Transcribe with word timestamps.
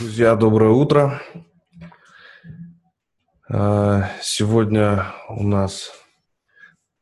Друзья, 0.00 0.34
доброе 0.34 0.70
утро. 0.70 1.20
А, 3.50 4.08
сегодня 4.22 5.04
у 5.28 5.46
нас 5.46 5.92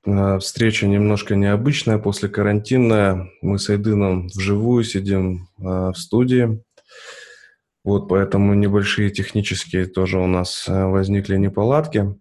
а, 0.05 0.41
встреча 0.41 0.89
немножко 0.89 1.37
необычная, 1.37 1.99
после 1.99 2.29
карантинная. 2.29 3.31
Мы 3.41 3.61
с 3.61 3.71
Айдыном 3.71 4.27
вживую 4.27 4.83
сидим 4.83 5.49
а, 5.63 5.93
в 5.93 5.97
студии. 5.97 6.61
Вот 7.85 8.09
поэтому 8.09 8.55
небольшие 8.55 9.11
технические 9.11 9.87
тоже 9.87 10.19
у 10.19 10.27
нас 10.27 10.65
возникли 10.67 11.37
неполадки. 11.37 12.17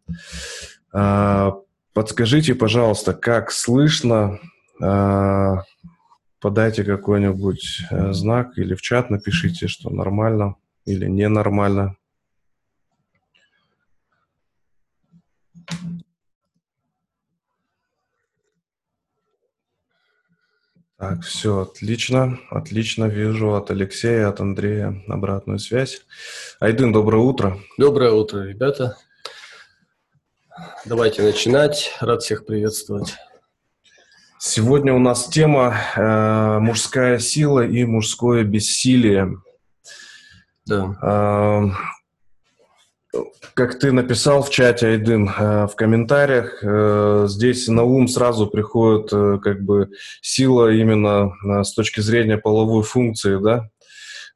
Подскажите, 0.91 2.53
пожалуйста, 2.53 3.13
как 3.15 3.49
слышно? 3.49 4.39
Подайте 6.39 6.83
какой-нибудь 6.83 7.81
э, 7.89 8.13
знак 8.13 8.59
или 8.59 8.75
в 8.75 8.81
чат 8.81 9.09
напишите, 9.09 9.67
что 9.67 9.89
нормально 9.89 10.55
или 10.87 11.05
ненормально. 11.05 11.97
Так, 20.97 21.21
все, 21.21 21.59
отлично, 21.59 22.39
отлично 22.49 23.05
вижу 23.05 23.53
от 23.53 23.69
Алексея, 23.69 24.29
от 24.29 24.39
Андрея 24.39 25.03
обратную 25.07 25.59
связь. 25.59 26.01
Айдын, 26.59 26.91
доброе 26.91 27.21
утро. 27.21 27.59
Доброе 27.77 28.13
утро, 28.13 28.47
ребята. 28.47 28.97
Давайте 30.85 31.21
начинать. 31.21 31.93
Рад 31.99 32.23
всех 32.23 32.47
приветствовать. 32.47 33.13
Сегодня 34.39 34.93
у 34.93 34.99
нас 34.99 35.27
тема 35.27 35.75
э, 35.95 36.59
мужская 36.59 37.19
сила 37.19 37.63
и 37.63 37.83
мужское 37.85 38.43
бессилие. 38.43 39.37
Да. 40.67 41.71
Как 43.53 43.79
ты 43.79 43.91
написал 43.91 44.43
в 44.43 44.49
чате, 44.51 44.87
Айдын, 44.87 45.29
э, 45.29 45.67
в 45.67 45.75
комментариях, 45.75 46.59
э, 46.61 47.25
здесь 47.27 47.67
на 47.67 47.83
ум 47.83 48.07
сразу 48.07 48.47
приходит 48.47 49.11
э, 49.11 49.39
как 49.41 49.63
бы 49.63 49.89
сила 50.21 50.71
именно 50.71 51.33
с 51.63 51.73
точки 51.73 52.01
зрения 52.01 52.37
половой 52.37 52.83
функции, 52.83 53.39
да? 53.41 53.69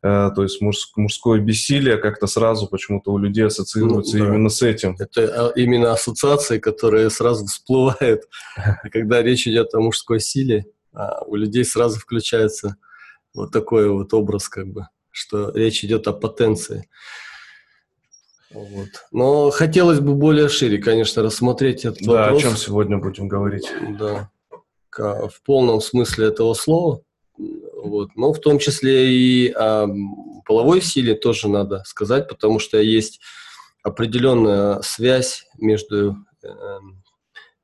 То 0.02 0.42
есть 0.42 0.60
мужское 0.62 1.40
бессилие 1.40 1.98
как-то 1.98 2.26
сразу 2.26 2.66
почему-то 2.66 3.12
у 3.12 3.20
людей 3.20 3.46
ассоциируется 3.46 4.18
ну, 4.18 4.24
да. 4.24 4.30
именно 4.32 4.50
с 4.50 4.64
этим. 4.64 4.96
Это 4.98 5.50
а, 5.50 5.52
именно 5.56 5.92
ассоциации, 5.92 6.58
которые 6.58 7.12
сразу 7.12 7.46
всплывают, 7.46 8.24
когда 8.92 9.22
речь 9.22 9.48
идет 9.48 9.76
о 9.76 9.80
мужской 9.80 10.20
силе, 10.20 10.66
а 10.92 11.24
у 11.26 11.36
людей 11.36 11.64
сразу 11.64 12.00
включается 12.00 12.78
вот 13.36 13.52
такой 13.52 13.92
вот 13.92 14.12
образ, 14.16 14.50
как 14.50 14.70
бы, 14.70 14.88
что 15.12 15.52
речь 15.52 15.84
идет 15.84 16.08
о 16.08 16.14
потенции. 16.14 16.88
Вот. 18.54 18.90
Но 19.12 19.50
хотелось 19.50 20.00
бы 20.00 20.14
более 20.14 20.50
шире, 20.50 20.78
конечно, 20.78 21.24
рассмотреть 21.24 21.86
этот 21.86 22.02
да, 22.02 22.24
вопрос. 22.24 22.42
Да, 22.42 22.48
о 22.48 22.52
чем 22.52 22.58
сегодня 22.58 22.98
будем 22.98 23.28
говорить. 23.28 23.72
Да, 23.98 24.30
в 24.98 25.42
полном 25.46 25.80
смысле 25.80 26.28
этого 26.28 26.54
слова. 26.54 27.02
Вот. 27.38 28.10
Но 28.16 28.34
в 28.34 28.40
том 28.40 28.60
числе 28.60 29.12
и 29.12 29.52
о 29.52 29.88
половой 30.46 30.82
силе 30.82 31.16
тоже 31.16 31.48
надо 31.48 31.84
сказать, 31.86 32.28
потому 32.28 32.60
что 32.60 32.80
есть 32.80 33.22
определенная 33.84 34.82
связь 34.82 35.46
между 35.58 36.18
э, 36.44 36.50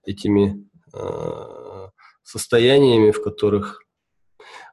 этими 0.05 0.65
э, 0.93 1.87
состояниями, 2.23 3.11
в 3.11 3.21
которых 3.21 3.81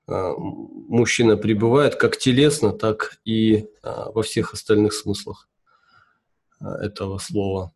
мужчина 0.06 1.36
пребывает 1.36 1.96
как 1.96 2.16
телесно, 2.18 2.72
так 2.72 3.18
и 3.24 3.56
э, 3.56 3.64
во 3.82 4.22
всех 4.22 4.52
остальных 4.52 4.92
смыслах. 4.92 5.48
Э, 6.60 6.86
этого 6.86 7.18
слова. 7.18 7.72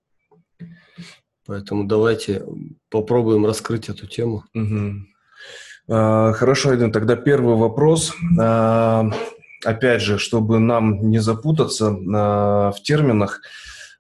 Поэтому 1.46 1.84
давайте 1.84 2.44
попробуем 2.90 3.46
раскрыть 3.46 3.88
эту 3.88 4.06
тему. 4.06 4.44
Угу. 4.54 6.34
хорошо, 6.34 6.70
Айден, 6.70 6.92
тогда 6.92 7.16
первый 7.16 7.56
вопрос. 7.56 8.12
А, 8.38 9.10
опять 9.64 10.02
же, 10.02 10.18
чтобы 10.18 10.58
нам 10.58 11.08
не 11.08 11.20
запутаться 11.20 11.96
а, 12.14 12.72
в 12.72 12.82
терминах, 12.82 13.40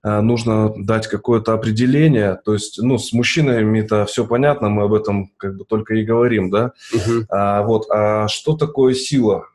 нужно 0.02 0.72
дать 0.76 1.08
какое-то 1.08 1.54
определение. 1.54 2.38
То 2.44 2.54
есть, 2.54 2.80
ну, 2.80 2.98
с 2.98 3.12
мужчинами-то 3.12 4.06
все 4.06 4.26
понятно, 4.26 4.68
мы 4.68 4.84
об 4.84 4.94
этом 4.94 5.32
как 5.36 5.56
бы 5.56 5.64
только 5.64 5.94
и 5.94 6.04
говорим, 6.04 6.50
да? 6.50 6.72
Угу. 6.94 7.26
А, 7.30 7.62
вот, 7.62 7.90
а 7.90 8.28
что 8.28 8.56
такое 8.56 8.94
сила 8.94 9.48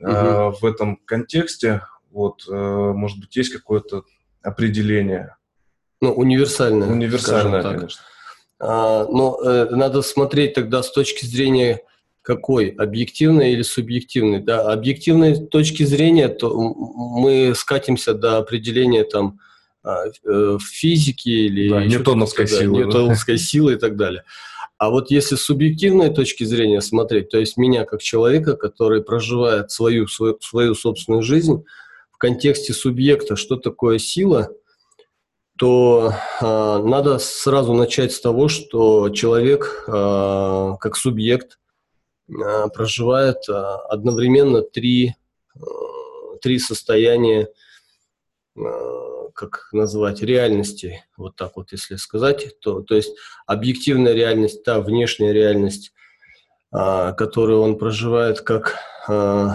угу. 0.00 0.10
а, 0.10 0.50
в 0.52 0.64
этом 0.64 0.96
контексте? 1.04 1.82
Вот, 2.10 2.44
а, 2.48 2.92
может 2.92 3.18
быть, 3.18 3.34
есть 3.36 3.52
какое-то 3.52 4.04
определение? 4.42 5.36
Ну, 6.00 6.12
универсальное. 6.12 6.88
Универсальное, 6.88 7.62
конечно. 7.62 8.02
А, 8.58 9.06
но 9.06 9.38
э, 9.42 9.68
надо 9.70 10.02
смотреть 10.02 10.54
тогда 10.54 10.82
с 10.82 10.92
точки 10.92 11.24
зрения 11.24 11.80
какой? 12.22 12.68
Объективной 12.68 13.52
или 13.52 13.62
субъективной? 13.62 14.40
Да, 14.40 14.72
объективной 14.72 15.46
точки 15.46 15.84
зрения, 15.84 16.28
то 16.28 16.54
мы 16.54 17.54
скатимся 17.56 18.12
до 18.14 18.38
определения 18.38 19.04
там 19.04 19.40
а, 19.82 20.04
э, 20.06 20.58
физики 20.60 21.28
или 21.28 21.68
да, 21.68 21.84
ньютоновской 21.84 22.46
силы, 22.46 22.78
ньютоновской 22.78 23.36
да. 23.36 23.42
силы 23.42 23.72
и 23.74 23.76
так 23.76 23.96
далее. 23.96 24.24
А 24.78 24.90
вот 24.90 25.10
если 25.10 25.36
с 25.36 25.42
субъективной 25.42 26.12
точки 26.12 26.44
зрения 26.44 26.80
смотреть, 26.80 27.28
то 27.28 27.38
есть 27.38 27.56
меня 27.56 27.84
как 27.84 28.00
человека, 28.00 28.56
который 28.56 29.02
проживает 29.02 29.70
свою, 29.70 30.06
свою, 30.08 30.38
свою 30.40 30.74
собственную 30.74 31.22
жизнь, 31.22 31.64
контексте 32.20 32.74
субъекта, 32.74 33.34
что 33.34 33.56
такое 33.56 33.98
сила, 33.98 34.50
то 35.58 36.12
э, 36.40 36.44
надо 36.44 37.18
сразу 37.18 37.72
начать 37.72 38.12
с 38.12 38.20
того, 38.20 38.48
что 38.48 39.08
человек 39.08 39.84
э, 39.86 40.72
как 40.80 40.96
субъект 40.96 41.58
э, 42.28 42.68
проживает 42.74 43.48
э, 43.48 43.52
одновременно 43.52 44.60
три, 44.60 45.14
э, 45.54 45.60
три 46.42 46.58
состояния, 46.58 47.48
э, 48.56 48.60
как 49.40 49.68
назвать, 49.72 50.20
реальности, 50.20 51.02
вот 51.16 51.34
так 51.34 51.56
вот 51.56 51.72
если 51.72 51.96
сказать, 51.96 52.60
то, 52.60 52.82
то 52.82 52.94
есть 52.94 53.16
объективная 53.46 54.12
реальность, 54.12 54.62
та 54.64 54.80
внешняя 54.80 55.32
реальность, 55.32 55.92
э, 56.74 57.14
которую 57.16 57.62
он 57.62 57.78
проживает 57.78 58.42
как 58.42 58.76
э, 59.08 59.48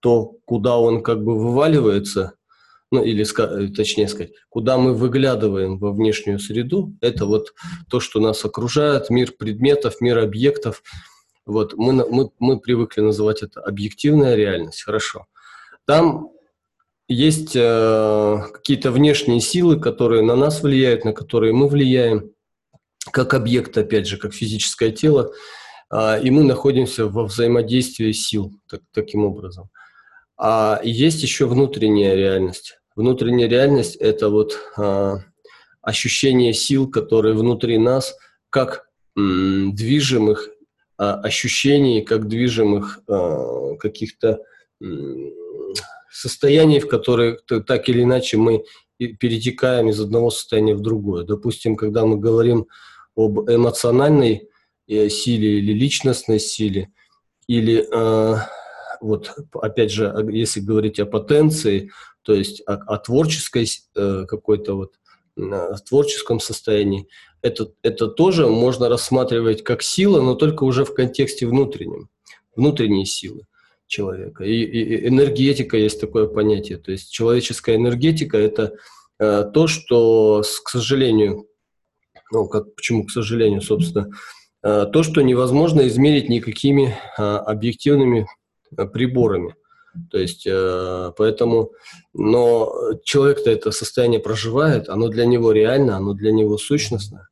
то, 0.00 0.36
куда 0.44 0.76
он 0.76 1.02
как 1.02 1.24
бы 1.24 1.38
вываливается, 1.38 2.34
ну 2.90 3.02
или 3.02 3.24
точнее 3.68 4.08
сказать, 4.08 4.32
куда 4.50 4.76
мы 4.76 4.92
выглядываем 4.92 5.78
во 5.78 5.92
внешнюю 5.92 6.38
среду, 6.38 6.94
это 7.00 7.24
вот 7.24 7.54
то, 7.88 8.00
что 8.00 8.20
нас 8.20 8.44
окружает, 8.44 9.08
мир 9.08 9.32
предметов, 9.32 10.02
мир 10.02 10.18
объектов. 10.18 10.82
Вот 11.46 11.72
мы, 11.78 11.94
мы, 12.10 12.30
мы 12.38 12.60
привыкли 12.60 13.00
называть 13.00 13.42
это 13.42 13.62
объективная 13.62 14.34
реальность, 14.34 14.82
хорошо. 14.82 15.26
Там 15.86 16.32
есть 17.12 17.54
э, 17.54 18.38
какие-то 18.52 18.90
внешние 18.90 19.40
силы, 19.40 19.78
которые 19.80 20.22
на 20.22 20.36
нас 20.36 20.62
влияют, 20.62 21.04
на 21.04 21.12
которые 21.12 21.52
мы 21.52 21.68
влияем, 21.68 22.30
как 23.10 23.34
объект, 23.34 23.76
опять 23.76 24.06
же, 24.06 24.16
как 24.16 24.32
физическое 24.32 24.90
тело, 24.90 25.32
э, 25.92 26.22
и 26.22 26.30
мы 26.30 26.44
находимся 26.44 27.06
во 27.06 27.24
взаимодействии 27.24 28.12
сил 28.12 28.52
так, 28.68 28.80
таким 28.92 29.24
образом. 29.24 29.70
А 30.36 30.80
есть 30.82 31.22
еще 31.22 31.46
внутренняя 31.46 32.14
реальность. 32.16 32.78
Внутренняя 32.96 33.48
реальность– 33.48 33.96
это 34.00 34.28
вот 34.28 34.58
а, 34.76 35.18
ощущение 35.80 36.52
сил, 36.52 36.90
которые 36.90 37.34
внутри 37.34 37.78
нас, 37.78 38.16
как 38.50 38.86
м, 39.16 39.74
движимых 39.74 40.50
а, 40.98 41.20
ощущений, 41.20 42.02
как 42.02 42.28
движимых 42.28 43.00
а, 43.08 43.76
каких-то 43.76 44.40
состояний, 46.12 46.78
в 46.78 46.88
которые 46.88 47.38
так 47.66 47.88
или 47.88 48.02
иначе 48.02 48.36
мы 48.36 48.64
перетекаем 48.98 49.88
из 49.88 50.00
одного 50.00 50.30
состояния 50.30 50.74
в 50.74 50.80
другое. 50.80 51.24
Допустим, 51.24 51.76
когда 51.76 52.04
мы 52.06 52.18
говорим 52.18 52.66
об 53.16 53.50
эмоциональной 53.50 54.48
э, 54.86 55.08
силе 55.08 55.58
или 55.58 55.72
личностной 55.72 56.38
силе, 56.38 56.92
или 57.48 57.86
э, 57.90 58.36
вот 59.00 59.34
опять 59.54 59.90
же, 59.90 60.14
если 60.30 60.60
говорить 60.60 61.00
о 61.00 61.06
потенции, 61.06 61.90
то 62.22 62.34
есть 62.34 62.62
о, 62.66 62.74
о 62.74 62.98
творческой 62.98 63.66
э, 63.96 64.24
какой-то 64.28 64.74
вот 64.74 64.92
о 65.34 65.78
творческом 65.78 66.40
состоянии, 66.40 67.08
это, 67.40 67.72
это 67.82 68.06
тоже 68.06 68.48
можно 68.48 68.90
рассматривать 68.90 69.64
как 69.64 69.82
сила, 69.82 70.20
но 70.20 70.34
только 70.34 70.64
уже 70.64 70.84
в 70.84 70.92
контексте 70.92 71.46
внутреннем, 71.46 72.10
внутренней 72.54 73.06
силы 73.06 73.46
человека. 73.92 74.44
И, 74.44 74.62
и 74.62 75.08
энергетика 75.08 75.76
есть 75.76 76.00
такое 76.00 76.26
понятие, 76.26 76.78
то 76.78 76.92
есть 76.92 77.12
человеческая 77.12 77.76
энергетика– 77.76 78.36
это 78.38 78.74
э, 79.18 79.44
то, 79.52 79.66
что, 79.66 80.42
к 80.64 80.68
сожалению, 80.68 81.46
ну, 82.30 82.48
как, 82.48 82.74
почему, 82.74 83.04
к 83.04 83.10
сожалению, 83.10 83.60
собственно, 83.60 84.10
э, 84.62 84.86
то, 84.92 85.02
что 85.02 85.20
невозможно 85.20 85.86
измерить 85.86 86.28
никакими 86.28 86.96
э, 87.18 87.22
объективными 87.22 88.26
Э, 88.76 88.86
приборами. 88.86 89.54
То 90.10 90.18
есть, 90.18 90.46
э, 90.46 91.12
поэтому, 91.18 91.72
но 92.14 92.72
человек-то 93.04 93.50
это 93.50 93.70
состояние 93.72 94.20
проживает, 94.20 94.88
оно 94.88 95.08
для 95.08 95.26
него 95.26 95.52
реально, 95.52 95.98
оно 95.98 96.14
для 96.14 96.32
него 96.32 96.56
сущностно. 96.56 97.28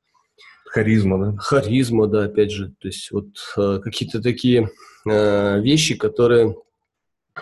Харизма, 0.67 1.19
да? 1.19 1.37
Харизма, 1.39 2.07
да, 2.07 2.25
опять 2.25 2.51
же. 2.51 2.75
То 2.79 2.89
есть, 2.89 3.11
вот 3.11 3.29
э, 3.57 3.81
какие-то 3.83 4.21
такие 4.21 4.71
вещи, 5.05 5.95
которые 5.97 6.57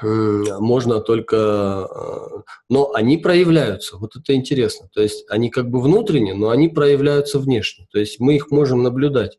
можно 0.02 1.00
только... 1.00 2.44
Но 2.69 2.93
они 2.94 3.16
проявляются. 3.16 3.96
Вот 3.96 4.16
это 4.16 4.34
интересно. 4.34 4.88
То 4.93 5.02
есть 5.02 5.25
они 5.28 5.50
как 5.50 5.70
бы 5.70 5.81
внутренне, 5.81 6.34
но 6.34 6.50
они 6.50 6.69
проявляются 6.69 7.38
внешне. 7.38 7.87
То 7.90 7.99
есть 7.99 8.20
мы 8.20 8.37
их 8.37 8.50
можем 8.50 8.82
наблюдать 8.82 9.38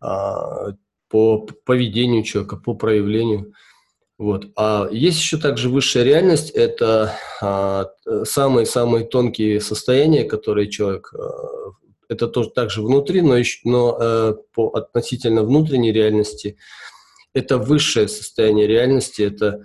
а, 0.00 0.72
по 1.08 1.46
поведению 1.64 2.22
человека, 2.22 2.56
по 2.56 2.74
проявлению. 2.74 3.54
Вот. 4.18 4.48
А 4.56 4.88
есть 4.90 5.18
еще 5.18 5.38
также 5.38 5.68
высшая 5.68 6.04
реальность, 6.04 6.50
это 6.50 7.14
а, 7.40 7.86
самые-самые 8.24 9.06
тонкие 9.06 9.60
состояния, 9.60 10.24
которые 10.24 10.70
человек, 10.70 11.12
а, 11.14 11.72
это 12.08 12.28
тоже 12.28 12.50
также 12.50 12.82
внутри, 12.82 13.20
но, 13.20 13.36
еще, 13.36 13.60
но 13.64 13.96
а, 13.98 14.34
по 14.54 14.68
относительно 14.70 15.42
внутренней 15.42 15.92
реальности, 15.92 16.56
это 17.32 17.58
высшее 17.58 18.08
состояние 18.08 18.66
реальности, 18.66 19.22
это 19.22 19.62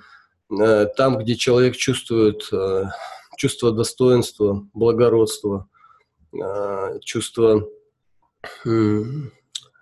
а, 0.52 0.86
там, 0.86 1.18
где 1.18 1.36
человек 1.36 1.76
чувствует 1.76 2.48
а, 2.52 2.92
чувство 3.38 3.72
достоинства, 3.72 4.68
благородства, 4.74 5.70
а, 6.42 7.00
чувство 7.00 7.68
а, 8.66 8.70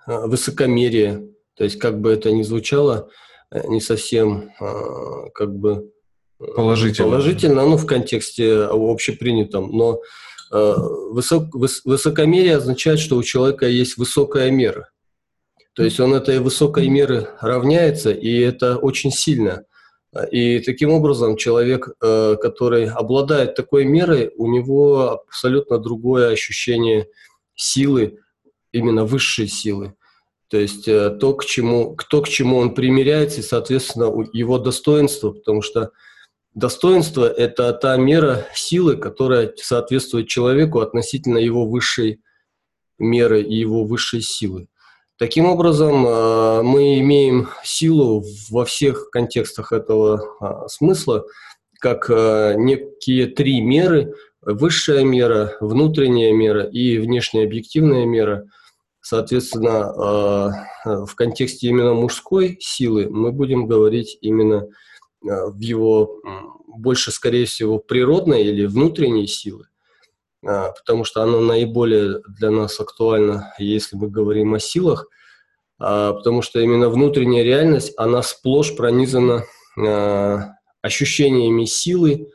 высокомерия, 0.05 1.23
то 1.55 1.63
есть 1.63 1.79
как 1.79 1.99
бы 1.99 2.11
это 2.11 2.31
ни 2.31 2.43
звучало, 2.43 3.09
Э, 3.49 3.65
не 3.67 3.79
совсем 3.79 4.51
а, 4.59 5.29
как 5.33 5.55
бы 5.55 5.91
э, 6.39 6.45
положительно, 6.55 7.07
положительно 7.07 7.65
ну, 7.65 7.77
в 7.77 7.85
контексте 7.85 8.63
общепринятом, 8.63 9.71
но 9.71 10.01
э, 10.51 10.75
высок, 11.11 11.53
высокомерие 11.53 12.57
означает, 12.57 12.99
что 12.99 13.17
у 13.17 13.23
человека 13.23 13.67
есть 13.67 13.97
высокая 13.97 14.51
мера. 14.51 14.89
То 15.73 15.83
есть 15.83 15.99
он 15.99 16.13
этой 16.13 16.39
высокой 16.39 16.87
меры 16.87 17.29
равняется, 17.39 18.11
и 18.11 18.39
это 18.39 18.77
очень 18.77 19.11
сильно. 19.11 19.63
И 20.31 20.59
таким 20.59 20.89
образом 20.89 21.37
человек, 21.37 21.89
который 21.99 22.89
обладает 22.89 23.53
такой 23.53 23.85
мерой, 23.85 24.31
у 24.37 24.47
него 24.51 25.21
абсолютно 25.27 25.77
другое 25.77 26.31
ощущение 26.31 27.07
силы, 27.53 28.17
именно 28.71 29.05
высшей 29.05 29.47
силы. 29.47 29.93
То 30.49 30.57
есть 30.57 30.87
э, 30.87 31.09
то, 31.09 31.33
к 31.33 31.43
чему, 31.45 31.95
кто 31.95 32.21
к 32.21 32.29
чему 32.29 32.57
он 32.57 32.73
примиряется, 32.73 33.41
и, 33.41 33.43
соответственно, 33.43 34.05
его 34.31 34.57
достоинство, 34.57 35.31
потому 35.31 35.61
что 35.61 35.91
достоинство– 36.57 37.25
это 37.37 37.71
та 37.73 37.97
мера 37.97 38.47
силы, 38.53 38.97
которая 38.97 39.53
соответствует 39.57 40.27
человеку 40.27 40.79
относительно 40.79 41.37
его 41.37 41.67
высшей 41.67 42.19
меры 42.97 43.43
и 43.43 43.55
его 43.55 43.83
высшей 43.85 44.21
силы. 44.21 44.67
Таким 45.19 45.45
образом, 45.45 46.05
э, 46.05 46.61
мы 46.63 46.99
имеем 46.99 47.49
силу 47.63 48.23
во 48.49 48.65
всех 48.65 49.09
контекстах 49.11 49.71
этого 49.71 50.21
а, 50.39 50.67
смысла, 50.67 51.25
как 51.79 52.09
э, 52.09 52.55
некие 52.57 53.27
три 53.27 53.61
меры– 53.61 54.13
высшая 54.41 55.03
мера, 55.03 55.57
внутренняя 55.59 56.33
мера 56.33 56.63
и 56.63 56.97
внешняя 56.97 57.45
объективная 57.45 58.05
мера– 58.05 58.45
Соответственно, 59.09 60.53
э, 60.83 61.05
в 61.05 61.15
контексте 61.15 61.67
именно 61.67 61.93
мужской 61.93 62.57
силы 62.59 63.07
мы 63.09 63.31
будем 63.31 63.65
говорить 63.65 64.17
именно 64.19 64.65
э, 64.65 64.67
в 65.27 65.59
его 65.59 66.21
больше, 66.67 67.11
скорее 67.11 67.45
всего, 67.45 67.79
природной 67.79 68.43
или 68.43 68.65
внутренней 68.65 69.27
силы, 69.27 69.65
э, 70.43 70.71
потому 70.77 71.03
что 71.03 71.23
она 71.23 71.39
наиболее 71.39 72.21
для 72.39 72.51
нас 72.51 72.79
актуальна, 72.79 73.53
если 73.59 73.95
мы 73.95 74.09
говорим 74.09 74.53
о 74.53 74.59
силах, 74.59 75.07
потому 75.79 76.41
что 76.41 76.59
именно 76.59 76.89
внутренняя 76.89 77.43
реальность, 77.43 77.93
она 77.97 78.23
сплошь 78.23 78.75
пронизана 78.75 79.45
ощущениями 80.81 81.65
силы, 81.65 82.31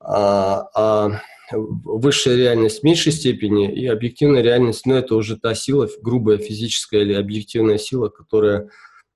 а, 0.00 0.66
а 0.74 1.20
высшая 1.52 2.36
реальность 2.36 2.80
в 2.80 2.84
меньшей 2.84 3.12
степени 3.12 3.72
и 3.72 3.86
объективная 3.86 4.42
реальность, 4.42 4.86
ну, 4.86 4.94
это 4.94 5.14
уже 5.14 5.36
та 5.36 5.54
сила, 5.54 5.88
грубая 6.00 6.38
физическая 6.38 7.02
или 7.02 7.14
объективная 7.14 7.78
сила, 7.78 8.08
которая 8.08 8.70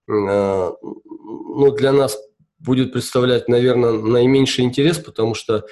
э, 0.08 0.70
ну, 0.82 1.70
для 1.72 1.92
нас 1.92 2.18
будет 2.64 2.92
представлять, 2.92 3.48
наверное, 3.48 3.92
наименьший 3.92 4.64
интерес, 4.64 4.98
потому 4.98 5.34
что 5.34 5.66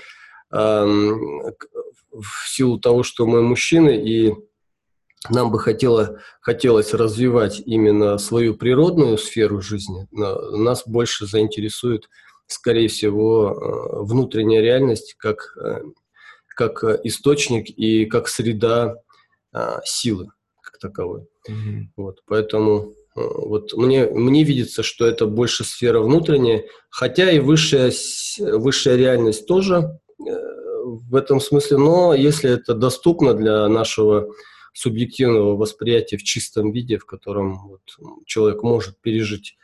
э, 0.52 0.84
в 0.84 2.48
силу 2.48 2.78
того, 2.78 3.02
что 3.02 3.26
мы 3.26 3.42
мужчины, 3.42 3.96
и 3.96 4.34
нам 5.30 5.50
бы 5.50 5.58
хотело, 5.58 6.20
хотелось 6.40 6.94
развивать 6.94 7.62
именно 7.64 8.18
свою 8.18 8.54
природную 8.54 9.18
сферу 9.18 9.60
жизни, 9.60 10.06
нас 10.10 10.82
больше 10.86 11.26
заинтересует, 11.26 12.08
скорее 12.46 12.88
всего, 12.88 13.50
э, 13.50 14.04
внутренняя 14.04 14.60
реальность 14.60 15.14
как 15.18 15.56
э, 15.56 15.82
как 16.54 16.84
э, 16.84 17.00
источник 17.04 17.68
и 17.70 18.06
как 18.06 18.28
среда 18.28 18.96
а, 19.52 19.80
силы 19.84 20.28
как 20.60 20.78
таковой. 20.78 21.26
Mm-hmm. 21.48 21.82
Вот, 21.96 22.22
поэтому 22.26 22.92
э, 22.92 23.01
вот 23.14 23.72
мне, 23.74 24.06
мне 24.06 24.44
видится, 24.44 24.82
что 24.82 25.06
это 25.06 25.26
больше 25.26 25.64
сфера 25.64 26.00
внутренняя, 26.00 26.64
хотя 26.90 27.30
и 27.30 27.38
высшая, 27.38 27.92
высшая 28.38 28.96
реальность 28.96 29.46
тоже 29.46 29.98
э, 30.18 30.32
в 30.84 31.14
этом 31.14 31.40
смысле, 31.40 31.78
но 31.78 32.14
если 32.14 32.50
это 32.50 32.74
доступно 32.74 33.34
для 33.34 33.68
нашего 33.68 34.28
субъективного 34.72 35.56
восприятия 35.56 36.16
в 36.16 36.22
чистом 36.22 36.72
виде, 36.72 36.98
в 36.98 37.04
котором 37.04 37.68
вот 37.68 37.82
человек 38.24 38.62
может 38.62 39.00
пережить 39.00 39.56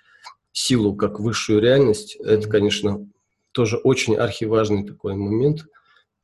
силу 0.53 0.95
как 0.95 1.21
высшую 1.21 1.61
реальность, 1.61 2.17
это, 2.17 2.49
конечно, 2.49 3.09
тоже 3.53 3.79
очень 3.79 4.17
архиважный 4.17 4.87
такой 4.87 5.15
момент– 5.15 5.65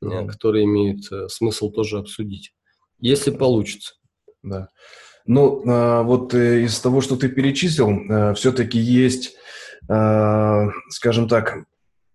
mm-hmm. 0.05 0.27
которые 0.27 0.65
имеют 0.65 1.11
э, 1.11 1.27
смысл 1.29 1.69
тоже 1.71 1.97
обсудить, 1.97 2.53
если 2.99 3.31
получится. 3.31 3.95
Да. 4.43 4.69
Ну, 5.27 5.63
а, 5.65 6.03
вот 6.03 6.33
э, 6.33 6.63
из 6.63 6.79
того, 6.79 7.01
что 7.01 7.15
ты 7.15 7.29
перечислил, 7.29 7.89
э, 7.89 8.33
все-таки 8.35 8.79
есть, 8.79 9.35
скажем 10.89 11.27
так, 11.27 11.59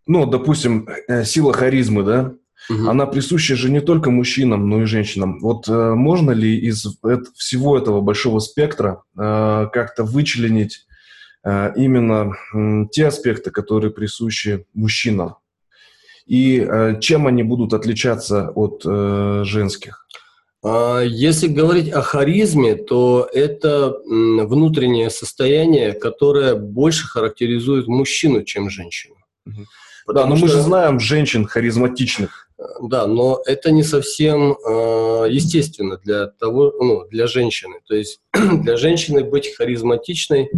ну, 0.05 0.27
допустим, 0.27 0.89
сила 1.25 1.53
харизмы, 1.53 2.03
да, 2.03 2.35
угу. 2.69 2.89
она 2.89 3.07
присуща 3.07 3.55
же 3.55 3.71
не 3.71 3.81
только 3.81 4.11
мужчинам, 4.11 4.69
но 4.69 4.83
и 4.83 4.87
женщинам. 4.87 5.39
Вот 5.39 5.69
можно 5.69 6.33
ли 6.33 6.59
из 6.59 6.85
всего 7.37 7.79
этого 7.79 8.01
большого 8.01 8.41
спектра 8.41 9.05
как-то 9.15 10.03
вычленить 10.03 10.89
именно 11.45 12.35
те 12.91 13.07
аспекты, 13.07 13.53
которые 13.53 13.93
присущи 13.93 14.67
мужчинам? 14.75 15.37
и 16.31 16.61
э, 16.61 17.01
чем 17.01 17.27
они 17.27 17.43
будут 17.43 17.73
отличаться 17.73 18.51
от 18.55 18.83
э, 18.87 19.43
женских? 19.45 20.07
А, 20.63 21.01
если 21.01 21.49
говорить 21.49 21.91
о 21.93 22.03
харизме, 22.03 22.75
то 22.75 23.29
это 23.33 23.97
внутреннее 24.07 25.11
состояние, 25.11 25.93
которое 25.93 26.55
больше 26.55 27.07
характеризует 27.07 27.87
мужчину, 27.87 28.43
чем 28.43 28.71
женщину. 28.71 29.17
Угу. 29.47 29.67
Да, 30.15 30.27
но 30.27 30.37
что... 30.37 30.47
мы 30.47 30.53
же 30.53 30.61
знаем 30.61 31.01
женщин 31.01 31.47
харизматичных. 31.47 32.49
Да, 32.83 33.07
но 33.07 33.41
это 33.47 33.71
не 33.71 33.83
совсем 33.83 34.53
э, 34.53 35.27
естественно 35.31 35.97
для 35.97 36.27
того, 36.27 36.75
ну, 36.79 37.07
для 37.09 37.27
женщины. 37.27 37.77
То 37.87 37.95
есть 37.95 38.21
для 38.35 38.77
женщины 38.77 39.25
быть 39.25 39.55
харизматичной, 39.55 40.51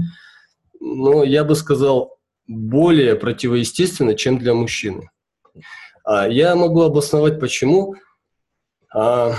ну, 0.80 1.22
я 1.22 1.44
бы 1.44 1.54
сказал, 1.54 2.18
более 2.48 3.14
противоестественно, 3.14 4.14
чем 4.14 4.38
для 4.38 4.52
мужчины. 4.52 5.10
А, 6.04 6.28
я 6.28 6.56
могу 6.56 6.82
обосновать, 6.82 7.38
почему. 7.38 7.94
А, 8.94 9.34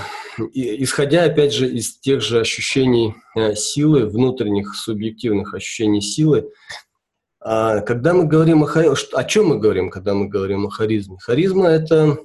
исходя, 0.53 1.25
опять 1.25 1.53
же, 1.53 1.69
из 1.69 1.99
тех 1.99 2.21
же 2.21 2.39
ощущений 2.39 3.15
э, 3.35 3.53
силы, 3.55 4.07
внутренних 4.07 4.73
субъективных 4.75 5.53
ощущений 5.53 6.01
силы, 6.01 6.51
а, 7.39 7.81
когда 7.81 8.13
мы 8.13 8.25
говорим 8.25 8.63
о 8.63 8.65
харизме, 8.65 8.95
о 9.13 9.23
чем 9.25 9.47
мы 9.47 9.59
говорим, 9.59 9.91
когда 9.91 10.15
мы 10.15 10.27
говорим 10.27 10.65
о 10.65 10.71
харизме? 10.71 11.17
Харизма– 11.19 11.67
это 11.69 12.17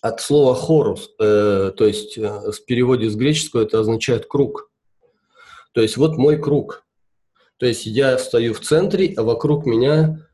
от 0.00 0.20
слова 0.20 0.54
хорус, 0.54 1.10
э, 1.20 1.72
то 1.76 1.84
есть 1.84 2.16
э, 2.16 2.52
в 2.52 2.64
переводе 2.64 3.10
с 3.10 3.16
греческого 3.16 3.62
это 3.62 3.80
означает 3.80 4.26
круг. 4.26 4.70
То 5.72 5.82
есть 5.82 5.98
вот 5.98 6.16
мой 6.16 6.40
круг. 6.40 6.86
То 7.58 7.66
есть 7.66 7.84
я 7.84 8.16
стою 8.16 8.54
в 8.54 8.60
центре, 8.60 9.12
а 9.16 9.22
вокруг 9.22 9.66
меня 9.66 10.24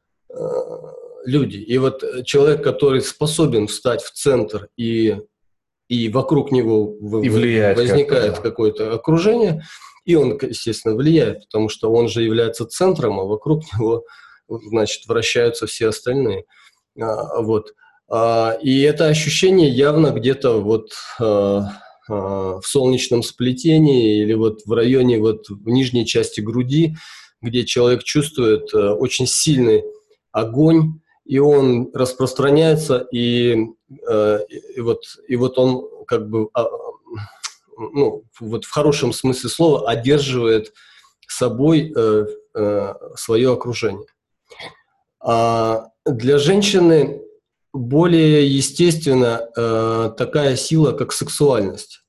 люди. 1.25 1.57
И 1.57 1.79
вот 1.79 2.05
человек, 2.25 2.63
который 2.63 3.01
способен 3.01 3.67
встать 3.67 4.03
в 4.03 4.13
центр 4.13 4.69
и, 4.77 5.19
и 5.89 6.09
вокруг 6.09 6.51
него 6.51 6.97
и 7.23 7.29
влияет 7.29 7.77
возникает 7.77 8.35
как 8.35 8.43
какое-то 8.43 8.95
окружение, 8.95 9.63
и 10.05 10.15
он, 10.15 10.39
естественно, 10.41 10.95
влияет, 10.95 11.45
потому 11.47 11.69
что 11.69 11.91
он 11.91 12.09
же 12.09 12.23
является 12.23 12.67
центром, 12.67 13.21
а 13.21 13.25
вокруг 13.25 13.63
него 13.79 14.05
значит, 14.49 15.07
вращаются 15.07 15.67
все 15.67 15.89
остальные. 15.89 16.45
А, 17.01 17.41
вот. 17.41 17.75
А, 18.09 18.57
и 18.63 18.81
это 18.83 19.07
ощущение 19.07 19.69
явно 19.69 20.11
где-то 20.11 20.61
вот 20.61 20.91
а, 21.19 21.69
в 22.07 22.63
солнечном 22.63 23.23
сплетении 23.23 24.23
или 24.23 24.35
вот 24.35 24.61
в 24.67 24.73
районе 24.73 25.19
вот 25.19 25.49
в 25.49 25.69
нижней 25.71 26.05
части 26.05 26.43
груди, 26.43 26.97
где 27.41 27.65
человек 27.65 28.05
чувствует 28.05 28.75
очень 28.75 29.27
сильный 29.27 29.85
огонь, 30.31 31.01
и 31.25 31.39
он 31.39 31.91
распространяется, 31.95 33.07
и, 33.11 33.57
и, 33.89 34.81
вот, 34.81 35.01
и 35.27 35.37
вот 35.37 35.59
он 35.59 35.89
как 36.07 36.29
бы, 36.29 36.49
ну, 37.77 38.25
вот 38.41 38.65
в 38.65 38.71
хорошем 38.71 39.13
смысле 39.13 39.51
слова, 39.51 39.89
одерживает 39.89 40.73
собой 41.35 41.93
э, 41.95 42.27
э, 42.55 42.95
свое 43.17 43.53
окружение. 43.53 44.07
А 45.21 45.89
для 46.05 46.39
женщины 46.39 47.23
более 47.73 48.47
естественно 48.47 49.49
э, 49.57 50.13
такая 50.17 50.57
сила, 50.57 50.93
как 50.93 51.13
сексуальность. 51.13 52.05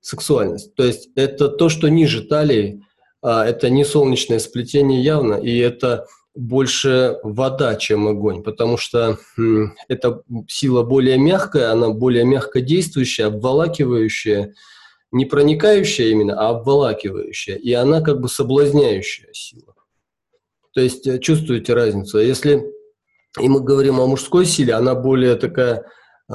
Сексуальность. 0.00 0.74
То 0.74 0.84
есть 0.84 1.08
это 1.14 1.48
то, 1.48 1.68
что 1.68 1.88
ниже 1.88 2.22
талии, 2.22 2.84
а 3.22 3.46
это 3.46 3.70
не 3.70 3.84
солнечное 3.84 4.38
сплетение 4.38 5.02
явно, 5.02 5.34
и 5.34 5.56
это 5.58 6.06
больше 6.34 7.18
вода, 7.22 7.74
чем 7.76 8.08
огонь, 8.08 8.42
потому 8.42 8.76
что 8.76 9.18
м, 9.36 9.74
эта 9.88 10.22
сила 10.48 10.82
более 10.82 11.18
мягкая, 11.18 11.72
она 11.72 11.90
более 11.90 12.24
мягко 12.24 12.60
действующая, 12.60 13.26
обволакивающая, 13.26 14.54
не 15.12 15.24
проникающая 15.24 16.08
именно, 16.08 16.38
а 16.38 16.50
обволакивающая, 16.50 17.56
и 17.56 17.72
она 17.72 18.00
как 18.00 18.20
бы 18.20 18.28
соблазняющая 18.28 19.32
сила. 19.32 19.74
То 20.72 20.80
есть 20.80 21.06
э, 21.06 21.18
чувствуете 21.18 21.74
разницу. 21.74 22.18
А 22.18 22.22
если 22.22 22.64
и 23.38 23.48
мы 23.48 23.60
говорим 23.60 24.00
о 24.00 24.06
мужской 24.06 24.44
силе, 24.44 24.74
она 24.74 24.94
более 24.94 25.36
такая 25.36 25.84
э, 26.28 26.34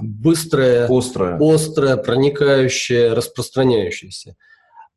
быстрая, 0.00 0.86
острая. 0.88 1.38
острая, 1.40 1.96
проникающая, 1.96 3.14
распространяющаяся. 3.14 4.36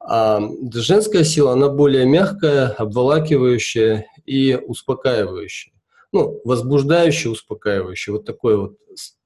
А 0.03 0.41
женская 0.73 1.23
сила, 1.23 1.53
она 1.53 1.69
более 1.69 2.05
мягкая, 2.05 2.69
обволакивающая 2.69 4.07
и 4.25 4.55
успокаивающая. 4.55 5.73
Ну, 6.11 6.41
возбуждающая, 6.43 7.31
успокаивающая. 7.31 8.13
Вот 8.13 8.25
такое 8.25 8.57
вот 8.57 8.77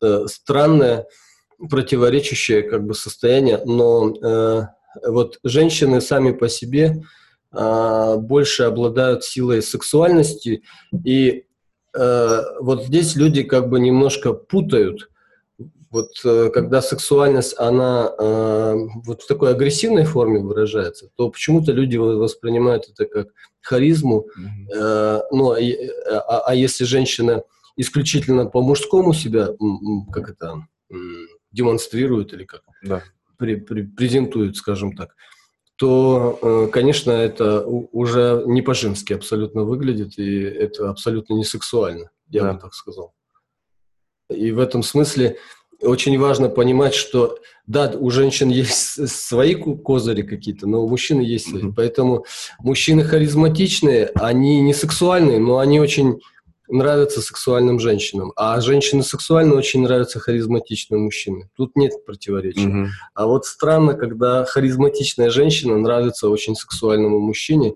э, 0.02 0.26
странное, 0.28 1.08
противоречащее 1.70 2.64
как 2.64 2.86
бы 2.86 2.94
состояние. 2.94 3.62
Но 3.66 4.14
э, 4.14 4.62
вот 5.08 5.40
женщины 5.44 6.02
сами 6.02 6.32
по 6.32 6.50
себе 6.50 7.02
а, 7.52 8.18
больше 8.18 8.64
обладают 8.64 9.24
силой 9.24 9.62
сексуальности. 9.62 10.64
И 11.06 11.46
э, 11.98 12.42
вот 12.60 12.86
здесь 12.86 13.16
люди 13.16 13.44
как 13.44 13.70
бы 13.70 13.80
немножко 13.80 14.34
путают. 14.34 15.10
Вот 15.96 16.10
э, 16.26 16.50
когда 16.54 16.82
сексуальность, 16.82 17.58
она 17.58 18.14
э, 18.20 18.76
вот 19.06 19.22
в 19.22 19.28
такой 19.28 19.52
агрессивной 19.52 20.04
форме 20.04 20.42
выражается, 20.42 21.10
то 21.16 21.30
почему-то 21.30 21.72
люди 21.72 21.96
воспринимают 21.96 22.90
это 22.90 23.06
как 23.06 23.30
харизму. 23.62 24.26
Mm-hmm. 24.38 25.22
ну, 25.32 25.54
а, 25.54 26.40
а 26.48 26.54
если 26.54 26.84
женщина 26.84 27.44
исключительно 27.78 28.46
по 28.46 28.62
мужскому 28.62 29.14
себя, 29.14 29.48
как 30.12 30.30
это, 30.32 30.68
демонстрирует 31.54 32.34
или 32.34 32.44
как, 32.44 32.64
да. 32.84 33.02
при, 33.38 33.56
при, 33.56 33.84
презентует, 33.84 34.58
скажем 34.58 34.98
так, 34.98 35.16
то, 35.78 36.38
э, 36.42 36.68
конечно, 36.74 37.12
это 37.12 37.66
уже 37.66 38.44
не 38.48 38.62
по-женски 38.62 39.14
абсолютно 39.14 39.64
выглядит, 39.64 40.20
и 40.20 40.42
это 40.42 40.90
абсолютно 40.90 41.36
не 41.36 41.46
сексуально, 41.46 42.12
я 42.28 42.42
да. 42.44 42.54
бы 42.54 42.60
так 42.60 42.74
сказал. 42.74 43.14
И 44.30 44.52
в 44.52 44.60
этом 44.60 44.84
смысле 44.84 45.38
очень 45.86 46.18
важно 46.20 46.50
понимать, 46.50 46.94
что 46.94 47.38
да, 47.68 47.92
у 47.98 48.10
женщин 48.12 48.50
есть 48.50 49.10
свои 49.10 49.56
козыри 49.56 50.22
какие-то, 50.22 50.68
но 50.68 50.84
у 50.84 50.90
мужчин 50.90 51.20
есть 51.20 51.50
свои. 51.50 51.64
Mm-hmm. 51.64 51.74
Поэтому 51.76 52.26
мужчины 52.60 53.04
харизматичные, 53.04 54.12
они 54.16 54.62
не 54.62 54.74
сексуальные, 54.74 55.40
но 55.40 55.60
они 55.60 55.80
очень 55.80 56.20
нравятся 56.68 57.22
сексуальным 57.22 57.80
женщинам, 57.80 58.32
а 58.36 58.60
женщины 58.60 59.04
сексуальные 59.04 59.58
очень 59.58 59.82
нравятся 59.84 60.20
харизматичным 60.20 61.02
мужчинам. 61.04 61.50
Тут 61.56 61.76
нет 61.76 62.06
противоречия. 62.06 62.68
Угу. 62.68 62.88
А 63.14 63.26
вот 63.28 63.46
странно, 63.46 63.94
когда 63.94 64.46
харизматичная 64.46 65.30
женщина 65.30 65.78
нравится 65.78 66.30
очень 66.30 66.56
сексуальному 66.56 67.20
мужчине. 67.20 67.76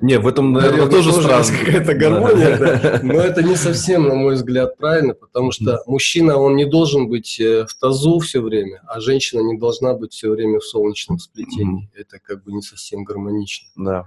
Не, 0.00 0.20
в 0.20 0.28
этом, 0.28 0.52
наверное, 0.52 0.86
наверное 0.86 0.96
тоже, 0.96 1.12
тоже 1.12 1.42
странно. 1.42 1.64
какая-то 1.64 1.94
гармония, 1.94 2.56
да. 2.56 2.78
да. 2.78 3.00
Но 3.02 3.14
это 3.14 3.42
не 3.42 3.56
совсем, 3.56 4.06
на 4.06 4.14
мой 4.14 4.34
взгляд, 4.34 4.76
правильно, 4.76 5.14
потому 5.14 5.50
что 5.50 5.82
мужчина, 5.86 6.36
он 6.36 6.54
не 6.54 6.66
должен 6.66 7.08
быть 7.08 7.40
э, 7.40 7.66
в 7.66 7.74
тазу 7.74 8.20
все 8.20 8.40
время, 8.40 8.80
а 8.86 9.00
женщина 9.00 9.40
не 9.40 9.58
должна 9.58 9.94
быть 9.94 10.12
все 10.12 10.30
время 10.30 10.60
в 10.60 10.64
солнечном 10.64 11.18
сплетении. 11.18 11.90
Это 11.96 12.20
как 12.20 12.44
бы 12.44 12.52
не 12.52 12.62
совсем 12.62 13.02
гармонично. 13.02 13.66
Да. 13.74 14.06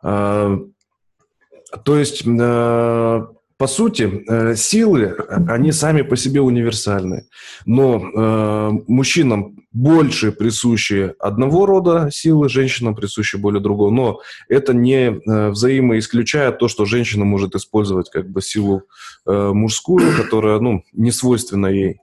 А, 0.00 0.56
то 1.84 1.98
есть, 1.98 2.24
э, 2.26 3.26
по 3.58 3.66
сути, 3.66 4.24
э, 4.28 4.56
силы, 4.56 5.16
они 5.48 5.72
сами 5.72 6.02
по 6.02 6.16
себе 6.16 6.40
универсальны. 6.40 7.26
Но 7.66 7.98
э, 7.98 8.70
мужчинам 8.86 9.56
больше 9.72 10.32
присущи 10.32 11.14
одного 11.18 11.66
рода 11.66 12.08
силы, 12.10 12.48
женщинам 12.48 12.94
присущи 12.94 13.36
более 13.36 13.60
другого. 13.60 13.90
Но 13.90 14.20
это 14.48 14.72
не 14.72 15.20
взаимоисключает 15.50 16.58
то, 16.58 16.68
что 16.68 16.84
женщина 16.84 17.24
может 17.24 17.54
использовать 17.54 18.10
как 18.10 18.30
бы 18.30 18.40
силу 18.40 18.84
мужскую, 19.26 20.16
которая 20.16 20.58
ну, 20.58 20.82
не 20.92 21.12
свойственна 21.12 21.66
ей. 21.66 22.00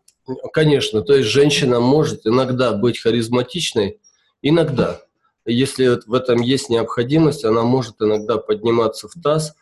Конечно, 0.54 1.02
то 1.02 1.16
есть 1.16 1.30
женщина 1.30 1.80
может 1.80 2.28
иногда 2.28 2.74
быть 2.74 3.00
харизматичной, 3.00 3.98
иногда 4.42 5.02
если 5.46 6.00
в 6.08 6.14
этом 6.14 6.42
есть 6.42 6.70
необходимость, 6.70 7.46
она 7.46 7.64
может 7.64 8.02
иногда 8.02 8.38
подниматься 8.38 9.08
в 9.08 9.14
таз, 9.22 9.56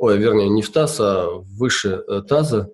ой, 0.00 0.16
вернее, 0.16 0.48
не 0.48 0.62
в 0.62 0.72
таз, 0.72 0.98
а 0.98 1.28
выше 1.28 2.02
э, 2.08 2.22
таза, 2.26 2.70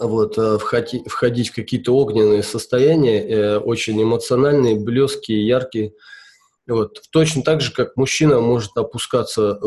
вот, 0.00 0.38
э, 0.38 0.56
входить, 0.58 1.06
входить 1.06 1.50
в 1.50 1.54
какие-то 1.54 1.94
огненные 1.94 2.42
состояния, 2.42 3.20
э, 3.20 3.58
очень 3.58 4.02
эмоциональные, 4.02 4.80
блеские, 4.80 5.46
яркие. 5.46 5.92
Вот. 6.66 7.02
Точно 7.10 7.42
так 7.42 7.60
же, 7.60 7.74
как 7.74 7.94
мужчина 7.96 8.40
может 8.40 8.74
опускаться 8.74 9.60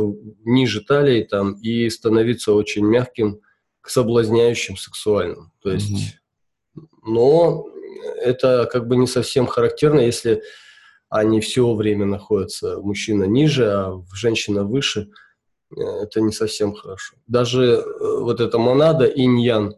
ниже 0.44 0.82
талии 0.82 1.22
там, 1.22 1.53
и 1.62 1.88
становиться 1.91 2.53
очень 2.53 2.86
мягким, 2.86 3.41
соблазняющим, 3.86 4.77
сексуальным. 4.77 5.51
То 5.62 5.74
есть, 5.74 6.17
mm-hmm. 6.75 6.82
но 7.05 7.67
это 8.20 8.67
как 8.72 8.88
бы 8.88 8.96
не 8.96 9.05
совсем 9.05 9.46
характерно, 9.46 10.00
если 10.00 10.41
они 11.08 11.39
все 11.39 11.72
время 11.75 12.08
находятся, 12.08 12.79
мужчина 12.79 13.25
ниже, 13.25 13.70
а 13.70 14.03
женщина 14.12 14.63
выше, 14.63 15.01
э, 15.01 15.25
это 15.72 16.22
не 16.22 16.32
совсем 16.32 16.74
хорошо. 16.74 17.16
Даже 17.28 17.64
э, 17.64 17.84
вот 18.20 18.40
эта 18.40 18.58
монада 18.58 19.06
инь-ян, 19.06 19.76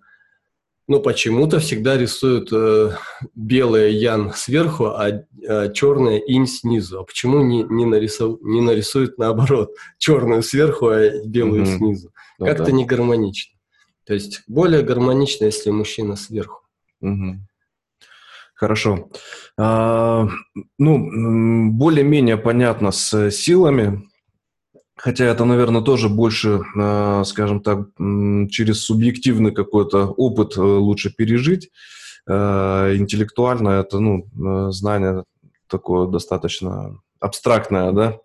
ну, 0.87 1.01
почему-то 1.01 1.59
всегда 1.59 1.97
рисуют 1.97 2.49
э, 2.53 2.91
белое 3.35 3.89
ян 3.89 4.31
сверху, 4.33 4.85
а 4.85 5.09
э, 5.09 5.73
черное 5.73 6.17
инь 6.17 6.47
снизу. 6.47 6.99
А 6.99 7.03
почему 7.03 7.41
не, 7.41 7.63
не, 7.63 7.85
нарису, 7.85 8.39
не 8.41 8.61
нарисуют 8.61 9.17
наоборот? 9.17 9.71
Черную 9.97 10.43
сверху, 10.43 10.87
а 10.87 11.09
белую 11.25 11.63
mm-hmm. 11.63 11.77
снизу. 11.77 12.13
Ну, 12.39 12.45
Как-то 12.45 12.65
да. 12.65 12.71
не 12.71 12.85
гармонично. 12.85 13.55
То 14.05 14.13
есть 14.13 14.43
более 14.47 14.81
гармонично, 14.81 15.45
если 15.45 15.69
мужчина 15.69 16.15
сверху. 16.15 16.61
Mm-hmm. 17.03 17.39
Хорошо. 18.57 19.09
А, 19.57 20.27
ну, 20.79 21.71
более-менее 21.71 22.37
понятно 22.37 22.91
с 22.91 23.29
силами, 23.29 24.09
хотя 24.97 25.25
это, 25.25 25.45
наверное, 25.45 25.81
тоже 25.81 26.09
больше, 26.09 26.61
а, 26.75 27.23
скажем 27.23 27.61
так, 27.61 27.87
через 28.49 28.81
субъективный 28.81 29.51
какой-то 29.51 30.07
опыт 30.07 30.57
э, 30.57 30.61
лучше 30.61 31.13
пережить. 31.15 31.69
А, 32.27 32.93
интеллектуально 32.95 33.69
это, 33.69 33.99
ну, 33.99 34.25
э, 34.25 34.71
знание 34.71 35.23
такое 35.67 36.07
достаточно 36.07 36.99
абстрактное, 37.19 37.91
да. 37.91 38.19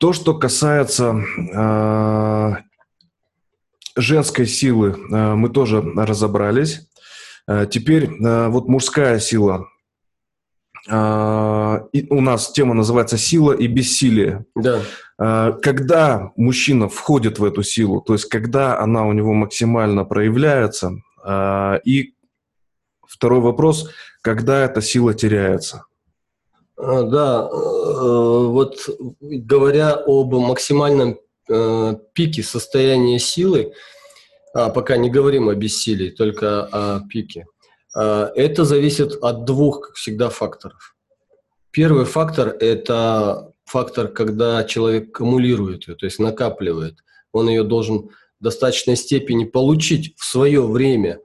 То, 0.00 0.12
что 0.12 0.34
касается 0.34 1.24
женской 3.94 4.46
силы, 4.46 4.96
мы 4.96 5.48
тоже 5.48 5.80
разобрались. 5.80 6.88
Э, 7.48 7.66
теперь 7.70 8.04
э, 8.04 8.48
вот 8.48 8.68
мужская 8.68 9.18
сила. 9.18 9.66
Э, 10.90 11.80
и 11.92 12.06
у 12.10 12.20
нас 12.20 12.52
тема 12.52 12.74
называется 12.74 13.18
«Сила 13.18 13.52
и 13.52 13.66
бессилие». 13.66 14.44
Да. 14.54 14.80
Когда 15.62 16.32
мужчина 16.36 16.88
входит 16.88 17.38
в 17.38 17.44
эту 17.44 17.62
силу, 17.62 18.00
то 18.00 18.14
есть 18.14 18.24
когда 18.24 18.80
она 18.80 19.06
у 19.06 19.12
него 19.12 19.32
максимально 19.34 20.04
проявляется, 20.04 20.94
и 21.84 22.14
второй 23.06 23.40
вопрос, 23.40 23.88
когда 24.22 24.64
эта 24.64 24.80
сила 24.80 25.14
теряется? 25.14 25.84
А, 26.76 27.02
да, 27.02 27.48
э, 27.48 28.46
вот 28.48 28.88
говоря 29.20 29.94
об 29.94 30.34
максимальном 30.34 31.18
э, 31.48 31.94
пике 32.14 32.42
состояния 32.42 33.18
силы, 33.18 33.72
а 34.54 34.70
пока 34.70 34.96
не 34.96 35.10
говорим 35.10 35.48
о 35.48 35.54
бессилии, 35.54 36.10
только 36.10 36.64
о 36.64 37.00
пике, 37.08 37.46
а, 37.46 37.51
это 37.94 38.64
зависит 38.64 39.14
от 39.22 39.44
двух, 39.44 39.88
как 39.88 39.94
всегда, 39.96 40.28
факторов. 40.30 40.94
Первый 41.70 42.04
фактор– 42.04 42.48
это 42.60 43.52
фактор, 43.64 44.08
когда 44.08 44.64
человек 44.64 45.08
аккумулирует 45.08 45.88
ее, 45.88 45.94
то 45.94 46.04
есть 46.04 46.18
накапливает. 46.18 46.98
Он 47.32 47.48
ее 47.48 47.64
должен 47.64 48.10
в 48.40 48.44
достаточной 48.44 48.96
степени 48.96 49.44
получить 49.44 50.14
в 50.18 50.24
свое 50.24 50.66
время. 50.66 51.20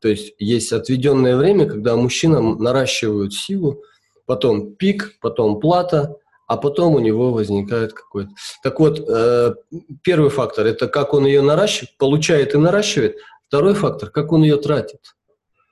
То 0.00 0.08
есть 0.08 0.34
есть 0.38 0.72
отведенное 0.72 1.36
время, 1.36 1.66
когда 1.66 1.96
мужчина 1.96 2.40
наращивает 2.40 3.34
силу, 3.34 3.82
потом 4.26 4.74
пик, 4.74 5.18
потом 5.20 5.60
плата, 5.60 6.16
а 6.46 6.56
потом 6.56 6.94
у 6.94 6.98
него 6.98 7.32
возникает 7.32 7.92
какой-то... 7.92 8.30
Так 8.62 8.80
вот, 8.80 9.00
э, 9.06 9.54
первый 10.02 10.30
фактор– 10.30 10.66
это 10.66 10.88
как 10.88 11.14
он 11.14 11.26
ее 11.26 11.42
наращивает, 11.42 11.96
получает 11.98 12.54
и 12.54 12.58
наращивает. 12.58 13.16
Второй 13.48 13.74
фактор– 13.74 14.10
как 14.12 14.32
он 14.32 14.42
ее 14.42 14.56
тратит. 14.56 15.00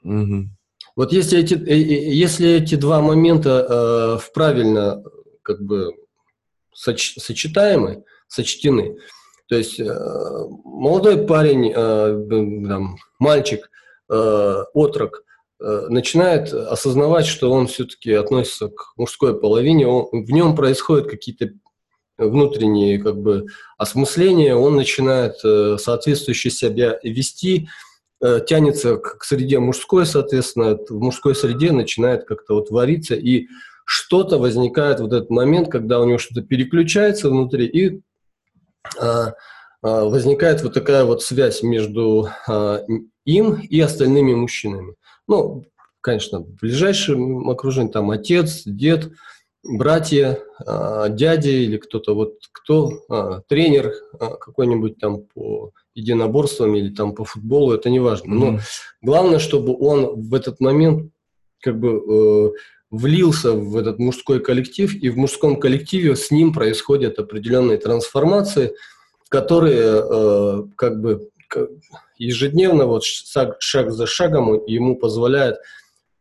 Угу. 0.04 0.48
Вот 0.96 1.12
если 1.12 1.38
эти, 1.38 1.54
э, 1.54 1.74
э, 1.74 2.12
если 2.12 2.50
эти 2.50 2.74
два 2.74 3.00
момента 3.00 3.66
э, 3.68 4.32
правильно 4.34 5.02
как 5.42 5.62
бы 5.62 5.92
соч, 6.72 7.14
сочетаемы, 7.18 8.04
сочтены, 8.28 8.96
то 9.48 9.56
есть 9.56 9.80
э, 9.80 9.86
молодой 10.64 11.26
парень, 11.26 11.72
э, 11.74 12.68
там, 12.68 12.96
мальчик, 13.18 13.70
э, 14.10 14.64
отрок 14.74 15.24
э, 15.60 15.86
начинает 15.88 16.52
осознавать, 16.52 17.26
что 17.26 17.50
он 17.50 17.68
все-таки 17.68 18.12
относится 18.12 18.68
к 18.68 18.92
мужской 18.96 19.38
половине, 19.38 19.86
он, 19.86 20.24
в 20.24 20.30
нем 20.30 20.54
происходят 20.54 21.08
какие-то 21.08 21.50
внутренние 22.18 23.02
как 23.02 23.16
бы 23.16 23.46
осмысления, 23.78 24.54
он 24.54 24.76
начинает 24.76 25.36
э, 25.44 25.76
соответствующе 25.78 26.50
себя 26.50 26.98
вести, 27.02 27.68
Э, 27.68 27.68
тянется 28.46 28.96
к 28.96 29.24
среде 29.24 29.58
мужской, 29.58 30.06
соответственно, 30.06 30.78
в 30.88 31.00
мужской 31.00 31.34
среде 31.34 31.72
начинает 31.72 32.24
как-то 32.24 32.54
вот 32.54 32.70
вариться, 32.70 33.14
и 33.14 33.48
что-то 33.84 34.38
возникает 34.38 35.00
в 35.00 35.06
этот 35.06 35.30
момент, 35.30 35.68
когда 35.68 36.00
у 36.00 36.04
него 36.04 36.18
что-то 36.18 36.42
переключается 36.42 37.28
внутри, 37.28 37.66
и 37.66 38.00
а, 38.98 39.34
а, 39.82 40.04
возникает 40.04 40.62
вот 40.62 40.74
такая 40.74 41.04
вот 41.04 41.22
связь 41.22 41.62
между 41.62 42.28
а, 42.48 42.80
им 43.24 43.54
и 43.54 43.80
остальными 43.80 44.34
мужчинами. 44.34 44.94
Ну, 45.28 45.64
конечно, 46.00 46.40
в 46.40 46.54
ближайшем 46.60 47.90
там 47.90 48.10
отец, 48.10 48.62
дед, 48.64 49.10
братья, 49.64 50.38
а, 50.66 51.08
дяди 51.08 51.48
или 51.48 51.76
кто-то 51.76 52.14
вот 52.14 52.34
кто, 52.52 52.90
а, 53.08 53.40
тренер 53.48 53.92
а, 54.18 54.36
какой-нибудь 54.36 54.98
там 54.98 55.24
по 55.34 55.72
единоборствам 55.94 56.74
или 56.74 56.94
там 56.94 57.14
по 57.14 57.24
футболу, 57.24 57.72
это 57.72 57.90
не 57.90 58.00
важно. 58.00 58.34
Но 58.34 58.48
mm-hmm. 58.48 58.60
главное, 59.02 59.38
чтобы 59.38 59.76
он 59.78 60.20
в 60.20 60.34
этот 60.34 60.60
момент 60.60 61.12
как 61.60 61.78
бы 61.78 61.90
э, 61.90 62.50
влился 62.90 63.52
в 63.52 63.76
этот 63.76 63.98
мужской 63.98 64.40
коллектив, 64.40 64.94
и 64.94 65.08
в 65.10 65.16
мужском 65.16 65.60
коллективе 65.60 66.16
с 66.16 66.30
ним 66.30 66.52
происходят 66.52 67.18
определенные 67.18 67.78
трансформации, 67.78 68.74
которые 69.28 70.02
э, 70.02 70.62
как 70.76 71.00
бы 71.00 71.30
ежедневно, 72.18 72.86
вот 72.86 73.04
шаг, 73.04 73.56
шаг 73.60 73.92
за 73.92 74.06
шагом 74.06 74.64
ему 74.66 74.96
позволяют 74.96 75.58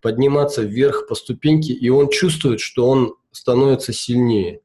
подниматься 0.02 0.64
вверх 0.64 1.08
по 1.08 1.16
ступеньке, 1.16 1.74
и 1.74 1.90
он 1.90 2.10
чувствует, 2.10 2.60
что 2.60 2.88
он 2.88 3.16
становится 3.32 3.94
сильнее. 3.94 4.62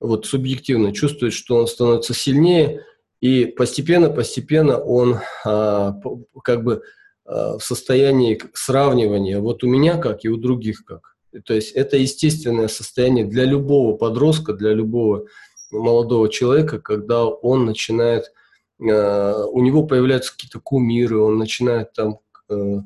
Вот 0.00 0.26
субъективно 0.26 0.92
чувствует, 0.92 1.32
что 1.32 1.56
он 1.56 1.66
становится 1.66 2.14
сильнее, 2.14 2.84
и 3.20 3.44
постепенно-постепенно 3.44 4.78
он 4.78 5.18
а, 5.44 5.94
как 6.42 6.64
бы 6.64 6.82
а, 7.26 7.58
в 7.58 7.62
состоянии 7.62 8.40
сравнивания, 8.54 9.40
вот 9.40 9.62
у 9.62 9.68
меня 9.68 9.98
как 9.98 10.24
и 10.24 10.28
у 10.28 10.36
других 10.36 10.84
как. 10.84 11.16
То 11.44 11.54
есть 11.54 11.72
это 11.72 11.96
естественное 11.96 12.68
состояние 12.68 13.24
для 13.24 13.44
любого 13.44 13.96
подростка, 13.96 14.52
для 14.54 14.72
любого 14.72 15.26
молодого 15.70 16.28
человека, 16.28 16.80
когда 16.80 17.26
он 17.26 17.66
начинает, 17.66 18.32
а, 18.82 19.44
у 19.46 19.60
него 19.60 19.86
появляются 19.86 20.32
какие-то 20.32 20.60
кумиры, 20.60 21.18
он 21.18 21.36
начинает 21.36 21.92
там 21.92 22.20
э, 22.48 22.78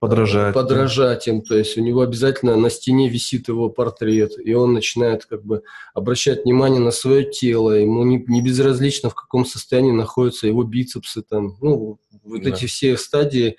подражать. 0.00 0.54
подражать 0.54 1.26
им, 1.28 1.42
то 1.42 1.56
есть 1.56 1.76
у 1.76 1.80
него 1.80 2.02
обязательно 2.02 2.56
на 2.56 2.70
стене 2.70 3.08
висит 3.08 3.48
его 3.48 3.68
портрет, 3.68 4.32
и 4.42 4.54
он 4.54 4.72
начинает 4.72 5.24
как 5.24 5.44
бы 5.44 5.62
обращать 5.94 6.44
внимание 6.44 6.80
на 6.80 6.90
свое 6.90 7.24
тело, 7.24 7.72
ему 7.72 8.04
не, 8.04 8.24
не 8.26 8.42
безразлично, 8.42 9.10
в 9.10 9.14
каком 9.14 9.44
состоянии 9.44 9.92
находятся 9.92 10.46
его 10.46 10.62
бицепсы, 10.62 11.22
там, 11.22 11.56
ну, 11.60 11.98
вот 12.24 12.42
да. 12.42 12.50
эти 12.50 12.66
все 12.66 12.96
стадии 12.96 13.56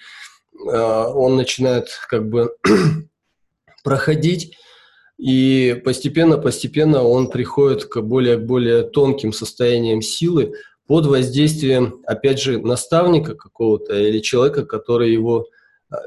э, 0.53 0.77
он 0.77 1.35
начинает 1.35 1.87
как 2.09 2.29
бы 2.29 2.55
проходить, 3.83 4.55
и 5.17 5.81
постепенно-постепенно 5.83 7.03
он 7.03 7.29
приходит 7.29 7.85
к 7.85 7.99
более, 8.01 8.37
более 8.37 8.83
тонким 8.83 9.33
состояниям 9.33 10.01
силы 10.01 10.53
под 10.87 11.05
воздействием, 11.05 12.01
опять 12.07 12.41
же, 12.41 12.57
наставника 12.59 13.35
какого-то 13.35 13.99
или 13.99 14.19
человека, 14.19 14.65
который 14.65 15.11
его 15.11 15.47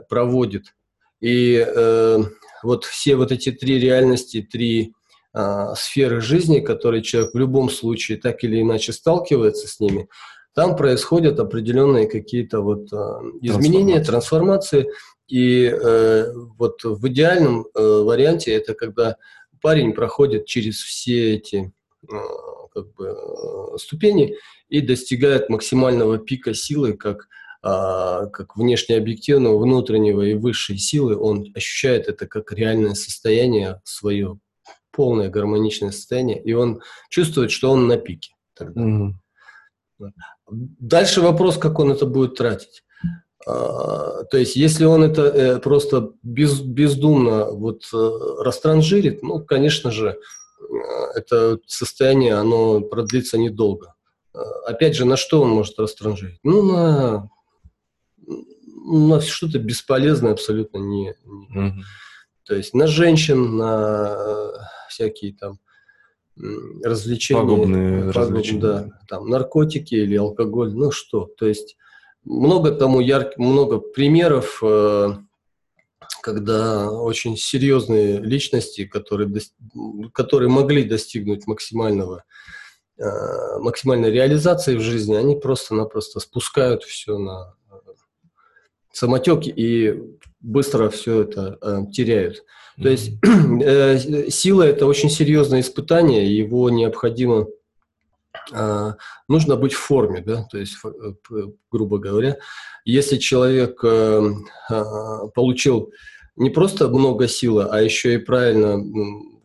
проводит. 0.09 0.75
И 1.21 1.65
э, 1.65 2.19
вот 2.63 2.85
все 2.85 3.17
вот 3.17 3.33
эти 3.33 3.53
три 3.53 3.79
реальности, 3.79 4.47
три 4.51 4.93
э, 5.35 5.67
сферы 5.77 6.21
жизни, 6.21 6.61
которые 6.61 7.03
человек 7.03 7.35
в 7.35 7.39
любом 7.39 7.71
случае 7.71 8.19
так 8.19 8.43
или 8.45 8.61
иначе 8.61 8.93
сталкивается 8.93 9.69
с 9.69 9.79
ними, 9.81 10.09
там 10.55 10.77
происходят 10.77 11.41
определенные 11.41 12.09
какие-то 12.09 12.61
вот 12.61 12.93
э, 12.93 12.97
изменения, 13.41 14.03
трансформации. 14.03 14.89
И 15.29 15.65
э, 15.65 16.33
вот 16.59 16.83
в 16.85 17.09
идеальном 17.09 17.67
э, 17.75 17.81
варианте 17.81 18.53
это 18.53 18.75
когда 18.75 19.17
парень 19.63 19.95
проходит 19.95 20.47
через 20.47 20.77
все 20.83 21.37
эти 21.37 21.73
э, 22.11 22.15
как 22.75 22.93
бы, 22.95 23.07
э, 23.07 23.79
ступени 23.79 24.37
и 24.69 24.81
достигает 24.81 25.49
максимального 25.49 26.19
пика 26.19 26.53
силы, 26.53 26.95
как 26.95 27.29
как 27.63 28.57
внешне 28.57 28.97
объективного, 28.97 29.57
внутреннего 29.57 30.23
и 30.23 30.35
высшей 30.35 30.79
силы, 30.79 31.17
он 31.17 31.47
ощущает 31.55 32.09
это 32.09 32.27
как 32.27 32.53
реальное 32.53 32.95
состояние 32.95 33.81
свое, 33.85 34.41
полное 34.91 35.29
гармоничное 35.29 35.93
состояние, 35.93 36.43
и 36.43 36.53
он 36.53 36.81
чувствует, 37.09 37.53
что 37.53 37.71
он 37.71 37.87
на 37.87 37.97
пике. 37.97 38.33
Тогда. 38.55 38.81
Mm-hmm. 38.81 40.11
Дальше 40.51 41.21
вопрос, 41.21 41.57
как 41.57 41.79
он 41.79 41.93
это 41.93 42.07
будет 42.07 42.35
тратить. 42.35 42.83
А, 43.47 44.25
то 44.25 44.39
есть, 44.39 44.57
если 44.57 44.85
он 44.85 45.03
это 45.03 45.23
э, 45.23 45.59
просто 45.59 46.13
без, 46.23 46.61
бездумно 46.61 47.51
вот 47.51 47.83
э, 47.93 48.11
растранжирит, 48.41 49.23
ну, 49.23 49.45
конечно 49.45 49.91
же, 49.91 50.11
э, 50.11 50.75
это 51.17 51.59
состояние, 51.67 52.35
оно 52.35 52.81
продлится 52.81 53.39
недолго. 53.39 53.95
Опять 54.67 54.97
же, 54.97 55.05
на 55.05 55.17
что 55.17 55.43
он 55.43 55.51
может 55.51 55.79
растранжирить? 55.79 56.39
Ну, 56.43 56.63
на 56.63 57.29
на 58.27 59.21
что-то 59.21 59.59
бесполезное 59.59 60.33
абсолютно 60.33 60.79
не. 60.79 61.15
не. 61.25 61.69
Угу. 61.69 61.83
То 62.45 62.57
есть 62.57 62.75
на 62.75 62.87
женщин, 62.87 63.57
на 63.57 64.17
э, 64.19 64.53
всякие 64.89 65.35
там 65.35 65.59
развлечения. 66.37 67.41
Пагубные 67.41 67.99
пагуб, 68.01 68.17
развлечения. 68.17 68.61
Да, 68.61 68.89
там 69.09 69.29
наркотики 69.29 69.95
или 69.95 70.17
алкоголь, 70.17 70.73
ну 70.75 70.91
что. 70.91 71.31
То 71.37 71.47
есть 71.47 71.77
много 72.25 72.73
тому 72.73 73.01
ярких, 73.01 73.39
много 73.39 73.79
примеров, 73.79 74.61
э, 74.63 75.11
когда 76.23 76.91
очень 76.91 77.37
серьезные 77.37 78.19
личности, 78.19 78.87
которые, 78.87 79.31
которые 80.13 80.49
могли 80.49 80.85
достигнуть 80.85 81.47
максимального 81.47 82.25
э, 82.99 83.59
максимальной 83.59 84.11
реализации 84.11 84.77
в 84.77 84.81
жизни, 84.81 85.15
они 85.15 85.37
просто-напросто 85.37 86.21
спускают 86.21 86.85
все 86.85 87.19
на 87.19 87.55
самотек 88.93 89.47
и 89.47 90.01
быстро 90.41 90.91
все 90.91 91.23
это 91.23 91.59
э, 91.61 91.91
теряют. 91.93 92.45
То 92.81 92.89
есть 92.89 93.13
э, 93.25 94.29
сила 94.31 94.63
это 94.63 94.87
очень 94.87 95.11
серьезное 95.11 95.61
испытание, 95.61 96.37
его 96.37 96.71
необходимо 96.71 97.47
э, 98.53 98.93
нужно 99.29 99.57
быть 99.57 99.73
в 99.73 99.79
форме, 99.79 100.23
да, 100.25 100.45
то 100.51 100.59
есть, 100.59 100.77
э, 100.85 101.43
грубо 101.71 101.99
говоря, 101.99 102.39
если 102.85 103.19
человек 103.19 103.81
э, 103.85 104.31
э, 104.71 104.83
получил 105.35 105.93
не 106.37 106.51
просто 106.51 106.89
много 106.89 107.29
силы, 107.29 107.65
а 107.71 107.81
еще 107.81 108.15
и 108.15 108.19
правильно 108.19 108.83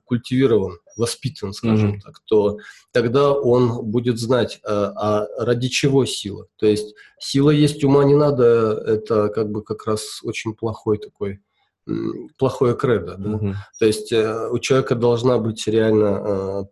культивирован, 0.05 0.77
воспитан, 0.97 1.53
скажем 1.53 1.95
mm-hmm. 1.95 2.01
так, 2.01 2.21
то 2.25 2.57
тогда 2.91 3.31
он 3.31 3.85
будет 3.85 4.19
знать, 4.19 4.59
а, 4.63 4.93
а 4.95 5.45
ради 5.45 5.67
чего 5.69 6.05
сила. 6.05 6.47
То 6.57 6.65
есть 6.65 6.95
сила 7.19 7.51
есть, 7.51 7.83
ума 7.83 8.03
не 8.03 8.15
надо, 8.15 8.83
это 8.85 9.29
как 9.29 9.51
бы 9.51 9.63
как 9.63 9.85
раз 9.85 10.19
очень 10.23 10.53
плохой 10.53 10.97
такой 10.97 11.41
плохое 12.37 12.75
кредо. 12.75 13.15
Да? 13.17 13.29
Угу. 13.29 13.55
То 13.79 13.85
есть 13.85 14.11
э, 14.11 14.49
у 14.49 14.59
человека 14.59 14.95
должна 14.95 15.37
быть 15.37 15.67
реально 15.67 16.05
э, 16.05 16.63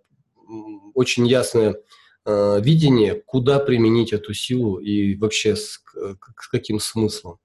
очень 0.93 1.27
ясное 1.27 1.77
э, 2.25 2.61
видение, 2.61 3.21
куда 3.25 3.59
применить 3.59 4.13
эту 4.13 4.33
силу 4.33 4.77
и 4.77 5.15
вообще 5.15 5.55
с, 5.55 5.81
с 5.93 6.47
каким 6.51 6.79
смыслом. 6.79 7.39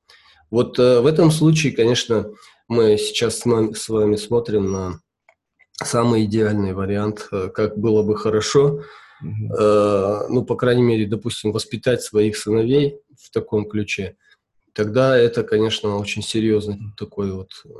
Вот 0.50 0.78
в 0.78 1.06
этом 1.06 1.30
случае, 1.30 1.72
конечно, 1.72 2.32
мы 2.66 2.98
сейчас 2.98 3.38
с 3.38 3.46
вами, 3.46 3.72
с 3.72 3.88
вами 3.88 4.16
смотрим 4.16 4.72
на 4.72 5.00
самый 5.82 6.24
идеальный 6.24 6.72
вариант, 6.72 7.28
как 7.54 7.78
было 7.78 8.02
бы 8.02 8.16
хорошо, 8.16 8.82
угу. 9.22 9.54
э, 9.58 10.26
ну, 10.28 10.44
по 10.44 10.56
крайней 10.56 10.82
мере, 10.82 11.06
допустим, 11.06 11.52
воспитать 11.52 12.02
своих 12.02 12.36
сыновей 12.36 13.00
в 13.16 13.30
таком 13.30 13.68
ключе– 13.68 14.16
тогда 14.72 15.16
это, 15.16 15.42
конечно, 15.42 15.96
очень 15.96 16.22
серьезный 16.22 16.78
такой 16.96 17.32
вот 17.32 17.50
э, 17.64 17.70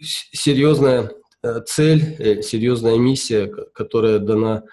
серьезная 0.00 1.10
э, 1.42 1.60
цель, 1.66 2.16
э, 2.18 2.42
серьезная 2.42 2.96
миссия, 2.98 3.46
которая 3.46 4.18
дана. 4.18 4.64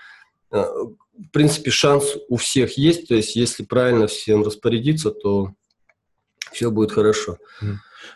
В 0.51 1.31
принципе, 1.31 1.69
шанс 1.69 2.15
у 2.27 2.37
всех 2.37 2.77
есть, 2.77 3.07
то 3.07 3.15
есть 3.15 3.35
если 3.35 3.63
правильно 3.63 4.07
всем 4.07 4.43
распорядиться, 4.43 5.11
то 5.11 5.53
все 6.51 6.71
будет 6.71 6.91
хорошо. 6.91 7.37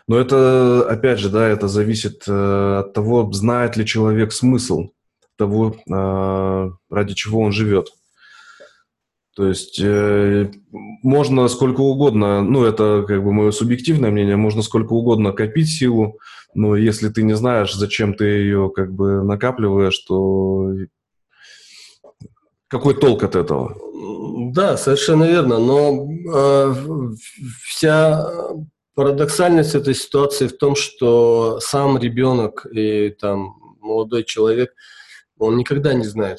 Но 0.06 0.18
это, 0.18 0.86
опять 0.88 1.18
же, 1.18 1.30
да, 1.30 1.48
это 1.48 1.68
зависит 1.68 2.28
от 2.28 2.92
того, 2.92 3.32
знает 3.32 3.76
ли 3.76 3.86
человек 3.86 4.32
смысл 4.32 4.90
того, 5.36 5.76
ради 5.86 7.14
чего 7.14 7.40
он 7.40 7.52
живет. 7.52 7.88
То 9.36 9.48
есть 9.48 9.80
э, 9.82 10.50
можно 10.70 11.48
сколько 11.48 11.80
угодно, 11.80 12.42
ну 12.42 12.64
это 12.64 13.04
как 13.06 13.24
бы 13.24 13.32
мое 13.32 13.50
субъективное 13.50 14.12
мнение, 14.12 14.36
можно 14.36 14.62
сколько 14.62 14.92
угодно 14.92 15.32
копить 15.32 15.68
силу, 15.68 16.20
но 16.54 16.76
если 16.76 17.08
ты 17.08 17.24
не 17.24 17.34
знаешь, 17.34 17.74
зачем 17.74 18.14
ты 18.14 18.26
ее 18.26 18.70
как 18.72 18.92
бы 18.92 19.24
накапливаешь, 19.24 19.98
то 20.06 20.70
какой 22.68 22.94
толк 22.94 23.24
от 23.24 23.34
этого? 23.34 23.76
Да, 24.52 24.76
совершенно 24.76 25.24
верно, 25.24 25.58
но 25.58 26.08
э, 26.32 26.74
вся 27.64 28.24
парадоксальность 28.94 29.74
этой 29.74 29.94
ситуации 29.94 30.46
в 30.46 30.56
том, 30.56 30.76
что 30.76 31.58
сам 31.60 31.98
ребенок 31.98 32.66
и 32.70 33.10
там 33.10 33.76
молодой 33.80 34.24
человек, 34.24 34.74
он 35.38 35.56
никогда 35.56 35.94
не 35.94 36.04
знает, 36.04 36.38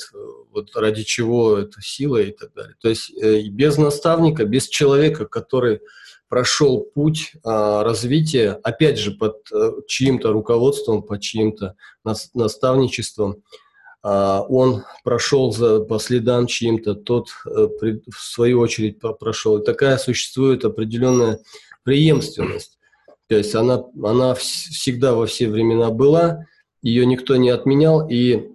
вот 0.52 0.76
ради 0.76 1.04
чего 1.04 1.58
эта 1.58 1.82
сила 1.82 2.18
и 2.18 2.32
так 2.32 2.54
далее. 2.54 2.76
То 2.82 2.90
есть 2.90 3.12
э, 3.22 3.42
без 3.50 3.78
наставника, 3.78 4.46
без 4.46 4.68
человека, 4.68 5.26
который 5.26 5.82
прошел 6.28 6.82
путь 6.82 7.34
а, 7.44 7.84
развития, 7.84 8.60
опять 8.64 8.98
же, 8.98 9.12
под 9.12 9.48
а, 9.54 9.74
чьим-то 9.88 10.32
руководством, 10.32 11.04
под 11.04 11.22
чьим-то 11.22 11.76
нас, 12.04 12.32
наставничеством, 12.34 13.44
а, 14.02 14.42
он 14.42 14.84
прошел 15.04 15.52
за, 15.52 15.82
по 15.82 16.00
следам 16.00 16.48
чьим-то, 16.48 16.96
тот 16.96 17.30
а, 17.46 17.68
при, 17.68 18.02
в 18.12 18.20
свою 18.20 18.60
очередь 18.60 19.00
прошел. 19.20 19.58
И 19.58 19.66
такая 19.66 19.98
существует 19.98 20.66
определенная 20.66 21.40
преемственность. 21.86 22.78
То 23.28 23.36
есть 23.38 23.56
она, 23.56 23.86
она 24.04 24.34
всегда 24.34 25.14
во 25.14 25.26
все 25.26 25.48
времена 25.48 25.92
была, 25.92 26.46
ее 26.82 27.06
никто 27.06 27.38
не 27.38 27.50
отменял, 27.50 28.08
и 28.10 28.50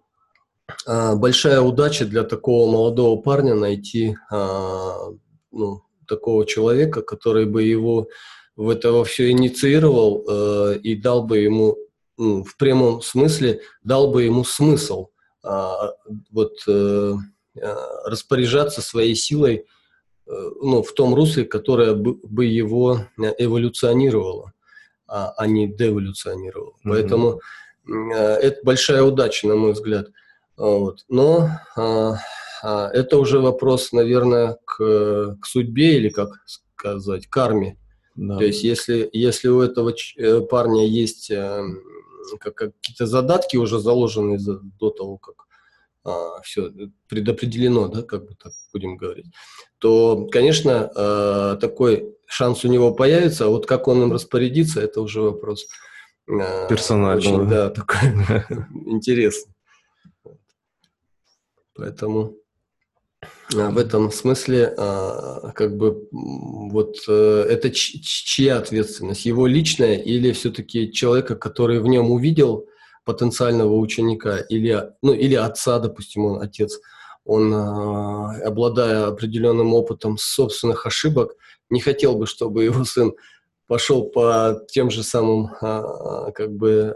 а, 0.86 1.16
большая 1.16 1.60
удача 1.60 2.04
для 2.04 2.24
такого 2.24 2.70
молодого 2.70 3.20
парня 3.20 3.54
найти 3.54 4.16
а, 4.30 5.08
ну, 5.50 5.82
такого 6.06 6.44
человека, 6.44 7.02
который 7.02 7.46
бы 7.46 7.62
его 7.62 8.08
в 8.56 8.68
это 8.68 8.92
во 8.92 9.04
все 9.04 9.30
инициировал 9.30 10.24
э, 10.28 10.78
и 10.82 10.94
дал 10.94 11.22
бы 11.22 11.38
ему, 11.38 11.78
ну, 12.18 12.44
в 12.44 12.56
прямом 12.58 13.00
смысле, 13.00 13.62
дал 13.82 14.10
бы 14.10 14.24
ему 14.24 14.44
смысл 14.44 15.08
а, 15.42 15.92
вот 16.30 16.56
э, 16.68 17.14
распоряжаться 18.04 18.82
своей 18.82 19.14
силой 19.14 19.54
э, 19.54 19.64
ну, 20.60 20.82
в 20.82 20.92
том 20.92 21.14
русле, 21.14 21.44
которое 21.44 21.94
бы, 21.94 22.44
его 22.44 23.06
эволюционировало, 23.18 24.52
а, 25.06 25.32
а 25.36 25.46
не 25.46 25.66
деволюционировало. 25.66 26.70
Mm-hmm. 26.70 26.88
Поэтому 26.90 27.40
это 27.86 28.60
большая 28.62 29.02
удача, 29.02 29.48
на 29.48 29.56
мой 29.56 29.72
взгляд. 29.72 30.08
Вот. 30.56 31.04
Но 31.08 31.48
а, 31.74 32.18
а, 32.62 32.90
это 32.92 33.18
уже 33.18 33.40
вопрос, 33.40 33.92
наверное, 33.92 34.58
к, 34.64 35.36
к 35.40 35.46
судьбе 35.46 35.96
или, 35.96 36.10
как 36.10 36.28
сказать, 36.46 37.26
карме. 37.26 37.78
Да. 38.14 38.36
То 38.36 38.44
есть, 38.44 38.62
если, 38.62 39.08
если 39.12 39.48
у 39.48 39.62
этого 39.62 39.94
э, 40.16 40.40
парня 40.42 40.86
есть 40.86 41.30
э, 41.30 41.62
как, 42.40 42.56
какие-то 42.56 43.06
задатки 43.06 43.56
уже 43.56 43.78
заложенные 43.78 44.38
за, 44.38 44.60
до 44.78 44.90
того, 44.90 45.16
как 45.16 45.46
все 46.42 46.70
предопределено, 47.08 47.88
да, 47.88 48.02
как 48.02 48.26
бы 48.26 48.34
так 48.34 48.52
будем 48.72 48.96
говорить, 48.96 49.26
то, 49.78 50.26
конечно, 50.30 50.90
а, 50.94 51.56
такой 51.56 52.14
шанс 52.26 52.64
у 52.64 52.68
него 52.68 52.92
появится, 52.94 53.46
а 53.46 53.48
вот 53.48 53.66
как 53.66 53.88
он 53.88 54.02
им 54.02 54.12
распорядится, 54.12 54.80
это 54.80 55.00
уже 55.00 55.20
вопрос 55.20 55.66
а, 56.28 56.66
персональный. 56.68 57.18
Очень, 57.18 57.48
да, 57.48 57.70
такой 57.70 57.98
интересный. 58.86 59.52
Поэтому 61.74 62.36
а, 63.56 63.70
в 63.70 63.78
этом 63.78 64.12
смысле 64.12 64.74
а, 64.76 65.52
как 65.54 65.76
бы 65.76 66.08
вот 66.12 66.96
э, 67.08 67.46
это 67.48 67.70
чья 67.70 68.58
ответственность? 68.58 69.26
Его 69.26 69.46
личная 69.46 69.96
или 69.96 70.32
все-таки 70.32 70.92
человека, 70.92 71.36
который 71.36 71.80
в 71.80 71.86
нем 71.86 72.10
увидел 72.10 72.66
потенциального 73.12 73.74
ученика 73.74 74.38
или, 74.38 74.92
ну, 75.02 75.12
или 75.12 75.34
отца, 75.34 75.78
допустим, 75.78 76.24
он 76.26 76.42
отец, 76.42 76.78
он, 77.24 77.52
а, 77.54 78.36
обладая 78.44 79.06
определенным 79.06 79.74
опытом 79.74 80.16
собственных 80.18 80.86
ошибок, 80.86 81.34
не 81.68 81.80
хотел 81.80 82.16
бы, 82.16 82.26
чтобы 82.26 82.64
его 82.64 82.84
сын 82.84 83.12
пошел 83.66 84.10
по 84.10 84.60
тем 84.68 84.90
же 84.90 85.04
самым 85.04 85.50
как 85.60 86.50
бы 86.50 86.92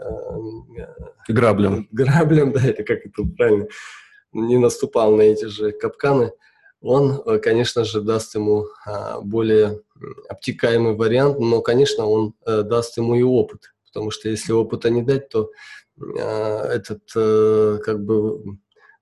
граблям. 1.29 1.87
Граблям, 1.91 2.51
да, 2.51 2.61
это 2.65 2.83
как 2.83 3.05
это 3.05 3.23
правильно 3.37 3.67
не 4.35 4.57
наступал 4.57 5.15
на 5.15 5.21
эти 5.21 5.45
же 5.45 5.71
капканы, 5.71 6.31
он, 6.81 7.23
конечно 7.41 7.83
же, 7.83 8.01
даст 8.01 8.35
ему 8.35 8.67
а, 8.85 9.19
более 9.21 9.81
обтекаемый 10.29 10.93
вариант, 10.93 11.39
но, 11.39 11.61
конечно, 11.61 12.05
он 12.05 12.35
э, 12.45 12.61
даст 12.61 12.97
ему 12.97 13.15
и 13.15 13.23
опыт, 13.23 13.73
потому 13.87 14.11
что 14.11 14.29
если 14.29 14.51
опыта 14.51 14.89
не 14.91 15.01
дать, 15.01 15.29
то 15.29 15.43
а, 15.43 15.49
этот 15.97 17.01
э, 17.15 17.79
как 17.83 18.03
бы 18.03 18.57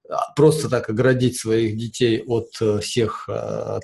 а, 0.10 0.34
просто 0.36 0.70
так 0.70 0.90
оградить 0.90 1.38
своих 1.40 1.78
детей 1.78 2.24
от 2.26 2.50
всех 2.82 3.28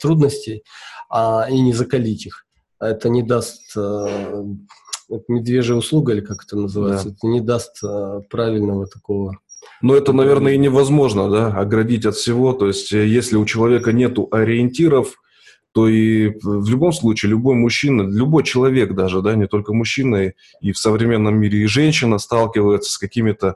трудностей 0.01 0.63
а, 1.09 1.47
и 1.49 1.59
не 1.59 1.73
закалить 1.73 2.25
их. 2.25 2.45
Это 2.79 3.09
не 3.09 3.23
даст 3.23 3.75
медвежья 5.27 5.75
услуга, 5.75 6.13
или 6.13 6.21
как 6.21 6.43
это 6.45 6.55
называется, 6.55 7.09
да. 7.09 7.15
это 7.15 7.27
не 7.27 7.41
даст 7.41 7.81
правильного 8.29 8.87
такого 8.87 9.37
но 9.81 9.95
это, 9.95 10.13
наверное, 10.13 10.53
и 10.53 10.57
невозможно, 10.57 11.29
да, 11.29 11.47
оградить 11.47 12.05
от 12.05 12.15
всего. 12.15 12.53
То 12.53 12.67
есть, 12.67 12.91
э, 12.91 13.07
если 13.07 13.37
у 13.37 13.45
человека 13.45 13.93
нет 13.93 14.17
ориентиров, 14.31 15.15
то 15.71 15.87
и 15.87 16.29
в 16.41 16.67
любом 16.69 16.91
случае 16.91 17.31
любой 17.31 17.55
мужчина, 17.55 18.01
любой 18.01 18.43
человек 18.43 18.95
даже, 18.95 19.21
да, 19.21 19.35
не 19.35 19.47
только 19.47 19.73
мужчина, 19.73 20.33
и 20.61 20.71
в 20.71 20.77
современном 20.77 21.37
мире 21.39 21.63
и 21.63 21.67
женщина 21.67 22.17
сталкивается 22.17 22.91
с 22.91 22.97
какими-то 22.97 23.55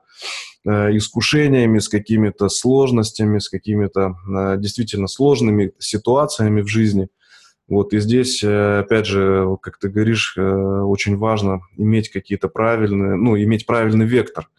э, 0.65 0.95
искушениями, 0.95 1.79
с 1.79 1.89
какими-то 1.89 2.49
сложностями, 2.49 3.39
с 3.39 3.49
какими-то 3.49 4.15
э, 4.27 4.57
действительно 4.59 5.07
сложными 5.07 5.73
ситуациями 5.79 6.61
в 6.61 6.67
жизни. 6.67 7.09
Вот 7.67 7.93
и 7.93 7.99
здесь, 7.99 8.43
э, 8.43 8.79
опять 8.79 9.07
же, 9.07 9.57
как 9.61 9.79
ты 9.79 9.89
говоришь, 9.89 10.35
э, 10.37 10.41
очень 10.41 11.17
важно 11.17 11.61
иметь 11.77 12.09
какие-то 12.09 12.47
правильные, 12.47 13.15
ну, 13.15 13.35
иметь 13.37 13.65
правильный 13.65 14.05
вектор. 14.05 14.49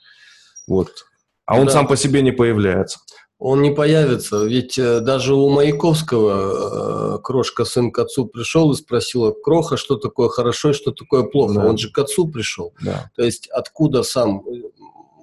Вот. 0.66 1.06
А 1.46 1.58
он 1.58 1.66
да. 1.66 1.72
сам 1.72 1.86
по 1.86 1.96
себе 1.96 2.22
не 2.22 2.32
появляется. 2.32 2.98
Он 3.46 3.60
не 3.60 3.72
появится, 3.72 4.42
ведь 4.42 4.78
э, 4.78 5.00
даже 5.00 5.34
у 5.34 5.50
Маяковского 5.50 7.16
э, 7.16 7.18
Крошка 7.22 7.66
сын 7.66 7.92
к 7.92 7.98
отцу 7.98 8.24
пришел 8.24 8.72
и 8.72 8.74
спросил, 8.74 9.34
Кроха, 9.34 9.76
что 9.76 9.96
такое 9.96 10.30
хорошо 10.30 10.70
и 10.70 10.72
что 10.72 10.92
такое 10.92 11.24
плохо. 11.24 11.56
Да. 11.56 11.66
Он 11.66 11.76
же 11.76 11.92
к 11.92 11.98
отцу 11.98 12.26
пришел. 12.26 12.72
Да. 12.80 13.10
То 13.14 13.22
есть 13.22 13.48
откуда 13.48 14.02
сам 14.02 14.42
э, 14.48 14.62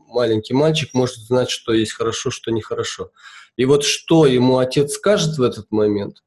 маленький 0.07 0.53
мальчик 0.53 0.93
может 0.93 1.15
знать, 1.15 1.49
что 1.49 1.73
есть 1.73 1.93
хорошо, 1.93 2.29
что 2.29 2.51
нехорошо. 2.51 3.09
И 3.57 3.65
вот 3.65 3.83
что 3.83 4.27
ему 4.27 4.59
отец 4.59 4.93
скажет 4.93 5.39
в 5.39 5.41
этот 5.41 5.71
момент, 5.71 6.17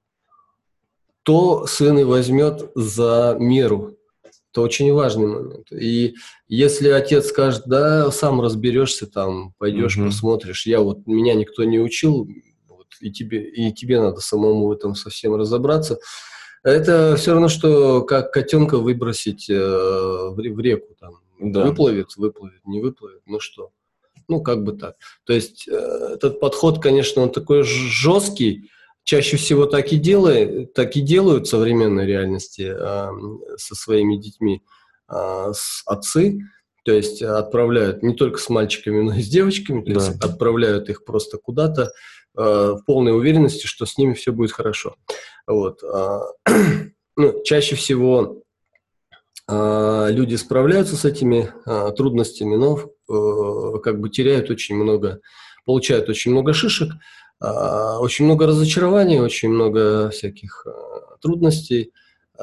то 1.22 1.64
сын 1.68 1.96
и 1.96 2.02
возьмет 2.02 2.72
за 2.74 3.36
меру. 3.38 3.96
Это 4.54 4.60
очень 4.60 4.92
важный 4.92 5.26
момент. 5.26 5.72
И 5.72 6.14
если 6.46 6.88
отец 6.88 7.26
скажет, 7.26 7.64
да, 7.66 8.12
сам 8.12 8.40
разберешься, 8.40 9.08
там, 9.08 9.52
пойдешь, 9.58 9.96
угу. 9.96 10.06
посмотришь, 10.06 10.64
я 10.64 10.80
вот, 10.80 11.08
меня 11.08 11.34
никто 11.34 11.64
не 11.64 11.80
учил, 11.80 12.28
вот, 12.68 12.86
и, 13.00 13.10
тебе, 13.10 13.42
и 13.50 13.72
тебе 13.72 14.00
надо 14.00 14.20
самому 14.20 14.68
в 14.68 14.70
этом 14.70 14.94
совсем 14.94 15.34
разобраться, 15.34 15.98
это 16.62 17.16
все 17.16 17.32
равно, 17.32 17.48
что 17.48 18.02
как 18.02 18.32
котенка 18.32 18.78
выбросить 18.78 19.50
э, 19.50 19.54
в, 19.56 20.36
в 20.36 20.60
реку, 20.60 20.94
там, 21.00 21.14
Да. 21.40 21.64
Выплывет, 21.64 22.16
выплывет, 22.16 22.64
не 22.64 22.80
выплывет, 22.80 23.22
ну 23.26 23.40
что. 23.40 23.72
Ну, 24.28 24.40
как 24.40 24.62
бы 24.62 24.74
так. 24.74 24.94
То 25.24 25.32
есть 25.32 25.66
э, 25.66 25.72
этот 26.14 26.38
подход, 26.38 26.80
конечно, 26.80 27.22
он 27.22 27.32
такой 27.32 27.64
жесткий, 27.64 28.70
чаще 29.04 29.36
всего 29.36 29.66
так 29.66 29.92
и, 29.92 29.96
делает, 29.96 30.72
так 30.74 30.96
и 30.96 31.00
делают 31.00 31.46
в 31.46 31.50
современной 31.50 32.06
реальности 32.06 32.74
э, 32.76 33.08
со 33.56 33.74
своими 33.74 34.16
детьми 34.16 34.62
э, 35.08 35.52
с 35.54 35.82
отцы, 35.86 36.40
то 36.84 36.92
есть 36.92 37.22
отправляют 37.22 38.02
не 38.02 38.14
только 38.14 38.38
с 38.38 38.48
мальчиками, 38.48 39.02
но 39.02 39.14
и 39.14 39.22
с 39.22 39.28
девочками, 39.28 39.82
то 39.82 39.94
да. 39.94 40.06
есть 40.06 40.22
отправляют 40.22 40.88
их 40.88 41.04
просто 41.04 41.38
куда-то 41.38 41.92
э, 42.36 42.40
в 42.40 42.82
полной 42.86 43.16
уверенности, 43.16 43.66
что 43.66 43.86
с 43.86 43.96
ними 43.98 44.14
все 44.14 44.32
будет 44.32 44.52
хорошо. 44.52 44.96
Вот. 45.46 45.80
Ну, 47.16 47.44
чаще 47.44 47.76
всего 47.76 48.42
э, 49.48 50.06
люди 50.10 50.34
справляются 50.34 50.96
с 50.96 51.04
этими 51.04 51.52
э, 51.64 51.92
трудностями, 51.96 52.56
но 52.56 52.76
э, 52.76 53.78
как 53.84 54.00
бы 54.00 54.10
теряют 54.10 54.50
очень 54.50 54.74
много, 54.74 55.20
получают 55.64 56.08
очень 56.08 56.32
много 56.32 56.52
шишек, 56.52 56.90
очень 57.40 58.24
много 58.24 58.46
разочарований, 58.46 59.18
очень 59.18 59.50
много 59.50 60.10
всяких 60.10 60.66
а, 60.66 61.16
трудностей, 61.20 61.92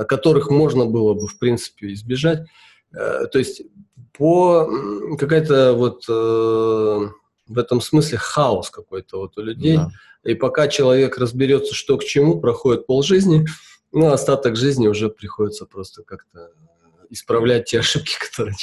которых 0.08 0.50
можно 0.50 0.86
было 0.86 1.14
бы, 1.14 1.28
в 1.28 1.38
принципе, 1.40 1.94
избежать. 1.94 2.48
Э, 2.94 3.26
то 3.32 3.40
есть 3.40 3.64
по 4.18 4.70
какая-то 5.18 5.74
вот 5.74 6.04
э, 6.08 7.10
в 7.48 7.58
этом 7.58 7.82
смысле 7.82 8.18
хаос 8.18 8.70
какой-то 8.70 9.20
вот 9.20 9.38
у 9.38 9.42
людей. 9.42 9.78
Да. 9.78 9.92
И 10.24 10.36
пока 10.36 10.68
человек 10.68 11.18
разберется, 11.18 11.74
что 11.74 11.98
к 11.98 12.04
чему, 12.04 12.40
проходит 12.40 12.86
полжизни, 12.86 13.46
ну, 13.92 14.12
остаток 14.12 14.56
жизни 14.56 14.88
уже 14.88 15.10
приходится 15.10 15.66
просто 15.66 16.04
как-то 16.04 16.52
исправлять 17.10 17.66
те 17.66 17.80
ошибки, 17.80 18.16
которые... 18.20 18.56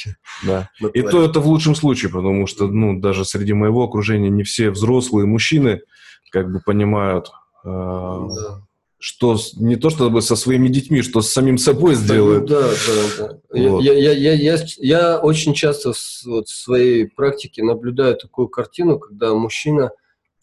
Да. 0.46 0.70
И 0.94 1.02
то 1.02 1.24
это 1.24 1.40
в 1.40 1.46
лучшем 1.46 1.74
случае, 1.74 2.10
потому 2.10 2.46
что, 2.46 2.66
ну, 2.68 2.98
даже 2.98 3.24
среди 3.24 3.52
моего 3.52 3.84
окружения 3.84 4.30
не 4.30 4.42
все 4.42 4.70
взрослые 4.70 5.26
мужчины 5.26 5.82
как 6.30 6.50
бы 6.50 6.60
понимают, 6.60 7.30
э, 7.64 7.68
да. 7.68 8.62
что 8.98 9.36
не 9.56 9.76
то 9.76 9.90
чтобы 9.90 10.22
со 10.22 10.36
своими 10.36 10.68
детьми, 10.68 11.02
что 11.02 11.20
с 11.20 11.30
самим 11.30 11.58
собой 11.58 11.94
сделают. 11.94 12.46
Да, 12.46 12.62
да, 12.62 13.02
да. 13.18 13.38
Вот. 13.70 13.82
Я, 13.82 13.92
я, 13.94 14.12
я, 14.12 14.32
я, 14.32 14.58
я 14.78 15.18
очень 15.18 15.54
часто 15.54 15.92
в, 15.92 15.98
вот, 16.26 16.48
в 16.48 16.54
своей 16.54 17.06
практике 17.06 17.62
наблюдаю 17.62 18.16
такую 18.16 18.48
картину, 18.48 18.98
когда 18.98 19.34
мужчина 19.34 19.90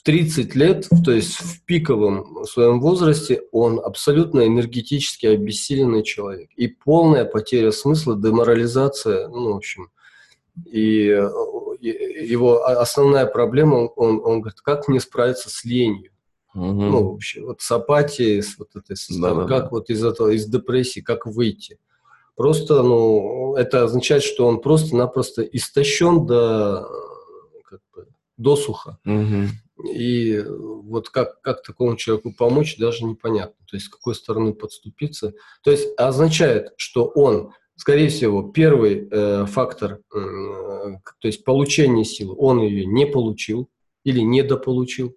30 0.06 0.54
лет, 0.54 0.88
то 1.04 1.12
есть 1.12 1.34
в 1.34 1.66
пиковом 1.66 2.46
своем 2.46 2.80
возрасте, 2.80 3.42
он 3.52 3.80
абсолютно 3.84 4.46
энергетически 4.46 5.26
обессиленный 5.26 6.04
человек. 6.04 6.52
И 6.56 6.68
полная 6.68 7.26
потеря 7.26 7.72
смысла, 7.72 8.16
деморализация, 8.16 9.28
ну, 9.28 9.54
в 9.54 9.58
общем. 9.58 9.90
И 10.72 11.10
его 11.82 12.66
основная 12.66 13.26
проблема, 13.26 13.88
он, 13.88 14.22
он 14.24 14.42
говорит, 14.42 14.62
как 14.62 14.88
мне 14.88 15.00
справиться 15.00 15.50
с 15.50 15.64
ленью? 15.64 16.12
Угу. 16.54 16.64
Ну, 16.64 17.12
вообще, 17.12 17.42
вот 17.42 17.62
с 17.62 17.70
апатией, 17.72 18.42
с 18.42 18.58
вот 18.58 18.70
этой, 18.76 18.96
да, 19.20 19.46
как 19.46 19.64
да. 19.64 19.70
вот 19.70 19.90
из 19.90 20.04
этого, 20.04 20.30
из 20.30 20.46
депрессии, 20.46 21.02
как 21.02 21.26
выйти? 21.26 21.80
Просто, 22.36 22.82
ну, 22.82 23.56
это 23.56 23.84
означает, 23.84 24.24
что 24.24 24.48
он 24.48 24.62
просто-напросто 24.62 25.42
истощен 25.42 26.26
до, 26.26 26.88
как 27.64 27.82
бы, 27.94 28.08
досуха. 28.38 29.00
Угу. 29.06 29.90
И 29.90 30.44
вот 30.48 31.10
как, 31.10 31.42
как 31.42 31.62
такому 31.62 31.96
человеку 31.98 32.34
помочь, 32.34 32.78
даже 32.78 33.04
непонятно. 33.06 33.66
То 33.70 33.76
есть, 33.76 33.88
с 33.88 33.90
какой 33.90 34.16
стороны 34.16 34.54
подступиться. 34.54 35.34
То 35.64 35.72
есть, 35.72 35.88
означает, 35.98 36.74
что 36.78 37.06
он, 37.06 37.52
скорее 37.76 38.10
всего, 38.10 38.44
первый 38.44 39.08
э, 39.10 39.46
фактор, 39.46 40.00
э, 40.14 40.18
то 41.20 41.28
есть 41.28 41.44
получение 41.44 42.06
силы, 42.06 42.36
он 42.38 42.62
ее 42.62 42.86
не 42.86 43.06
получил 43.06 43.70
или 44.04 44.20
недополучил. 44.22 45.16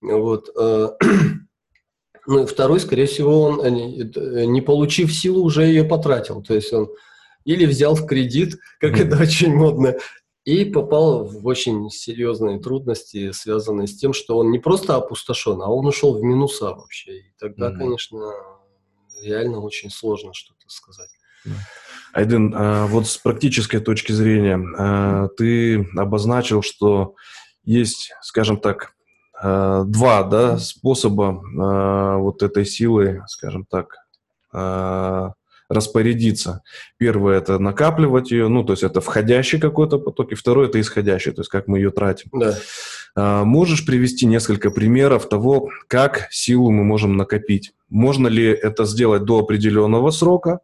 Вот. 0.00 0.48
Э, 0.58 0.90
ну 2.26 2.44
и 2.44 2.46
второй, 2.46 2.80
скорее 2.80 3.06
всего, 3.06 3.42
он, 3.42 3.60
э, 3.60 4.44
не 4.44 4.60
получив 4.60 5.12
силу, 5.12 5.42
уже 5.42 5.64
ее 5.64 5.84
потратил. 5.84 6.42
То 6.42 6.54
есть, 6.54 6.72
он 6.72 6.88
или 7.44 7.66
взял 7.66 7.94
в 7.94 8.06
кредит, 8.06 8.56
как 8.80 8.98
это 8.98 9.20
очень 9.20 9.54
модно, 9.54 9.96
и 10.44 10.64
попал 10.64 11.24
в 11.24 11.44
очень 11.44 11.90
серьезные 11.90 12.60
трудности, 12.60 13.32
связанные 13.32 13.88
с 13.88 13.96
тем, 13.96 14.12
что 14.12 14.38
он 14.38 14.52
не 14.52 14.60
просто 14.60 14.94
опустошен, 14.94 15.60
а 15.60 15.68
он 15.68 15.86
ушел 15.86 16.16
в 16.16 16.22
минуса 16.22 16.66
вообще. 16.66 17.18
И 17.18 17.32
тогда, 17.36 17.70
mm-hmm. 17.70 17.78
конечно, 17.78 18.32
реально 19.22 19.60
очень 19.60 19.90
сложно 19.90 20.32
что-то 20.34 20.68
сказать. 20.68 21.10
Айден, 22.12 22.54
а 22.56 22.86
вот 22.86 23.06
с 23.06 23.16
практической 23.18 23.78
точки 23.78 24.12
зрения, 24.12 24.60
а, 24.78 25.28
ты 25.36 25.86
обозначил, 25.96 26.62
что 26.62 27.14
есть, 27.64 28.12
скажем 28.22 28.58
так, 28.58 28.92
а, 29.40 29.84
два 29.84 30.22
да, 30.22 30.58
способа 30.58 31.42
вот 32.18 32.42
этой 32.42 32.64
силы, 32.64 33.22
скажем 33.28 33.66
так, 33.68 33.96
распорядиться. 35.68 36.62
Первое– 36.96 37.38
это 37.38 37.58
накапливать 37.58 38.30
ее, 38.30 38.48
ну, 38.48 38.64
то 38.64 38.72
есть 38.72 38.82
это 38.82 39.00
входящий 39.00 39.58
какой-то 39.58 39.98
поток, 39.98 40.32
и 40.32 40.34
второе– 40.34 40.68
это 40.68 40.80
исходящий, 40.80 41.32
то 41.32 41.40
есть 41.40 41.50
как 41.50 41.66
мы 41.66 41.78
ее 41.78 41.90
тратим. 41.90 42.30
Да. 42.32 42.56
А, 43.14 43.44
можешь 43.44 43.84
привести 43.84 44.26
несколько 44.26 44.70
примеров 44.70 45.28
того, 45.28 45.70
как 45.88 46.28
силу 46.30 46.70
мы 46.70 46.84
можем 46.84 47.16
накопить? 47.16 47.72
Можно 47.88 48.28
ли 48.28 48.46
это 48.46 48.84
сделать 48.84 49.24
до 49.24 49.40
определенного 49.40 50.10
срока, 50.10 50.60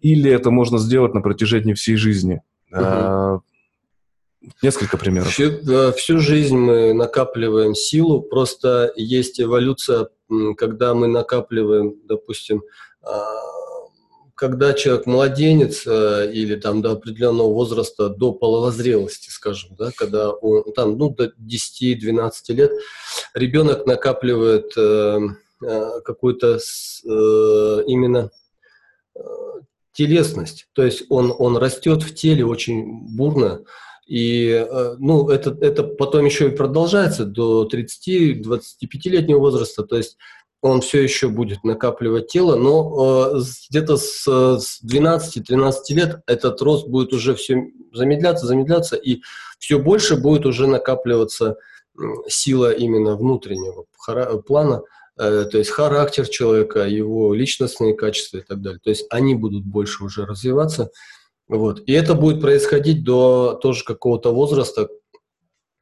или 0.00 0.30
это 0.30 0.50
можно 0.50 0.78
сделать 0.78 1.14
на 1.14 1.20
протяжении 1.20 1.74
всей 1.74 1.96
жизни? 1.96 2.42
Угу. 2.70 2.80
А, 2.82 3.40
Несколько 4.62 4.96
примеров. 4.96 5.28
Всю, 5.28 5.92
всю 5.92 6.20
жизнь 6.20 6.56
мы 6.56 6.92
накапливаем 6.92 7.74
силу, 7.74 8.22
просто 8.22 8.92
есть 8.94 9.40
эволюция, 9.40 10.08
когда 10.56 10.94
мы 10.94 11.08
накапливаем, 11.08 11.96
допустим, 12.04 12.62
а, 13.02 13.24
когда 14.36 14.74
человек 14.74 15.06
младенец 15.06 15.86
э, 15.86 16.30
или 16.30 16.56
там 16.56 16.82
до 16.82 16.92
определенного 16.92 17.48
возраста, 17.48 18.10
до 18.10 18.32
половозрелости, 18.32 19.30
скажем, 19.30 19.74
да, 19.76 19.90
когда 19.96 20.30
он 20.30 20.72
там, 20.74 20.98
ну, 20.98 21.08
до 21.08 21.32
10-12 21.40 22.30
лет, 22.48 22.70
ребенок 23.32 23.86
накапливает 23.86 24.76
э, 24.76 25.20
э, 25.62 26.00
какую-то 26.04 26.58
э, 26.58 27.82
именно 27.86 28.30
э, 29.14 29.20
телесность, 29.96 30.68
то 30.74 30.84
есть 30.84 31.04
он, 31.08 31.34
он 31.36 31.56
растет 31.56 32.02
в 32.02 32.14
теле 32.14 32.44
очень 32.44 33.16
бурно, 33.16 33.62
и 34.06 34.48
э, 34.48 34.94
ну, 34.98 35.28
это, 35.30 35.56
это 35.60 35.82
потом 35.82 36.26
еще 36.26 36.48
и 36.48 36.56
продолжается 36.56 37.24
до 37.24 37.66
30-25-летнего 37.66 39.38
возраста, 39.38 39.82
то 39.82 39.96
есть 39.96 40.18
он 40.60 40.80
все 40.80 41.02
еще 41.02 41.28
будет 41.28 41.64
накапливать 41.64 42.28
тело, 42.28 42.56
но 42.56 43.36
э, 43.36 43.40
где-то 43.70 43.96
с, 43.96 44.26
с 44.26 44.84
12-13 44.84 45.72
лет 45.90 46.20
этот 46.26 46.60
рост 46.60 46.86
будет 46.88 47.12
уже 47.12 47.34
все 47.34 47.56
замедляться, 47.92 48.46
замедляться, 48.46 48.96
и 48.96 49.22
все 49.58 49.78
больше 49.78 50.16
будет 50.16 50.44
уже 50.44 50.66
накапливаться 50.66 51.56
сила 52.28 52.70
именно 52.70 53.16
внутреннего 53.16 53.86
плана, 54.46 54.82
то 55.16 55.58
есть 55.58 55.70
характер 55.70 56.28
человека, 56.28 56.86
его 56.86 57.32
личностные 57.34 57.94
качества 57.94 58.38
и 58.38 58.42
так 58.42 58.60
далее. 58.60 58.80
То 58.82 58.90
есть 58.90 59.06
они 59.10 59.34
будут 59.34 59.64
больше 59.64 60.04
уже 60.04 60.26
развиваться. 60.26 60.90
Вот. 61.48 61.82
И 61.86 61.92
это 61.92 62.14
будет 62.14 62.40
происходить 62.40 63.04
до 63.04 63.58
тоже 63.62 63.84
какого-то 63.84 64.34
возраста, 64.34 64.88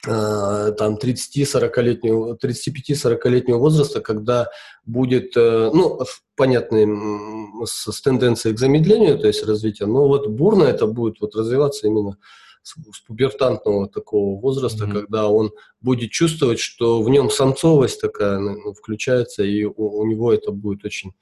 Э, 0.07 0.73
там 0.77 0.97
30-40-летнего, 0.97 2.37
35-40-летнего 2.37 3.59
возраста, 3.59 4.01
когда 4.01 4.49
будет, 4.85 5.37
э, 5.37 5.71
ну, 5.73 6.01
понятно, 6.37 7.65
с, 7.65 7.91
с 7.91 8.03
тенденцией 8.03 8.55
к 8.55 8.59
замедлению, 8.59 9.19
то 9.19 9.27
есть 9.27 9.47
развития, 9.47 9.87
но 9.87 10.07
вот 10.07 10.29
бурно 10.29 10.65
это 10.65 10.87
будет 10.87 11.21
вот 11.21 11.35
развиваться 11.35 11.87
именно 11.87 12.17
с, 12.65 12.75
с 12.93 13.01
пубертантного 13.07 13.89
такого 13.89 14.41
возраста, 14.41 14.87
mm-hmm. 14.87 14.93
когда 14.93 15.29
он 15.29 15.53
будет 15.81 16.11
чувствовать, 16.11 16.59
что 16.59 17.03
в 17.03 17.11
нем 17.11 17.31
самцовость 17.31 18.01
такая 18.01 18.39
ну, 18.39 18.73
включается, 18.73 19.45
и 19.45 19.65
у, 19.65 19.73
у 19.77 20.07
него 20.07 20.33
это 20.33 20.51
будет 20.51 20.85
очень... 20.85 21.13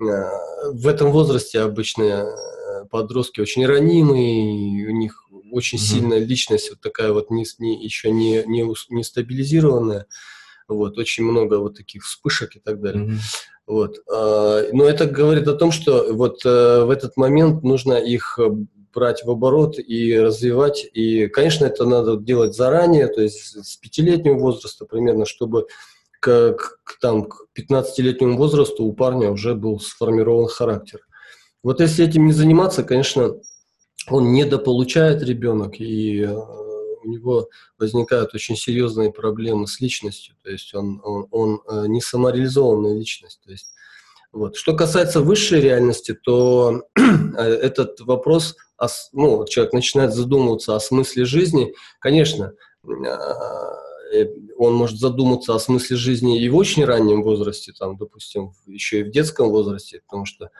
Э, 0.00 0.24
в 0.72 0.88
этом 0.88 1.12
возрасте 1.12 1.60
обычные 1.60 2.24
подростки 2.90 3.40
очень 3.40 3.66
ранимые, 3.66 4.88
у 4.88 4.92
них 4.92 5.22
очень 5.52 5.78
mm-hmm. 5.78 5.82
сильная 5.82 6.18
личность, 6.18 6.70
вот 6.70 6.80
такая 6.80 7.12
вот 7.12 7.30
не, 7.30 7.44
не, 7.58 7.84
еще 7.84 8.10
не, 8.10 8.42
не, 8.46 8.66
не 8.90 9.04
стабилизированная. 9.04 10.06
Вот, 10.68 10.98
очень 10.98 11.22
много 11.22 11.58
вот 11.58 11.76
таких 11.76 12.04
вспышек 12.04 12.56
и 12.56 12.58
так 12.58 12.80
далее. 12.80 13.04
Mm-hmm. 13.04 13.18
Вот. 13.66 13.98
А, 14.10 14.64
но 14.72 14.84
это 14.84 15.06
говорит 15.06 15.46
о 15.46 15.54
том, 15.54 15.70
что 15.70 16.12
вот 16.12 16.42
в 16.42 16.90
этот 16.90 17.16
момент 17.16 17.62
нужно 17.62 17.94
их 17.94 18.38
э, 18.38 18.50
брать 18.96 19.24
в 19.24 19.30
оборот 19.30 19.78
и 19.78 20.18
развивать. 20.18 20.86
И, 20.94 21.28
конечно, 21.28 21.66
это 21.66 21.84
надо 21.84 22.16
делать 22.16 22.56
заранее, 22.56 23.08
то 23.08 23.20
есть 23.20 23.62
с 23.62 23.76
пятилетнего 23.76 24.38
возраста 24.38 24.86
примерно, 24.86 25.26
чтобы 25.26 25.66
к, 26.18 26.54
к, 26.54 27.00
там, 27.00 27.24
к 27.24 27.46
15-летнему 27.56 28.38
возрасту 28.38 28.84
у 28.84 28.94
парня 28.94 29.30
уже 29.30 29.54
был 29.54 29.78
сформирован 29.78 30.48
характер. 30.48 31.00
Вот 31.62 31.80
если 31.80 32.06
этим 32.06 32.26
не 32.26 32.32
заниматься, 32.32 32.82
конечно, 32.82 33.34
он 34.08 34.32
недополучает 34.32 35.22
ребенок, 35.22 35.78
и 35.78 36.22
э, 36.22 36.32
у 36.32 37.08
него 37.08 37.48
возникают 37.78 38.34
очень 38.34 38.56
серьезные 38.56 39.12
проблемы 39.12 39.66
с 39.66 39.80
личностью, 39.80 40.34
то 40.42 40.50
есть 40.50 40.74
он, 40.74 41.00
он, 41.04 41.26
он 41.30 41.60
э, 41.68 41.86
не 41.88 42.00
самореализованная 42.00 42.94
личность. 42.98 43.40
То 43.44 43.50
есть, 43.50 43.72
вот. 44.32 44.56
Что 44.56 44.74
касается 44.74 45.20
высшей 45.20 45.60
реальности, 45.60 46.14
то 46.14 46.82
этот 47.36 48.00
вопрос, 48.00 48.56
ну, 49.12 49.44
человек 49.46 49.72
начинает 49.72 50.12
задумываться 50.12 50.76
о 50.76 50.80
смысле 50.80 51.24
жизни, 51.24 51.74
конечно, 51.98 52.52
он 54.56 54.74
может 54.74 54.98
задуматься 54.98 55.54
о 55.54 55.58
смысле 55.58 55.96
жизни 55.96 56.40
и 56.40 56.48
в 56.48 56.56
очень 56.56 56.84
раннем 56.84 57.22
возрасте, 57.22 57.72
там, 57.72 57.96
допустим, 57.96 58.52
еще 58.66 59.00
и 59.00 59.02
в 59.02 59.10
детском 59.10 59.50
возрасте, 59.50 60.00
потому 60.06 60.24
что 60.24 60.50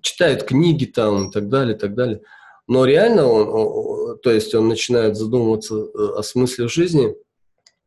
читает 0.00 0.44
книги 0.44 0.84
там 0.84 1.28
и 1.28 1.32
так 1.32 1.48
далее, 1.48 1.76
и 1.76 1.78
так 1.78 1.94
далее. 1.94 2.20
Но 2.66 2.84
реально 2.84 3.26
он, 3.26 4.18
то 4.18 4.30
есть 4.30 4.54
он 4.54 4.68
начинает 4.68 5.16
задумываться 5.16 5.74
э, 5.74 6.18
о 6.18 6.22
смысле 6.22 6.68
жизни 6.68 7.14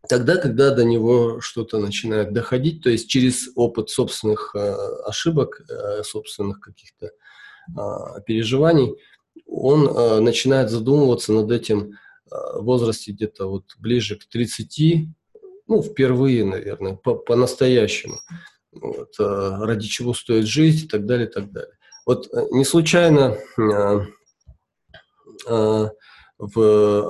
тогда, 0.08 0.38
когда 0.38 0.72
до 0.72 0.84
него 0.84 1.42
что-то 1.42 1.80
начинает 1.80 2.32
доходить, 2.34 2.84
то 2.84 2.90
есть 2.90 3.08
через 3.08 3.50
опыт 3.56 3.90
собственных 3.90 4.56
э, 4.56 4.76
ошибок, 5.06 5.62
э, 5.70 6.04
собственных 6.04 6.60
каких-то 6.60 7.12
а, 7.76 8.22
переживаний, 8.22 8.96
он 9.46 10.24
начинает 10.24 10.70
задумываться 10.70 11.34
над 11.34 11.52
этим 11.52 11.94
в 12.30 12.62
возрасте 12.62 13.12
где-то 13.12 13.48
вот 13.48 13.64
ближе 13.80 14.18
к 14.18 14.26
30, 14.26 15.08
ну, 15.68 15.82
впервые, 15.82 16.44
наверное, 16.44 16.96
по-настоящему. 16.96 18.16
По 18.72 18.80
вот, 18.80 19.14
ради 19.20 19.88
чего 19.88 20.14
стоит 20.14 20.46
жить 20.46 20.84
и 20.84 20.88
так 20.88 21.06
далее, 21.06 21.28
и 21.28 21.32
так 21.32 21.52
далее. 21.52 21.74
Вот 22.06 22.30
не 22.52 22.66
случайно 22.66 23.38
Э, 25.48 25.90
в, 26.40 26.60
э, 26.60 27.04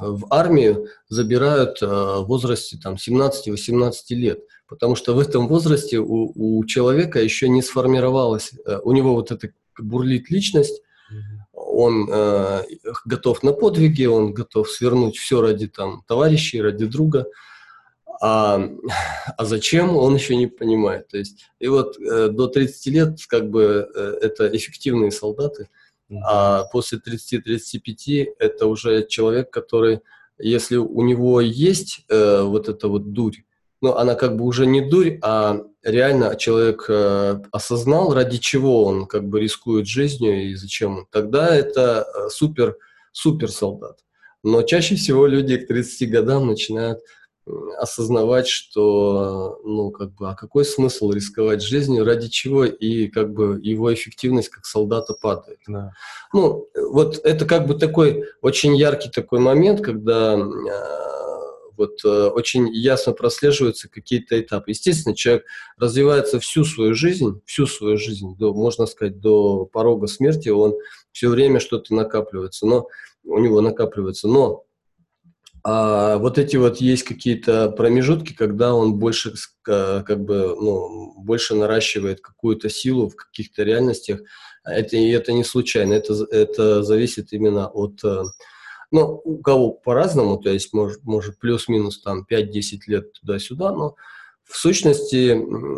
в 0.00 0.26
армию 0.30 0.86
забирают 1.10 1.82
э, 1.82 1.86
в 1.86 2.24
возрасте 2.26 2.78
там, 2.82 2.94
17-18 2.94 3.92
лет, 4.10 4.40
потому 4.68 4.96
что 4.96 5.14
в 5.14 5.18
этом 5.18 5.48
возрасте 5.48 5.98
у, 5.98 6.32
у 6.34 6.64
человека 6.64 7.20
еще 7.20 7.46
не 7.50 7.60
сформировалась, 7.60 8.52
у 8.84 8.92
него 8.92 9.14
вот 9.14 9.32
эта 9.32 9.50
бурлит 9.78 10.30
личность, 10.30 10.80
он 11.52 12.08
э, 12.10 12.62
готов 13.04 13.42
на 13.42 13.52
подвиги, 13.52 14.04
он 14.04 14.32
готов 14.32 14.70
свернуть 14.70 15.16
все 15.16 15.40
ради 15.40 15.68
там, 15.68 16.02
товарищей, 16.06 16.60
ради 16.60 16.86
друга, 16.86 17.26
а, 18.20 18.60
а 19.36 19.44
зачем, 19.44 19.96
он 19.96 20.14
еще 20.14 20.36
не 20.36 20.46
понимает. 20.46 21.08
То 21.08 21.18
есть, 21.18 21.46
и 21.58 21.68
вот 21.68 21.98
э, 21.98 22.28
до 22.28 22.46
30 22.46 22.86
лет 22.86 23.18
как 23.28 23.50
бы 23.50 23.88
э, 23.94 24.18
это 24.22 24.54
эффективные 24.54 25.10
солдаты– 25.10 25.68
а 26.24 26.64
после 26.64 26.98
30-35 26.98 28.34
это 28.38 28.66
уже 28.66 29.06
человек, 29.06 29.50
который, 29.50 30.00
если 30.38 30.76
у 30.76 31.02
него 31.02 31.40
есть 31.40 32.04
э, 32.08 32.42
вот 32.42 32.68
эта 32.68 32.88
вот 32.88 33.12
дурь, 33.12 33.42
ну, 33.82 33.94
она 33.94 34.14
как 34.14 34.36
бы 34.36 34.44
уже 34.44 34.66
не 34.66 34.80
дурь, 34.80 35.18
а 35.22 35.60
реально 35.82 36.36
человек 36.36 36.86
э, 36.88 37.40
осознал, 37.52 38.14
ради 38.14 38.38
чего 38.38 38.84
он 38.84 39.06
как 39.06 39.28
бы 39.28 39.40
рискует 39.40 39.86
жизнью 39.86 40.50
и 40.50 40.54
зачем 40.54 40.98
он, 40.98 41.06
тогда 41.10 41.54
это 41.54 42.06
э, 42.06 42.28
супер, 42.30 42.76
супер 43.12 43.50
солдат. 43.50 43.98
Но 44.42 44.62
чаще 44.62 44.94
всего 44.96 45.26
люди 45.26 45.56
к 45.56 45.66
30 45.66 46.10
годам 46.10 46.46
начинают 46.46 47.00
осознавать, 47.78 48.48
что, 48.48 49.60
ну, 49.64 49.90
как 49.90 50.14
бы, 50.14 50.30
а 50.30 50.34
какой 50.34 50.64
смысл 50.64 51.12
рисковать 51.12 51.62
жизнью, 51.62 52.04
ради 52.04 52.28
чего, 52.28 52.64
и 52.64 53.06
как 53.06 53.32
бы 53.32 53.60
его 53.62 53.92
эффективность 53.94 54.48
как 54.48 54.64
солдата 54.66 55.14
падает. 55.14 55.60
Да. 55.68 55.92
Ну, 56.32 56.68
вот 56.74 57.20
это 57.24 57.44
как 57.44 57.66
бы 57.68 57.74
такой 57.74 58.24
очень 58.42 58.76
яркий 58.76 59.10
такой 59.10 59.38
момент, 59.38 59.80
когда 59.80 60.34
э, 60.34 61.25
вот 61.76 62.04
э, 62.04 62.08
очень 62.08 62.72
ясно 62.72 63.12
прослеживаются 63.12 63.88
какие-то 63.88 64.40
этапы. 64.40 64.70
Естественно, 64.70 65.14
человек 65.14 65.44
развивается 65.76 66.40
всю 66.40 66.64
свою 66.64 66.94
жизнь, 66.94 67.40
всю 67.44 67.66
свою 67.66 67.96
жизнь, 67.96 68.36
до, 68.36 68.52
можно 68.54 68.86
сказать, 68.86 69.20
до 69.20 69.66
порога 69.66 70.06
смерти, 70.06 70.48
он 70.48 70.74
все 71.12 71.28
время 71.28 71.60
что-то 71.60 71.94
накапливается, 71.94 72.66
но 72.66 72.88
у 73.24 73.38
него 73.38 73.60
накапливается, 73.60 74.28
но 74.28 74.66
а 75.68 76.18
вот 76.18 76.38
эти 76.38 76.56
вот 76.56 76.76
есть 76.76 77.02
какие-то 77.02 77.70
промежутки, 77.70 78.32
когда 78.32 78.72
он 78.72 79.00
больше 79.00 79.34
как 79.64 80.24
бы 80.24 80.54
ну, 80.60 81.12
больше 81.20 81.56
наращивает 81.56 82.20
какую-то 82.20 82.68
силу 82.68 83.08
в 83.08 83.16
каких-то 83.16 83.64
реальностях. 83.64 84.20
Это, 84.64 84.96
и 84.96 85.08
это 85.10 85.32
не 85.32 85.42
случайно, 85.42 85.94
это, 85.94 86.24
это 86.30 86.84
зависит 86.84 87.32
именно 87.32 87.66
от 87.66 87.98
э, 88.04 88.22
ну, 88.90 89.20
у 89.24 89.38
кого 89.38 89.72
по-разному, 89.72 90.38
то 90.38 90.50
есть 90.50 90.72
может, 90.72 91.02
может 91.04 91.38
плюс-минус 91.38 92.00
там 92.02 92.26
5-10 92.30 92.80
лет 92.86 93.12
туда-сюда, 93.12 93.72
но 93.72 93.96
в 94.44 94.56
сущности 94.56 95.34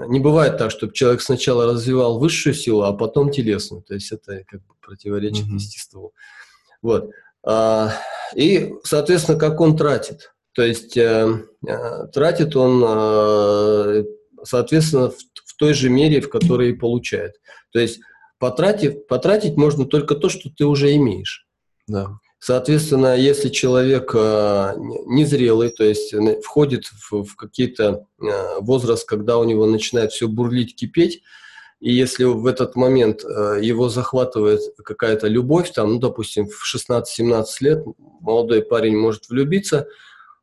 не 0.09 0.21
бывает 0.21 0.59
так, 0.59 0.71
чтобы 0.71 0.93
человек 0.93 1.23
сначала 1.23 1.67
развивал 1.67 2.19
высшую 2.19 2.55
силу, 2.55 2.83
а 2.83 2.93
потом 2.93 3.31
телесную. 3.31 3.83
То 3.83 3.95
есть 3.95 4.13
это 4.13 4.45
как 4.47 4.61
бы 4.61 4.75
противоречит 4.81 5.47
mm-hmm. 5.47 5.55
естеству. 5.55 6.13
Вот. 6.83 7.11
А, 7.45 7.93
и, 8.35 8.75
соответственно, 8.85 9.39
как 9.39 9.61
он 9.61 9.77
тратит. 9.77 10.33
То 10.55 10.63
есть 10.63 10.97
э, 10.97 11.45
э, 11.67 12.07
тратит 12.13 12.57
он, 12.57 12.85
э, 12.87 14.05
соответственно, 14.43 15.11
в 15.11 15.55
той 15.57 15.73
же 15.73 15.89
мере, 15.89 16.21
в 16.21 16.29
которой 16.29 16.71
и 16.71 16.75
получает. 16.75 17.35
То 17.73 17.79
есть 17.79 18.01
потратив, 18.39 19.07
потратить 19.07 19.57
можно 19.57 19.87
только 19.87 20.15
то, 20.15 20.29
что 20.29 20.51
ты 20.51 20.67
уже 20.67 20.95
имеешь. 20.95 21.47
Да. 21.87 22.19
Соответственно, 22.41 23.17
если 23.17 23.49
человек 23.49 24.15
незрелый, 24.15 25.71
то 25.71 25.83
есть 25.83 26.15
входит 26.45 26.85
в, 26.85 27.25
в 27.25 27.35
какие-то 27.35 28.07
возраст, 28.61 29.09
когда 29.09 29.39
у 29.39 29.45
него 29.45 29.67
начинает 29.67 30.13
все 30.13 30.29
бурлить, 30.29 30.77
кипеть, 30.77 31.23
и 31.81 31.93
если 31.93 32.25
в 32.25 32.47
этот 32.47 32.75
момент 32.75 33.25
э, 33.25 33.61
его 33.63 33.89
захватывает 33.89 34.61
какая-то 34.83 35.29
любовь, 35.29 35.71
там, 35.73 35.95
ну, 35.95 35.99
допустим, 36.01 36.49
в 36.49 36.75
16-17 36.75 37.45
лет 37.61 37.85
молодой 38.21 38.63
парень 38.63 38.97
может 38.97 39.29
влюбиться, 39.29 39.87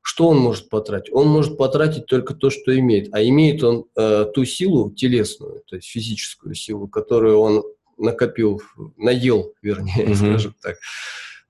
что 0.02 0.28
он 0.28 0.38
может 0.38 0.70
потратить? 0.70 1.12
Он 1.12 1.28
может 1.28 1.58
потратить 1.58 2.06
только 2.06 2.36
то, 2.36 2.50
что 2.50 2.78
имеет. 2.78 3.14
А 3.14 3.22
имеет 3.22 3.64
он 3.64 3.86
э, 3.98 4.26
ту 4.34 4.46
силу 4.46 4.92
телесную, 4.92 5.62
то 5.66 5.76
есть 5.76 5.90
физическую 5.90 6.56
силу, 6.56 6.88
которую 6.88 7.40
он 7.40 7.64
накопил, 7.98 8.62
наел, 8.96 9.54
вернее, 9.62 9.94
mm-hmm. 10.06 10.16
скажем 10.16 10.56
так. 10.62 10.78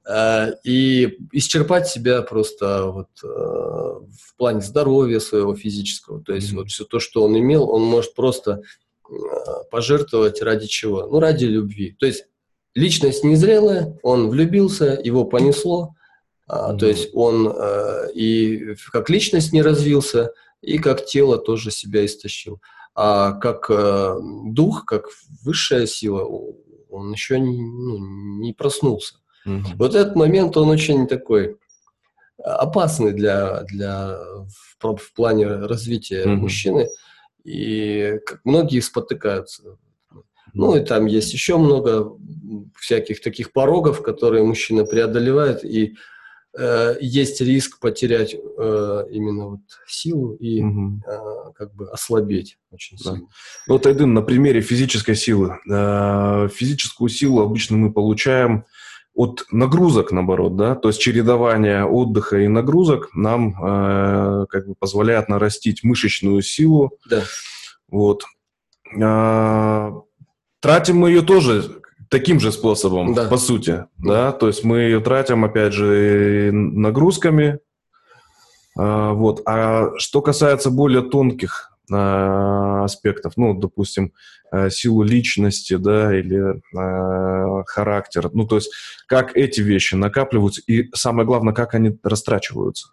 Э, 0.08 0.54
и 0.64 1.18
исчерпать 1.32 1.88
себя 1.88 2.22
просто 2.22 2.92
вот 2.92 3.10
э, 3.24 3.28
в 3.28 4.36
плане 4.38 4.62
здоровья 4.62 5.20
своего 5.20 5.56
физического. 5.56 6.24
То 6.24 6.34
есть 6.34 6.52
mm-hmm. 6.52 6.56
вот 6.58 6.70
все 6.70 6.84
то, 6.86 7.00
что 7.00 7.24
он 7.24 7.38
имел, 7.38 7.70
он 7.70 7.84
может 7.84 8.14
просто 8.14 8.62
Э, 9.10 9.14
пожертвовать 9.70 10.42
ради 10.42 10.68
чего? 10.68 11.08
Ну, 11.08 11.20
ради 11.20 11.46
любви. 11.46 11.96
То 12.00 12.06
есть 12.06 12.26
личность 12.74 13.24
незрелая, 13.24 13.98
он 14.02 14.30
влюбился, 14.30 15.00
его 15.04 15.26
понесло, 15.26 15.96
mm-hmm. 16.50 16.78
то 16.78 16.86
есть 16.88 17.10
он 17.14 17.54
и 18.14 18.76
как 18.92 19.10
личность 19.10 19.54
не 19.54 19.62
развился, 19.62 20.32
и 20.62 20.78
как 20.80 21.06
тело 21.06 21.38
тоже 21.38 21.72
себя 21.72 22.06
истощил. 22.06 22.62
А 22.96 23.34
как 23.34 23.70
дух, 24.54 24.86
как 24.86 25.06
высшая 25.44 25.86
сила, 25.86 26.24
он 26.90 27.12
еще 27.12 27.40
не, 27.40 27.62
ну, 27.62 27.98
не 28.40 28.54
проснулся. 28.54 29.16
Mm-hmm. 29.46 29.76
Вот 29.78 29.96
этот 29.96 30.16
момент, 30.16 30.58
он 30.58 30.70
очень 30.70 31.08
такой 31.08 31.58
опасный 32.38 33.14
для, 33.14 33.64
для 33.64 34.18
в, 34.80 34.96
в 34.96 35.14
плане 35.14 35.48
развития 35.48 36.24
mm-hmm. 36.24 36.36
мужчины 36.36 36.88
и 37.46 38.20
многие 38.44 38.80
спотыкаются. 38.82 39.78
Ну 40.54 40.76
и 40.76 40.80
там 40.84 41.06
есть 41.06 41.34
еще 41.34 41.58
много 41.58 42.18
всяких 42.80 43.22
таких 43.22 43.52
порогов, 43.52 44.02
которые 44.02 44.44
мужчина 44.44 44.86
преодолевает, 44.86 45.66
и 45.66 45.96
э, 46.58 46.96
есть 47.02 47.42
риск 47.42 47.80
потерять 47.82 48.34
э, 48.34 49.06
именно 49.12 49.48
вот 49.48 49.60
силу 49.86 50.34
и 50.36 50.64
угу. 50.64 51.02
э, 51.06 51.52
как 51.56 51.76
бы 51.76 51.90
ослабеть 51.90 52.58
очень 52.72 52.98
да. 52.98 53.04
сильно. 53.04 53.28
Ну, 53.68 53.74
вот, 53.74 53.86
Айдын, 53.86 54.14
на 54.14 54.22
примере 54.22 54.62
физической 54.62 55.16
силы. 55.16 55.58
Э, 55.70 56.48
физическую 56.48 57.10
силу 57.10 57.42
обычно 57.42 57.76
мы 57.76 57.92
получаем 57.92 58.64
от 59.16 59.46
нагрузок, 59.50 60.12
наоборот, 60.12 60.58
да, 60.58 60.76
то 60.76 60.90
есть 60.90 61.00
чередование 61.00 61.86
отдыха 61.86 62.38
и 62.38 62.48
нагрузок 62.50 63.10
нам 63.16 63.56
э, 63.64 64.46
как 64.50 64.68
бы 64.68 64.76
позволяет 64.78 65.30
нарастить 65.30 65.84
мышечную 65.84 66.42
силу. 66.42 66.92
Да. 67.10 67.24
Вот. 67.90 68.26
Э, 68.94 69.92
тратим 70.60 70.98
мы 70.98 71.10
ее 71.12 71.22
тоже 71.22 71.82
таким 72.10 72.42
же 72.42 72.52
способом, 72.52 73.14
да. 73.14 73.30
по 73.30 73.38
сути, 73.38 73.86
да, 73.98 74.34
то 74.34 74.48
есть 74.48 74.64
мы 74.66 74.80
ее 74.80 75.00
тратим, 75.00 75.46
опять 75.46 75.74
же, 75.74 76.52
нагрузками. 76.52 77.60
Э, 78.78 79.12
вот. 79.14 79.42
А 79.46 79.92
что 79.98 80.22
касается 80.22 80.72
более 80.72 81.04
тонких 81.04 81.75
аспектов, 81.92 83.34
ну, 83.36 83.54
допустим, 83.54 84.14
силу 84.70 85.04
личности, 85.04 85.76
да, 85.76 86.18
или 86.18 86.62
характер, 87.68 88.30
ну, 88.34 88.48
то 88.48 88.56
есть 88.56 88.72
как 89.08 89.36
эти 89.36 89.62
вещи 89.62 89.96
накапливаются 89.96 90.62
и 90.68 90.90
самое 90.94 91.28
главное, 91.28 91.54
как 91.54 91.74
они 91.74 91.98
растрачиваются. 92.04 92.90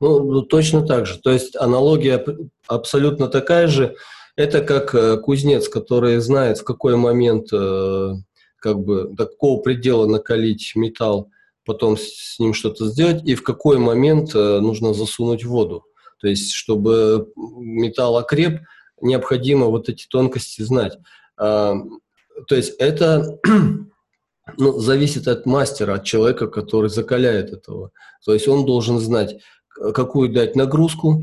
Ну, 0.00 0.20
ну 0.32 0.42
точно 0.42 0.86
так 0.86 1.06
же. 1.06 1.18
То 1.18 1.30
есть 1.30 1.56
аналогия 1.56 2.24
абсолютно 2.66 3.28
такая 3.28 3.66
же. 3.68 3.96
Это 4.36 4.60
как 4.60 4.94
э, 4.94 5.16
кузнец, 5.16 5.68
который 5.68 6.18
знает, 6.18 6.58
в 6.58 6.64
какой 6.64 6.96
момент 6.96 7.48
э, 7.52 8.14
как 8.60 8.78
бы 8.78 9.08
до 9.10 9.26
какого 9.26 9.60
предела 9.60 10.06
накалить 10.06 10.72
металл, 10.76 11.30
потом 11.64 11.96
с 11.96 12.38
ним 12.38 12.54
что-то 12.54 12.86
сделать, 12.86 13.24
и 13.24 13.34
в 13.34 13.42
какой 13.42 13.78
момент 13.78 14.34
э, 14.34 14.60
нужно 14.60 14.94
засунуть 14.94 15.44
воду. 15.44 15.84
То 16.20 16.28
есть, 16.28 16.52
чтобы 16.52 17.32
металл 17.36 18.16
окреп, 18.16 18.60
необходимо 19.00 19.66
вот 19.66 19.88
эти 19.88 20.06
тонкости 20.08 20.62
знать. 20.62 20.98
А, 21.36 21.74
то 22.46 22.54
есть 22.54 22.74
это 22.78 23.38
ну, 24.56 24.78
зависит 24.78 25.28
от 25.28 25.46
мастера, 25.46 25.94
от 25.94 26.04
человека, 26.04 26.48
который 26.48 26.90
закаляет 26.90 27.50
этого. 27.52 27.90
То 28.24 28.32
есть 28.32 28.48
он 28.48 28.66
должен 28.66 28.98
знать, 28.98 29.36
какую 29.68 30.32
дать 30.32 30.56
нагрузку, 30.56 31.22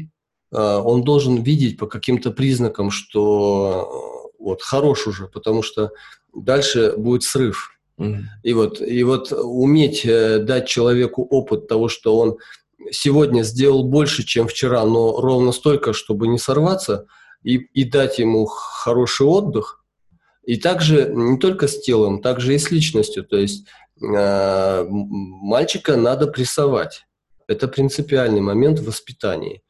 а, 0.52 0.80
он 0.80 1.04
должен 1.04 1.42
видеть 1.42 1.78
по 1.78 1.88
каким-то 1.88 2.32
признакам, 2.32 2.92
что 2.92 4.32
э, 4.38 4.44
вот 4.44 4.62
хорош 4.62 5.08
уже, 5.08 5.28
потому 5.28 5.64
что 5.64 5.92
дальше 6.34 6.94
будет 6.98 7.24
срыв. 7.24 7.72
Mm-hmm. 8.00 8.22
И 8.44 8.54
вот 8.54 8.82
и 8.82 9.04
вот 9.04 9.32
уметь 9.32 10.06
э, 10.06 10.40
дать 10.40 10.68
человеку 10.68 11.24
опыт 11.24 11.68
того, 11.68 11.88
что 11.88 12.18
он 12.18 12.38
сегодня 12.92 13.44
сделал 13.44 13.84
больше, 13.84 14.24
чем 14.24 14.48
вчера, 14.48 14.86
но 14.86 15.20
ровно 15.20 15.52
столько, 15.52 15.94
чтобы 15.94 16.28
не 16.28 16.38
сорваться, 16.38 17.08
и, 17.44 17.56
и 17.56 17.84
дать 17.84 18.20
ему 18.20 18.46
хороший 18.46 19.26
отдых. 19.26 19.84
И 20.44 20.58
также 20.58 21.12
не 21.14 21.38
только 21.40 21.68
с 21.68 21.82
телом, 21.82 22.22
также 22.22 22.56
и 22.56 22.60
с 22.60 22.72
личностью. 22.72 23.24
То 23.24 23.38
есть 23.38 23.66
э, 24.02 24.86
мальчика 24.90 25.96
надо 25.96 26.28
прессовать. 26.28 27.06
Это 27.48 27.68
принципиальный 27.68 28.42
момент 28.42 28.80
в 28.80 28.86
воспитании. 28.86 29.64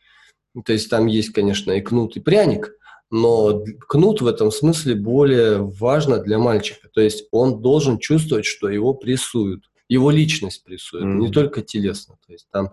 То 0.65 0.73
есть 0.73 0.89
там 0.89 1.07
есть, 1.07 1.33
конечно, 1.33 1.71
и 1.71 1.81
кнут, 1.81 2.15
и 2.15 2.21
пряник, 2.21 2.71
но 3.11 3.63
кнут 3.87 4.21
в 4.21 4.27
этом 4.27 4.51
смысле 4.51 4.95
более 4.95 5.57
важно 5.57 6.19
для 6.19 6.37
мальчика. 6.37 6.89
То 6.93 7.01
есть 7.01 7.27
он 7.31 7.61
должен 7.61 7.99
чувствовать, 7.99 8.45
что 8.45 8.69
его 8.69 8.93
прессуют, 8.93 9.69
его 9.87 10.11
личность 10.11 10.63
прессует, 10.63 11.05
mm-hmm. 11.05 11.19
не 11.19 11.31
только 11.31 11.61
телесно. 11.61 12.15
То 12.25 12.33
есть 12.33 12.47
там 12.51 12.71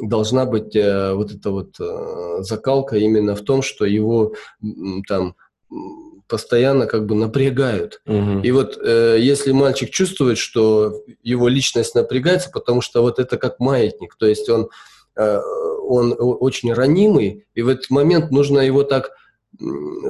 должна 0.00 0.44
быть 0.46 0.74
э, 0.76 1.12
вот 1.14 1.32
эта 1.32 1.50
вот 1.50 1.76
э, 1.80 2.42
закалка 2.42 2.96
именно 2.96 3.34
в 3.34 3.42
том, 3.42 3.62
что 3.62 3.84
его 3.84 4.34
там 5.08 5.34
постоянно 6.28 6.86
как 6.86 7.04
бы 7.04 7.14
напрягают. 7.14 8.00
Угу. 8.06 8.40
И 8.42 8.50
вот 8.52 8.78
э, 8.82 9.18
если 9.20 9.52
мальчик 9.52 9.90
чувствует, 9.90 10.38
что 10.38 11.02
его 11.22 11.46
личность 11.46 11.94
напрягается, 11.94 12.48
потому 12.50 12.80
что 12.80 13.02
вот 13.02 13.18
это 13.18 13.36
как 13.36 13.60
маятник, 13.60 14.16
то 14.18 14.26
есть 14.26 14.48
он, 14.48 14.70
э, 15.14 15.40
он 15.86 16.14
очень 16.18 16.72
ранимый, 16.72 17.44
и 17.54 17.60
в 17.60 17.68
этот 17.68 17.90
момент 17.90 18.30
нужно 18.30 18.60
его 18.60 18.82
так 18.82 19.10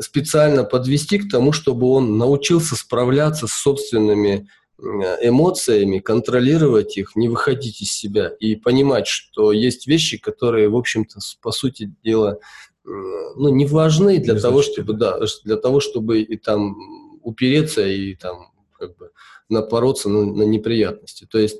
специально 0.00 0.62
подвести 0.62 1.18
к 1.18 1.28
тому, 1.28 1.50
чтобы 1.50 1.88
он 1.88 2.16
научился 2.16 2.76
справляться 2.76 3.48
с 3.48 3.52
собственными 3.52 4.48
эмоциями, 4.82 6.00
контролировать 6.00 6.96
их, 6.96 7.14
не 7.14 7.28
выходить 7.28 7.80
из 7.82 7.92
себя 7.92 8.32
и 8.40 8.56
понимать, 8.56 9.06
что 9.06 9.52
есть 9.52 9.86
вещи, 9.86 10.18
которые, 10.18 10.68
в 10.68 10.76
общем-то, 10.76 11.20
по 11.40 11.52
сути 11.52 11.94
дела, 12.02 12.38
ну, 12.84 13.48
не 13.48 13.66
важны 13.66 14.18
для 14.18 14.38
того, 14.38 14.60
чтобы, 14.62 14.94
да, 14.94 15.20
для 15.44 15.56
того, 15.56 15.80
чтобы 15.80 16.22
и 16.22 16.36
там 16.36 16.76
упереться 17.22 17.86
и 17.86 18.14
там 18.14 18.52
как 18.78 18.96
бы 18.96 19.10
напороться 19.48 20.08
на, 20.08 20.24
на 20.26 20.42
неприятности. 20.42 21.26
То 21.30 21.38
есть 21.38 21.58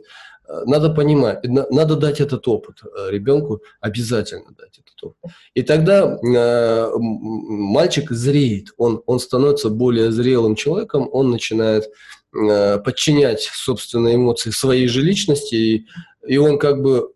э, 0.49 0.63
надо 0.65 0.91
понимать, 0.91 1.45
надо 1.45 1.97
дать 1.97 2.21
этот 2.21 2.49
опыт 2.49 2.81
э, 2.83 3.11
ребенку, 3.11 3.63
обязательно 3.81 4.51
дать 4.59 4.79
этот 4.79 5.03
опыт. 5.03 5.33
И 5.55 5.63
тогда 5.63 6.19
э, 6.19 6.91
мальчик 6.97 8.11
зреет, 8.11 8.73
он, 8.77 9.03
он 9.07 9.21
становится 9.21 9.69
более 9.69 10.11
зрелым 10.11 10.57
человеком, 10.57 11.09
он 11.13 11.31
начинает 11.31 11.85
подчинять 12.33 13.43
собственные 13.43 14.17
эмоции 14.17 14.51
своей 14.51 14.89
же 14.89 15.03
личности, 15.03 15.55
и, 15.55 15.87
и 16.27 16.39
он 16.39 16.59
как 16.59 16.81
бы 16.81 17.13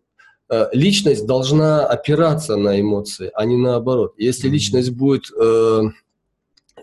Э, 0.49 0.69
личность 0.73 1.27
должна 1.27 1.87
опираться 1.87 2.57
на 2.57 2.81
эмоции, 2.81 3.31
а 3.35 3.45
не 3.45 3.57
наоборот. 3.57 4.15
Если 4.17 4.49
личность 4.49 4.91
будет 4.91 5.31
э, 5.33 5.83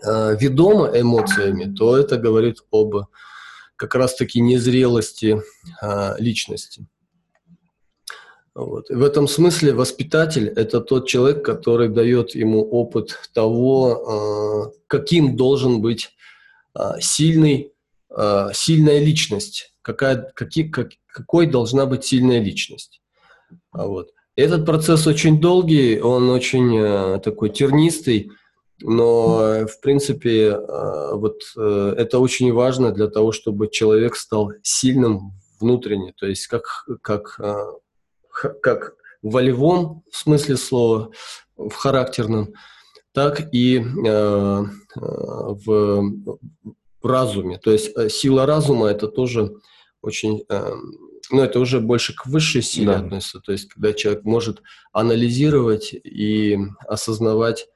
э, 0.02 0.36
ведома 0.38 0.90
эмоциями, 0.94 1.74
то 1.74 1.96
это 1.96 2.18
говорит 2.18 2.58
об 2.70 3.06
как 3.76 3.94
раз-таки 3.94 4.40
незрелости 4.40 5.40
э, 5.82 6.14
личности. 6.18 6.86
Вот. 8.54 8.90
И 8.90 8.94
в 8.94 9.02
этом 9.02 9.26
смысле 9.26 9.72
воспитатель– 9.72 10.48
это 10.56 10.80
тот 10.80 11.08
человек, 11.08 11.44
который 11.44 11.88
дает 11.88 12.34
ему 12.36 12.62
опыт 12.62 13.18
того, 13.32 14.70
э, 14.70 14.78
каким 14.86 15.36
должен 15.36 15.80
быть 15.80 16.10
э, 16.78 17.00
сильный, 17.00 17.72
э, 18.16 18.48
сильная 18.52 18.98
личность, 18.98 19.74
какая, 19.82 20.30
какие, 20.34 20.68
как, 20.68 20.90
какой 21.06 21.46
должна 21.46 21.86
быть 21.86 22.04
сильная 22.04 22.40
личность. 22.40 23.00
А 23.72 23.86
вот. 23.86 24.10
Этот 24.36 24.66
процесс 24.66 25.06
очень 25.06 25.40
долгий, 25.40 26.00
он 26.00 26.28
очень 26.30 26.76
э, 26.76 27.20
такой 27.20 27.50
тернистый, 27.50 28.30
но, 28.80 29.40
э, 29.42 29.66
в 29.66 29.80
принципе, 29.80 30.48
э, 30.48 31.14
вот 31.14 31.40
э, 31.56 31.94
это 31.96 32.18
очень 32.18 32.52
важно 32.52 32.90
для 32.90 33.06
того, 33.08 33.30
чтобы 33.30 33.68
человек 33.68 34.16
стал 34.16 34.52
сильным 34.62 35.32
внутренне, 35.60 36.12
то 36.16 36.26
есть 36.26 36.48
как, 36.48 36.86
как, 37.00 37.38
э, 37.38 37.54
как 38.60 38.94
в 39.22 39.30
волевом 39.30 40.02
смысле 40.10 40.56
слова, 40.56 41.10
в 41.56 41.72
характерном, 41.72 42.52
так 43.12 43.54
и 43.54 43.78
э, 43.78 43.82
э 44.06 44.64
в, 44.96 45.64
в 45.64 46.38
разуме. 47.06 47.58
То 47.58 47.70
есть 47.70 47.96
э, 47.96 48.08
сила 48.08 48.46
разума– 48.46 48.86
это 48.88 49.08
тоже 49.08 49.56
очень 50.02 50.44
ну, 51.30 51.42
это 51.42 51.60
уже 51.60 51.80
больше 51.80 52.14
к 52.14 52.26
высшей 52.26 52.62
силе 52.62 52.88
да. 52.88 52.98
относится, 52.98 53.40
то 53.40 53.52
есть 53.52 53.68
когда 53.68 53.92
человек 53.92 54.24
может 54.24 54.62
анализировать 54.92 55.94
и 55.94 56.58
осознавать 56.86 57.66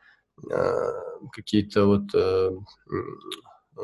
э, 0.51 0.93
какие-то 1.33 1.87
вот 1.87 2.03
э, 2.15 2.51
э, 2.51 3.83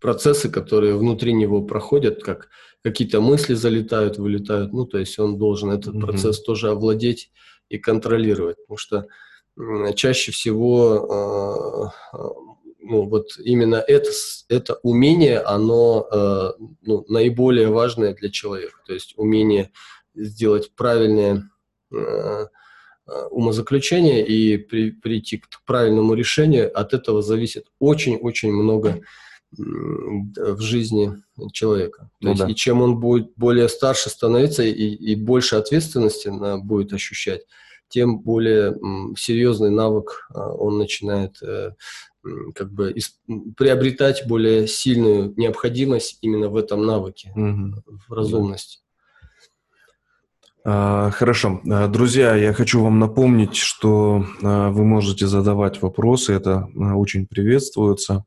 процессы, 0.00 0.50
которые 0.50 0.96
внутри 0.96 1.32
него 1.32 1.62
проходят, 1.62 2.22
как 2.22 2.48
какие-то 2.82 3.20
мысли 3.20 3.54
залетают, 3.54 4.18
вылетают, 4.18 4.72
ну, 4.72 4.84
то 4.84 4.98
есть 4.98 5.18
он 5.18 5.38
должен 5.38 5.70
этот 5.70 5.94
mm-hmm. 5.94 6.00
процесс 6.00 6.42
тоже 6.42 6.70
овладеть 6.70 7.30
и 7.68 7.78
контролировать, 7.78 8.56
потому 8.58 8.76
что 8.76 9.06
э, 9.58 9.94
чаще 9.94 10.32
всего 10.32 11.92
э, 12.12 12.18
ну, 12.82 13.08
вот 13.08 13.38
именно 13.38 13.76
это, 13.76 14.10
это 14.48 14.74
умение, 14.82 15.38
оно 15.38 16.06
э, 16.10 16.52
ну, 16.82 17.04
наиболее 17.08 17.68
важное 17.68 18.14
для 18.14 18.30
человека. 18.30 18.78
То 18.86 18.94
есть 18.94 19.14
умение 19.16 19.70
сделать 20.14 20.74
правильное 20.74 21.50
э, 21.92 21.96
э 21.96 22.46
умозаключение 23.30 24.24
и 24.26 24.58
при, 24.58 24.90
прийти 24.90 25.38
к 25.38 25.48
правильному 25.66 26.14
решению, 26.14 26.70
от 26.78 26.94
этого 26.94 27.20
зависит 27.22 27.66
очень-очень 27.78 28.52
много 28.52 29.00
в 29.58 30.60
жизни 30.60 31.12
человека. 31.52 32.10
То 32.20 32.26
ну, 32.26 32.30
есть, 32.30 32.42
да. 32.42 32.48
И 32.48 32.54
чем 32.54 32.80
он 32.80 33.00
будет 33.00 33.32
более 33.36 33.68
старше 33.68 34.08
становиться 34.08 34.62
и, 34.62 34.70
и 34.70 35.14
больше 35.14 35.56
ответственности 35.56 36.28
на, 36.28 36.58
будет 36.58 36.92
ощущать, 36.92 37.42
тем 37.88 38.20
более 38.20 38.72
м, 38.72 39.14
серьезный 39.18 39.70
навык 39.70 40.26
а, 40.34 40.52
он 40.52 40.78
начинает 40.78 41.42
э, 41.42 41.72
как 42.54 42.72
бы 42.72 42.92
из, 42.92 43.18
приобретать 43.56 44.26
более 44.26 44.66
сильную 44.66 45.34
необходимость 45.36 46.18
именно 46.20 46.48
в 46.48 46.56
этом 46.56 46.84
навыке, 46.86 47.32
угу. 47.34 47.82
в 48.08 48.12
разумности. 48.12 48.82
А, 50.64 51.10
хорошо. 51.10 51.60
А, 51.68 51.88
друзья, 51.88 52.36
я 52.36 52.52
хочу 52.52 52.82
вам 52.82 52.98
напомнить, 52.98 53.56
что 53.56 54.24
а, 54.42 54.70
вы 54.70 54.84
можете 54.84 55.26
задавать 55.26 55.82
вопросы, 55.82 56.32
это 56.32 56.68
очень 56.76 57.26
приветствуется. 57.26 58.24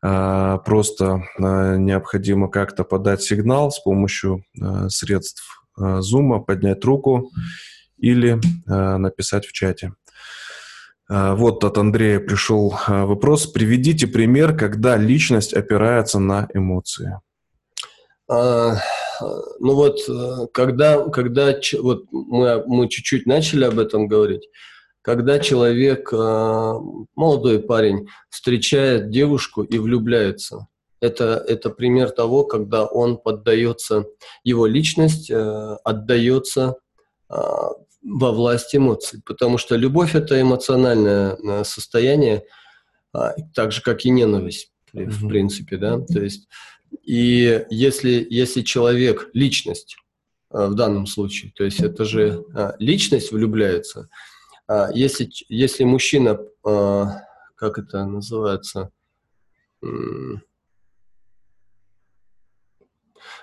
Просто 0.00 1.24
необходимо 1.38 2.48
как-то 2.48 2.84
подать 2.84 3.22
сигнал 3.22 3.72
с 3.72 3.80
помощью 3.80 4.44
средств 4.88 5.64
Zoom, 5.76 6.44
поднять 6.44 6.84
руку 6.84 7.30
или 7.96 8.38
написать 8.66 9.46
в 9.46 9.52
чате. 9.52 9.94
А, 11.08 11.34
вот 11.34 11.62
от 11.64 11.78
Андрея 11.78 12.20
пришел 12.20 12.74
а, 12.86 13.06
вопрос. 13.06 13.46
Приведите 13.46 14.06
пример, 14.06 14.56
когда 14.56 14.96
личность 14.96 15.54
опирается 15.54 16.18
на 16.18 16.48
эмоции. 16.52 17.20
А, 18.28 18.76
ну 19.60 19.74
вот, 19.74 19.98
э, 20.08 20.46
когда, 20.52 21.08
когда 21.08 21.54
вот 21.80 22.04
мы, 22.10 22.64
мы 22.66 22.88
чуть-чуть 22.88 23.24
начали 23.24 23.64
об 23.64 23.78
этом 23.78 24.08
говорить, 24.08 24.48
когда 25.06 25.38
человек, 25.38 26.12
э, 26.12 26.72
молодой 27.14 27.60
парень, 27.60 28.08
встречает 28.28 29.10
девушку 29.10 29.62
и 29.62 29.78
влюбляется. 29.78 30.66
Это, 31.00 31.44
это 31.46 31.70
пример 31.70 32.10
того, 32.10 32.42
когда 32.42 32.84
он 32.84 33.16
поддается, 33.16 34.06
его 34.42 34.66
личность 34.66 35.30
э, 35.30 35.76
отдается 35.84 36.74
э, 37.30 37.36
во 38.06 38.32
власть 38.32 38.74
эмоций. 38.74 39.20
Потому 39.24 39.58
что 39.58 39.76
любовь– 39.76 40.14
это 40.14 40.40
эмоциональное 40.40 41.36
э, 41.36 41.64
состояние, 41.64 42.44
э, 43.14 43.18
так 43.54 43.72
же, 43.72 43.82
как 43.82 44.04
и 44.04 44.10
ненависть, 44.10 44.72
mm-hmm. 44.94 45.08
в 45.08 45.28
принципе. 45.28 45.76
Да? 45.76 46.00
То 46.00 46.20
есть, 46.22 46.48
и 47.02 47.64
если, 47.70 48.26
если 48.30 48.62
человек, 48.62 49.28
личность, 49.34 49.96
э, 50.50 50.66
в 50.66 50.74
данном 50.74 51.06
случае, 51.06 51.52
то 51.54 51.64
есть 51.64 51.80
это 51.80 52.04
же 52.04 52.44
э, 52.54 52.72
личность 52.78 53.32
влюбляется, 53.32 54.08
э, 54.68 54.88
если, 54.94 55.28
если 55.48 55.84
мужчина, 55.84 56.38
как 56.62 57.78
это 57.78 58.04
называется, 58.04 58.90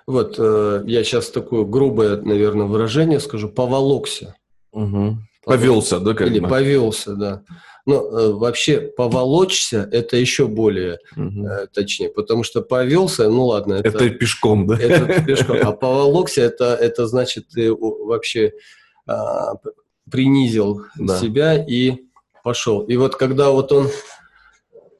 вот, 0.05 0.35
э, 0.37 0.83
я 0.85 1.03
сейчас 1.03 1.29
такое 1.29 1.63
грубое, 1.63 2.17
наверное, 2.17 2.65
выражение 2.65 3.19
скажу, 3.19 3.49
поволокся. 3.49 4.35
Угу. 4.73 5.17
Повелся, 5.45 5.99
да, 5.99 6.13
как 6.13 6.27
Или 6.27 6.39
бы? 6.39 6.47
повелся, 6.47 7.15
да. 7.15 7.43
Но 7.85 7.95
э, 7.95 8.31
вообще 8.31 8.79
поволочься– 8.79 9.89
это 9.91 10.15
еще 10.15 10.47
более 10.47 10.99
угу. 11.17 11.45
э, 11.45 11.67
точнее, 11.73 12.09
потому 12.09 12.43
что 12.43 12.61
повелся, 12.61 13.29
ну 13.29 13.47
ладно. 13.47 13.73
Это, 13.75 13.89
это 13.89 14.09
пешком, 14.09 14.67
да? 14.67 14.77
Это 14.79 15.21
пешком. 15.25 15.57
А 15.61 15.73
поволокся– 15.73 16.41
это, 16.43 16.75
это 16.75 17.07
значит, 17.07 17.49
ты 17.49 17.73
вообще 17.73 18.53
э, 19.07 19.13
принизил 20.09 20.85
да. 20.97 21.17
себя 21.19 21.63
и 21.63 21.97
пошел. 22.43 22.81
И 22.83 22.95
вот 22.95 23.15
когда 23.15 23.51
вот 23.51 23.71
он 23.73 23.89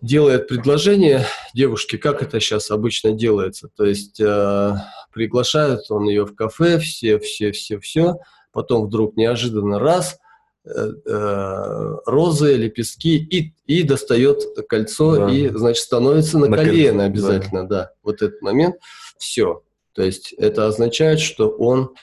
делает 0.02 0.50
предложение 0.50 1.26
девушке, 1.54 1.98
как 1.98 2.22
это 2.22 2.42
сейчас 2.42 2.70
обычно 2.70 3.14
делается. 3.14 3.70
То 3.76 3.86
есть 3.86 4.20
э, 4.20 4.74
приглашает 5.14 5.90
он 5.90 6.10
ее 6.10 6.26
в 6.26 6.36
кафе, 6.36 6.78
все, 6.80 7.18
все, 7.20 7.54
все, 7.54 7.80
все, 7.80 8.16
потом 8.54 8.86
вдруг 8.86 9.18
неожиданно 9.18 9.80
раз 9.80 10.20
э, 10.66 10.70
э, 10.72 11.96
розы, 12.06 12.54
лепестки 12.56 13.18
и, 13.18 13.54
и 13.66 13.84
достает 13.84 14.44
кольцо 14.70 15.18
да. 15.18 15.30
и, 15.30 15.50
значит, 15.50 15.84
становится 15.84 16.38
на, 16.38 16.48
на 16.48 16.58
колено 16.58 17.04
обязательно, 17.04 17.68
да. 17.68 17.76
да. 17.76 17.92
Вот 18.04 18.22
этот 18.22 18.42
момент, 18.42 18.78
все. 19.18 19.64
То 19.94 20.04
есть 20.04 20.34
это 20.34 20.68
означает, 20.68 21.20
что 21.20 21.50
он, 21.50 21.94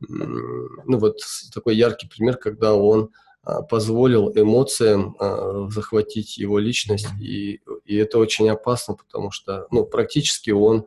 ну 0.00 0.98
вот 0.98 1.16
такой 1.54 1.76
яркий 1.76 2.08
пример, 2.08 2.36
когда 2.36 2.74
он 2.74 3.10
а, 3.42 3.62
позволил 3.62 4.30
эмоциям 4.34 5.16
а, 5.18 5.68
захватить 5.70 6.36
его 6.36 6.58
личность, 6.58 7.08
и, 7.20 7.60
и 7.84 7.96
это 7.96 8.18
очень 8.18 8.48
опасно, 8.50 8.94
потому 8.94 9.30
что 9.30 9.66
ну, 9.70 9.84
практически 9.84 10.50
он 10.50 10.86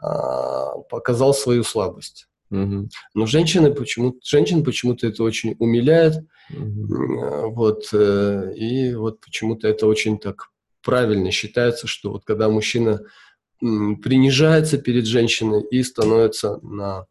а, 0.00 0.78
показал 0.90 1.32
свою 1.32 1.64
слабость. 1.64 2.28
Угу. 2.50 2.88
Но 3.14 3.26
женщины 3.26 3.74
почему 3.74 4.18
женщин 4.22 4.64
почему-то 4.64 5.06
это 5.06 5.22
очень 5.22 5.56
умиляет, 5.58 6.24
угу. 6.50 7.50
вот 7.50 7.88
э, 7.92 8.52
и 8.56 8.94
вот 8.94 9.20
почему-то 9.20 9.66
это 9.66 9.86
очень 9.86 10.18
так 10.18 10.50
правильно 10.82 11.30
считается, 11.30 11.86
что 11.86 12.12
вот 12.12 12.24
когда 12.24 12.48
мужчина 12.48 13.00
принижается 13.60 14.78
перед 14.78 15.06
женщиной 15.06 15.62
и 15.70 15.82
становится 15.82 16.58
на 16.62 17.06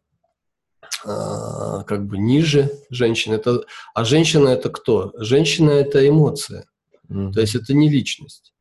а, 1.04 1.82
как 1.84 2.06
бы 2.06 2.16
ниже 2.18 2.70
женщины. 2.90 3.34
Это, 3.34 3.64
а 3.94 4.04
женщина 4.04 4.48
это 4.48 4.70
кто? 4.70 5.12
Женщина 5.16 5.70
это 5.70 6.06
эмоция. 6.06 6.66
Mm-hmm. 7.10 7.32
То 7.32 7.40
есть 7.40 7.54
это 7.54 7.74
не 7.74 7.90
личность. 7.90 8.54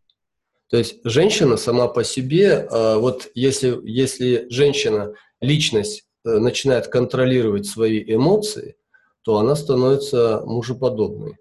То 0.70 0.78
есть 0.78 0.96
женщина 1.04 1.56
сама 1.56 1.88
по 1.88 2.04
себе, 2.04 2.68
а, 2.70 2.98
вот 2.98 3.30
если, 3.36 3.80
если 3.84 4.48
женщина, 4.50 5.14
личность 5.40 6.06
начинает 6.24 6.88
контролировать 6.88 7.66
свои 7.66 8.04
эмоции, 8.06 8.76
то 9.24 9.38
она 9.38 9.56
становится 9.56 10.42
мужеподобной. 10.46 11.38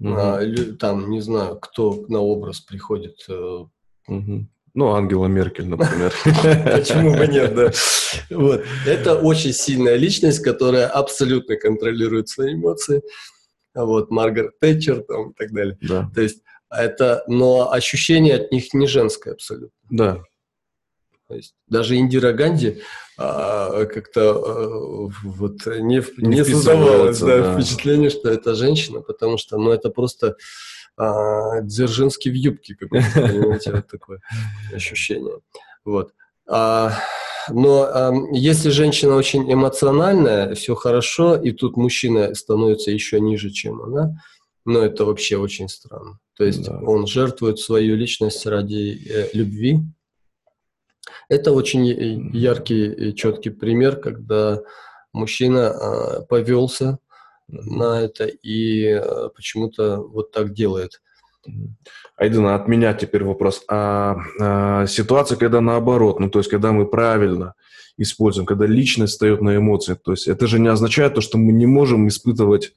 Mm-hmm. 0.00 0.76
Там, 0.76 1.10
не 1.10 1.20
знаю, 1.20 1.58
кто 1.58 2.04
на 2.08 2.20
образ 2.20 2.60
приходит. 2.60 3.26
Mm-hmm. 3.28 4.44
Ну, 4.74 4.92
Ангела 4.92 5.26
Меркель, 5.26 5.66
например. 5.66 6.12
Почему 6.24 7.16
бы 7.16 7.26
нет, 7.26 7.54
да. 7.54 7.72
Вот. 8.30 8.64
Это 8.86 9.18
очень 9.18 9.52
сильная 9.52 9.96
личность, 9.96 10.40
которая 10.40 10.86
абсолютно 10.86 11.56
контролирует 11.56 12.28
свои 12.28 12.54
эмоции. 12.54 13.02
Вот, 13.74 14.10
Маргарет 14.10 14.58
Тэтчер 14.60 15.02
там 15.02 15.30
и 15.30 15.34
так 15.34 15.52
далее. 15.52 15.78
Да. 15.80 16.10
То 16.14 16.20
есть 16.20 16.42
это, 16.70 17.24
но 17.26 17.72
ощущение 17.72 18.36
от 18.36 18.52
них 18.52 18.72
не 18.74 18.86
женское 18.86 19.34
абсолютно. 19.34 19.70
Да. 19.90 20.22
То 21.28 21.34
есть 21.34 21.54
даже 21.66 21.96
Индира 21.96 22.32
Ганди 22.32 22.80
а, 23.18 23.84
как-то 23.84 24.30
а, 24.30 25.10
вот 25.22 25.66
не, 25.66 26.02
не, 26.16 26.36
не 26.36 26.44
создавалось 26.44 27.20
да, 27.20 27.38
да. 27.38 27.54
впечатление, 27.54 28.08
что 28.08 28.30
это 28.30 28.54
женщина, 28.54 29.02
потому 29.02 29.36
что 29.36 29.58
ну, 29.58 29.70
это 29.70 29.90
просто 29.90 30.36
а, 30.96 31.60
Дзержинский 31.60 32.30
в 32.30 32.34
юбке 32.34 32.74
какой-то, 32.74 33.06
понимаете, 33.14 33.72
вот 33.72 33.86
такое 33.86 34.20
ощущение. 34.72 35.38
Вот. 35.84 36.12
А, 36.48 36.92
но 37.50 37.82
а, 37.82 38.12
если 38.32 38.70
женщина 38.70 39.14
очень 39.14 39.52
эмоциональная, 39.52 40.54
все 40.54 40.74
хорошо, 40.74 41.36
и 41.36 41.52
тут 41.52 41.76
мужчина 41.76 42.34
становится 42.34 42.90
еще 42.90 43.20
ниже, 43.20 43.50
чем 43.50 43.82
она, 43.82 44.20
но 44.64 44.80
это 44.80 45.04
вообще 45.04 45.36
очень 45.36 45.68
странно. 45.68 46.18
То 46.36 46.44
есть 46.44 46.64
да. 46.64 46.78
он 46.78 47.06
жертвует 47.06 47.58
свою 47.58 47.96
личность 47.96 48.46
ради 48.46 49.00
э, 49.08 49.28
любви. 49.32 49.80
Это 51.28 51.52
очень 51.52 51.86
яркий 52.34 52.92
и 52.92 53.14
четкий 53.14 53.50
пример, 53.50 53.96
когда 53.96 54.60
мужчина 55.12 55.72
э, 55.72 56.22
повелся 56.28 56.98
на 57.48 58.00
это 58.00 58.26
и 58.26 58.84
э, 58.84 59.28
почему-то 59.34 59.98
вот 59.98 60.32
так 60.32 60.52
делает. 60.52 61.00
Айдена, 62.16 62.54
от 62.54 62.68
меня 62.68 62.94
теперь 62.94 63.24
вопрос. 63.24 63.62
А, 63.68 64.16
а 64.40 64.86
ситуация, 64.86 65.36
когда 65.36 65.60
наоборот, 65.60 66.20
ну 66.20 66.30
то 66.30 66.40
есть 66.40 66.50
когда 66.50 66.72
мы 66.72 66.86
правильно 66.86 67.54
используем, 67.96 68.46
когда 68.46 68.66
личность 68.66 69.14
встает 69.14 69.40
на 69.40 69.56
эмоции, 69.56 69.94
то 69.94 70.12
есть 70.12 70.28
это 70.28 70.46
же 70.46 70.58
не 70.58 70.68
означает 70.68 71.14
то, 71.14 71.20
что 71.20 71.38
мы 71.38 71.52
не 71.52 71.66
можем 71.66 72.08
испытывать 72.08 72.72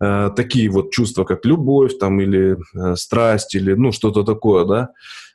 э, 0.00 0.30
такие 0.36 0.68
вот 0.70 0.92
чувства, 0.92 1.24
как 1.24 1.44
любовь 1.44 1.98
там 1.98 2.20
или 2.20 2.56
э, 2.74 2.96
страсть 2.96 3.54
или 3.54 3.74
ну 3.74 3.92
что-то 3.92 4.24
такое, 4.24 4.64
да? 4.64 4.90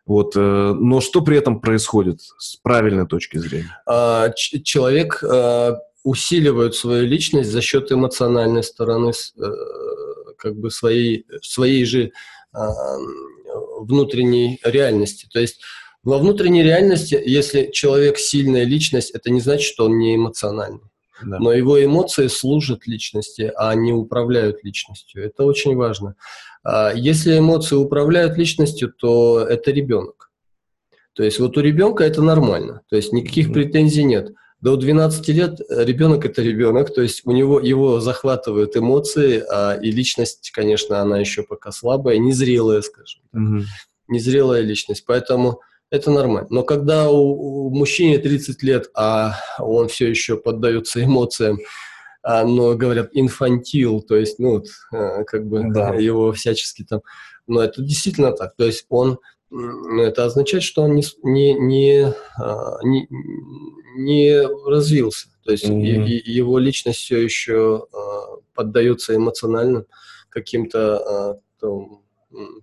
Вот, 0.07 0.37
э, 0.37 0.39
но 0.39 1.01
что 1.01 1.21
при 1.21 1.37
этом 1.37 1.59
происходит 1.59 2.21
с 2.21 2.55
правильной 2.55 3.05
точки 3.05 3.37
зрения? 3.37 3.77
А, 3.85 4.31
человек 4.31 5.21
э, 5.21 5.73
усиливают 6.03 6.75
свою 6.75 7.05
личность 7.05 7.51
за 7.51 7.61
счет 7.61 7.91
эмоциональной 7.91 8.63
стороны 8.63 9.11
э, 9.11 9.41
как 10.37 10.55
бы 10.55 10.71
своей, 10.71 11.25
своей 11.41 11.83
же 11.83 12.11
а, 12.53 12.71
внутренней 13.81 14.59
реальности. 14.63 15.27
То 15.31 15.39
есть 15.41 15.59
во 16.03 16.19
внутренней 16.19 16.63
реальности, 16.63 17.21
если 17.25 17.69
человек 17.73 18.17
сильная 18.17 18.63
личность, 18.63 19.11
это 19.11 19.29
не 19.29 19.41
значит, 19.41 19.67
что 19.67 19.85
он 19.85 19.97
не 19.97 20.15
эмоциональный. 20.15 20.89
Да. 21.21 21.39
Но 21.39 21.51
его 21.51 21.83
эмоции 21.83 22.27
служат 22.27 22.87
личности, 22.87 23.51
а 23.57 23.73
не 23.75 23.91
управляют 23.91 24.63
личностью. 24.63 25.25
Это 25.25 25.43
очень 25.43 25.75
важно. 25.75 26.15
А 26.67 26.91
если 26.93 27.37
эмоции 27.37 27.75
управляют 27.75 28.37
личностью, 28.37 28.91
то 28.91 29.39
это 29.39 29.71
ребенок. 29.71 30.31
То 31.13 31.23
есть 31.23 31.39
вот 31.39 31.57
у 31.57 31.61
ребенка 31.61 32.03
это 32.03 32.21
нормально. 32.21 32.81
То 32.89 32.97
есть 32.97 33.13
никаких 33.13 33.53
претензий 33.53 34.03
нет 34.03 34.31
до 34.59 34.75
12 34.75 35.27
лет 35.29 35.59
ребенок 35.69 36.25
это 36.25 36.41
ребенок, 36.41 36.93
то 36.93 37.01
есть 37.01 37.21
у 37.25 37.31
него 37.31 37.59
его 37.59 37.99
захватывают 37.99 38.75
эмоции, 38.75 39.43
а, 39.49 39.75
и 39.75 39.91
личность, 39.91 40.51
конечно, 40.51 40.99
она 40.99 41.19
еще 41.19 41.43
пока 41.43 41.71
слабая, 41.71 42.17
незрелая, 42.17 42.81
скажем. 42.81 43.21
Угу. 43.33 43.63
Незрелая 44.07 44.61
личность, 44.61 45.03
поэтому 45.05 45.61
это 45.91 46.11
нормально. 46.11 46.47
Но 46.49 46.63
когда 46.63 47.09
у, 47.09 47.67
у 47.67 47.69
мужчине 47.69 48.17
30 48.17 48.63
лет, 48.63 48.89
а 48.95 49.35
он 49.59 49.87
все 49.89 50.09
еще 50.09 50.37
поддается 50.37 51.03
эмоциям, 51.03 51.59
но 52.43 52.75
говорят 52.75 53.09
инфантил, 53.13 54.01
то 54.01 54.15
есть, 54.15 54.39
ну, 54.39 54.63
а, 54.91 55.23
как 55.23 55.47
бы 55.47 55.63
да. 55.71 55.95
его 55.95 56.31
всячески 56.33 56.83
там, 56.83 57.01
но 57.47 57.61
это 57.61 57.81
действительно 57.81 58.31
так, 58.31 58.55
то 58.55 58.65
есть 58.65 58.85
он 58.89 59.19
это 59.49 60.25
означает, 60.25 60.63
что 60.63 60.81
он 60.81 60.95
не, 60.95 61.03
не, 61.23 61.53
не, 61.53 62.13
а, 62.37 62.79
не, 62.83 63.07
не 63.95 64.45
развился. 64.69 65.29
То 65.45 65.51
есть 65.53 65.65
mm-hmm. 65.65 66.05
его 66.25 66.59
личность 66.59 66.99
все 66.99 67.23
еще 67.23 67.87
а, 67.93 68.37
поддается 68.53 69.15
эмоциональным 69.15 69.85
каким-то, 70.29 70.97
а, 70.97 71.39
там, 71.61 72.01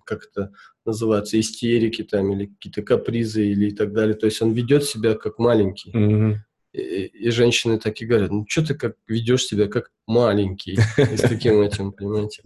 как 0.05 0.25
это 0.25 0.51
называется, 0.85 1.39
истерики 1.39 2.03
там 2.03 2.31
или 2.31 2.45
какие-то 2.45 2.83
капризы 2.83 3.47
или 3.47 3.69
и 3.69 3.75
так 3.75 3.91
далее. 3.91 4.13
То 4.13 4.27
есть 4.27 4.39
он 4.43 4.53
ведет 4.53 4.83
себя 4.83 5.15
как 5.15 5.39
маленький. 5.39 5.91
Mm-hmm. 5.91 6.35
И, 6.75 7.05
и 7.05 7.29
женщины 7.29 7.79
такие 7.79 8.07
говорят, 8.07 8.31
ну 8.31 8.45
что 8.47 8.65
ты 8.65 8.75
как 8.75 8.95
ведешь 9.07 9.45
себя 9.45 9.67
как 9.67 9.91
маленький, 10.05 10.73
и 10.97 11.17
с 11.17 11.21
таким 11.21 11.61
этим, 11.61 11.91
понимаете. 11.91 12.41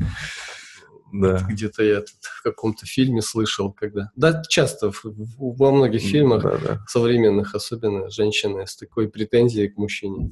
Да. 1.12 1.44
Где-то 1.50 1.84
я 1.84 2.02
тут 2.02 2.20
в 2.22 2.44
каком-то 2.44 2.86
фильме 2.86 3.22
слышал, 3.22 3.74
когда... 3.74 4.12
Да, 4.16 4.44
часто 4.48 4.92
в, 4.92 5.04
в, 5.04 5.58
во 5.58 5.72
многих 5.72 6.02
фильмах 6.02 6.44
да, 6.44 6.58
да. 6.58 6.80
современных, 6.88 7.56
особенно 7.56 8.10
женщины 8.12 8.68
с 8.68 8.76
такой 8.76 9.10
претензией 9.10 9.70
к 9.70 9.78
мужчине 9.78 10.32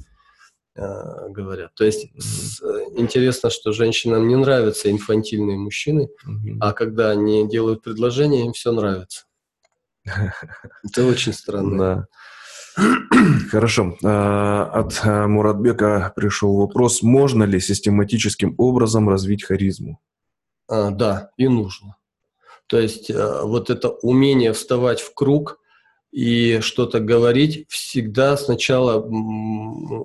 э, 0.76 1.28
говорят. 1.30 1.74
То 1.74 1.84
есть 1.84 2.06
mm-hmm. 2.06 2.20
с, 2.20 2.62
интересно, 2.96 3.50
что 3.50 3.72
женщинам 3.72 4.28
не 4.28 4.36
нравятся 4.36 4.88
инфантильные 4.90 5.56
мужчины, 5.56 6.08
mm-hmm. 6.24 6.58
а 6.60 6.72
когда 6.72 7.10
они 7.10 7.48
делают 7.48 7.82
предложение, 7.82 8.46
им 8.46 8.52
все 8.52 8.70
нравится. 8.70 9.24
Это 10.84 11.04
очень 11.04 11.32
странно. 11.32 11.78
Да. 11.78 12.06
Хорошо. 13.50 13.96
А, 14.04 14.64
от 14.72 15.00
а, 15.04 15.26
Муратбека 15.26 16.12
пришел 16.14 16.56
вопрос, 16.56 17.02
можно 17.02 17.44
ли 17.44 17.60
систематическим 17.60 18.54
образом 18.58 19.08
развить 19.08 19.44
харизму? 19.44 20.00
А, 20.68 20.90
да, 20.90 21.30
и 21.36 21.48
нужно. 21.48 21.96
То 22.68 22.78
есть 22.78 23.10
э, 23.10 23.40
вот 23.42 23.70
это 23.70 23.88
умение 23.88 24.52
вставать 24.52 25.00
в 25.00 25.14
круг 25.14 25.58
и 26.12 26.60
что-то 26.60 27.00
говорить 27.00 27.66
всегда 27.68 28.36
сначала 28.36 29.02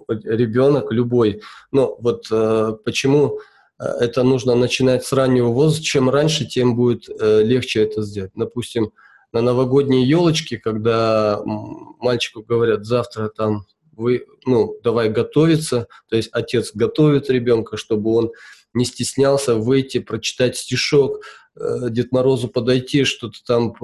ребенок 0.07 0.91
любой. 0.91 1.41
Но 1.71 1.95
вот 1.99 2.28
э, 2.32 2.74
почему 2.86 3.39
э, 3.80 3.84
это 3.84 4.24
нужно 4.24 4.55
начинать 4.55 5.05
с 5.05 5.11
раннего 5.11 5.49
возраста. 5.49 5.84
Чем 5.84 6.09
раньше, 6.09 6.45
тем 6.45 6.76
будет 6.76 7.09
легче 7.19 7.84
это 7.84 8.01
сделать. 8.01 8.32
Допустим, 8.34 8.93
на 9.34 9.42
новогодние 9.42 10.08
елочки, 10.08 10.58
когда 10.58 11.42
мальчику 11.44 12.44
говорят, 12.44 12.86
завтра 12.86 13.30
там 13.30 13.66
вы, 13.92 14.26
ну, 14.46 14.80
давай 14.84 15.10
готовиться, 15.10 15.88
то 16.10 16.16
есть 16.16 16.30
отец 16.32 16.72
готовит 16.74 17.30
ребенка, 17.30 17.78
чтобы 17.78 18.14
он 18.14 18.32
не 18.74 18.86
стеснялся 18.86 19.56
выйти, 19.56 20.00
прочитать 20.00 20.58
стишок, 20.58 21.22
э, 21.56 21.90
Дед 21.90 22.12
Морозу 22.12 22.48
подойти, 22.48 23.04
что-то 23.04 23.44
там, 23.46 23.76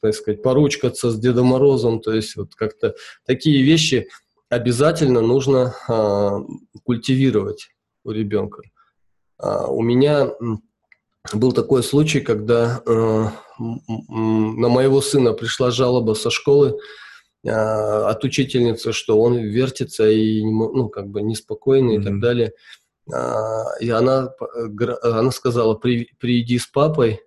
так 0.00 0.14
сказать, 0.14 0.42
поручкаться 0.42 1.10
с 1.10 1.18
Дедом 1.18 1.46
Морозом, 1.46 2.00
то 2.00 2.12
есть 2.12 2.36
вот 2.36 2.54
как-то 2.54 2.94
такие 3.26 3.62
вещи 3.62 4.08
обязательно 4.48 5.20
нужно 5.20 5.74
а, 5.88 6.40
культивировать 6.84 7.70
у 8.04 8.10
ребенка. 8.10 8.62
А, 9.38 9.66
у 9.66 9.82
меня 9.82 10.30
был 11.32 11.52
такой 11.52 11.82
случай, 11.82 12.20
когда 12.20 12.82
а, 12.86 13.32
на 13.58 14.68
моего 14.68 15.00
сына 15.00 15.32
пришла 15.32 15.70
жалоба 15.70 16.14
со 16.14 16.30
школы 16.30 16.78
а, 17.46 18.10
от 18.10 18.24
учительницы, 18.24 18.92
что 18.92 19.18
он 19.18 19.38
вертится 19.38 20.08
и 20.08 20.42
ну 20.44 20.88
как 20.88 21.08
бы 21.08 21.22
неспокойный 21.22 21.96
mm-hmm. 21.96 22.00
и 22.00 22.04
так 22.04 22.20
далее. 22.20 22.52
А, 23.12 23.64
и 23.80 23.90
она, 23.90 24.30
она 25.02 25.30
сказала, 25.30 25.74
При, 25.74 26.10
приди 26.18 26.58
с 26.58 26.66
папой, 26.66 27.20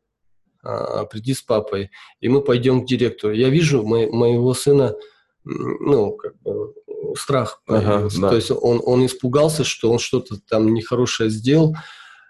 а, 0.63 1.05
приди 1.05 1.33
с 1.33 1.41
папой, 1.41 1.91
и 2.19 2.29
мы 2.29 2.41
пойдем 2.41 2.83
к 2.83 2.87
директору. 2.87 3.33
Я 3.33 3.49
вижу 3.49 3.83
мо, 3.83 4.07
моего 4.07 4.53
сына, 4.53 4.95
ну, 5.43 6.11
как 6.11 6.39
бы, 6.41 6.73
страх 7.15 7.61
Ага, 7.67 8.09
да. 8.19 8.29
То 8.29 8.35
есть 8.35 8.51
он, 8.51 8.81
он 8.83 9.05
испугался, 9.05 9.63
что 9.63 9.91
он 9.91 9.99
что-то 9.99 10.39
там 10.47 10.73
нехорошее 10.73 11.29
сделал. 11.29 11.75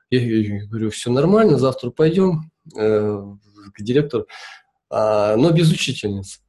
Я, 0.10 0.66
говорю, 0.68 0.89
все 0.89 1.12
нормально, 1.12 1.58
завтра 1.58 1.89
пойдем 1.89 2.51
э, 2.78 3.22
к 3.74 3.82
директору, 3.82 4.28
а, 4.89 5.36
но 5.36 5.51
без 5.51 5.72
учительницы. 5.72 6.39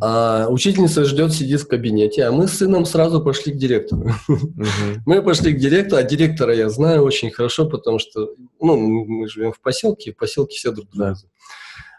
А 0.00 0.46
учительница 0.48 1.04
ждет, 1.04 1.32
сидит 1.32 1.62
в 1.62 1.68
кабинете, 1.68 2.24
а 2.24 2.32
мы 2.32 2.46
с 2.46 2.58
сыном 2.58 2.84
сразу 2.84 3.20
пошли 3.20 3.52
к 3.52 3.56
директору. 3.56 4.08
Мы 5.04 5.20
пошли 5.20 5.52
к 5.52 5.58
директору, 5.58 6.00
а 6.00 6.04
директора 6.04 6.54
я 6.54 6.70
знаю 6.70 7.02
очень 7.02 7.32
хорошо, 7.32 7.68
потому 7.68 7.98
что 7.98 8.34
ну, 8.60 8.76
мы 8.76 9.28
живем 9.28 9.52
в 9.52 9.60
поселке, 9.60 10.12
в 10.12 10.16
поселке 10.16 10.56
все 10.56 10.70
друг 10.70 10.88
друга. 10.90 11.16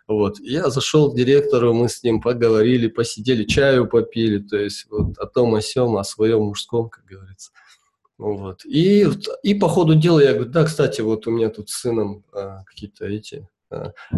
Вот. 0.08 0.40
Я 0.40 0.70
зашел 0.70 1.12
к 1.12 1.18
директору, 1.18 1.74
мы 1.74 1.90
с 1.90 2.02
ним 2.02 2.22
поговорили, 2.22 2.88
посидели, 2.88 3.44
чаю 3.44 3.88
попили, 3.88 4.40
то 4.40 4.58
есть 4.58 4.88
вот 4.90 5.18
о 5.18 5.28
том, 5.28 5.54
о 5.54 5.62
сем, 5.62 5.98
о 5.98 6.04
своем 6.06 6.44
мужском, 6.44 6.90
как 6.90 7.06
говорится. 7.06 7.52
Вот. 8.20 8.66
И, 8.66 9.08
и 9.44 9.54
по 9.56 9.70
ходу 9.70 9.96
дела 9.96 10.20
я 10.20 10.34
говорю, 10.34 10.52
да, 10.52 10.66
кстати, 10.66 11.00
вот 11.02 11.26
у 11.26 11.32
меня 11.32 11.50
тут 11.50 11.70
с 11.70 11.80
сыном 11.80 12.26
а, 12.34 12.64
какие-то 12.66 13.06
эти 13.06 13.48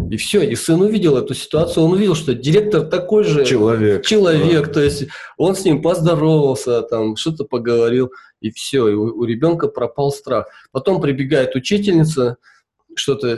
и 0.08 0.16
все, 0.16 0.42
и 0.42 0.54
сын 0.56 0.80
увидел 0.80 1.18
эту 1.18 1.34
ситуацию, 1.34 1.84
он 1.84 1.92
увидел, 1.92 2.14
что 2.14 2.34
директор 2.34 2.86
такой 2.86 3.22
же 3.22 3.44
человек, 3.44 4.04
человек 4.06 4.68
да. 4.68 4.72
то 4.72 4.80
есть 4.80 5.08
он 5.36 5.54
с 5.54 5.64
ним 5.64 5.82
поздоровался, 5.82 6.80
там 6.80 7.16
что-то 7.16 7.44
поговорил, 7.44 8.12
и 8.40 8.50
все, 8.50 8.88
и 8.88 8.94
у, 8.94 9.14
у 9.14 9.24
ребенка 9.24 9.68
пропал 9.68 10.10
страх. 10.10 10.46
Потом 10.70 11.02
прибегает 11.02 11.54
учительница, 11.54 12.38
что-то 12.94 13.28
э, 13.28 13.36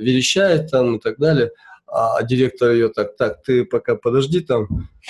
верещает 0.00 0.72
там 0.72 0.96
и 0.96 0.98
так 0.98 1.18
далее, 1.18 1.52
а 1.90 2.22
директор 2.22 2.72
ее 2.72 2.88
так, 2.88 3.16
так, 3.16 3.42
ты 3.42 3.64
пока 3.64 3.96
подожди 3.96 4.40
там. 4.40 4.68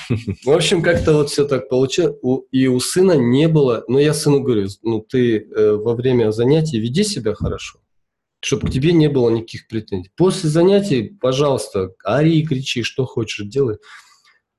В 0.44 0.50
общем, 0.50 0.82
как-то 0.82 1.12
вот 1.14 1.30
все 1.30 1.46
так 1.46 1.68
получилось. 1.68 2.16
И 2.52 2.68
у 2.68 2.80
сына 2.80 3.12
не 3.12 3.48
было, 3.48 3.84
но 3.88 3.98
я 3.98 4.14
сыну 4.14 4.40
говорю, 4.40 4.68
ну 4.82 5.00
ты 5.00 5.38
э, 5.38 5.72
во 5.72 5.94
время 5.94 6.32
занятий 6.32 6.78
веди 6.78 7.04
себя 7.04 7.34
хорошо 7.34 7.80
чтобы 8.40 8.68
к 8.68 8.70
тебе 8.70 8.92
не 8.92 9.08
было 9.08 9.30
никаких 9.30 9.66
претензий. 9.66 10.12
После 10.16 10.48
занятий, 10.48 11.16
пожалуйста, 11.20 11.94
ори, 12.04 12.46
кричи, 12.46 12.82
что 12.82 13.04
хочешь, 13.04 13.46
делай. 13.46 13.78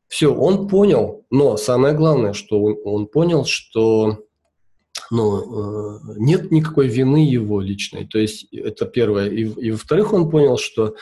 Все, 0.07 0.33
он 0.33 0.67
понял, 0.67 1.25
но 1.29 1.55
самое 1.55 1.93
главное, 1.93 2.33
что 2.33 2.61
он, 2.61 2.77
он 2.83 3.07
понял, 3.07 3.45
что 3.45 4.25
ну, 5.11 5.95
э, 5.95 5.99
нет 6.17 6.51
никакой 6.51 6.87
вины 6.87 7.25
его 7.25 7.61
личной. 7.61 8.07
То 8.07 8.19
есть 8.19 8.51
это 8.51 8.85
первое. 8.85 9.29
И, 9.29 9.43
и 9.43 9.71
во-вторых, 9.71 10.13
он 10.13 10.29
понял, 10.29 10.57
что, 10.57 10.95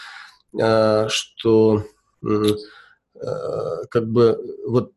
что 1.09 1.83
э, 2.23 3.85
как 3.89 4.07
бы 4.09 4.39
вот 4.65 4.91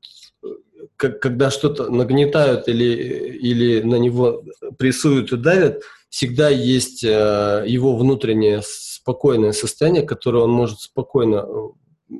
как, 0.96 1.20
когда 1.20 1.50
что-то 1.50 1.90
нагнетают 1.90 2.68
или, 2.68 2.84
или 2.84 3.80
на 3.80 3.96
него 3.96 4.44
прессуют 4.78 5.32
и 5.32 5.36
давят, 5.36 5.82
всегда 6.10 6.48
есть 6.48 7.04
э, 7.04 7.64
его 7.66 7.96
внутреннее 7.96 8.62
спокойное 8.64 9.52
состояние, 9.52 10.02
которое 10.02 10.44
он 10.44 10.50
может 10.50 10.80
спокойно, 10.80 11.46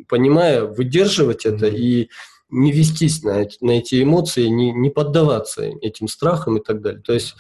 понимая, 0.08 0.64
выдерживать 0.64 1.44
это 1.44 1.66
mm-hmm. 1.66 1.76
и 1.76 2.10
не 2.48 2.72
вестись 2.72 3.22
на, 3.22 3.42
эти, 3.42 3.62
на 3.62 3.72
эти 3.72 4.02
эмоции, 4.02 4.46
не, 4.46 4.72
не 4.72 4.90
поддаваться 4.90 5.62
этим 5.62 6.08
страхам 6.08 6.58
и 6.58 6.64
так 6.64 6.80
далее. 6.80 7.02
То 7.02 7.12
есть 7.12 7.34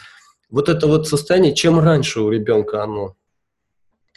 вот 0.50 0.68
это 0.68 0.86
вот 0.86 1.08
состояние, 1.08 1.54
чем 1.54 1.80
раньше 1.80 2.20
у 2.20 2.30
ребенка 2.30 2.82
оно 2.82 3.16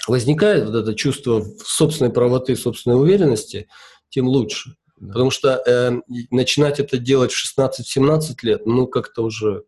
возникает, 0.07 0.65
вот 0.65 0.75
это 0.75 0.93
чувство 0.93 1.43
собственной 1.63 2.11
правоты, 2.11 2.55
собственной 2.55 2.99
уверенности, 2.99 3.67
тем 4.09 4.27
лучше. 4.27 4.75
Да. 4.97 5.13
Потому 5.13 5.31
что 5.31 5.61
э, 5.65 6.01
начинать 6.31 6.79
это 6.79 6.97
делать 6.97 7.31
в 7.31 7.59
16-17 7.59 8.35
лет, 8.43 8.65
ну 8.65 8.87
как-то 8.87 9.23
уже 9.23 9.63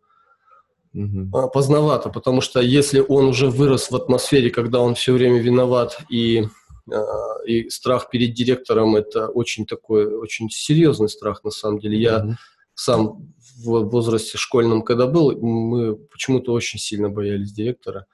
угу. 0.94 1.50
поздновато, 1.52 2.08
потому 2.10 2.40
что 2.40 2.60
если 2.60 3.00
он 3.00 3.26
уже 3.26 3.48
вырос 3.48 3.90
в 3.90 3.96
атмосфере, 3.96 4.50
когда 4.50 4.80
он 4.80 4.94
все 4.94 5.12
время 5.12 5.40
виноват 5.40 5.98
и 6.08 6.46
а, 6.92 7.42
и 7.44 7.68
страх 7.68 8.10
перед 8.10 8.34
директором 8.34 8.96
это 8.96 9.28
очень 9.28 9.66
такой, 9.66 10.06
очень 10.06 10.48
серьезный 10.50 11.08
страх 11.08 11.42
на 11.44 11.50
самом 11.50 11.80
деле. 11.80 11.98
Я 11.98 12.18
mm 12.20 12.34
сам 12.78 13.32
в 13.64 13.84
возрасте 13.88 14.36
школьном, 14.36 14.82
когда 14.82 15.06
был, 15.06 15.34
мы 15.40 15.96
почему-то 15.96 16.52
очень 16.52 16.78
сильно 16.78 17.08
боялись 17.08 17.50
директора. 17.50 18.04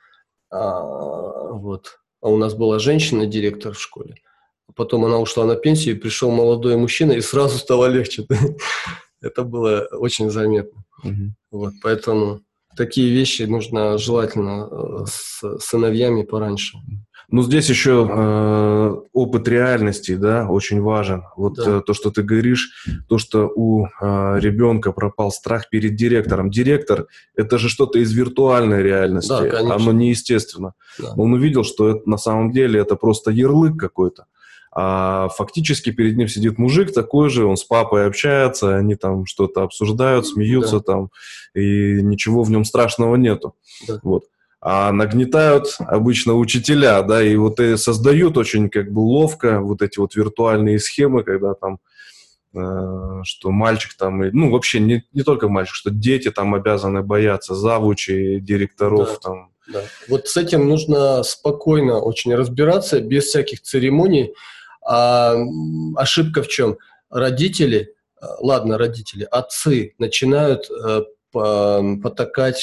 А, 0.50 1.50
вот. 1.50 1.98
А 2.22 2.28
у 2.28 2.36
нас 2.36 2.54
была 2.54 2.78
женщина-директор 2.78 3.74
в 3.74 3.80
школе. 3.80 4.14
Потом 4.74 5.04
она 5.04 5.18
ушла 5.18 5.44
на 5.44 5.56
пенсию, 5.56 6.00
пришел 6.00 6.30
молодой 6.30 6.76
мужчина, 6.76 7.12
и 7.12 7.20
сразу 7.20 7.58
стало 7.58 7.86
легче. 7.86 8.26
это 9.20 9.42
было 9.42 9.88
очень 9.90 10.30
заметно. 10.30 10.84
Вот, 11.50 11.74
поэтому 11.82 12.40
такие 12.76 13.10
вещи 13.12 13.42
нужно 13.42 13.98
желательно 13.98 14.68
э, 14.70 15.04
с 15.06 15.58
сыновьями 15.58 16.22
пораньше. 16.22 16.78
Ну, 17.32 17.42
здесь 17.42 17.70
еще 17.70 18.06
э, 18.08 18.94
опыт 19.14 19.48
реальности, 19.48 20.16
да, 20.16 20.46
очень 20.46 20.82
важен. 20.82 21.24
Вот 21.34 21.54
да. 21.54 21.78
э, 21.78 21.80
то, 21.80 21.94
что 21.94 22.10
ты 22.10 22.22
говоришь, 22.22 22.86
то, 23.08 23.16
что 23.16 23.50
у 23.54 23.86
э, 23.86 23.88
ребенка 24.38 24.92
пропал 24.92 25.32
страх 25.32 25.70
перед 25.70 25.96
директором. 25.96 26.50
Директор– 26.50 27.06
это 27.34 27.56
же 27.56 27.70
что-то 27.70 27.98
из 27.98 28.12
виртуальной 28.12 28.82
реальности, 28.82 29.30
да, 29.30 29.48
конечно. 29.48 29.74
оно 29.74 29.92
неестественно. 29.92 30.74
Да. 30.98 31.14
Он 31.16 31.32
увидел, 31.32 31.64
что 31.64 31.88
это, 31.88 32.02
на 32.08 32.18
самом 32.18 32.52
деле 32.52 32.78
это 32.78 32.96
просто 32.96 33.30
ярлык 33.30 33.78
какой-то. 33.78 34.26
А 34.74 35.28
фактически 35.28 35.90
перед 35.90 36.18
ним 36.18 36.28
сидит 36.28 36.58
мужик 36.58 36.92
такой 36.92 37.30
же, 37.30 37.46
он 37.46 37.56
с 37.56 37.64
папой 37.64 38.06
общается, 38.06 38.76
они 38.76 38.94
там 38.94 39.24
что-то 39.24 39.62
обсуждают, 39.62 40.26
смеются 40.26 40.78
да. 40.78 40.82
там, 40.82 41.10
и 41.54 42.02
ничего 42.02 42.42
в 42.42 42.50
нем 42.50 42.66
страшного 42.66 43.16
нету. 43.16 43.54
Да. 43.88 44.00
Вот. 44.02 44.24
А 44.64 44.92
нагнетают 44.92 45.74
обычно 45.80 46.34
учителя, 46.34 47.02
да, 47.02 47.20
и 47.20 47.34
вот 47.34 47.58
и 47.58 47.76
создают 47.76 48.38
очень 48.38 48.70
как 48.70 48.92
бы 48.92 49.00
ловко 49.00 49.60
вот 49.60 49.82
эти 49.82 49.98
вот 49.98 50.14
виртуальные 50.14 50.78
схемы, 50.78 51.24
когда 51.24 51.54
там 51.54 51.78
что 53.24 53.50
мальчик 53.50 53.94
там, 53.94 54.20
ну, 54.20 54.50
вообще 54.50 54.78
не, 54.78 55.04
не 55.14 55.22
только 55.22 55.48
мальчик, 55.48 55.74
что 55.74 55.90
дети 55.90 56.30
там 56.30 56.54
обязаны 56.54 57.02
бояться 57.02 57.54
завучей, 57.54 58.40
директоров 58.40 59.08
да. 59.08 59.16
там. 59.16 59.52
Да. 59.72 59.80
Вот 60.08 60.28
с 60.28 60.36
этим 60.36 60.68
нужно 60.68 61.22
спокойно 61.22 61.98
очень 61.98 62.34
разбираться, 62.34 63.00
без 63.00 63.24
всяких 63.24 63.62
церемоний. 63.62 64.34
А 64.86 65.34
ошибка 65.96 66.42
в 66.42 66.48
чем? 66.48 66.76
Родители, 67.08 67.94
ладно, 68.40 68.76
родители, 68.76 69.26
отцы 69.30 69.94
начинают 69.98 70.68
потакать 71.32 72.58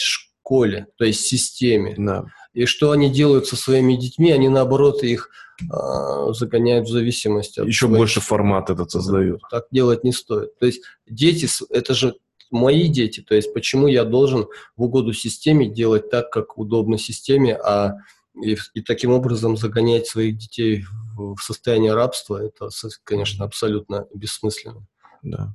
школе, 0.50 0.88
то 0.98 1.06
есть 1.06 1.22
системе. 1.22 1.94
Да. 1.96 2.26
И 2.54 2.66
что 2.66 2.90
они 2.90 3.12
делают 3.12 3.46
со 3.46 3.56
своими 3.56 3.94
детьми? 3.94 4.32
Они, 4.32 4.50
наоборот, 4.50 5.04
их 5.04 5.30
э, 5.62 6.34
загоняют 6.34 6.88
в 6.88 6.92
зависимость. 6.92 7.60
От 7.60 7.68
Еще 7.68 7.86
своих... 7.86 7.98
больше 7.98 8.20
формат 8.20 8.72
этот 8.72 8.90
создают. 8.90 9.42
Так 9.52 9.66
делать 9.72 10.04
не 10.04 10.12
стоит. 10.12 10.58
То 10.58 10.66
есть 10.66 10.82
дети, 11.08 11.48
это 11.70 11.94
же 11.94 12.16
мои 12.50 12.88
дети. 12.88 13.22
То 13.22 13.36
есть 13.36 13.54
почему 13.54 13.86
я 13.86 14.04
должен 14.06 14.48
в 14.76 14.84
угоду 14.84 15.14
системе 15.14 15.70
делать 15.70 16.10
так, 16.10 16.32
как 16.32 16.58
удобно 16.58 16.98
системе, 16.98 17.56
а 17.56 17.98
и, 18.42 18.58
и 18.74 18.82
таким 18.82 19.12
образом 19.12 19.56
загонять 19.56 20.08
своих 20.08 20.38
детей 20.38 20.84
в, 21.16 21.38
состояние 21.40 21.94
рабства, 21.94 22.44
это, 22.44 22.70
конечно, 23.04 23.46
абсолютно 23.46 24.08
бессмысленно. 24.16 24.88
Да. 25.22 25.54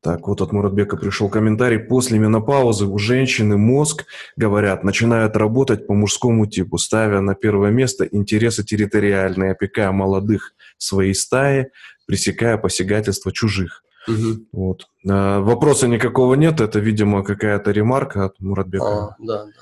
Так, 0.00 0.28
вот 0.28 0.40
от 0.40 0.52
Муратбека 0.52 0.96
пришел 0.96 1.28
комментарий. 1.28 1.80
После 1.80 2.18
менопаузы 2.18 2.86
у 2.86 2.98
женщины 2.98 3.56
мозг, 3.56 4.04
говорят, 4.36 4.84
начинает 4.84 5.36
работать 5.36 5.86
по 5.88 5.94
мужскому 5.94 6.46
типу, 6.46 6.78
ставя 6.78 7.20
на 7.20 7.34
первое 7.34 7.70
место 7.70 8.04
интересы 8.04 8.62
территориальные, 8.64 9.52
опекая 9.52 9.90
молодых 9.90 10.54
своей 10.76 11.14
стаи, 11.14 11.70
пресекая 12.06 12.58
посягательство 12.58 13.32
чужих. 13.32 13.82
Угу. 14.06 14.46
Вот. 14.52 14.86
А, 15.08 15.40
вопроса 15.40 15.88
никакого 15.88 16.34
нет, 16.34 16.60
это, 16.60 16.78
видимо, 16.78 17.24
какая-то 17.24 17.72
ремарка 17.72 18.26
от 18.26 18.38
Муратбека. 18.40 18.86
А, 18.86 19.16
да, 19.18 19.44
да. 19.46 19.52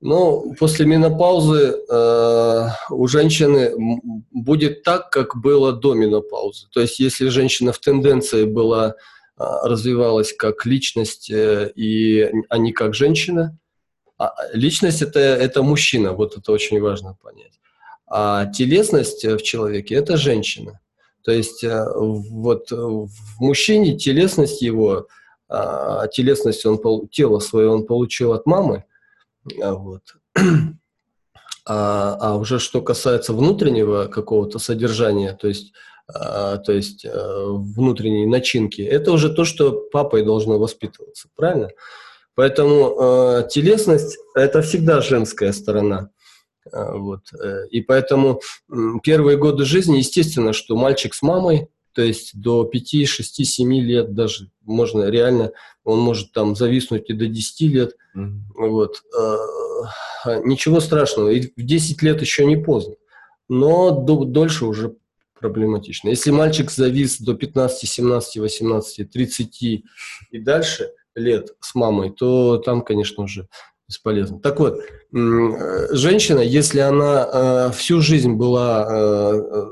Ну, 0.00 0.54
после 0.56 0.86
менопаузы 0.86 1.74
э, 1.90 2.68
у 2.90 3.08
женщины 3.08 3.72
будет 4.30 4.84
так, 4.84 5.10
как 5.10 5.36
было 5.36 5.72
до 5.72 5.94
менопаузы. 5.94 6.68
То 6.72 6.80
есть, 6.80 7.00
если 7.00 7.26
женщина 7.28 7.72
в 7.72 7.80
тенденции 7.80 8.44
была 8.44 8.94
развивалась 9.38 10.32
как 10.32 10.66
личность, 10.66 11.30
э, 11.30 11.70
и, 11.74 12.30
а 12.48 12.58
не 12.58 12.72
как 12.72 12.94
женщина. 12.94 13.56
А 14.18 14.34
личность 14.52 15.00
это, 15.00 15.20
это 15.20 15.62
мужчина, 15.62 16.12
вот 16.12 16.36
это 16.36 16.50
очень 16.50 16.80
важно 16.80 17.16
понять. 17.22 17.60
А 18.06 18.46
телесность 18.46 19.24
в 19.24 19.42
человеке 19.42 19.94
это 19.94 20.16
женщина. 20.16 20.80
То 21.22 21.30
есть 21.30 21.62
э, 21.62 21.84
вот 21.94 22.70
в 22.70 23.10
мужчине 23.38 23.96
телесность 23.96 24.62
его, 24.62 25.06
а, 25.48 26.08
телесность 26.08 26.66
он, 26.66 26.80
тело 27.08 27.38
свое 27.38 27.68
он 27.68 27.86
получил 27.86 28.32
от 28.32 28.46
мамы, 28.46 28.84
вот. 29.44 30.02
А, 31.70 32.16
а 32.18 32.36
уже 32.36 32.60
что 32.60 32.80
касается 32.80 33.34
внутреннего 33.34 34.06
какого-то 34.06 34.58
содержания, 34.58 35.34
то 35.34 35.48
есть 35.48 35.74
а, 35.74 35.97
то 36.12 36.72
есть 36.72 37.04
э, 37.04 37.10
внутренней 37.12 38.26
начинки, 38.26 38.80
это 38.80 39.12
уже 39.12 39.32
то, 39.32 39.44
что 39.44 39.72
папой 39.72 40.24
должно 40.24 40.58
воспитываться, 40.58 41.28
правильно? 41.36 41.70
Поэтому 42.34 42.96
э, 42.98 43.48
телесность– 43.50 44.16
это 44.34 44.62
всегда 44.62 45.02
женская 45.02 45.52
сторона. 45.52 46.10
А, 46.72 46.96
вот. 46.96 47.22
Э, 47.38 47.66
и 47.70 47.82
поэтому 47.82 48.40
первые 49.02 49.36
годы 49.36 49.64
жизни, 49.64 49.98
естественно, 49.98 50.52
что 50.54 50.76
мальчик 50.76 51.12
с 51.12 51.20
мамой, 51.20 51.68
то 51.92 52.00
есть 52.00 52.40
до 52.40 52.64
5, 52.64 53.06
6, 53.06 53.44
7 53.44 53.74
лет 53.80 54.14
даже, 54.14 54.50
можно 54.62 55.10
реально, 55.10 55.52
он 55.84 55.98
может 55.98 56.32
там 56.32 56.56
зависнуть 56.56 57.10
и 57.10 57.12
до 57.12 57.26
10 57.26 57.60
лет. 57.72 57.96
Mm-hmm. 58.16 58.40
Вот. 58.56 59.02
Ничего 60.44 60.80
страшного, 60.80 61.30
и 61.30 61.52
в 61.54 61.64
10 61.64 62.02
лет 62.02 62.20
еще 62.20 62.44
не 62.44 62.56
поздно. 62.56 62.94
Но 63.48 63.90
дольше 63.90 64.66
уже 64.66 64.94
проблематично. 65.38 66.08
Если 66.08 66.30
мальчик 66.30 66.70
завис 66.70 67.20
до 67.20 67.34
15, 67.34 67.88
17, 67.88 68.36
18, 68.36 69.10
30 69.10 69.62
и 69.62 69.84
дальше 70.32 70.90
лет 71.14 71.54
с 71.60 71.74
мамой, 71.74 72.10
то 72.10 72.58
там, 72.58 72.82
конечно, 72.82 73.24
уже 73.24 73.48
бесполезно. 73.88 74.38
Так 74.40 74.60
вот, 74.60 74.80
женщина, 75.10 76.40
если 76.40 76.80
она 76.80 77.28
э, 77.32 77.70
всю 77.74 78.00
жизнь 78.00 78.34
была, 78.34 78.86
э, 78.88 79.40
э, 79.40 79.66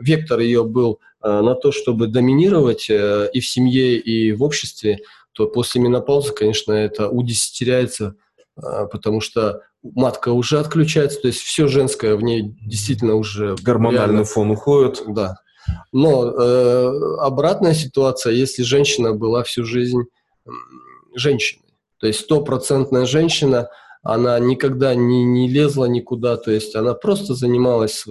вектор 0.00 0.40
ее 0.40 0.64
был 0.64 1.00
на 1.22 1.54
то, 1.56 1.72
чтобы 1.72 2.06
доминировать 2.06 2.88
и 2.88 3.40
в 3.40 3.46
семье, 3.46 3.98
и 3.98 4.30
в 4.32 4.44
обществе, 4.44 5.00
то 5.32 5.48
после 5.48 5.80
менопаузы, 5.80 6.32
конечно, 6.32 6.72
это 6.72 7.08
удесятеряется, 7.08 8.14
потому 8.54 9.20
что 9.20 9.62
матка 9.94 10.30
уже 10.30 10.58
отключается, 10.58 11.20
то 11.20 11.28
есть 11.28 11.40
все 11.40 11.68
женское 11.68 12.16
в 12.16 12.22
ней 12.22 12.54
действительно 12.62 13.14
уже... 13.14 13.56
Гормональный 13.62 14.06
реально, 14.06 14.24
фон 14.24 14.50
уходит. 14.50 15.02
Да. 15.08 15.36
Но 15.92 16.30
э, 16.30 17.16
обратная 17.20 17.74
ситуация, 17.74 18.32
если 18.32 18.62
женщина 18.62 19.12
была 19.12 19.42
всю 19.42 19.64
жизнь 19.64 20.02
женщиной, 21.14 21.66
то 21.98 22.06
есть 22.06 22.20
стопроцентная 22.20 23.06
женщина, 23.06 23.68
она 24.02 24.38
никогда 24.38 24.94
не, 24.94 25.24
не 25.24 25.48
лезла 25.48 25.86
никуда, 25.86 26.36
то 26.36 26.52
есть 26.52 26.76
она 26.76 26.94
просто 26.94 27.34
занималась 27.34 28.04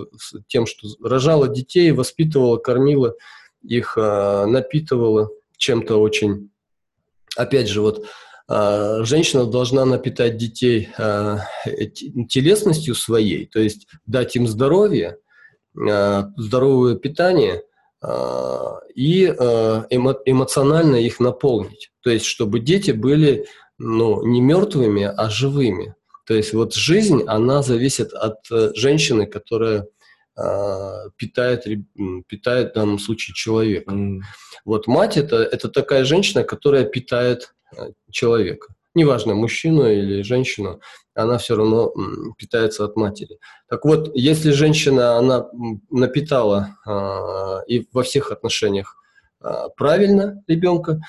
тем, 0.47 0.65
что 0.65 0.87
рожала 1.01 1.47
детей, 1.47 1.91
воспитывала, 1.91 2.57
кормила 2.57 3.13
их, 3.61 3.97
э, 3.97 4.45
напитывала 4.45 5.29
чем-то 5.57 5.99
очень... 5.99 6.51
Опять 7.37 7.67
же, 7.67 7.81
вот 7.81 8.05
женщина 8.47 9.45
должна 9.45 9.85
напитать 9.85 10.37
детей 10.37 10.89
а, 10.99 11.39
телесностью 12.29 12.93
своей, 12.93 13.47
то 13.47 13.59
есть 13.59 13.87
дать 14.05 14.35
им 14.35 14.47
здоровье, 14.47 15.17
а, 15.77 16.31
здоровое 16.37 16.95
питание 16.95 17.63
и 18.93 19.25
эмоционально 19.25 20.97
их 20.97 21.19
наполнить. 21.19 21.89
То 22.03 22.11
есть, 22.11 22.25
чтобы 22.25 22.59
дети 22.59 22.91
были 22.91 23.47
ну, 23.79 24.23
не 24.23 24.41
мертвыми, 24.41 25.05
а 25.05 25.27
живыми. 25.27 25.95
То 26.27 26.35
есть 26.35 26.53
вот 26.53 26.75
жизнь, 26.75 27.23
она 27.25 27.63
зависит 27.63 28.13
от 28.13 28.39
э, 28.51 28.73
женщины, 28.75 29.25
которая 29.25 29.87
питает, 31.15 31.63
питает 32.27 32.71
в 32.71 32.75
данном 32.75 32.99
случае 32.99 33.33
человека. 33.33 33.91
Mm. 33.91 34.19
Вот 34.65 34.85
мать 34.85 35.15
это, 35.17 35.37
это 35.37 35.69
такая 35.69 36.03
женщина, 36.03 36.43
которая 36.43 36.83
питает 36.83 37.54
Э, 37.54 37.54
человека. 38.11 38.73
Неважно, 38.93 39.35
мужчину 39.35 39.89
или 39.89 40.21
женщину, 40.21 40.79
она 41.13 41.37
все 41.37 41.55
равно 41.55 41.93
питается 42.37 42.85
от 42.85 42.95
матери. 42.95 43.39
Так 43.67 43.83
вот, 43.83 44.09
если 44.15 44.51
женщина, 44.51 45.17
она 45.17 45.49
напитала 45.89 46.77
э, 46.85 47.59
и 47.67 47.87
во 47.91 48.03
всех 48.03 48.31
отношениях 48.31 48.95
э, 49.43 49.67
правильно 49.75 50.41
ребенка, 50.47 51.01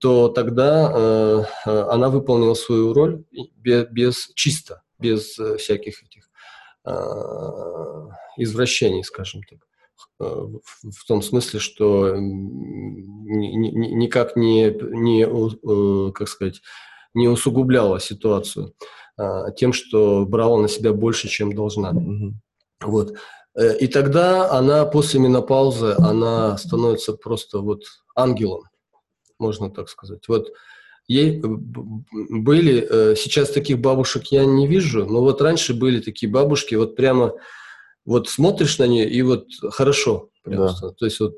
то 0.00 0.28
тогда 0.28 0.92
э, 0.92 1.44
она 1.64 2.10
выполнила 2.10 2.54
свою 2.54 2.92
роль 2.92 3.24
без, 3.56 3.86
без 3.86 4.30
чисто, 4.34 4.82
без 4.98 5.38
всяких 5.58 6.02
этих 6.02 6.30
э, 6.84 6.92
извращений, 8.36 9.02
скажем 9.02 9.42
так. 9.48 9.60
Э, 10.20 10.46
в 10.82 11.06
том 11.06 11.22
смысле, 11.22 11.60
что 11.60 12.14
никак 12.16 14.36
не, 14.36 14.70
не 14.70 15.24
э, 15.24 16.12
как 16.12 16.28
сказать, 16.28 16.60
не 17.14 17.26
усугубляла 17.26 17.98
ситуацию 17.98 18.74
а, 19.16 19.50
тем, 19.50 19.72
что 19.72 20.26
брала 20.26 20.60
на 20.60 20.68
себя 20.68 20.92
больше, 20.92 21.28
чем 21.28 21.54
должна. 21.54 21.94
Вот. 22.80 23.14
Э, 23.56 23.78
и 23.78 23.88
тогда 23.88 24.50
она 24.50 24.84
после 24.84 25.20
менопаузы, 25.20 25.94
она 25.98 26.58
становится 26.58 27.14
просто 27.14 27.60
вот 27.60 27.84
ангелом, 28.14 28.64
можно 29.38 29.70
так 29.70 29.88
сказать. 29.88 30.28
Вот 30.28 30.52
ей 31.08 31.40
были, 31.42 33.14
сейчас 33.16 33.50
таких 33.50 33.80
бабушек 33.80 34.26
я 34.26 34.44
не 34.44 34.66
вижу, 34.66 35.06
но 35.06 35.22
вот 35.22 35.40
раньше 35.40 35.72
были 35.74 36.00
такие 36.00 36.30
бабушки, 36.30 36.74
вот 36.74 36.94
прямо 36.94 37.32
вот 38.04 38.28
смотришь 38.28 38.78
на 38.78 38.86
нее, 38.86 39.08
и 39.08 39.22
вот 39.22 39.46
хорошо. 39.70 40.30
да. 40.44 40.90
То 40.98 41.04
есть 41.04 41.20
вот 41.20 41.34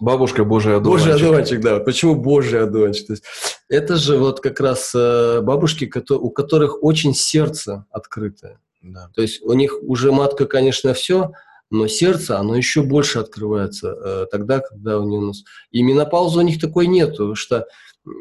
бабушка 0.00 0.44
Божий 0.44 0.76
одуванчик. 0.76 1.08
Божий 1.08 1.26
одуванчик, 1.26 1.60
да. 1.60 1.80
Почему 1.80 2.14
Божий 2.14 2.62
одуванчик? 2.62 3.06
То 3.06 3.12
есть, 3.14 3.24
это 3.68 3.96
же 3.96 4.16
вот 4.16 4.40
как 4.40 4.60
раз 4.60 4.92
э, 4.94 5.40
бабушки, 5.40 5.90
у 6.10 6.30
которых 6.30 6.82
очень 6.82 7.14
сердце 7.14 7.84
открытое. 7.90 8.60
Да. 8.82 9.10
То 9.14 9.22
есть 9.22 9.42
у 9.42 9.52
них 9.52 9.76
уже 9.82 10.12
матка, 10.12 10.46
конечно, 10.46 10.92
все, 10.94 11.32
но 11.70 11.86
сердце, 11.86 12.38
оно 12.38 12.54
еще 12.54 12.82
больше 12.82 13.18
открывается 13.18 13.88
э, 13.88 14.26
тогда, 14.30 14.60
когда 14.60 14.98
у 14.98 15.08
них... 15.08 15.36
И 15.70 15.82
менопаузы 15.82 16.38
у 16.38 16.42
них 16.42 16.60
такой 16.60 16.86
нету, 16.86 17.12
потому 17.12 17.34
что 17.34 17.66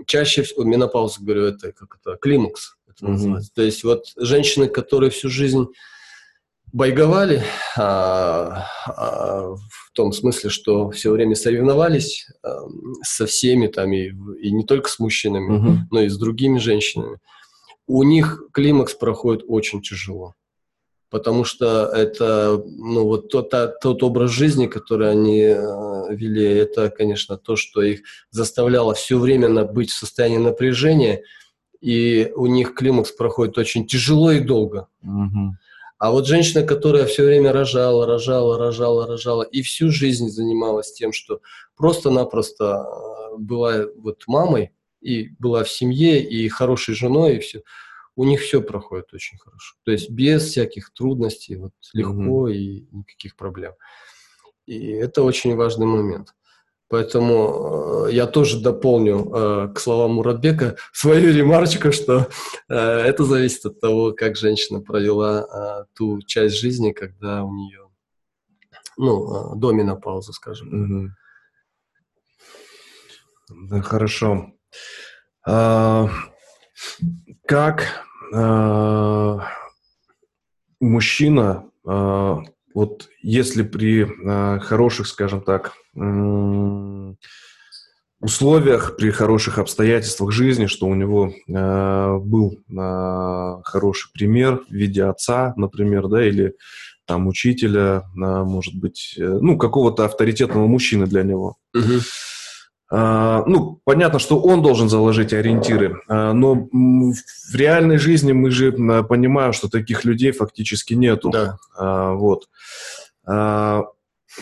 чаще 0.05 0.43
всего... 0.43 0.63
Менопауза, 0.63 1.17
говорю, 1.19 1.45
это 1.45 1.73
как 1.73 1.97
это, 2.01 2.15
климакс. 2.17 2.75
Это 2.87 3.07
называется. 3.07 3.51
То 3.53 3.61
есть 3.61 3.83
вот 3.83 4.05
женщины, 4.15 4.67
которые 4.67 5.09
всю 5.09 5.29
жизнь 5.29 5.67
байговали 6.73 7.43
а, 7.77 8.65
а, 8.87 9.55
в 9.55 9.91
том 9.93 10.13
смысле, 10.13 10.49
что 10.49 10.89
все 10.91 11.11
время 11.11 11.35
соревновались 11.35 12.27
а, 12.43 12.61
со 13.03 13.25
всеми 13.25 13.67
там 13.67 13.91
и, 13.91 14.11
и 14.41 14.51
не 14.51 14.63
только 14.63 14.89
с 14.89 14.99
мужчинами, 14.99 15.57
угу. 15.57 15.77
но 15.91 16.01
и 16.01 16.09
с 16.09 16.17
другими 16.17 16.57
женщинами. 16.57 17.19
У 17.87 18.03
них 18.03 18.43
климакс 18.53 18.93
проходит 18.93 19.43
очень 19.47 19.81
тяжело, 19.81 20.35
потому 21.09 21.43
что 21.43 21.87
это 21.93 22.63
ну 22.65 23.03
вот 23.03 23.29
тот, 23.29 23.51
тот 23.81 24.03
образ 24.03 24.31
жизни, 24.31 24.67
который 24.67 25.11
они 25.11 25.41
э, 25.41 26.15
вели, 26.15 26.45
это, 26.45 26.89
конечно, 26.89 27.37
то, 27.37 27.57
что 27.57 27.81
их 27.81 28.01
заставляло 28.29 28.93
все 28.93 29.19
время 29.19 29.65
быть 29.65 29.91
в 29.91 29.97
состоянии 29.97 30.37
напряжения, 30.37 31.23
и 31.81 32.31
у 32.35 32.45
них 32.45 32.75
климакс 32.75 33.11
проходит 33.11 33.57
очень 33.57 33.85
тяжело 33.87 34.31
и 34.31 34.39
долго. 34.39 34.87
Угу. 35.03 35.55
А 36.01 36.09
вот 36.09 36.25
женщина, 36.25 36.63
которая 36.63 37.05
все 37.05 37.23
время 37.23 37.53
рожала, 37.53 38.07
рожала, 38.07 38.57
рожала, 38.57 39.05
рожала 39.05 39.43
и 39.43 39.61
всю 39.61 39.91
жизнь 39.91 40.29
занималась 40.29 40.91
тем, 40.93 41.13
что 41.13 41.41
просто-напросто 41.77 42.87
э, 42.87 43.37
была 43.37 43.85
вот 43.97 44.23
мамой 44.25 44.71
и 44.99 45.29
была 45.37 45.63
в 45.63 45.69
семье 45.69 46.19
и 46.19 46.49
хорошей 46.49 46.95
женой 46.95 47.35
и 47.35 47.39
все, 47.39 47.61
у 48.15 48.23
них 48.23 48.41
все 48.41 48.63
проходит 48.63 49.13
очень 49.13 49.37
хорошо. 49.37 49.75
То 49.83 49.91
есть 49.91 50.09
без 50.09 50.45
всяких 50.45 50.91
трудностей, 50.91 51.55
вот 51.57 51.73
легко 51.93 52.49
mm-hmm. 52.49 52.55
и 52.55 52.87
никаких 52.91 53.35
проблем. 53.35 53.73
И 54.65 54.87
это 54.87 55.21
очень 55.21 55.55
важный 55.55 55.85
момент. 55.85 56.33
Поэтому 56.91 58.07
э, 58.07 58.11
я 58.11 58.27
тоже 58.27 58.59
дополню 58.59 59.33
э, 59.33 59.73
к 59.73 59.79
словам 59.79 60.15
Муратбека 60.15 60.75
свою 60.91 61.33
ремарочку, 61.33 61.93
что 61.93 62.27
э, 62.67 62.75
это 62.75 63.23
зависит 63.23 63.65
от 63.65 63.79
того, 63.79 64.11
как 64.11 64.35
женщина 64.35 64.81
провела 64.81 65.87
ту 65.95 66.21
часть 66.23 66.59
жизни, 66.59 66.91
когда 66.91 67.45
у 67.45 67.53
нее 67.53 67.87
ну, 68.97 69.55
до 69.55 69.71
менопаузы, 69.71 70.33
скажем. 70.33 71.13
Угу. 73.53 73.67
Да, 73.69 73.81
хорошо. 73.81 74.51
А, 75.47 76.09
как 77.47 77.85
а, 78.33 79.47
мужчина, 80.81 81.71
вот 82.73 83.09
если 83.21 83.63
при 83.63 84.07
а, 84.25 84.59
хороших, 84.59 85.07
скажем 85.07 85.41
так, 85.41 85.73
условиях, 88.21 88.95
при 88.97 89.09
хороших 89.11 89.57
обстоятельствах 89.57 90.31
жизни, 90.31 90.67
что 90.67 90.85
у 90.85 90.93
него 90.93 91.33
э, 91.47 92.17
был 92.19 92.59
э, 92.69 93.61
хороший 93.63 94.11
пример 94.13 94.61
в 94.69 94.71
виде 94.71 95.03
отца, 95.03 95.53
например, 95.57 96.07
да, 96.07 96.25
или 96.25 96.53
там 97.05 97.27
учителя, 97.27 98.03
э, 98.03 98.03
может 98.15 98.75
быть, 98.75 99.15
э, 99.17 99.39
ну, 99.41 99.57
какого-то 99.57 100.05
авторитетного 100.05 100.67
мужчины 100.67 101.07
для 101.07 101.23
него. 101.23 101.57
Угу. 101.73 102.01
Uh, 102.91 103.43
ну, 103.47 103.79
понятно, 103.85 104.19
что 104.19 104.37
он 104.37 104.61
должен 104.61 104.89
заложить 104.89 105.31
ориентиры, 105.31 106.01
uh, 106.09 106.33
но 106.33 106.55
в 106.55 107.55
реальной 107.55 107.97
жизни 107.97 108.33
мы 108.33 108.51
же 108.51 108.73
понимаем, 108.73 109.53
что 109.53 109.69
таких 109.69 110.03
людей 110.03 110.33
фактически 110.33 110.93
нету. 110.93 111.29
Да. 111.29 111.57
Вот 112.13 112.49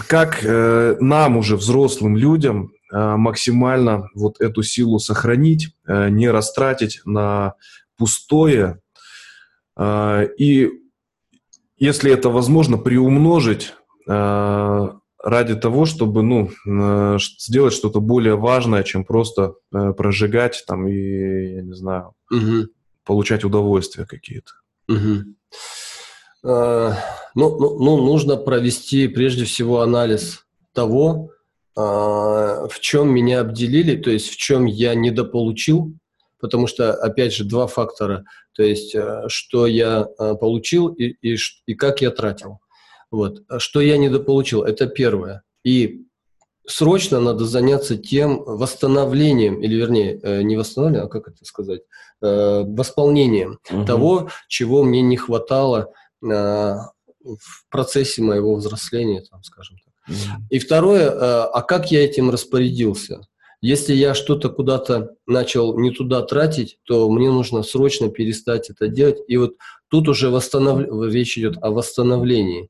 как 0.08 0.44
э, 0.44 0.98
нам 1.00 1.38
уже 1.38 1.56
взрослым 1.58 2.16
людям 2.16 2.72
максимально 2.92 4.08
вот 4.16 4.40
эту 4.40 4.64
силу 4.64 5.00
сохранить, 5.00 5.76
э, 5.88 6.10
не 6.10 6.30
растратить 6.30 7.02
на 7.06 7.54
пустое 7.98 8.80
и, 9.80 10.70
если 11.78 12.12
это 12.12 12.30
возможно, 12.30 12.78
приумножить 12.78 13.74
ради 15.22 15.56
того, 15.56 15.86
чтобы 15.86 16.24
ну 16.24 16.50
э, 16.66 17.18
сделать 17.38 17.74
что-то 17.74 18.00
более 18.00 18.36
важное, 18.36 18.84
чем 18.84 19.04
просто 19.04 19.56
э, 19.74 19.94
прожигать 19.94 20.64
там 20.66 20.88
и 20.88 21.56
я 21.56 21.62
не 21.62 21.74
знаю 21.74 22.14
угу. 22.32 22.70
получать 23.06 23.44
удовольствия 23.44 24.06
какие-то. 24.06 24.52
Угу. 24.88 26.50
Э, 26.50 26.94
ну, 27.36 27.60
ну, 27.60 27.80
ну, 27.80 27.98
нужно 27.98 28.38
провести 28.38 29.08
прежде 29.08 29.46
всего 29.46 29.82
анализ 29.82 30.46
того, 30.74 31.32
э, 31.76 31.82
в 31.82 32.80
чем 32.80 33.14
меня 33.14 33.42
обделили, 33.42 33.98
то 33.98 34.10
есть 34.10 34.30
в 34.30 34.38
чем 34.38 34.66
я 34.66 34.96
недополучил, 34.96 35.94
потому 36.40 36.68
что, 36.68 36.94
опять 36.94 37.34
же, 37.34 37.44
два 37.44 37.68
фактора, 37.68 38.24
то 38.54 38.64
есть 38.64 38.96
что 39.28 39.68
я 39.68 40.04
получил 40.40 40.88
и, 40.88 41.16
и, 41.22 41.38
и 41.66 41.74
как 41.76 42.02
я 42.02 42.12
тратил. 42.12 42.60
Вот. 43.12 43.44
Что 43.58 43.82
я 43.82 43.98
недополучил, 43.98 44.64
это 44.64 44.88
первое. 44.88 45.44
И 45.64 46.06
срочно 46.68 47.20
надо 47.20 47.46
заняться 47.46 47.98
тем 47.98 48.44
восстановлением, 48.44 49.62
или 49.62 49.76
вернее, 49.76 50.44
не 50.44 50.56
восстановлением, 50.58 51.06
а 51.06 51.10
как 51.10 51.28
это 51.28 51.44
сказать, 51.44 51.82
восполнением 52.22 53.60
угу. 53.72 53.86
того, 53.86 54.30
чего 54.48 54.84
мне 54.84 55.02
не 55.02 55.18
хватало 55.18 55.94
Э, 56.24 56.76
в 57.22 57.70
процессе 57.70 58.22
моего 58.22 58.56
взросления, 58.56 59.22
там, 59.30 59.44
скажем 59.44 59.78
так. 59.84 59.94
Mm-hmm. 60.10 60.42
И 60.52 60.60
второе, 60.60 61.10
э, 61.10 61.16
а 61.54 61.62
как 61.62 61.92
я 61.92 62.04
этим 62.04 62.30
распорядился? 62.30 63.22
Если 63.62 63.94
я 63.94 64.14
что-то 64.14 64.50
куда-то 64.50 65.16
начал 65.28 65.78
не 65.78 65.92
туда 65.92 66.22
тратить, 66.22 66.80
то 66.86 67.10
мне 67.10 67.30
нужно 67.30 67.62
срочно 67.62 68.10
перестать 68.10 68.70
это 68.70 68.88
делать. 68.88 69.18
И 69.28 69.36
вот 69.36 69.56
тут 69.90 70.08
уже 70.08 70.30
восстанов... 70.30 70.80
речь 71.12 71.38
идет 71.38 71.58
о 71.62 71.72
восстановлении. 71.72 72.64
А, 72.64 72.70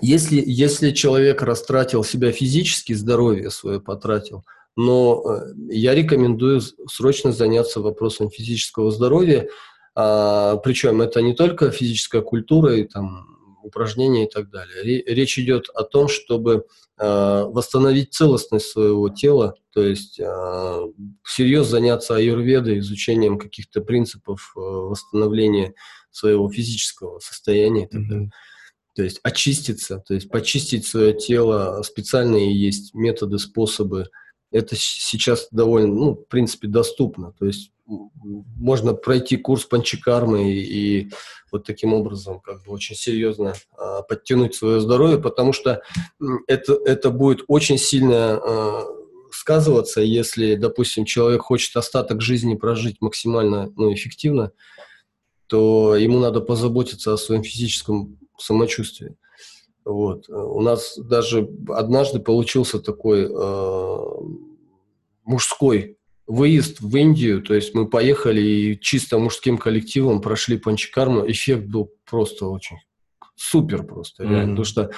если, 0.00 0.42
если 0.44 0.90
человек 0.90 1.42
растратил 1.42 2.04
себя 2.04 2.32
физически, 2.32 2.92
здоровье 2.92 3.50
свое 3.50 3.80
потратил, 3.80 4.44
но 4.76 5.22
э, 5.24 5.52
я 5.68 5.94
рекомендую 5.94 6.60
срочно 6.88 7.32
заняться 7.32 7.80
вопросом 7.80 8.30
физического 8.30 8.90
здоровья, 8.90 9.48
а, 9.94 10.56
причем 10.56 11.02
это 11.02 11.20
не 11.20 11.34
только 11.34 11.70
физическая 11.70 12.22
культура 12.22 12.74
и 12.74 12.84
там 12.84 13.26
упражнения 13.62 14.26
и 14.26 14.30
так 14.30 14.50
далее. 14.50 15.02
Речь 15.06 15.38
идет 15.38 15.68
о 15.74 15.84
том, 15.84 16.08
чтобы 16.08 16.64
э, 16.98 17.44
восстановить 17.46 18.12
целостность 18.12 18.66
своего 18.66 19.08
тела, 19.08 19.54
то 19.72 19.82
есть 19.82 20.18
э, 20.18 20.86
всерьез 21.22 21.66
заняться 21.68 22.16
аюрведой, 22.16 22.80
изучением 22.80 23.38
каких-то 23.38 23.80
принципов 23.80 24.52
э, 24.56 24.60
восстановления 24.60 25.74
своего 26.10 26.50
физического 26.50 27.20
состояния 27.20 27.84
и 27.84 27.88
так 27.88 28.08
далее. 28.08 28.30
То 28.94 29.02
есть 29.02 29.20
очиститься, 29.22 30.02
то 30.06 30.14
есть 30.14 30.28
почистить 30.28 30.86
свое 30.86 31.14
тело. 31.14 31.82
Специальные 31.82 32.54
есть 32.54 32.94
методы, 32.94 33.38
способы. 33.38 34.08
Это 34.50 34.76
сейчас 34.76 35.48
довольно, 35.50 35.94
ну, 35.94 36.14
в 36.14 36.24
принципе, 36.24 36.68
доступно. 36.68 37.32
То 37.38 37.46
есть 37.46 37.72
можно 37.86 38.94
пройти 38.94 39.36
курс 39.36 39.64
панчикармы 39.64 40.52
и, 40.52 40.60
и 40.60 41.10
вот 41.50 41.64
таким 41.64 41.94
образом 41.94 42.40
как 42.40 42.64
бы 42.64 42.72
очень 42.72 42.96
серьезно 42.96 43.54
а, 43.76 44.02
подтянуть 44.02 44.54
свое 44.54 44.80
здоровье, 44.80 45.18
потому 45.18 45.52
что 45.52 45.82
это, 46.46 46.74
это 46.84 47.10
будет 47.10 47.44
очень 47.48 47.78
сильно 47.78 48.36
а, 48.36 48.84
сказываться, 49.30 50.00
если, 50.00 50.54
допустим, 50.54 51.04
человек 51.04 51.42
хочет 51.42 51.76
остаток 51.76 52.20
жизни 52.20 52.54
прожить 52.54 52.98
максимально 53.00 53.72
ну, 53.76 53.92
эффективно, 53.92 54.52
то 55.46 55.96
ему 55.96 56.18
надо 56.18 56.40
позаботиться 56.40 57.12
о 57.12 57.18
своем 57.18 57.42
физическом 57.42 58.18
самочувствии. 58.42 59.16
Вот. 59.84 60.28
У 60.28 60.60
нас 60.60 60.96
даже 60.98 61.48
однажды 61.68 62.20
получился 62.20 62.78
такой 62.78 63.24
э, 63.24 63.98
мужской 65.24 65.98
выезд 66.26 66.80
в 66.80 66.96
Индию, 66.96 67.42
то 67.42 67.54
есть 67.54 67.74
мы 67.74 67.88
поехали 67.88 68.40
и 68.40 68.80
чисто 68.80 69.18
мужским 69.18 69.58
коллективом 69.58 70.20
прошли 70.20 70.56
Панчикарму, 70.56 71.28
эффект 71.28 71.66
был 71.66 71.90
просто 72.08 72.46
очень 72.46 72.78
супер 73.34 73.82
просто, 73.82 74.22
реально, 74.22 74.36
mm-hmm. 74.36 74.48
потому 74.50 74.64
что 74.64 74.90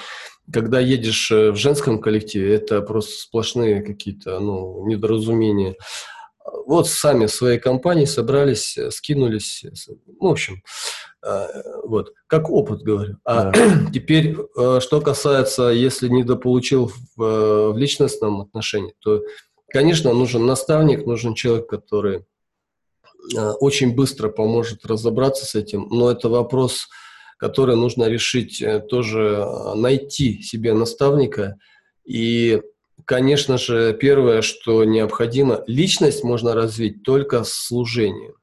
когда 0.51 0.79
едешь 0.79 1.31
э, 1.31 1.51
в 1.51 1.55
женском 1.55 1.99
коллективе, 1.99 2.53
это 2.53 2.81
просто 2.81 3.13
сплошные 3.13 3.81
какие-то, 3.81 4.39
ну, 4.39 4.85
недоразумения. 4.87 5.75
Вот 6.67 6.87
сами 6.87 7.25
в 7.25 7.31
своей 7.31 7.59
компании 7.59 8.05
собрались, 8.05 8.77
э, 8.77 8.91
скинулись, 8.91 9.63
э, 9.63 9.71
ну, 10.19 10.29
в 10.29 10.31
общем, 10.31 10.61
вот, 11.83 12.13
как 12.27 12.49
опыт, 12.49 12.81
говорю. 12.81 13.17
А 13.25 13.51
да. 13.51 13.85
теперь, 13.93 14.35
что 14.79 15.01
касается, 15.01 15.69
если 15.69 16.07
недополучил 16.07 16.91
в, 17.15 17.71
в 17.71 17.77
личностном 17.77 18.41
отношении, 18.41 18.93
то 18.99 19.21
Конечно, 19.75 20.13
нужен 20.13 20.45
наставник, 20.45 21.05
нужен 21.05 21.33
человек, 21.33 21.67
который 21.67 22.19
э, 23.35 23.49
очень 23.59 23.93
быстро 23.93 24.29
поможет 24.29 24.85
разобраться 24.85 25.45
с 25.45 25.53
этим, 25.53 25.87
но 25.89 26.11
это 26.11 26.29
вопрос, 26.29 26.87
который 27.37 27.75
нужно 27.75 28.05
решить 28.05 28.61
э, 28.61 28.79
тоже, 28.79 29.43
э, 29.45 29.73
найти 29.75 30.41
себе 30.41 30.73
наставника. 30.73 31.57
И, 32.05 32.61
конечно 33.03 33.57
же, 33.57 33.93
первое, 33.99 34.41
что 34.41 34.85
необходимо, 34.85 35.61
личность 35.67 36.23
можно 36.23 36.53
развить 36.53 37.03
только 37.03 37.43
с 37.43 37.51
служением. 37.51 38.35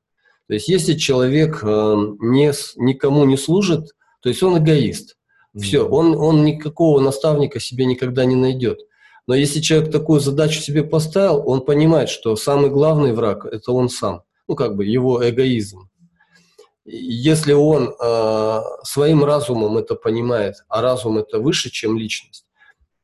То 0.52 0.56
есть 0.56 0.68
если 0.68 0.92
человек 0.92 1.62
не, 1.62 2.52
никому 2.76 3.24
не 3.24 3.38
служит, 3.38 3.92
То 4.20 4.28
есть 4.28 4.42
он 4.42 4.58
эгоист. 4.58 5.16
Все, 5.58 5.80
он, 5.80 6.14
он 6.14 6.44
никакого 6.44 7.00
наставника 7.00 7.58
себе 7.58 7.86
никогда 7.86 8.26
не 8.26 8.36
найдет. 8.36 8.80
Но 9.26 9.34
если 9.34 9.60
человек 9.60 9.90
такую 9.90 10.20
задачу 10.20 10.60
себе 10.60 10.84
поставил, 10.84 11.42
он 11.48 11.62
понимает, 11.62 12.10
что 12.10 12.36
самый 12.36 12.68
главный 12.68 13.14
враг– 13.14 13.46
это 13.50 13.72
он 13.72 13.88
сам. 13.88 14.24
Ну, 14.46 14.54
как 14.54 14.76
бы 14.76 14.84
его 14.84 15.26
эгоизм. 15.26 15.88
Если 16.84 17.54
он 17.54 17.94
э, 17.98 18.60
своим 18.82 19.24
разумом 19.24 19.78
это 19.78 19.94
понимает, 19.94 20.56
а 20.68 20.82
разум 20.82 21.16
это 21.16 21.38
выше, 21.38 21.70
чем 21.70 21.96
личность, 21.96 22.44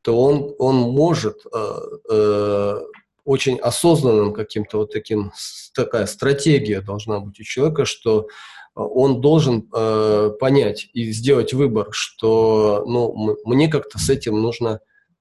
то 0.03 0.21
он, 0.21 0.55
он 0.59 0.77
может 0.77 1.39
э, 1.51 1.81
э, 2.11 2.81
очень 3.29 3.59
осознанным 3.59 4.33
каким-то 4.33 4.79
вот 4.79 4.93
таким, 4.93 5.33
такая 5.75 6.07
стратегия 6.07 6.81
должна 6.81 7.21
быть 7.21 7.39
у 7.39 7.43
человека, 7.43 7.85
что 7.85 8.27
он 8.75 9.21
должен 9.21 9.69
э, 9.75 10.31
понять 10.41 10.89
и 10.95 11.13
сделать 11.13 11.53
выбор, 11.53 11.89
что 11.91 12.85
ну, 12.87 13.37
мне 13.45 13.69
как-то 13.69 13.99
с 13.99 14.09
этим 14.09 14.41
нужно 14.41 14.81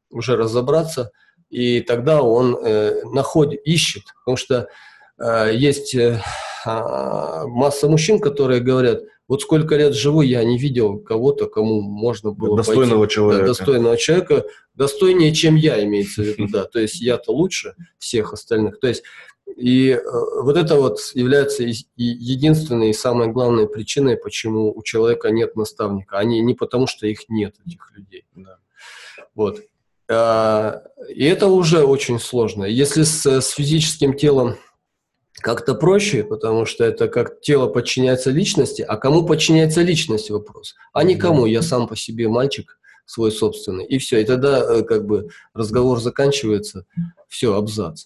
уже 0.10 0.38
разобраться, 0.38 1.12
и 1.50 1.82
тогда 1.82 2.22
он 2.22 2.56
э, 2.56 3.04
находит, 3.04 3.62
ищет, 3.66 4.04
потому 4.24 4.38
что 4.38 4.70
э, 5.20 5.52
есть 5.54 5.94
э, 5.94 6.22
а, 6.66 7.46
масса 7.46 7.90
мужчин, 7.90 8.20
которые 8.20 8.62
говорят, 8.62 9.02
вот 9.28 9.42
сколько 9.42 9.76
лет 9.76 9.94
живу, 9.94 10.22
я 10.22 10.44
не 10.44 10.58
видел 10.58 11.00
кого-то, 11.00 11.48
кому 11.48 11.82
можно 11.82 12.32
было 12.32 12.58
достойного 12.58 13.02
пойти, 13.02 13.16
человека, 13.16 13.42
да, 13.42 13.48
достойного 13.48 13.98
человека, 13.98 14.46
достойнее, 14.74 15.34
чем 15.34 15.56
я, 15.56 15.84
имеется 15.84 16.22
в 16.22 16.26
виду, 16.26 16.48
да, 16.50 16.64
то 16.66 16.80
есть 16.80 17.02
я-то 17.02 17.32
лучше 17.32 17.76
всех 17.98 18.34
остальных, 18.34 18.80
то 18.80 18.88
есть 18.88 19.04
и 19.56 19.90
э, 19.90 20.02
вот 20.42 20.58
это 20.58 20.76
вот 20.76 21.00
является 21.14 21.64
и, 21.64 21.72
и 21.72 22.04
единственной 22.04 22.92
и 22.92 22.94
самой 22.94 23.28
главной 23.28 23.68
причиной, 23.68 24.18
почему 24.18 24.72
у 24.76 24.84
человека 24.84 25.30
нет 25.30 25.56
наставника, 25.56 26.18
они 26.18 26.42
не 26.42 26.54
потому, 26.54 26.88
что 26.88 27.08
их 27.08 27.30
нет 27.30 27.56
этих 27.66 27.92
людей, 27.96 28.26
да. 28.36 28.58
вот. 29.36 29.62
А, 30.10 30.84
и 31.10 31.26
это 31.26 31.48
уже 31.48 31.84
очень 31.84 32.20
сложно. 32.20 32.64
Если 32.64 33.04
с, 33.04 33.26
с 33.26 33.50
физическим 33.50 34.16
телом 34.16 34.56
как-то 35.42 35.76
проще, 35.76 36.24
потому 36.24 36.66
что 36.66 36.84
это 36.84 37.08
как 37.08 37.42
тело 37.42 37.68
подчиняется 37.68 38.32
личности, 38.32 38.82
а 38.82 38.98
кому 38.98 39.26
подчиняется 39.26 39.82
личность 39.82 40.30
вопрос? 40.30 40.76
А 40.94 41.04
никому, 41.04 41.46
я 41.46 41.62
сам 41.62 41.88
по 41.88 41.96
себе 41.96 42.28
мальчик 42.28 42.80
свой 43.06 43.32
собственный, 43.32 43.86
и 43.86 43.98
все. 44.00 44.22
И 44.22 44.26
тогда 44.26 44.60
э, 44.60 44.84
как 44.84 45.06
бы 45.06 45.30
разговор 45.54 46.00
заканчивается, 46.00 46.86
все, 47.28 47.56
абзац. 47.56 48.06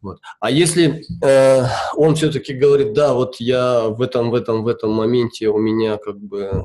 Вот. 0.00 0.20
А 0.38 0.50
если 0.50 1.04
э, 1.22 1.66
он 1.96 2.14
все-таки 2.14 2.54
говорит, 2.54 2.92
да, 2.92 3.12
вот 3.14 3.36
я 3.40 3.88
в 3.88 4.00
этом, 4.02 4.30
в 4.30 4.34
этом, 4.34 4.62
в 4.62 4.68
этом 4.68 4.92
моменте 4.92 5.48
у 5.48 5.58
меня 5.58 5.96
как 5.96 6.18
бы 6.18 6.42
э, 6.42 6.62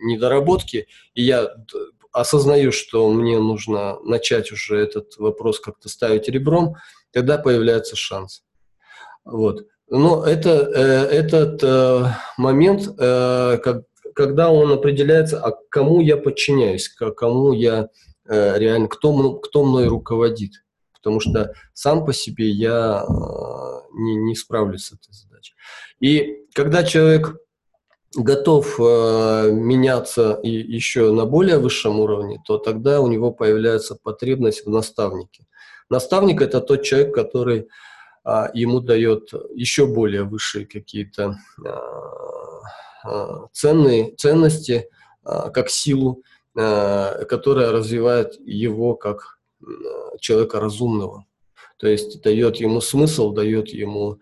недоработки, 0.00 0.88
и 1.14 1.22
я 1.22 1.54
осознаю, 2.12 2.72
что 2.72 3.08
мне 3.10 3.38
нужно 3.38 4.00
начать 4.00 4.50
уже 4.50 4.78
этот 4.78 5.16
вопрос 5.18 5.60
как-то 5.60 5.88
ставить 5.88 6.28
ребром, 6.28 6.76
тогда 7.12 7.38
появляется 7.38 7.94
шанс. 7.94 8.42
Вот. 9.26 9.66
Но 9.88 10.24
это, 10.24 10.50
э, 10.50 10.82
этот 11.16 11.62
э, 11.62 12.04
момент, 12.38 12.88
э, 12.98 13.58
как, 13.58 13.82
когда 14.14 14.50
он 14.50 14.72
определяется, 14.72 15.40
а 15.44 15.52
кому 15.68 16.00
я 16.00 16.16
подчиняюсь, 16.16 16.88
кому 16.88 17.52
я 17.52 17.88
э, 18.28 18.58
реально, 18.58 18.88
кто, 18.88 19.34
кто 19.34 19.64
мной 19.64 19.86
руководит. 19.88 20.52
Потому 20.94 21.20
что 21.20 21.52
сам 21.72 22.04
по 22.04 22.12
себе 22.12 22.48
я 22.48 23.04
э, 23.04 23.12
не, 23.94 24.16
не 24.16 24.34
справлюсь 24.34 24.86
с 24.86 24.92
этой 24.92 25.12
задачей. 25.12 25.54
И 26.00 26.46
когда 26.54 26.82
человек 26.82 27.36
готов 28.16 28.80
э, 28.80 29.50
меняться 29.52 30.40
и 30.42 30.50
еще 30.50 31.12
на 31.12 31.26
более 31.26 31.58
высшем 31.58 32.00
уровне, 32.00 32.40
то 32.44 32.58
тогда 32.58 33.00
у 33.00 33.08
него 33.08 33.30
появляется 33.30 33.96
потребность 34.00 34.66
в 34.66 34.70
наставнике. 34.70 35.46
Наставник– 35.90 36.40
это 36.42 36.60
тот 36.60 36.82
человек, 36.82 37.14
который 37.14 37.68
ему 38.54 38.80
дает 38.80 39.30
еще 39.54 39.86
более 39.86 40.24
высшие 40.24 40.66
какие-то 40.66 41.38
а, 41.64 41.70
а, 43.04 43.46
ценные 43.52 44.16
ценности, 44.16 44.88
а, 45.22 45.50
как 45.50 45.70
силу, 45.70 46.22
а, 46.56 47.24
которая 47.26 47.70
развивает 47.70 48.34
его 48.40 48.96
как 48.96 49.38
а, 49.62 50.18
человека 50.18 50.58
разумного. 50.58 51.24
То 51.76 51.86
есть 51.86 52.20
дает 52.22 52.56
ему 52.56 52.80
смысл, 52.80 53.32
дает 53.32 53.68
ему 53.68 54.18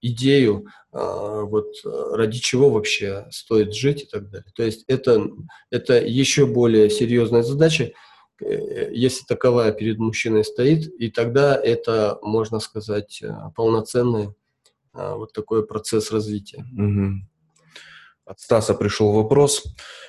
идею, 0.00 0.66
а, 0.92 1.42
вот 1.42 1.68
ради 1.84 2.40
чего 2.40 2.70
вообще 2.70 3.26
стоит 3.30 3.74
жить 3.74 4.02
и 4.02 4.06
так 4.06 4.30
далее. 4.30 4.50
То 4.56 4.64
есть 4.64 4.84
это, 4.88 5.28
это 5.70 6.00
еще 6.04 6.46
более 6.46 6.90
серьезная 6.90 7.42
задача, 7.42 7.92
если 8.40 9.24
таковая 9.24 9.72
перед 9.72 9.98
мужчиной 9.98 10.44
стоит, 10.44 10.88
и 10.98 11.10
тогда 11.10 11.54
это, 11.54 12.18
можно 12.22 12.58
сказать, 12.58 13.20
э, 13.22 13.32
полноценный 13.54 14.30
а, 14.92 15.16
вот 15.16 15.32
такой 15.32 15.66
процесс 15.66 16.10
развития. 16.10 16.64
Угу. 16.76 17.26
От 18.24 18.40
Стаса 18.40 18.74
пришел 18.74 19.12
вопрос. 19.12 19.64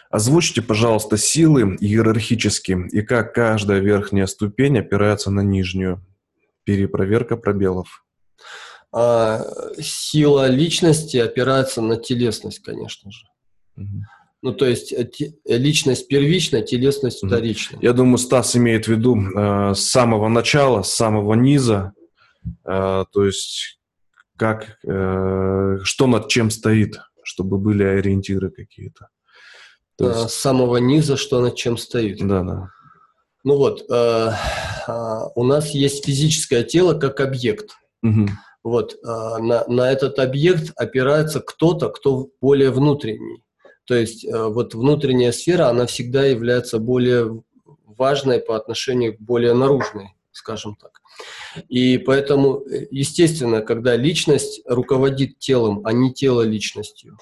Озвучьте, 0.10 0.62
пожалуйста, 0.62 1.18
силы 1.18 1.78
иерархически 1.80 2.78
и 2.92 3.02
как 3.02 3.34
каждая 3.34 3.80
верхняя 3.80 4.26
ступень 4.26 4.80
опирается 4.80 5.32
на 5.32 5.42
нижнюю. 5.42 6.06
Перепроверка 6.64 7.38
пробелов 7.38 8.04
а 8.92 9.46
сила 9.80 10.48
личности 10.48 11.18
опирается 11.18 11.82
на 11.82 11.98
телесность, 11.98 12.60
конечно 12.60 13.12
же. 13.12 13.26
Угу. 13.78 14.04
Ну, 14.42 14.54
то 14.54 14.66
есть 14.66 14.92
э, 14.92 15.08
личность 15.46 16.08
первичная, 16.08 16.64
телесность 16.64 17.24
вторичная. 17.24 17.80
Я 17.82 17.94
думаю, 17.94 18.18
Стас 18.18 18.56
имеет 18.56 18.86
в 18.86 18.88
виду 18.88 19.18
э, 19.18 19.74
с 19.76 19.82
самого 19.82 20.28
начала, 20.30 20.82
с 20.82 20.94
самого 20.94 21.36
низа, 21.36 21.94
э, 22.66 23.06
то 23.12 23.26
есть 23.26 23.80
как, 24.36 24.78
э, 24.84 25.78
что 25.84 26.08
над 26.08 26.28
чем 26.28 26.50
стоит, 26.50 27.00
чтобы 27.24 27.60
были 27.60 27.84
ориентиры 27.84 28.50
какие-то. 28.50 29.10
То 29.98 30.10
есть... 30.10 30.30
С 30.32 30.34
самого 30.34 30.78
низа, 30.78 31.18
что 31.18 31.42
над 31.42 31.56
чем 31.56 31.78
стоит. 31.78 32.26
Да, 32.26 32.42
да. 32.42 32.70
Ну 33.44 33.58
вот, 33.58 33.86
э, 33.92 34.32
э, 34.88 35.20
у 35.36 35.44
нас 35.44 35.70
есть 35.70 36.06
физическое 36.06 36.64
тело 36.64 36.96
как 36.96 37.20
объект. 37.20 37.76
Угу. 38.02 38.28
Вот, 38.64 38.96
а, 39.04 39.40
на, 39.40 39.64
на 39.68 39.92
этот 39.92 40.20
объект 40.20 40.72
опирается 40.76 41.40
кто-то, 41.40 41.90
кто 41.90 42.30
более 42.42 42.70
внутренний. 42.70 43.44
То 43.92 43.98
есть 43.98 44.26
а, 44.26 44.48
вот 44.48 44.74
внутренняя 44.74 45.34
сфера, 45.34 45.68
она 45.68 45.86
всегда 45.86 46.24
является 46.24 46.80
более 46.80 47.44
важной 47.86 48.40
по 48.40 48.56
отношению 48.56 49.18
к 49.18 49.20
более 49.20 49.54
наружной, 49.54 50.16
скажем 50.32 50.78
так. 50.78 51.02
И 51.68 51.98
поэтому, 51.98 52.64
естественно, 52.90 53.62
когда 53.62 53.98
личность 53.98 54.62
руководит 54.66 55.40
телом, 55.40 55.82
а 55.84 55.92
не 55.92 56.14
тело 56.14 56.44
личностью, 56.44 57.18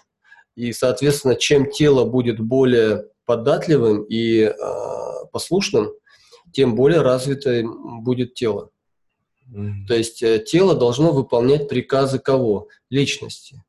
и, 0.55 0.71
соответственно, 0.71 1.33
чем 1.33 1.71
тело 1.71 2.05
будет 2.05 2.39
более 2.39 3.07
податливым 3.25 4.03
и 4.03 4.41
э, 4.41 4.53
послушным, 5.31 5.89
тем 6.53 6.75
более 6.75 7.01
развитым 7.01 8.03
будет 8.03 8.35
тело. 8.35 8.69
То 9.87 9.95
есть 9.95 10.21
э, 10.21 10.37
тело 10.37 10.75
должно 10.75 11.13
выполнять 11.13 11.67
приказы 11.67 12.19
кого? 12.19 12.67
Личности. 12.91 13.63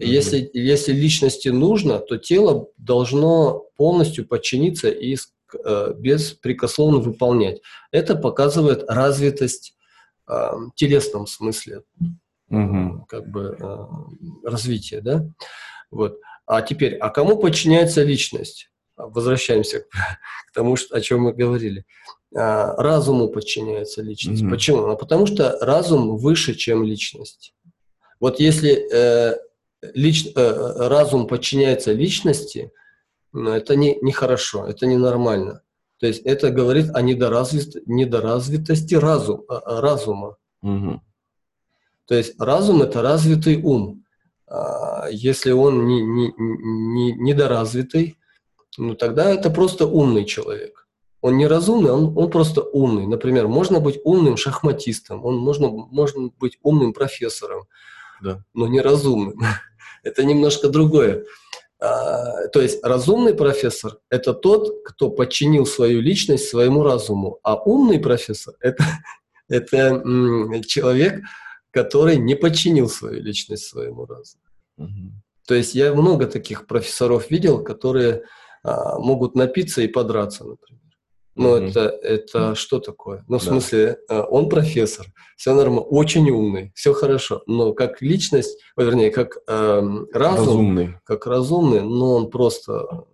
Если, 0.00 0.50
если 0.54 0.92
личности 0.92 1.48
нужно, 1.48 1.98
то 1.98 2.16
тело 2.16 2.68
должно 2.78 3.66
полностью 3.76 4.26
подчиниться 4.26 4.88
и 4.88 5.16
э, 5.64 5.94
беспрекословно 5.96 6.98
выполнять. 6.98 7.60
Это 7.92 8.16
показывает 8.16 8.84
развитость 8.88 9.76
э, 10.26 10.32
в 10.32 10.72
телесном 10.74 11.26
смысле, 11.26 11.82
mm-hmm. 12.50 13.00
как 13.08 13.28
бы 13.28 13.56
э, 13.60 14.48
развития, 14.48 15.00
да? 15.00 15.26
Вот. 15.90 16.18
А 16.46 16.62
теперь, 16.62 16.96
а 16.96 17.10
кому 17.10 17.36
подчиняется 17.36 18.02
личность? 18.02 18.70
Возвращаемся 18.96 19.80
к 19.80 19.86
тому, 20.54 20.76
о 20.90 21.00
чем 21.00 21.22
мы 21.22 21.32
говорили. 21.32 21.84
А, 22.34 22.74
разуму 22.76 23.28
подчиняется 23.28 24.02
личность. 24.02 24.42
Mm-hmm. 24.42 24.50
Почему? 24.50 24.86
Ну, 24.86 24.96
потому 24.96 25.26
что 25.26 25.58
разум 25.60 26.16
выше, 26.16 26.54
чем 26.54 26.84
личность. 26.84 27.54
Вот 28.20 28.38
если 28.38 28.86
э, 28.92 29.36
лич, 29.94 30.26
э, 30.34 30.88
разум 30.88 31.26
подчиняется 31.26 31.92
личности, 31.92 32.72
это 33.32 33.76
не, 33.76 33.96
нехорошо, 34.00 34.66
это 34.66 34.86
ненормально. 34.86 35.62
То 35.98 36.06
есть 36.06 36.22
это 36.24 36.50
говорит 36.50 36.90
о 36.94 37.02
недоразвит, 37.02 37.86
недоразвитости 37.86 38.94
разум, 38.94 39.44
а, 39.48 39.80
разума. 39.80 40.36
Mm-hmm. 40.64 40.98
То 42.06 42.14
есть 42.14 42.40
разум– 42.40 42.82
это 42.82 43.02
развитый 43.02 43.62
ум. 43.62 44.04
А 44.48 45.08
если 45.10 45.52
он 45.52 45.86
не, 45.86 46.02
не, 46.02 46.32
не, 46.36 47.12
недоразвитый, 47.12 48.18
ну 48.78 48.94
тогда 48.94 49.30
это 49.30 49.50
просто 49.50 49.86
умный 49.86 50.24
человек. 50.24 50.88
Он 51.20 51.36
не 51.36 51.46
разумный, 51.46 51.90
он, 51.90 52.16
он 52.16 52.30
просто 52.30 52.62
умный. 52.62 53.06
Например, 53.06 53.46
можно 53.46 53.78
быть 53.78 54.00
умным 54.02 54.38
шахматистом, 54.38 55.24
он 55.24 55.36
можно, 55.36 55.68
можно 55.68 56.30
быть 56.40 56.58
умным 56.62 56.94
профессором, 56.94 57.68
да. 58.22 58.42
но 58.54 58.66
неразумным. 58.66 59.38
это 60.02 60.24
немножко 60.24 60.68
другое. 60.68 61.24
А, 61.80 62.48
то 62.48 62.60
есть 62.60 62.84
разумный 62.84 63.34
профессор– 63.34 63.98
это 64.10 64.34
тот, 64.34 64.84
кто 64.84 65.10
подчинил 65.10 65.64
свою 65.64 66.00
личность 66.00 66.48
своему 66.48 66.82
разуму, 66.82 67.38
а 67.42 67.56
умный 67.56 67.98
профессор– 67.98 68.54
это, 68.60 68.84
это 69.48 70.62
человек, 70.66 71.22
который 71.70 72.16
не 72.16 72.34
подчинил 72.34 72.88
свою 72.88 73.22
личность 73.22 73.66
своему 73.66 74.04
разуму. 74.04 74.42
Угу. 74.76 75.12
То 75.46 75.54
есть 75.54 75.74
я 75.74 75.94
много 75.94 76.26
таких 76.26 76.66
профессоров 76.66 77.30
видел, 77.30 77.64
которые 77.64 78.24
а, 78.62 78.98
могут 78.98 79.34
напиться 79.34 79.80
и 79.80 79.88
подраться, 79.88 80.44
например. 80.44 80.79
Но 81.36 81.56
mm-hmm. 81.56 81.68
это, 81.68 81.80
это 82.02 82.54
что 82.54 82.80
такое? 82.80 83.24
Ну, 83.28 83.38
в 83.38 83.44
да. 83.44 83.50
смысле, 83.50 83.98
э, 84.08 84.20
он 84.20 84.48
профессор, 84.48 85.06
все 85.36 85.54
нормально, 85.54 85.82
очень 85.82 86.28
умный, 86.28 86.72
все 86.74 86.92
хорошо. 86.92 87.42
Но 87.46 87.72
как 87.72 88.02
личность, 88.02 88.58
вернее, 88.76 89.10
как 89.10 89.38
э, 89.46 89.80
разум, 90.12 90.12
разумный. 90.12 90.94
как 91.04 91.26
разумный, 91.26 91.82
но 91.82 92.16
он 92.16 92.30
просто, 92.30 93.06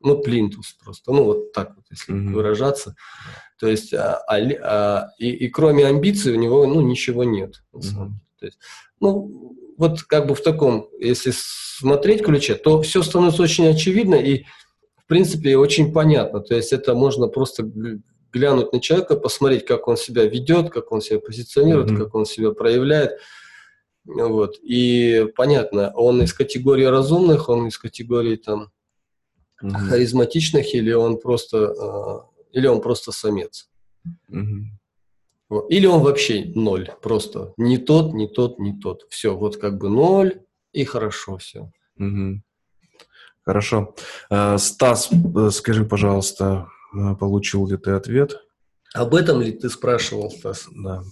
ну, 0.00 0.18
плинтус 0.18 0.72
просто. 0.82 1.12
Ну, 1.12 1.24
вот 1.24 1.52
так 1.52 1.76
вот, 1.76 1.84
если 1.90 2.14
mm-hmm. 2.14 2.32
выражаться. 2.32 2.94
То 3.58 3.68
есть, 3.68 3.92
а, 3.92 4.16
а, 4.26 4.36
а, 4.62 5.08
и, 5.18 5.30
и 5.30 5.48
кроме 5.48 5.86
амбиций 5.86 6.32
у 6.32 6.36
него, 6.36 6.66
ну, 6.66 6.80
ничего 6.80 7.24
нет. 7.24 7.62
Mm-hmm. 7.74 8.10
То 8.40 8.46
есть, 8.46 8.58
ну, 8.98 9.56
вот 9.76 10.02
как 10.02 10.26
бы 10.26 10.34
в 10.34 10.42
таком, 10.42 10.88
если 10.98 11.32
смотреть 11.34 12.22
ключе, 12.22 12.54
то 12.54 12.80
все 12.82 13.02
становится 13.02 13.42
очень 13.42 13.66
очевидно, 13.66 14.14
и 14.14 14.44
принципе, 15.10 15.56
очень 15.56 15.92
понятно. 15.92 16.40
То 16.40 16.54
есть 16.54 16.72
это 16.72 16.94
можно 16.94 17.26
просто 17.26 17.70
глянуть 18.32 18.72
на 18.72 18.80
человека, 18.80 19.16
посмотреть, 19.16 19.66
как 19.66 19.88
он 19.88 19.96
себя 19.96 20.24
ведет, 20.24 20.70
как 20.70 20.92
он 20.92 21.00
себя 21.00 21.18
позиционирует, 21.18 21.90
mm-hmm. 21.90 21.96
как 21.98 22.14
он 22.14 22.24
себя 22.24 22.52
проявляет. 22.52 23.18
Вот. 24.04 24.56
И 24.62 25.26
понятно, 25.36 25.92
он 25.94 26.22
из 26.22 26.32
категории 26.32 26.84
разумных, 26.84 27.48
он 27.48 27.66
из 27.66 27.76
категории 27.76 28.36
там 28.36 28.70
mm-hmm. 29.62 29.88
харизматичных, 29.88 30.74
или 30.74 30.92
он 30.92 31.18
просто, 31.18 31.58
э, 31.58 32.58
или 32.58 32.66
он 32.68 32.80
просто 32.80 33.12
самец. 33.12 33.68
Mm-hmm. 34.30 34.62
Вот. 35.48 35.70
Или 35.70 35.86
он 35.86 36.00
вообще 36.02 36.44
ноль, 36.54 36.88
просто 37.02 37.52
не 37.56 37.78
тот, 37.78 38.14
не 38.14 38.28
тот, 38.28 38.60
не 38.60 38.78
тот. 38.78 39.06
Все, 39.10 39.36
вот 39.36 39.56
как 39.56 39.78
бы 39.78 39.88
ноль, 39.88 40.40
и 40.72 40.84
хорошо 40.84 41.36
все. 41.38 41.72
Mm-hmm. 41.98 42.36
Хорошо. 43.44 43.94
Э, 44.30 44.58
Стас, 44.58 45.10
э, 45.10 45.50
скажи, 45.50 45.84
пожалуйста, 45.84 46.68
э, 46.94 47.14
получил 47.16 47.66
ли 47.66 47.76
ты 47.76 47.92
ответ? 47.92 48.36
Об 48.94 49.14
этом 49.14 49.40
ли 49.40 49.52
ты 49.52 49.70
спрашивал, 49.70 50.30
Стас? 50.30 50.68
Да. 50.70 51.02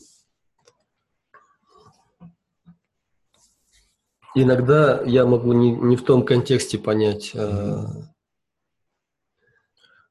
Иногда 4.34 5.02
я 5.04 5.24
могу 5.26 5.52
не, 5.52 5.72
не 5.72 5.96
в 5.96 6.04
том 6.04 6.24
контексте 6.24 6.78
понять. 6.78 7.32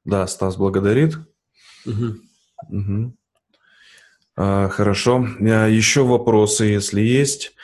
Да, 0.04 0.26
Стас 0.26 0.56
благодарит. 0.56 1.16
Угу. 1.86 2.16
Угу. 2.70 3.16
Хорошо. 4.36 5.26
Еще 5.40 6.04
вопросы, 6.04 6.64
если 6.64 7.00
есть. 7.00 7.54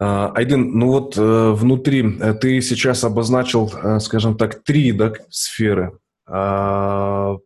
А, 0.00 0.32
Айден, 0.34 0.72
ну 0.72 0.88
вот 0.88 1.16
э, 1.16 1.50
внутри 1.52 2.18
э, 2.20 2.34
ты 2.34 2.60
сейчас 2.60 3.04
обозначил, 3.04 3.72
э, 3.72 4.00
скажем 4.00 4.36
так, 4.36 4.64
три 4.64 4.92
да, 4.92 5.12
сферы. 5.30 5.98
А, 6.26 7.36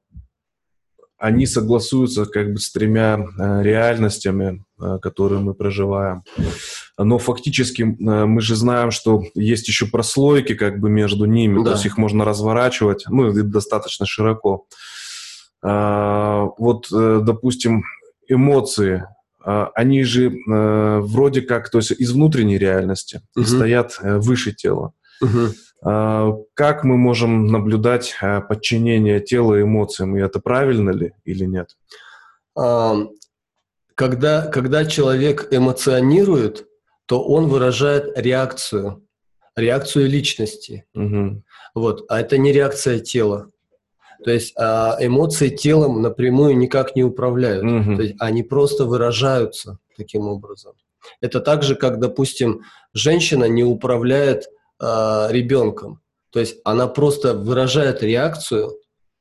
они 1.19 1.47
согласуются 1.47 2.27
как 2.27 2.53
бы 2.53 2.61
с 2.61 2.71
тремя 2.71 3.19
реальностями, 3.37 4.65
которые 5.03 5.41
мы 5.41 5.53
проживаем. 5.53 6.23
Но 6.97 7.19
фактически 7.19 7.83
мы 7.83 8.41
же 8.41 8.55
знаем, 8.55 8.93
что 8.93 9.25
есть 9.35 9.67
еще 9.67 9.87
прослойки 9.87 10.55
как 10.55 10.79
бы 10.79 10.89
между 10.89 11.25
ними, 11.25 11.59
да. 11.59 11.65
то 11.65 11.71
есть 11.73 11.87
их 11.87 11.99
можно 11.99 12.25
разворачивать, 12.25 13.05
ну, 13.09 13.33
достаточно 13.33 14.07
широко. 14.07 14.67
А, 15.61 16.51
вот, 16.57 16.87
допустим, 16.89 17.83
эмоции, 18.29 19.05
они 19.45 20.05
же 20.05 20.31
э, 20.31 20.99
вроде 21.01 21.43
как, 21.43 21.71
то 21.71 21.79
есть 21.79 21.93
из 21.93 22.13
внутренней 22.13 22.59
реальности 22.59 23.23
угу. 23.37 23.45
стоят 23.45 23.99
э, 24.01 24.19
выше 24.19 24.53
тела. 24.53 24.93
Угу. 25.21 26.47
Как 26.55 26.83
мы 26.83 26.97
можем 26.97 27.47
наблюдать 27.47 28.17
э, 28.21 28.41
подчинение 28.41 29.21
тела 29.21 29.63
эмоциям, 29.63 30.17
и 30.17 30.21
это 30.21 30.41
правильно 30.41 30.91
ли 30.91 31.13
или 31.25 31.45
нет? 31.45 31.77
Когда, 33.95 34.47
когда 34.47 34.85
человек 34.85 35.49
эмоционирует, 35.53 36.67
то 37.07 37.25
он 37.25 37.47
выражает 37.47 38.19
реакцию, 38.19 39.05
реакцию 39.57 40.09
личности. 40.09 40.85
Угу. 40.95 41.43
Вот, 41.75 42.05
а 42.09 42.21
это 42.21 42.39
не 42.39 42.53
реакция 42.53 42.99
тела. 42.99 43.51
То 44.25 44.31
есть 44.31 44.55
а, 44.57 44.97
эмоции 45.01 45.49
телом 45.49 46.03
напрямую 46.03 46.57
никак 46.57 46.97
не 46.97 47.05
управляют. 47.05 47.65
Угу. 47.65 47.97
То 47.97 48.03
есть 48.03 48.15
они 48.19 48.43
просто 48.43 48.85
выражаются 48.85 49.79
таким 49.97 50.29
образом. 50.29 50.73
Это 51.21 51.41
так 51.41 51.63
же, 51.63 51.75
как, 51.75 52.01
допустим, 52.01 52.63
женщина 52.93 53.45
не 53.45 53.65
управляет 53.65 54.49
а, 54.81 55.29
ребенком. 55.31 56.01
То 56.31 56.41
есть 56.41 56.59
она 56.65 56.89
просто 56.89 57.35
выражает 57.35 58.03
реакцию 58.03 58.73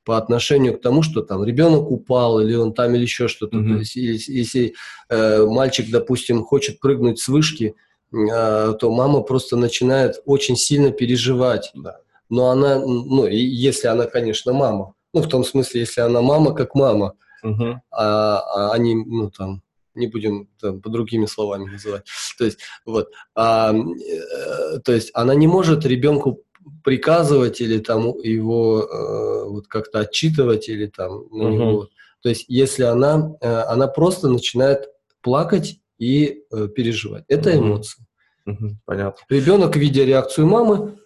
по 0.04 0.16
отношению 0.16 0.76
к 0.76 0.80
тому, 0.80 1.02
что 1.02 1.22
там 1.22 1.44
ребенок 1.44 1.90
упал 1.90 2.40
или 2.40 2.54
он 2.54 2.72
там 2.72 2.94
или 2.94 3.02
еще 3.02 3.28
что-то. 3.28 3.58
Mm-hmm. 3.58 3.72
То 3.72 3.78
есть, 3.78 3.96
если, 3.96 4.32
если 4.32 4.74
э, 5.10 5.44
мальчик, 5.44 5.90
допустим, 5.90 6.44
хочет 6.44 6.80
прыгнуть 6.80 7.18
с 7.18 7.28
вышки, 7.28 7.74
э, 8.10 8.74
то 8.80 8.90
мама 8.90 9.20
просто 9.20 9.56
начинает 9.56 10.22
очень 10.24 10.56
сильно 10.56 10.92
переживать. 10.92 11.70
Да 11.74 12.00
но 12.28 12.50
она, 12.50 12.78
ну, 12.78 13.26
если 13.26 13.88
она, 13.88 14.06
конечно, 14.06 14.52
мама, 14.52 14.94
ну, 15.14 15.22
в 15.22 15.28
том 15.28 15.44
смысле, 15.44 15.80
если 15.80 16.00
она 16.00 16.20
мама, 16.20 16.54
как 16.54 16.74
мама, 16.74 17.14
угу. 17.42 17.80
а, 17.90 18.38
а 18.38 18.72
они, 18.72 18.94
ну, 18.94 19.30
там, 19.30 19.62
не 19.94 20.06
будем 20.06 20.48
там, 20.60 20.80
по 20.80 20.90
другими 20.90 21.26
словами 21.26 21.70
называть. 21.70 22.04
То 22.38 22.44
есть, 22.44 22.58
вот, 22.84 23.10
а, 23.34 23.74
э, 23.74 24.78
то 24.80 24.92
есть 24.92 25.10
она 25.14 25.34
не 25.34 25.46
может 25.46 25.84
ребенку 25.84 26.44
приказывать 26.84 27.60
или 27.60 27.78
там 27.78 28.06
его 28.18 28.82
э, 28.82 29.48
вот 29.48 29.68
как-то 29.68 30.00
отчитывать 30.00 30.68
или 30.68 30.86
там 30.86 31.26
на 31.30 31.48
угу. 31.48 31.48
него. 31.48 31.88
То 32.22 32.28
есть, 32.28 32.44
если 32.48 32.84
она, 32.84 33.36
э, 33.40 33.48
она 33.48 33.88
просто 33.88 34.28
начинает 34.28 34.88
плакать 35.20 35.80
и 35.98 36.42
э, 36.50 36.68
переживать. 36.68 37.24
Это 37.28 37.50
угу. 37.50 37.58
эмоции. 37.58 38.04
Угу. 38.46 38.76
Понятно. 38.84 39.22
Ребенок, 39.28 39.76
видя 39.76 40.04
реакцию 40.04 40.46
мамы, 40.46 40.98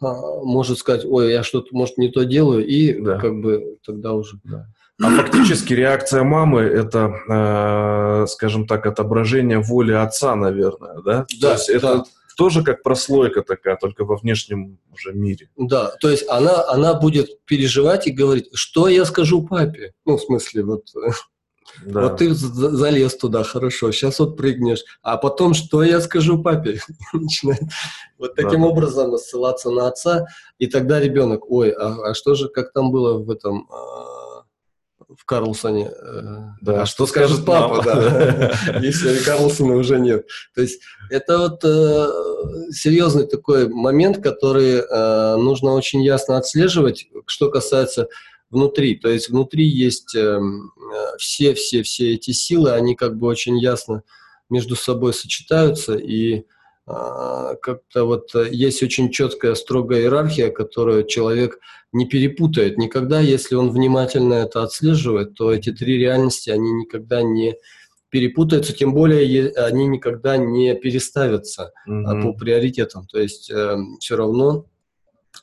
может 0.00 0.78
сказать, 0.78 1.04
ой, 1.04 1.32
я 1.32 1.42
что-то, 1.42 1.68
может, 1.72 1.98
не 1.98 2.10
то 2.10 2.24
делаю, 2.24 2.66
и 2.66 3.00
да. 3.00 3.18
как 3.18 3.40
бы 3.40 3.78
тогда 3.84 4.12
уже... 4.12 4.38
Да. 4.44 4.66
А 5.02 5.10
фактически 5.10 5.74
реакция 5.74 6.22
мамы– 6.22 6.60
это, 6.62 7.12
э, 7.28 8.26
скажем 8.28 8.66
так, 8.66 8.86
отображение 8.86 9.58
воли 9.58 9.92
отца, 9.92 10.34
наверное, 10.36 11.02
да? 11.02 11.26
Да, 11.40 11.48
то 11.48 11.52
есть 11.52 11.68
это 11.68 11.96
да. 11.96 12.04
тоже 12.38 12.62
как 12.62 12.82
прослойка 12.82 13.42
такая, 13.42 13.76
только 13.76 14.06
во 14.06 14.16
внешнем 14.16 14.78
уже 14.92 15.12
мире. 15.12 15.50
Да, 15.56 15.92
то 16.00 16.08
есть 16.08 16.26
она, 16.30 16.66
она 16.68 16.94
будет 16.94 17.44
переживать 17.44 18.06
и 18.06 18.10
говорить, 18.10 18.48
что 18.54 18.88
я 18.88 19.04
скажу 19.04 19.42
папе? 19.42 19.92
Ну, 20.06 20.16
в 20.16 20.22
смысле, 20.22 20.64
вот 20.64 20.84
да. 21.84 22.02
Вот 22.02 22.18
ты 22.18 22.34
залез 22.34 23.16
туда, 23.16 23.42
хорошо, 23.42 23.92
сейчас 23.92 24.18
вот 24.18 24.36
прыгнешь, 24.36 24.84
а 25.02 25.16
потом 25.16 25.54
что 25.54 25.82
я 25.82 26.00
скажу 26.00 26.42
папе? 26.42 26.80
Начинает 27.12 27.62
вот 28.18 28.34
таким 28.34 28.62
да. 28.62 28.68
образом 28.68 29.16
ссылаться 29.18 29.70
на 29.70 29.88
отца, 29.88 30.26
и 30.58 30.66
тогда 30.66 31.00
ребенок, 31.00 31.50
ой, 31.50 31.70
а, 31.70 32.10
а 32.10 32.14
что 32.14 32.34
же, 32.34 32.48
как 32.48 32.72
там 32.72 32.90
было 32.90 33.18
в 33.18 33.30
этом, 33.30 33.68
а, 33.70 34.16
в 35.16 35.24
Карлсоне? 35.24 35.90
Э, 35.90 36.38
да, 36.60 36.82
а 36.82 36.86
что 36.86 37.06
скажет 37.06 37.44
папа, 37.44 37.82
да, 37.82 38.52
если 38.80 39.18
Карлсона 39.18 39.76
уже 39.76 39.98
нет. 39.98 40.26
То 40.54 40.62
есть 40.62 40.80
это 41.10 41.38
вот 41.38 41.64
э, 41.64 42.70
серьезный 42.72 43.26
такой 43.26 43.68
момент, 43.68 44.22
который 44.22 44.80
э, 44.80 45.36
нужно 45.36 45.72
очень 45.72 46.02
ясно 46.02 46.36
отслеживать, 46.36 47.08
что 47.26 47.50
касается 47.50 48.08
внутри. 48.56 48.96
То 48.96 49.08
есть 49.08 49.28
внутри 49.28 49.66
есть 49.66 50.16
все-все-все 51.18 52.04
эм, 52.04 52.12
э, 52.12 52.14
эти 52.14 52.30
силы, 52.32 52.72
они 52.72 52.94
как 52.94 53.16
бы 53.16 53.26
очень 53.26 53.58
ясно 53.58 54.02
между 54.48 54.76
собой 54.76 55.12
сочетаются, 55.12 55.94
и 55.94 56.44
а, 56.86 57.56
как-то 57.56 58.04
вот 58.04 58.32
э, 58.34 58.48
есть 58.52 58.82
очень 58.82 59.10
четкая, 59.10 59.54
строгая 59.56 60.02
иерархия, 60.02 60.50
которую 60.50 61.04
человек 61.04 61.58
не 61.92 62.06
перепутает 62.06 62.78
никогда. 62.78 63.20
Если 63.20 63.56
он 63.56 63.70
внимательно 63.70 64.34
это 64.34 64.62
отслеживает, 64.62 65.34
то 65.34 65.52
эти 65.52 65.72
три 65.72 65.98
реальности, 65.98 66.50
они 66.50 66.70
никогда 66.70 67.22
не 67.22 67.56
перепутаются, 68.08 68.72
тем 68.72 68.94
более 68.94 69.50
они 69.54 69.88
никогда 69.88 70.36
не 70.36 70.74
переставятся 70.76 71.72
mm-hmm. 71.88 72.22
по 72.22 72.32
приоритетам. 72.34 73.06
То 73.08 73.18
есть 73.18 73.50
э, 73.50 73.76
все 73.98 74.16
равно 74.16 74.66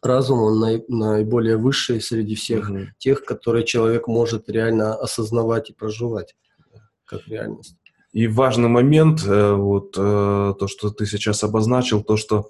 разум, 0.06 0.40
он 0.40 0.60
наи, 0.60 0.84
наиболее 0.88 1.58
высший 1.58 2.02
среди 2.02 2.36
всех 2.36 2.70
угу. 2.70 2.80
тех, 2.98 3.24
которые 3.26 3.66
человек 3.66 4.08
может 4.08 4.50
реально 4.50 4.96
осознавать 4.96 5.70
и 5.70 5.74
проживать 5.74 6.36
как 7.06 7.28
реальность. 7.28 7.76
И 8.12 8.28
важный 8.28 8.70
момент, 8.70 9.24
э, 9.26 9.54
вот 9.54 9.96
э, 9.98 10.54
то, 10.60 10.68
что 10.68 10.92
ты 10.92 11.06
сейчас 11.06 11.44
обозначил, 11.44 12.04
то, 12.04 12.16
что 12.16 12.50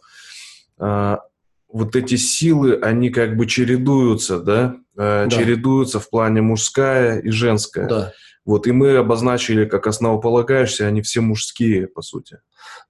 э, 0.78 1.18
вот 1.70 1.96
эти 1.96 2.16
силы, 2.16 2.76
они 2.76 3.10
как 3.10 3.38
бы 3.38 3.48
чередуются, 3.48 4.40
да? 4.40 4.76
да. 4.94 5.30
Чередуются 5.30 6.00
в 6.00 6.10
плане 6.10 6.42
мужская 6.42 7.20
и 7.20 7.30
женская. 7.30 7.88
Да. 7.88 8.14
Вот, 8.46 8.68
и 8.68 8.72
мы 8.72 8.98
обозначили 8.98 9.66
как 9.66 9.88
основополагающие, 9.88 10.88
они 10.88 11.02
все 11.02 11.22
мужские, 11.22 11.88
по 11.88 12.02
сути. 12.02 12.40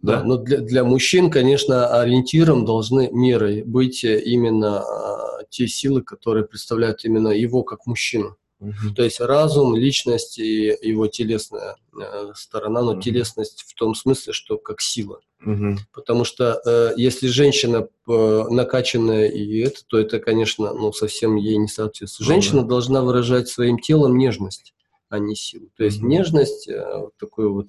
Да, 0.01 0.17
да 0.17 0.23
но 0.23 0.37
для, 0.37 0.59
для 0.59 0.83
мужчин, 0.83 1.29
конечно, 1.29 2.01
ориентиром 2.01 2.65
должны 2.65 3.09
мерой 3.11 3.63
быть 3.63 4.03
именно 4.03 4.79
а, 4.79 5.43
те 5.49 5.67
силы, 5.67 6.01
которые 6.01 6.45
представляют 6.45 7.05
именно 7.05 7.29
его 7.29 7.63
как 7.63 7.85
мужчину. 7.85 8.35
Угу. 8.63 8.95
То 8.95 9.03
есть 9.03 9.19
разум, 9.19 9.75
личность 9.75 10.39
и 10.39 10.75
его 10.81 11.07
телесная 11.07 11.75
э, 11.99 12.31
сторона, 12.33 12.81
но 12.81 12.91
угу. 12.93 13.01
телесность 13.01 13.63
в 13.67 13.73
том 13.75 13.93
смысле, 13.93 14.31
что 14.31 14.57
как 14.57 14.79
сила. 14.79 15.19
Угу. 15.45 15.77
Потому 15.93 16.23
что 16.23 16.61
э, 16.65 16.93
если 16.95 17.27
женщина 17.27 17.87
э, 18.07 18.43
накачанная 18.49 19.27
и 19.27 19.59
это, 19.59 19.81
то 19.85 19.99
это, 19.99 20.19
конечно, 20.19 20.73
ну, 20.73 20.93
совсем 20.93 21.35
ей 21.35 21.57
не 21.57 21.67
соответствует. 21.67 22.27
Ну 22.27 22.33
женщина 22.33 22.61
ну, 22.61 22.63
да. 22.63 22.69
должна 22.69 23.01
выражать 23.01 23.49
своим 23.49 23.77
телом 23.77 24.17
нежность, 24.17 24.73
а 25.13 25.19
не 25.19 25.35
силу. 25.35 25.69
То 25.77 25.83
есть 25.83 25.99
угу. 25.99 26.07
нежность, 26.07 26.67
э, 26.67 26.97
вот 26.97 27.15
такой 27.17 27.47
вот 27.49 27.67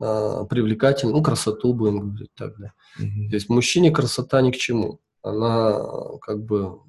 э, 0.00 0.44
привлекательную, 0.48 1.16
ну, 1.16 1.22
красоту 1.22 1.74
будем 1.74 1.98
говорить 2.00 2.30
так, 2.34 2.56
да. 2.58 2.72
Угу. 2.98 3.28
То 3.30 3.34
есть 3.34 3.48
мужчине 3.48 3.90
красота 3.90 4.40
ни 4.40 4.52
к 4.52 4.56
чему. 4.56 5.00
Она 5.22 5.80
как 6.20 6.44
бы 6.44 6.80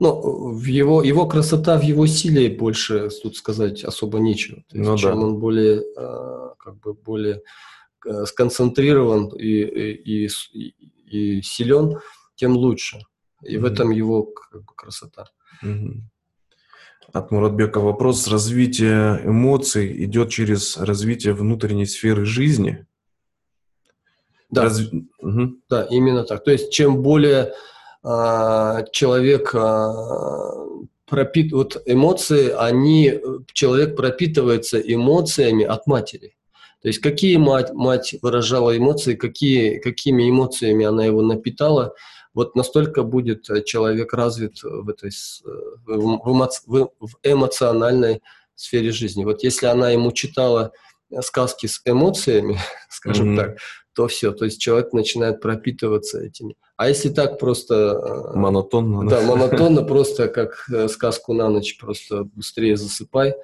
ну, 0.00 0.52
в 0.52 0.64
его, 0.64 1.02
его 1.02 1.26
красота 1.26 1.78
в 1.78 1.82
его 1.82 2.06
силе 2.06 2.50
больше 2.50 3.10
тут 3.22 3.36
сказать 3.36 3.84
особо 3.84 4.18
нечего. 4.18 4.62
То 4.68 4.76
есть, 4.76 4.88
ну, 4.88 4.96
чем 4.96 5.20
да. 5.20 5.26
он 5.26 5.38
более, 5.38 5.82
э, 5.96 6.48
как 6.58 6.78
бы 6.80 6.94
более 6.94 7.42
э, 8.06 8.24
сконцентрирован 8.24 9.28
и, 9.36 9.46
и, 9.46 10.28
и, 10.52 10.74
и 11.06 11.42
силен, 11.42 12.00
тем 12.34 12.56
лучше. 12.56 12.98
И 13.42 13.56
mm-hmm. 13.56 13.60
в 13.60 13.64
этом 13.64 13.90
его 13.90 14.24
как 14.24 14.64
бы, 14.64 14.74
красота. 14.74 15.26
Mm-hmm. 15.64 16.00
От 17.12 17.30
Муратбека 17.30 17.80
вопрос. 17.80 18.28
Развитие 18.28 19.20
эмоций 19.24 20.04
идет 20.04 20.28
через 20.30 20.76
развитие 20.76 21.32
внутренней 21.32 21.86
сферы 21.86 22.24
жизни? 22.24 22.86
Да, 24.50 24.64
Разв... 24.64 24.92
угу. 25.20 25.56
да 25.68 25.86
именно 25.90 26.24
так. 26.24 26.44
То 26.44 26.50
есть 26.50 26.70
чем 26.70 27.02
более 27.02 27.52
а, 28.02 28.84
человек 28.92 29.54
а, 29.54 30.54
пропит... 31.06 31.52
вот 31.52 31.82
эмоции, 31.86 32.50
они, 32.50 33.20
человек 33.52 33.96
пропитывается 33.96 34.78
эмоциями 34.78 35.64
от 35.64 35.86
матери. 35.86 36.34
То 36.82 36.88
есть 36.88 37.00
какие 37.00 37.36
мать, 37.36 37.72
мать 37.72 38.14
выражала 38.22 38.76
эмоции, 38.76 39.14
какие, 39.14 39.78
какими 39.78 40.28
эмоциями 40.30 40.84
она 40.84 41.04
его 41.04 41.22
напитала, 41.22 41.94
вот 42.34 42.54
настолько 42.54 43.02
будет 43.02 43.48
человек 43.64 44.12
развит 44.12 44.62
в 44.62 44.88
этой 44.88 45.10
в, 45.86 46.90
в 47.00 47.18
эмоциональной 47.22 48.22
сфере 48.54 48.90
жизни. 48.90 49.24
Вот 49.24 49.42
если 49.42 49.66
она 49.66 49.90
ему 49.90 50.12
читала 50.12 50.72
сказки 51.20 51.66
с 51.66 51.80
эмоциями, 51.84 52.58
скажем 52.90 53.34
mm-hmm. 53.34 53.36
так, 53.36 53.58
то 53.94 54.06
все, 54.06 54.32
то 54.32 54.44
есть 54.44 54.60
человек 54.60 54.92
начинает 54.92 55.40
пропитываться 55.40 56.20
этими. 56.20 56.56
А 56.76 56.88
если 56.88 57.08
так 57.08 57.40
просто... 57.40 57.74
Э, 58.34 58.38
монотонно. 58.38 59.08
Да, 59.08 59.22
монотонно, 59.22 59.82
просто 59.84 60.28
как 60.28 60.66
э, 60.72 60.86
сказку 60.88 61.32
на 61.32 61.48
ночь, 61.48 61.76
просто 61.78 62.24
быстрее 62.24 62.76
засыпай, 62.76 63.34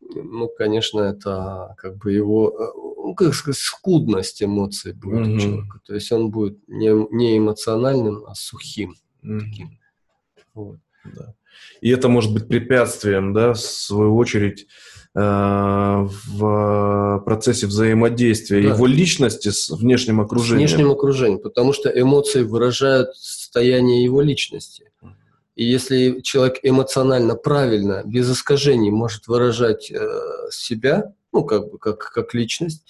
ну, 0.00 0.48
конечно, 0.48 1.00
это 1.00 1.74
как 1.76 1.96
бы 1.96 2.12
его, 2.12 2.50
э, 2.50 2.89
ну, 3.08 3.14
как 3.14 3.34
сказать, 3.34 3.60
скудность 3.60 4.42
эмоций 4.42 4.92
будет 4.92 5.26
mm-hmm. 5.26 5.36
у 5.36 5.40
человека. 5.40 5.80
То 5.86 5.94
есть 5.94 6.12
он 6.12 6.30
будет 6.30 6.58
не, 6.68 6.90
не 7.14 7.38
эмоциональным, 7.38 8.24
а 8.26 8.34
сухим. 8.34 8.94
Mm-hmm. 9.24 9.38
Таким. 9.40 9.78
Вот. 10.54 10.78
Да. 11.04 11.34
И 11.80 11.90
это 11.90 12.08
может 12.08 12.32
быть 12.32 12.48
препятствием, 12.48 13.32
да, 13.32 13.52
в 13.54 13.60
свою 13.60 14.16
очередь, 14.16 14.66
Э, 15.12 16.06
в 16.06 17.22
процессе 17.24 17.66
взаимодействия 17.66 18.62
да. 18.62 18.74
его 18.74 18.86
личности 18.86 19.48
с 19.48 19.68
внешним 19.70 20.20
окружением. 20.20 20.68
С 20.68 20.70
внешним 20.70 20.92
окружением, 20.92 21.40
потому 21.40 21.72
что 21.72 21.88
эмоции 21.88 22.44
выражают 22.44 23.16
состояние 23.16 24.04
его 24.04 24.20
личности. 24.20 24.84
И 25.56 25.64
если 25.64 26.20
человек 26.20 26.60
эмоционально 26.62 27.34
правильно, 27.34 28.02
без 28.04 28.30
искажений 28.30 28.92
может 28.92 29.26
выражать 29.26 29.90
э, 29.90 29.98
себя, 30.52 31.12
ну, 31.32 31.44
как 31.44 31.78
как, 31.78 31.98
как 31.98 32.34
личность, 32.34 32.84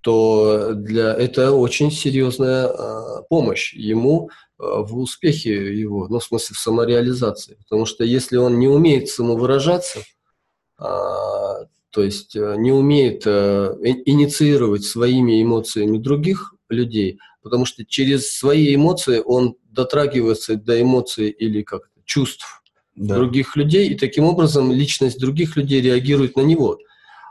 то 0.00 0.72
для, 0.74 1.14
это 1.14 1.52
очень 1.52 1.90
серьезная 1.90 2.68
э, 2.68 3.22
помощь 3.30 3.72
ему 3.72 4.28
э, 4.28 4.62
в 4.62 4.98
успехе 4.98 5.74
его, 5.74 6.08
ну, 6.08 6.18
в 6.18 6.24
смысле, 6.24 6.54
в 6.54 6.58
самореализации. 6.58 7.54
Потому 7.54 7.86
что 7.86 8.04
если 8.04 8.36
он 8.36 8.58
не 8.58 8.68
умеет 8.68 9.08
самовыражаться, 9.08 10.00
а, 10.76 11.64
то 11.90 12.02
есть 12.02 12.34
э, 12.34 12.56
не 12.58 12.72
умеет 12.72 13.22
э, 13.24 13.76
инициировать 14.04 14.84
своими 14.84 15.40
эмоциями 15.40 15.98
других 15.98 16.54
людей, 16.68 17.18
потому 17.40 17.66
что 17.66 17.84
через 17.84 18.36
свои 18.36 18.74
эмоции 18.74 19.22
он 19.24 19.54
дотрагивается 19.70 20.56
до 20.56 20.82
эмоций 20.82 21.30
или 21.30 21.62
как 21.62 21.90
чувств 22.04 22.62
да. 22.96 23.14
других 23.14 23.54
людей, 23.54 23.88
и 23.88 23.94
таким 23.94 24.24
образом 24.24 24.72
личность 24.72 25.20
других 25.20 25.56
людей 25.56 25.80
реагирует 25.80 26.36
на 26.36 26.40
него. 26.40 26.78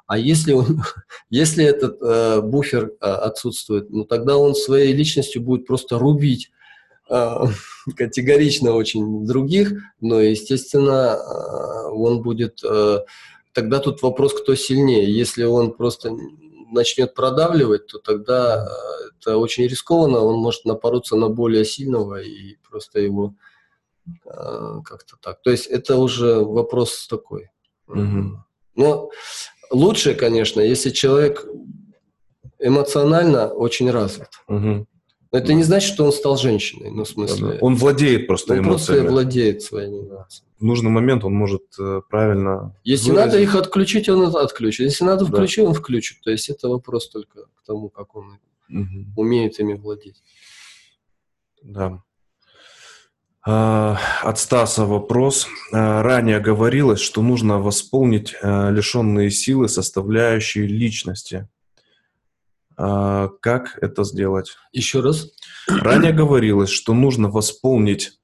А 0.06 0.18
если, 0.18 0.54
он, 0.54 0.82
если 1.30 1.66
этот 1.66 2.02
э, 2.02 2.42
буфер 2.42 2.92
э, 3.00 3.06
отсутствует, 3.06 3.90
ну 3.90 4.06
тогда 4.06 4.38
он 4.38 4.56
своей 4.56 4.94
личностью 4.94 5.42
будет 5.42 5.66
просто 5.66 5.98
рубить 5.98 6.52
э, 7.10 7.36
категорично 7.96 8.74
очень 8.74 9.26
других, 9.26 9.74
но, 10.02 10.20
естественно, 10.20 11.18
э, 11.18 11.90
он 11.92 12.22
будет 12.22 12.62
э, 12.64 13.00
тогда 13.54 13.80
тут 13.80 14.02
вопрос, 14.02 14.34
кто 14.34 14.56
сильнее. 14.56 15.12
Если 15.12 15.44
он 15.44 15.74
просто 15.74 16.12
начнет 16.72 17.14
продавливать, 17.14 17.88
то 17.88 18.00
тогда 18.00 18.66
э, 18.66 19.10
это 19.20 19.38
очень 19.38 19.66
рискованно, 19.66 20.20
он 20.20 20.36
может 20.36 20.66
напороться 20.66 21.16
на 21.16 21.30
более 21.30 21.66
сильного 21.66 22.22
и 22.22 22.58
просто 22.70 23.00
его 23.00 23.36
э, 24.26 24.82
как-то 24.84 25.16
так. 25.22 25.42
То 25.42 25.52
есть 25.52 25.68
это 25.68 25.98
уже 25.98 26.44
вопрос 26.44 27.08
такой. 27.08 27.50
Угу. 27.88 28.44
Но 28.76 29.10
лучше, 29.74 30.14
конечно, 30.14 30.62
если 30.62 30.92
человек 30.92 31.46
эмоционально 32.60 33.48
очень 33.48 33.92
развит. 33.92 34.30
Угу. 34.48 34.88
Но 35.32 35.40
это 35.40 35.54
не 35.54 35.64
значит, 35.64 35.92
что 35.92 36.06
он 36.06 36.12
стал 36.12 36.38
женщиной, 36.38 36.92
ну, 36.92 37.04
в 37.04 37.10
смысле... 37.10 37.58
Он 37.60 37.76
владеет 37.76 38.28
просто 38.28 38.54
он 38.54 38.60
эмоциями. 38.60 39.00
Он 39.00 39.06
просто 39.06 39.12
владеет 39.12 39.62
своими 39.64 40.02
эмоциями. 40.02 40.52
В 40.60 40.64
нужный 40.64 40.92
момент 40.92 41.26
он 41.26 41.34
может 41.34 41.64
э, 41.80 42.02
правильно... 42.08 42.76
Если 42.84 43.10
выразить. 43.10 43.26
надо 43.26 43.42
их 43.42 43.56
отключить, 43.56 44.08
он 44.10 44.22
это 44.22 44.42
отключит. 44.42 44.86
Если 44.86 45.04
надо 45.04 45.26
включить, 45.26 45.64
да. 45.64 45.70
он 45.70 45.74
включит. 45.74 46.22
То 46.22 46.30
есть 46.30 46.50
это 46.50 46.70
вопрос 46.70 47.10
только 47.10 47.46
к 47.56 47.66
тому, 47.66 47.90
как 47.90 48.16
он 48.16 48.38
угу. 48.70 49.06
умеет 49.18 49.60
ими 49.60 49.74
владеть. 49.74 50.22
Да. 51.64 52.04
А, 53.46 53.98
от 54.22 54.40
Стаса 54.40 54.86
вопрос. 54.86 55.48
А, 55.74 56.02
ранее 56.02 56.40
говорилось, 56.40 57.02
что 57.02 57.22
нужно 57.22 57.60
восполнить 57.60 58.36
а, 58.42 58.70
лишенные 58.70 59.32
силы 59.32 59.68
составляющие 59.68 60.66
личности. 60.66 61.48
Как 62.76 63.78
это 63.84 64.04
сделать? 64.04 64.58
Еще 64.72 65.02
раз. 65.02 65.28
Ранее 65.68 66.12
говорилось, 66.12 66.72
что 66.72 66.96
нужно 66.96 67.30
восполнить 67.30 68.20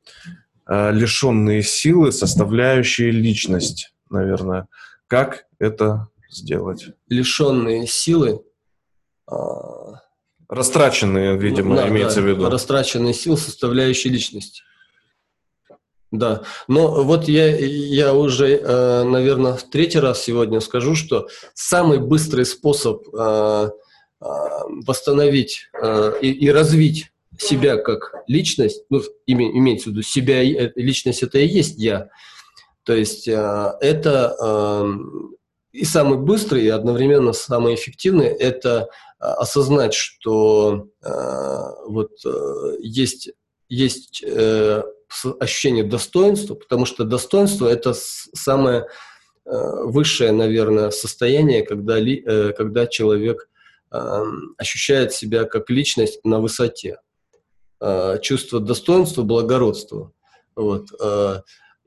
лишенные 0.67 1.61
силы, 1.61 2.11
составляющие 2.11 3.11
личность, 3.11 3.93
наверное. 4.09 4.67
Как 5.05 5.45
это 5.59 6.07
сделать? 6.31 6.87
Лишенные 7.09 7.85
силы? 7.85 8.41
Растраченные, 10.49 11.37
видимо, 11.37 11.75
да, 11.75 11.87
имеется 11.87 12.15
да, 12.15 12.21
в 12.23 12.25
виду. 12.29 12.49
Растраченные 12.49 13.13
силы, 13.13 13.37
составляющие 13.37 14.11
личность. 14.11 14.63
Да, 16.11 16.41
но 16.67 17.03
вот 17.03 17.27
я, 17.27 17.55
я 17.55 18.13
уже, 18.15 18.55
э, 18.55 19.03
наверное, 19.03 19.53
в 19.53 19.63
третий 19.63 19.99
раз 19.99 20.23
сегодня 20.23 20.59
скажу, 20.59 20.95
что 20.95 21.27
самый 21.53 21.99
быстрый 21.99 22.45
способ 22.45 23.03
а, 23.15 23.69
восстановить 24.85 25.69
а, 25.73 26.17
и, 26.19 26.49
развить 26.49 27.11
себя 27.37 27.77
как 27.77 28.15
личность, 28.27 28.83
ну, 28.89 29.01
име, 29.27 29.49
имеется 29.57 29.89
в 29.89 29.91
виду 29.91 30.01
себя, 30.01 30.43
э, 30.43 30.71
личность 30.75 31.21
это 31.21 31.37
и 31.37 31.47
есть 31.47 31.77
я. 31.77 32.09
То 32.83 32.93
есть 32.95 33.27
это 33.27 34.85
и 35.71 35.85
самый 35.85 36.17
быстрый, 36.17 36.65
и 36.65 36.69
одновременно 36.69 37.33
самый 37.33 37.75
эффективный– 37.75 38.25
это 38.27 38.89
осознать, 39.19 39.93
что 39.93 40.87
вот 41.01 42.11
э, 42.25 42.75
есть, 42.79 43.29
есть 43.67 44.23
э, 44.25 44.81
ощущение 45.39 45.83
достоинства, 45.83 46.55
потому 46.55 46.85
что 46.85 47.03
достоинство– 47.03 47.67
это 47.69 47.93
самое 47.95 48.87
высшее, 49.45 50.31
наверное, 50.31 50.91
состояние, 50.91 51.63
когда, 51.63 51.99
ли, 51.99 52.21
когда 52.53 52.85
человек 52.85 53.49
ощущает 54.57 55.13
себя 55.13 55.45
как 55.45 55.69
личность 55.69 56.23
на 56.23 56.39
высоте. 56.39 56.97
Чувство 58.21 58.59
достоинства, 58.59 59.23
благородства. 59.23 60.11
Вот. 60.55 60.89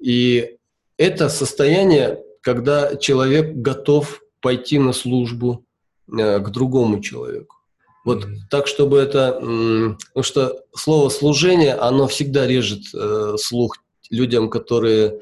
И 0.00 0.56
это 0.96 1.28
состояние, 1.28 2.20
когда 2.40 2.96
человек 2.96 3.54
готов 3.54 4.22
пойти 4.40 4.78
на 4.80 4.92
службу 4.92 5.64
к 6.08 6.48
другому 6.50 7.00
человеку. 7.00 7.56
Вот 8.04 8.24
mm-hmm. 8.24 8.36
так, 8.50 8.66
чтобы 8.66 8.98
это... 8.98 9.34
Потому 9.34 10.22
что 10.22 10.64
слово 10.74 11.08
«служение», 11.08 11.74
оно 11.74 12.08
всегда 12.08 12.46
режет 12.46 12.82
э, 12.94 13.36
слух 13.38 13.76
людям, 14.10 14.50
которые 14.50 15.20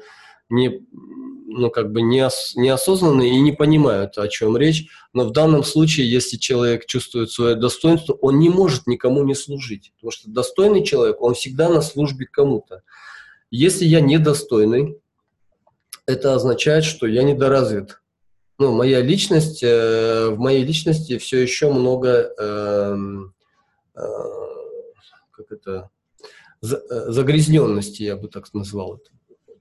не, 0.49 0.81
ну, 1.47 1.69
как 1.69 1.91
бы 1.91 2.01
не 2.01 2.27
неосознанно 2.55 3.21
и 3.21 3.39
не 3.39 3.51
понимают, 3.51 4.17
о 4.17 4.27
чем 4.27 4.57
речь. 4.57 4.87
Но 5.13 5.25
в 5.25 5.31
данном 5.31 5.63
случае, 5.63 6.09
если 6.09 6.37
человек 6.37 6.85
чувствует 6.87 7.31
свое 7.31 7.55
достоинство, 7.55 8.13
он 8.13 8.39
не 8.39 8.49
может 8.49 8.87
никому 8.87 9.23
не 9.23 9.35
служить. 9.35 9.91
Потому 9.95 10.11
что 10.11 10.29
достойный 10.29 10.83
человек, 10.83 11.21
он 11.21 11.35
всегда 11.35 11.69
на 11.69 11.81
службе 11.81 12.25
кому-то. 12.25 12.81
Если 13.51 13.85
я 13.85 14.01
недостойный, 14.01 14.97
это 16.07 16.33
означает, 16.33 16.83
что 16.83 17.05
я 17.05 17.23
недоразвит 17.23 18.00
ну, 18.61 18.71
моя 18.75 19.01
личность, 19.01 19.63
э, 19.63 20.29
в 20.29 20.37
моей 20.37 20.63
личности 20.63 21.17
все 21.17 21.39
еще 21.39 21.73
много, 21.73 22.31
э, 22.37 22.95
э, 23.95 24.01
как 25.31 25.51
это, 25.51 25.89
э, 26.61 26.67
загрязненности, 27.07 28.03
я 28.03 28.15
бы 28.15 28.27
так 28.27 28.53
назвал 28.53 28.97
это. 28.97 29.09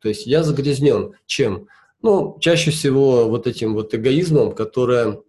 То 0.03 0.09
есть 0.09 0.27
я 0.27 0.43
загрязнен 0.43 1.15
чем? 1.25 1.67
Ну, 2.03 2.37
чаще 2.41 2.71
всего 2.71 3.27
вот 3.27 3.47
этим 3.47 3.73
вот 3.73 3.95
эгоизмом, 3.95 4.53
которое 4.53 5.23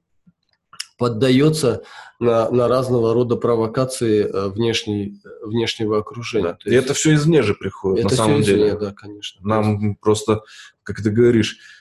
поддается 0.97 1.83
на, 2.19 2.51
на 2.51 2.67
разного 2.67 3.13
рода 3.13 3.37
провокации 3.37 4.25
э, 4.25 4.49
внешней, 4.49 5.21
внешнего 5.43 5.99
окружения. 5.99 6.49
Да. 6.49 6.53
То 6.55 6.69
есть, 6.69 6.73
И 6.73 6.85
это 6.85 6.93
все 6.93 7.13
извне 7.13 7.41
же 7.41 7.53
приходит, 7.53 8.05
это 8.05 8.15
на 8.15 8.17
самом 8.17 8.41
все 8.43 8.55
деле. 8.55 8.77
да, 8.77 8.91
конечно. 8.91 9.39
Нам 9.47 9.95
просто, 9.95 10.41
как 10.83 11.01
ты 11.01 11.09
говоришь, 11.09 11.57
Э, 11.59 11.80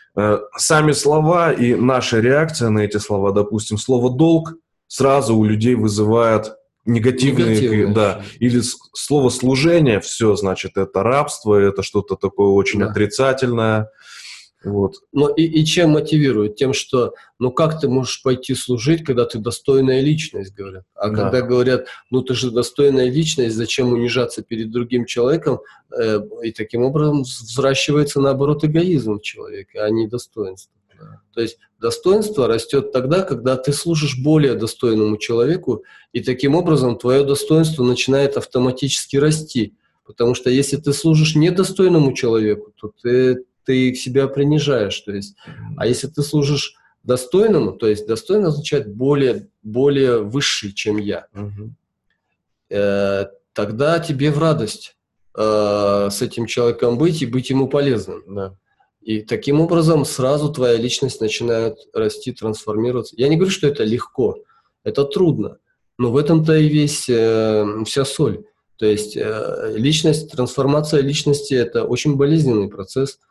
сами 0.56 0.92
слова 0.92 1.52
и 1.52 1.74
наша 1.74 2.20
реакция 2.20 2.70
на 2.70 2.80
эти 2.80 2.96
слова, 2.96 3.32
допустим, 3.32 3.78
слово 3.78 4.10
«долг» 4.10 4.54
сразу 4.86 5.36
у 5.36 5.44
людей 5.44 5.74
вызывает 5.74 6.52
негативные, 6.84 7.56
Негативное. 7.56 7.94
да, 7.94 8.22
или 8.38 8.60
слово 8.94 9.28
«служение», 9.28 10.00
все, 10.00 10.34
значит, 10.34 10.76
это 10.76 11.02
рабство, 11.02 11.54
это 11.54 11.82
что-то 11.82 12.16
такое 12.16 12.48
очень 12.48 12.80
да. 12.80 12.86
отрицательное, 12.86 13.90
вот. 14.62 14.96
Но 15.12 15.28
и, 15.30 15.42
и 15.42 15.64
чем 15.64 15.90
мотивирует? 15.90 16.56
Тем, 16.56 16.74
что 16.74 17.14
ну 17.38 17.50
как 17.50 17.80
ты 17.80 17.88
можешь 17.88 18.22
пойти 18.22 18.54
служить, 18.54 19.04
когда 19.04 19.24
ты 19.24 19.38
достойная 19.38 20.00
личность, 20.02 20.54
говорят. 20.54 20.84
А 20.94 21.08
да. 21.08 21.16
когда 21.16 21.40
говорят, 21.40 21.86
ну 22.10 22.20
ты 22.20 22.34
же 22.34 22.50
достойная 22.50 23.10
личность, 23.10 23.56
зачем 23.56 23.92
унижаться 23.92 24.42
перед 24.42 24.70
другим 24.70 25.06
человеком? 25.06 25.60
Э, 25.96 26.20
и 26.42 26.52
таким 26.52 26.82
образом 26.82 27.22
взращивается 27.22 28.20
наоборот 28.20 28.62
эгоизм 28.64 29.20
человека, 29.20 29.84
а 29.84 29.90
не 29.90 30.06
достоинство. 30.06 30.74
Да. 30.98 31.22
То 31.32 31.40
есть 31.40 31.58
достоинство 31.78 32.46
растет 32.46 32.92
тогда, 32.92 33.22
когда 33.22 33.56
ты 33.56 33.72
служишь 33.72 34.18
более 34.22 34.54
достойному 34.54 35.16
человеку, 35.16 35.84
и 36.12 36.20
таким 36.20 36.54
образом 36.54 36.98
твое 36.98 37.24
достоинство 37.24 37.82
начинает 37.82 38.36
автоматически 38.36 39.16
расти. 39.16 39.74
Потому 40.04 40.34
что 40.34 40.50
если 40.50 40.76
ты 40.76 40.92
служишь 40.92 41.36
недостойному 41.36 42.12
человеку, 42.14 42.72
то 42.78 42.92
ты 43.00 43.44
ты 43.70 43.94
себя 43.94 44.26
принижаешь. 44.26 44.98
То 44.98 45.12
есть, 45.12 45.36
а 45.76 45.86
если 45.86 46.08
ты 46.08 46.22
служишь 46.22 46.74
достойному, 47.04 47.74
то 47.74 47.86
есть 47.86 48.04
достойно 48.04 48.48
означает 48.48 48.92
более, 48.92 49.48
более 49.62 50.24
высший, 50.24 50.72
чем 50.72 50.96
я, 50.96 51.28
угу. 51.32 51.72
э, 52.68 53.26
тогда 53.52 54.00
тебе 54.00 54.32
в 54.32 54.40
радость 54.40 54.96
э, 55.38 56.08
с 56.10 56.20
этим 56.20 56.46
человеком 56.46 56.98
быть 56.98 57.22
и 57.22 57.26
быть 57.26 57.50
ему 57.50 57.68
полезным. 57.68 58.24
Да. 58.26 58.56
И 59.02 59.20
таким 59.20 59.60
образом 59.60 60.04
сразу 60.04 60.52
твоя 60.52 60.76
личность 60.76 61.20
начинает 61.20 61.78
расти, 61.94 62.32
трансформироваться. 62.32 63.14
Я 63.16 63.28
не 63.28 63.36
говорю, 63.36 63.52
что 63.52 63.68
это 63.68 63.84
легко, 63.84 64.42
это 64.82 65.04
трудно, 65.04 65.58
но 65.96 66.10
в 66.10 66.16
этом-то 66.16 66.56
и 66.56 66.68
весь 66.68 67.08
э, 67.08 67.64
вся 67.86 68.04
соль. 68.04 68.42
То 68.78 68.86
есть 68.86 69.16
э, 69.16 69.74
личность, 69.76 70.32
трансформация 70.32 71.02
личности– 71.02 71.54
это 71.66 71.84
очень 71.84 72.16
болезненный 72.16 72.68
процесс– 72.68 73.20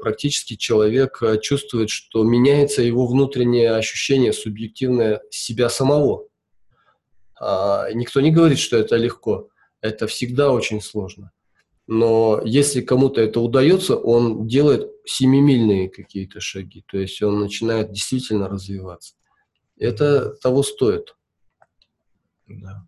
практически 0.00 0.56
человек 0.56 1.22
э, 1.22 1.38
чувствует, 1.40 1.90
что 1.90 2.22
меняется 2.24 2.82
его 2.82 3.06
внутреннее 3.06 3.72
ощущение, 3.72 4.32
субъективное 4.32 5.22
себя 5.30 5.68
самого. 5.68 6.28
А, 7.40 7.90
никто 7.92 8.20
не 8.20 8.30
говорит, 8.30 8.58
что 8.58 8.76
это 8.76 8.96
легко. 8.96 9.48
Это 9.80 10.06
всегда 10.06 10.50
очень 10.52 10.80
сложно. 10.80 11.30
Но 11.86 12.42
если 12.44 12.82
кому-то 12.82 13.20
это 13.20 13.40
удается, 13.40 13.96
он 13.96 14.46
делает 14.46 14.90
семимильные 15.06 15.88
какие-то 15.88 16.40
шаги. 16.40 16.84
То 16.86 16.98
есть 16.98 17.22
он 17.22 17.40
начинает 17.40 17.92
действительно 17.92 18.48
развиваться. 18.48 19.14
Это 19.78 20.34
того 20.42 20.62
стоит. 20.62 21.16
Да. 22.46 22.86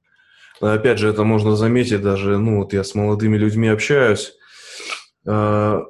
опять 0.61 0.99
же, 0.99 1.09
это 1.09 1.23
можно 1.23 1.57
заметить 1.57 2.03
даже, 2.03 2.39
ну 2.39 2.59
вот 2.59 2.73
я 2.73 2.83
с 2.83 2.95
молодыми 2.95 3.37
людьми 3.37 3.69
общаюсь, 3.69 4.35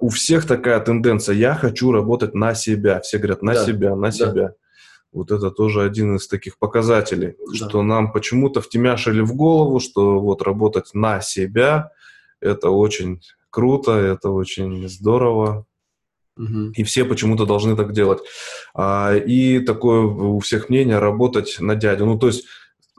У 0.01 0.09
всех 0.09 0.47
такая 0.47 0.81
тенденция. 0.81 1.35
Я 1.35 1.55
хочу 1.55 1.93
работать 1.93 2.35
на 2.35 2.55
себя. 2.55 3.01
Все 3.01 3.19
говорят 3.19 3.43
на 3.43 3.55
да, 3.55 3.65
себя, 3.65 3.95
на 3.95 4.09
да. 4.09 4.13
себя. 4.13 4.55
Вот 5.13 5.31
это 5.31 5.51
тоже 5.51 5.83
один 5.83 6.17
из 6.17 6.29
таких 6.29 6.59
показателей, 6.59 7.35
да. 7.47 7.55
что 7.55 7.83
нам 7.83 8.13
почему-то 8.13 8.61
втемяшили 8.61 9.23
в 9.23 9.35
голову, 9.35 9.81
что 9.81 10.21
вот 10.21 10.43
работать 10.43 10.91
на 10.95 11.21
себя 11.21 11.91
это 12.41 12.71
очень 12.71 13.21
круто, 13.51 13.93
это 13.93 14.31
очень 14.31 14.89
здорово. 14.89 15.67
Угу. 16.37 16.73
И 16.77 16.85
все 16.85 17.05
почему-то 17.05 17.45
должны 17.45 17.77
так 17.77 17.93
делать. 17.93 18.21
А, 18.75 19.15
и 19.15 19.61
такое 19.61 20.03
у 20.03 20.39
всех 20.39 20.71
мнение 20.71 20.99
работать 20.99 21.57
на 21.61 21.75
дядю. 21.75 22.07
Ну, 22.07 22.19
то 22.19 22.29
есть 22.29 22.47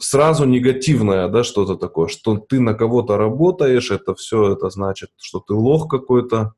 сразу 0.01 0.45
негативное, 0.45 1.27
да, 1.27 1.43
что-то 1.43 1.75
такое, 1.75 2.07
что 2.07 2.37
ты 2.37 2.59
на 2.59 2.73
кого-то 2.73 3.17
работаешь, 3.17 3.91
это 3.91 4.15
все, 4.15 4.53
это 4.53 4.69
значит, 4.69 5.11
что 5.17 5.39
ты 5.39 5.53
лох 5.53 5.89
какой-то, 5.89 6.53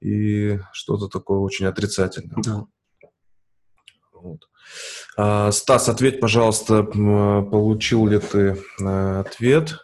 и 0.00 0.58
что-то 0.72 1.08
такое 1.08 1.38
очень 1.38 1.66
отрицательное. 1.66 2.36
Да. 2.44 2.66
Вот. 4.12 4.40
А, 5.16 5.52
Стас, 5.52 5.88
ответь, 5.88 6.20
пожалуйста, 6.20 6.82
получил 6.82 8.06
ли 8.06 8.18
ты 8.18 8.58
э, 8.80 9.20
ответ? 9.20 9.78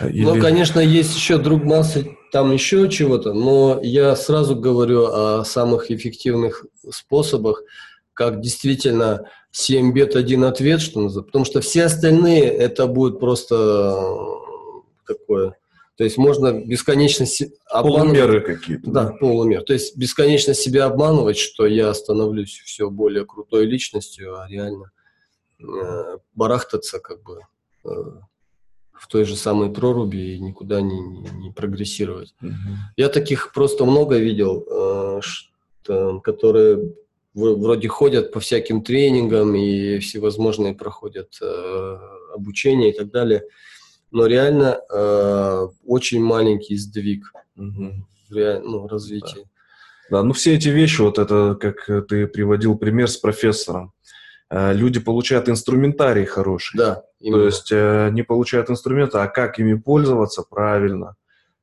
Или... 0.00 0.24
Ну, 0.24 0.40
конечно, 0.40 0.80
есть 0.80 1.16
еще 1.16 1.38
друг 1.38 1.64
массы, 1.64 2.16
там 2.32 2.52
еще 2.52 2.88
чего-то, 2.90 3.32
но 3.32 3.80
я 3.82 4.14
сразу 4.14 4.56
говорю 4.56 5.06
о 5.06 5.44
самых 5.44 5.90
эффективных 5.90 6.66
способах, 6.90 7.62
как 8.16 8.40
действительно 8.40 9.30
7 9.52 9.92
бет, 9.92 10.16
один 10.16 10.44
ответ, 10.44 10.80
что 10.80 11.00
называется. 11.00 11.26
Потому 11.26 11.44
что 11.44 11.60
все 11.60 11.84
остальные 11.84 12.44
это 12.44 12.86
будет 12.86 13.20
просто 13.20 14.24
такое. 15.06 15.54
То 15.96 16.04
есть 16.04 16.16
можно 16.16 16.52
бесконечно. 16.52 17.26
Полумеры 17.70 18.40
какие-то. 18.40 18.90
Да, 18.90 19.12
полумер. 19.20 19.62
То 19.62 19.74
есть 19.74 19.96
бесконечно 19.96 20.54
себя 20.54 20.86
обманывать, 20.86 21.36
что 21.38 21.66
я 21.66 21.92
становлюсь 21.92 22.58
все 22.64 22.88
более 22.90 23.26
крутой 23.26 23.66
личностью, 23.66 24.40
а 24.40 24.48
реально 24.48 24.90
э, 25.60 26.18
барахтаться 26.34 26.98
как 26.98 27.22
бы 27.22 27.40
э, 27.84 27.88
в 28.92 29.08
той 29.08 29.24
же 29.24 29.36
самой 29.36 29.70
проруби 29.70 30.16
и 30.16 30.40
никуда 30.40 30.80
не, 30.80 31.00
не, 31.00 31.28
не 31.30 31.50
прогрессировать. 31.50 32.34
Угу. 32.40 32.52
Я 32.96 33.10
таких 33.10 33.52
просто 33.52 33.84
много 33.84 34.16
видел, 34.16 34.66
э, 34.70 35.20
что, 35.22 36.20
которые 36.20 36.94
вроде 37.36 37.88
ходят 37.88 38.32
по 38.32 38.40
всяким 38.40 38.82
тренингам 38.82 39.54
и 39.54 39.98
всевозможные 39.98 40.74
проходят 40.74 41.36
э, 41.42 41.98
обучение 42.34 42.92
и 42.92 42.96
так 42.96 43.10
далее, 43.10 43.44
но 44.10 44.26
реально 44.26 44.80
э, 44.90 45.68
очень 45.84 46.22
маленький 46.22 46.76
сдвиг 46.76 47.32
угу. 47.56 47.92
в 48.30 48.34
реаль, 48.34 48.62
ну, 48.62 48.88
развитии. 48.88 49.46
Да. 50.10 50.18
да, 50.18 50.22
ну 50.22 50.32
все 50.32 50.54
эти 50.54 50.68
вещи, 50.68 51.02
вот 51.02 51.18
это, 51.18 51.56
как 51.60 52.08
ты 52.08 52.26
приводил 52.26 52.78
пример 52.78 53.08
с 53.08 53.18
профессором, 53.18 53.92
э, 54.48 54.72
люди 54.72 54.98
получают 54.98 55.50
инструментарий 55.50 56.24
хороший. 56.24 56.78
Да, 56.78 57.04
именно. 57.20 57.40
То 57.40 57.46
есть 57.46 57.68
э, 57.70 58.08
не 58.12 58.22
получают 58.22 58.70
инструменты, 58.70 59.18
а 59.18 59.26
как 59.26 59.58
ими 59.58 59.74
пользоваться 59.74 60.42
правильно, 60.42 61.16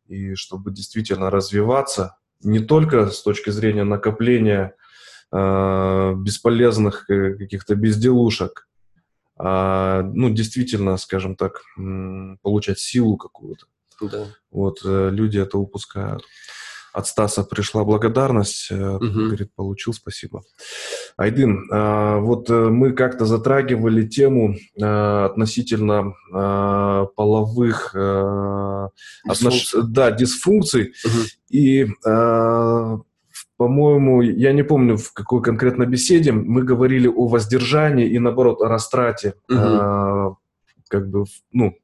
и 0.07 0.35
чтобы 0.35 0.71
действительно 0.71 1.31
развиваться, 1.31 2.17
не 2.43 2.59
только 2.59 3.09
с 3.09 3.23
точки 3.23 3.49
зрения 3.49 3.85
накопления 3.85 4.75
Э, 5.35 6.13
бесполезных 6.15 7.09
э, 7.09 7.33
каких-то 7.33 7.73
безделушек, 7.73 8.67
а, 9.35 10.03
ну, 10.03 10.29
действительно, 10.29 10.95
скажем 10.97 11.35
так, 11.35 11.63
получать 12.43 12.77
силу 12.77 13.17
какую-то. 13.17 13.65
Да. 13.99 14.27
Вот 14.51 14.81
э, 14.85 15.09
люди 15.11 15.39
это 15.39 15.57
упускают. 15.57 16.23
от 16.93 17.07
Стаса 17.07 17.43
пришла 17.43 17.83
благодарность. 17.83 18.69
Угу. 18.71 18.99
Говорит, 18.99 19.49
получил, 19.55 19.93
спасибо. 19.93 20.43
Айдын, 21.17 21.67
а, 21.71 22.19
вот 22.19 22.49
мы 22.49 22.91
как-то 22.91 23.25
затрагивали 23.25 24.05
тему 24.05 24.55
относительно 24.79 26.13
половых 27.15 27.95
отнош... 29.25 29.73
да, 29.83 30.11
дисфункций. 30.11 30.93
Угу. 31.03 31.19
И 31.49 31.87
по-моему, 33.57 34.21
я 34.21 34.51
не 34.51 34.63
помню, 34.63 34.97
в 34.97 35.13
какой 35.13 35.41
конкретно 35.41 35.85
беседе 35.85 36.31
мы 36.31 36.63
говорили 36.63 37.07
о 37.07 37.27
воздержании 37.27 38.07
и, 38.07 38.19
наоборот, 38.19 38.61
о 38.61 38.67
растрате, 38.67 39.35
угу. 39.49 40.37
как 40.89 41.09
бы, 41.09 41.25
ну, 41.51 41.75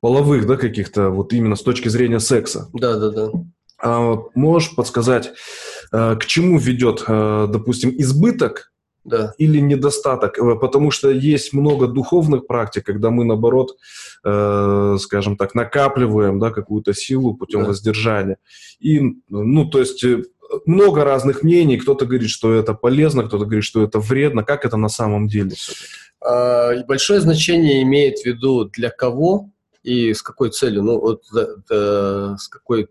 половых, 0.00 0.46
да, 0.46 0.56
каких-то, 0.56 1.10
вот 1.10 1.32
именно 1.32 1.56
с 1.56 1.62
точки 1.62 1.88
зрения 1.88 2.20
секса. 2.20 2.68
Да, 2.72 2.98
да, 2.98 3.10
да. 3.10 3.30
А, 3.78 4.18
можешь 4.34 4.74
подсказать, 4.74 5.32
а, 5.92 6.16
к 6.16 6.26
чему 6.26 6.58
ведет, 6.58 7.04
а, 7.06 7.46
допустим, 7.46 7.92
избыток 7.98 8.72
да. 9.04 9.34
или 9.38 9.60
недостаток? 9.60 10.38
Э, 10.38 10.56
потому 10.56 10.90
что 10.90 11.10
есть 11.10 11.52
много 11.52 11.86
духовных 11.86 12.46
практик, 12.46 12.84
когда 12.84 13.10
мы, 13.10 13.24
наоборот, 13.24 13.76
э, 14.24 14.96
скажем 15.00 15.36
так, 15.36 15.54
накапливаем 15.54 16.38
да, 16.38 16.50
какую-то 16.50 16.94
силу 16.94 17.34
путем 17.34 17.62
да. 17.62 17.68
воздержания. 17.68 18.38
И, 18.80 19.00
ну, 19.28 19.68
то 19.70 19.80
есть 19.80 20.02
э, 20.04 20.24
много 20.64 21.04
разных 21.04 21.42
мнений. 21.42 21.76
Кто-то 21.76 22.06
говорит, 22.06 22.30
что 22.30 22.54
это 22.54 22.74
полезно, 22.74 23.24
кто-то 23.24 23.44
говорит, 23.44 23.64
что 23.64 23.82
это 23.82 23.98
вредно. 23.98 24.44
Как 24.44 24.64
это 24.64 24.76
на 24.76 24.88
самом 24.88 25.28
деле 25.28 25.50
все-таки? 25.50 26.84
Большое 26.86 27.20
значение 27.20 27.82
имеет 27.82 28.18
в 28.18 28.26
виду 28.26 28.64
для 28.64 28.90
кого 28.90 29.50
и 29.82 30.12
с 30.12 30.22
какой 30.22 30.50
целью, 30.50 30.82
ну 30.82 30.98
вот 30.98 31.22
да, 31.32 31.46
да, 31.68 32.36
с 32.36 32.48
какой, 32.48 32.88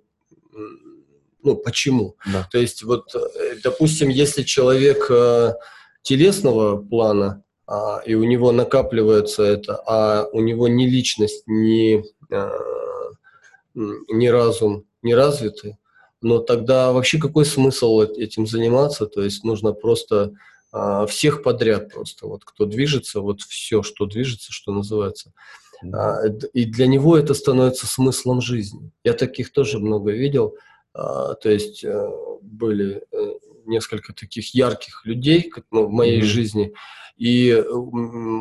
ну 1.43 1.55
почему. 1.57 2.15
Да. 2.31 2.47
То 2.49 2.57
есть 2.57 2.83
вот, 2.83 3.13
э, 3.13 3.57
допустим, 3.61 4.07
если 4.07 4.43
человек 4.43 5.07
э, 5.09 5.53
телесного 6.03 6.77
плана, 6.77 7.43
а, 7.67 8.01
и 8.05 8.13
у 8.13 8.23
него 8.23 8.51
накапливается 8.51 9.43
это, 9.43 9.81
а 9.87 10.27
у 10.31 10.41
него 10.41 10.67
ни 10.67 10.85
личность, 10.85 11.43
ни, 11.47 12.03
а, 12.31 12.51
ни 13.73 14.27
разум 14.27 14.85
не 15.01 15.15
развиты, 15.15 15.77
но 16.25 16.39
тогда 16.39 16.91
вообще 16.91 17.19
какой 17.19 17.45
смысл 17.45 18.01
этим 18.01 18.47
заниматься? 18.47 19.05
То 19.05 19.21
есть 19.21 19.43
нужно 19.43 19.73
просто 19.73 20.33
а, 20.71 21.05
всех 21.05 21.43
подряд 21.43 21.93
просто, 21.93 22.27
вот 22.27 22.43
кто 22.43 22.65
движется, 22.65 23.21
вот 23.21 23.41
все, 23.41 23.83
что 23.83 24.05
движется, 24.05 24.51
что 24.51 24.71
называется– 24.71 25.31
а, 25.93 26.27
и 26.53 26.65
для 26.65 26.87
него 26.87 27.17
это 27.17 27.33
становится 27.33 27.87
смыслом 27.87 28.41
жизни. 28.41 28.91
Я 29.03 29.13
таких 29.13 29.51
тоже 29.51 29.79
много 29.79 30.11
видел. 30.11 30.55
А, 30.93 31.33
то 31.35 31.49
есть 31.49 31.83
э, 31.83 32.09
были 32.41 33.03
э, 33.11 33.33
несколько 33.65 34.13
таких 34.13 34.53
ярких 34.53 35.05
людей 35.05 35.51
ну, 35.71 35.87
в 35.87 35.91
моей 35.91 36.21
mm-hmm. 36.21 36.25
жизни. 36.25 36.73
И 37.17 37.63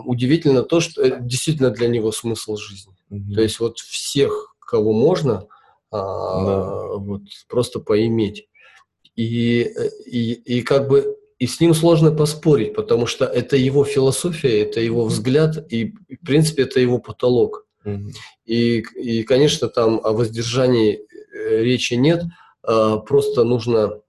удивительно 0.04 0.62
то, 0.62 0.80
что 0.80 1.02
это 1.02 1.20
действительно 1.20 1.70
для 1.70 1.88
него 1.88 2.12
смысл 2.12 2.56
жизни. 2.56 2.94
Mm-hmm. 3.10 3.34
То 3.34 3.42
есть 3.42 3.60
вот 3.60 3.78
всех, 3.78 4.54
кого 4.58 4.92
можно, 4.92 5.46
да. 5.94 6.96
вот 6.96 7.22
просто 7.48 7.80
поиметь. 7.80 8.48
И, 9.16 9.70
и, 10.06 10.32
и 10.32 10.62
как 10.62 10.88
бы 10.88 11.16
и 11.38 11.46
с 11.46 11.60
ним 11.60 11.74
сложно 11.74 12.10
поспорить, 12.10 12.74
потому 12.74 13.06
что 13.06 13.24
это 13.24 13.56
его 13.56 13.84
философия, 13.84 14.62
это 14.62 14.80
его 14.80 15.04
взгляд, 15.04 15.72
и, 15.72 15.94
в 16.08 16.24
принципе, 16.24 16.62
это 16.62 16.80
его 16.80 16.98
потолок. 16.98 17.66
Mm-hmm. 17.84 18.10
И, 18.46 18.78
и, 18.96 19.22
конечно, 19.24 19.68
там 19.68 20.00
о 20.02 20.12
воздержании 20.12 21.00
э, 21.00 21.62
речи 21.62 21.94
нет, 21.94 22.22
а, 22.62 22.98
просто 22.98 23.44
нужно 23.44 24.00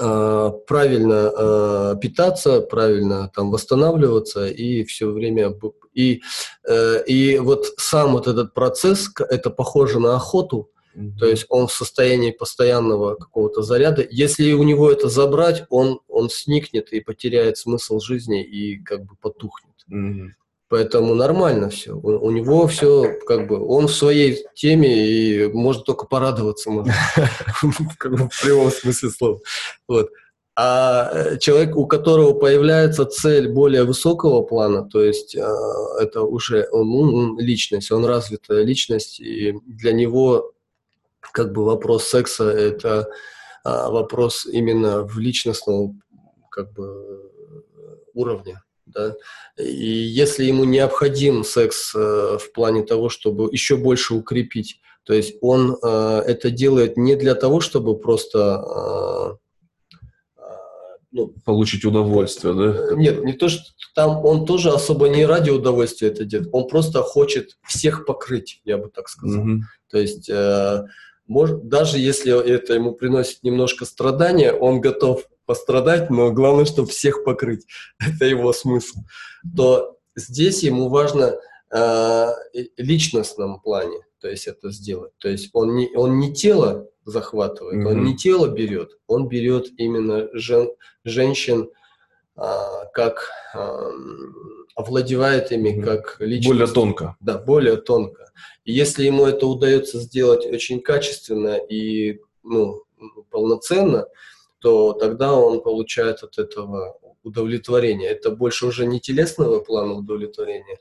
а, 0.00 0.50
правильно 0.50 1.32
а, 1.34 1.96
питаться, 1.96 2.60
правильно 2.60 3.30
там 3.34 3.50
восстанавливаться 3.50 4.46
и 4.46 4.84
все 4.84 5.10
время 5.10 5.54
и 5.92 6.22
э, 6.66 7.04
и 7.06 7.38
вот 7.38 7.66
сам 7.76 8.12
вот 8.12 8.26
этот 8.28 8.54
процесс 8.54 9.10
это 9.18 9.50
похоже 9.50 10.00
на 10.00 10.16
охоту. 10.16 10.70
То 11.18 11.26
есть 11.26 11.46
он 11.48 11.68
в 11.68 11.72
состоянии 11.72 12.32
постоянного 12.32 13.14
какого-то 13.14 13.62
заряда. 13.62 14.06
Если 14.10 14.52
у 14.52 14.62
него 14.62 14.90
это 14.90 15.08
забрать, 15.08 15.64
он, 15.70 16.00
он 16.08 16.30
сникнет 16.30 16.92
и 16.92 17.00
потеряет 17.00 17.58
смысл 17.58 18.00
жизни 18.00 18.44
и 18.44 18.82
как 18.82 19.04
бы 19.04 19.14
потухнет. 19.20 19.74
Mm-hmm. 19.90 20.28
Поэтому 20.68 21.14
нормально 21.14 21.68
все. 21.68 21.92
У, 21.92 22.26
у 22.26 22.30
него 22.30 22.66
все 22.66 23.18
как 23.26 23.48
бы 23.48 23.64
он 23.64 23.86
в 23.86 23.94
своей 23.94 24.44
теме 24.54 25.06
и 25.06 25.46
может 25.52 25.84
только 25.84 26.06
порадоваться, 26.06 26.70
в 27.62 28.42
прямом 28.42 28.70
смысле 28.70 29.10
слова. 29.10 29.40
Вот. 29.88 30.10
А 30.56 31.10
э, 31.12 31.38
человек, 31.38 31.76
у 31.76 31.86
которого 31.86 32.34
появляется 32.34 33.04
цель 33.06 33.48
более 33.48 33.84
высокого 33.84 34.42
плана, 34.42 34.88
то 34.88 35.02
есть 35.02 35.34
э, 35.34 35.40
это 36.00 36.22
уже 36.22 36.68
он, 36.70 36.92
он 36.92 37.38
личность, 37.38 37.90
он 37.90 38.04
развитая 38.04 38.62
личность, 38.62 39.20
и 39.20 39.54
для 39.66 39.92
него 39.92 40.52
как 41.32 41.52
бы 41.52 41.64
вопрос 41.64 42.04
секса– 42.04 42.44
это 42.50 43.08
а, 43.64 43.90
вопрос 43.90 44.46
именно 44.46 45.02
в 45.02 45.18
личностном 45.18 46.02
как 46.50 46.72
бы 46.72 47.30
уровне. 48.14 48.60
Да? 48.86 49.14
И 49.56 49.86
если 49.86 50.44
ему 50.44 50.64
необходим 50.64 51.44
секс 51.44 51.94
э, 51.94 52.38
в 52.40 52.52
плане 52.52 52.82
того, 52.82 53.08
чтобы 53.08 53.48
еще 53.52 53.76
больше 53.76 54.14
укрепить, 54.14 54.80
то 55.04 55.14
есть 55.14 55.36
он 55.40 55.76
э, 55.82 56.22
это 56.26 56.50
делает 56.50 56.96
не 56.96 57.14
для 57.14 57.34
того, 57.34 57.60
чтобы 57.60 57.98
просто 57.98 59.38
э, 59.38 59.50
ну, 61.12 61.34
получить 61.44 61.84
удовольствие, 61.84 62.54
да? 62.54 62.94
Нет, 62.94 63.24
не 63.24 63.32
то, 63.32 63.48
что 63.48 63.64
там 63.94 64.24
он 64.24 64.46
тоже 64.46 64.70
особо 64.70 65.08
не 65.08 65.26
ради 65.26 65.50
удовольствия 65.50 66.08
это 66.08 66.24
делает, 66.24 66.50
он 66.52 66.68
просто 66.68 67.02
хочет 67.02 67.58
всех 67.66 68.06
покрыть, 68.06 68.60
я 68.64 68.78
бы 68.78 68.88
так 68.88 69.08
сказал. 69.08 69.40
Угу. 69.40 69.60
То 69.90 69.98
есть 69.98 70.28
э, 70.28 70.84
может, 71.30 71.68
даже 71.68 72.00
если 72.00 72.36
это 72.44 72.74
ему 72.74 72.92
приносит 72.92 73.44
немножко 73.44 73.84
страдания, 73.84 74.52
он 74.52 74.80
готов 74.80 75.28
пострадать, 75.46 76.10
но 76.10 76.32
главное, 76.32 76.64
чтобы 76.64 76.88
всех 76.88 77.22
покрыть. 77.22 77.66
Это 78.00 78.24
его 78.24 78.52
смысл. 78.52 78.98
То 79.56 79.96
здесь 80.16 80.64
ему 80.64 80.88
важно 80.88 81.36
э, 81.72 82.26
личностном 82.76 83.60
плане, 83.60 83.98
то 84.20 84.28
есть 84.28 84.48
это 84.48 84.72
сделать. 84.72 85.12
То 85.18 85.28
есть 85.28 85.50
он 85.52 85.76
не, 85.76 85.94
он 85.94 86.18
не 86.18 86.34
тело 86.34 86.88
захватывает, 87.04 87.78
mm-hmm. 87.78 87.90
он 87.90 88.04
не 88.04 88.16
тело 88.16 88.48
берет, 88.48 88.98
он 89.06 89.28
берет 89.28 89.68
именно 89.76 90.28
жен, 90.32 90.68
женщин 91.04 91.70
э, 92.36 92.42
как 92.92 93.30
э, 93.54 93.90
овладевает 94.74 95.52
ими 95.52 95.80
как 95.80 96.16
личность. 96.20 96.48
Более 96.48 96.66
тонко. 96.66 97.16
Да, 97.20 97.38
более 97.38 97.76
тонко. 97.76 98.30
И 98.64 98.72
если 98.72 99.04
ему 99.04 99.26
это 99.26 99.46
удается 99.46 99.98
сделать 99.98 100.46
очень 100.46 100.80
качественно 100.80 101.56
и 101.56 102.20
ну, 102.42 102.82
полноценно, 103.30 104.06
то 104.60 104.92
тогда 104.92 105.34
он 105.34 105.62
получает 105.62 106.22
от 106.22 106.38
этого 106.38 106.98
удовлетворение. 107.22 108.10
Это 108.10 108.30
больше 108.30 108.66
уже 108.66 108.86
не 108.86 109.00
телесного 109.00 109.60
плана 109.60 109.94
удовлетворения, 109.94 110.78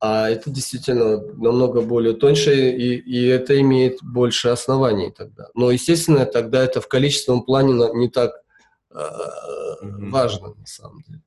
а 0.00 0.30
это 0.30 0.50
действительно 0.50 1.18
намного 1.34 1.80
более 1.80 2.14
тоньше, 2.14 2.70
и, 2.70 2.96
и 2.96 3.26
это 3.26 3.60
имеет 3.60 3.98
больше 4.02 4.48
оснований 4.48 5.10
тогда. 5.10 5.48
Но, 5.54 5.70
естественно, 5.70 6.24
тогда 6.24 6.62
это 6.62 6.80
в 6.80 6.88
количественном 6.88 7.42
плане 7.42 7.90
не 7.94 8.08
так 8.08 8.32
э, 8.90 9.00
важно, 9.82 10.54
на 10.54 10.66
самом 10.66 11.02
деле. 11.02 11.22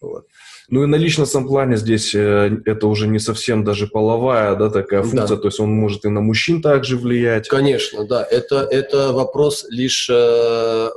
Вот. 0.00 0.26
Ну 0.68 0.82
и 0.82 0.86
на 0.86 0.96
личностном 0.96 1.46
плане 1.46 1.76
здесь 1.76 2.14
э, 2.14 2.62
это 2.64 2.86
уже 2.86 3.06
не 3.06 3.18
совсем 3.18 3.64
даже 3.64 3.86
половая, 3.86 4.56
да, 4.56 4.70
такая 4.70 5.02
функция, 5.02 5.36
да. 5.36 5.42
то 5.42 5.48
есть 5.48 5.60
он 5.60 5.72
может 5.72 6.06
и 6.06 6.08
на 6.08 6.20
мужчин 6.20 6.62
также 6.62 6.96
влиять. 6.96 7.48
Конечно, 7.48 8.06
да, 8.06 8.24
это, 8.24 8.66
это 8.70 9.12
вопрос 9.12 9.66
лишь 9.68 10.08
э, 10.10 10.88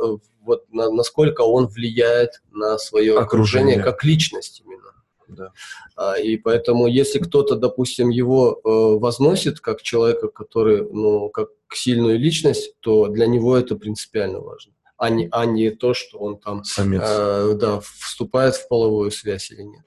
вот 0.42 0.66
на, 0.72 0.90
насколько 0.90 1.42
он 1.42 1.68
влияет 1.68 2.42
на 2.52 2.78
свое 2.78 3.18
окружение, 3.18 3.76
окружение 3.76 3.84
как 3.84 4.04
личность 4.06 4.64
именно. 4.66 4.84
Да. 5.28 5.52
А, 5.96 6.18
и 6.18 6.38
поэтому, 6.38 6.88
если 6.88 7.20
кто-то, 7.20 7.56
допустим, 7.56 8.10
его 8.10 8.62
э, 8.64 8.70
возносит 9.00 9.60
как 9.60 9.82
человека, 9.82 10.28
который, 10.28 10.88
ну, 10.90 11.30
как 11.30 11.50
сильную 11.74 12.20
личность, 12.20 12.76
то 12.80 13.08
для 13.08 13.26
него 13.26 13.58
это 13.58 13.76
принципиально 13.76 14.40
важно 14.40 14.74
а 15.04 15.10
не, 15.10 15.28
а 15.32 15.46
не 15.46 15.70
то, 15.70 15.94
что 15.94 16.18
он 16.18 16.38
там 16.38 16.64
Э, 17.04 17.54
да, 17.56 17.82
вступает 17.82 18.56
в 18.56 18.70
половую 18.70 19.12
связь 19.12 19.52
или 19.52 19.64
нет. 19.64 19.84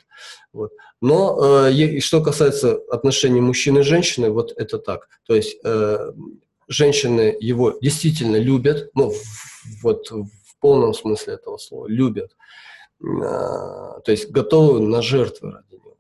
Вот. 0.53 0.73
Но 1.01 1.69
э, 1.69 2.01
что 2.01 2.23
касается 2.23 2.79
отношений 2.91 3.41
мужчины 3.41 3.79
и 3.79 3.83
женщины, 3.83 4.29
вот 4.29 4.53
это 4.55 4.79
так. 4.79 5.09
То 5.27 5.35
есть 5.35 5.57
э, 5.65 6.13
женщины 6.69 7.35
его 7.41 7.79
действительно 7.81 8.37
любят, 8.37 8.91
ну, 8.95 9.11
в, 9.11 9.83
вот 9.83 10.11
в 10.11 10.59
полном 10.61 10.93
смысле 10.93 11.35
этого 11.35 11.57
слова, 11.57 11.87
любят. 11.87 12.37
Э, 13.01 13.07
то 14.05 14.09
есть 14.09 14.31
готовы 14.31 14.81
на 14.81 15.01
жертвы 15.01 15.51
ради 15.51 15.77
него. 15.77 15.97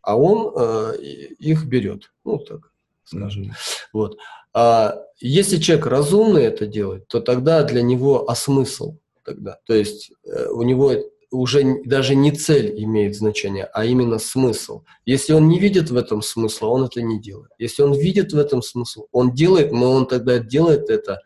А 0.00 0.16
он 0.16 0.54
э, 0.56 0.96
их 1.38 1.66
берет. 1.66 2.14
Ну, 2.24 2.38
так 2.38 2.72
скажем. 3.04 3.42
Mm-hmm. 3.44 3.54
Вот. 3.92 4.16
А 4.54 5.02
если 5.18 5.58
человек 5.58 5.86
разумный 5.86 6.44
это 6.44 6.66
делает, 6.66 7.08
то 7.08 7.20
тогда 7.20 7.64
для 7.64 7.82
него 7.82 8.30
а 8.30 8.34
смысл 8.36 8.98
тогда? 9.24 9.58
То 9.66 9.74
есть 9.74 10.12
э, 10.24 10.46
у 10.48 10.62
него 10.62 10.92
уже 11.32 11.82
даже 11.84 12.14
не 12.14 12.30
цель 12.30 12.72
имеет 12.82 13.16
значение, 13.16 13.64
а 13.64 13.84
именно 13.84 14.18
смысл. 14.18 14.84
Если 15.04 15.32
он 15.32 15.48
не 15.48 15.58
видит 15.58 15.90
в 15.90 15.96
этом 15.96 16.22
смысла, 16.22 16.68
он 16.68 16.84
это 16.84 17.02
не 17.02 17.20
делает. 17.20 17.50
Если 17.58 17.82
он 17.82 17.94
видит 17.94 18.32
в 18.32 18.38
этом 18.38 18.62
смысл, 18.62 19.06
он 19.10 19.34
делает, 19.34 19.72
но 19.72 19.90
он 19.92 20.06
тогда 20.06 20.38
делает 20.38 20.88
это 20.88 21.20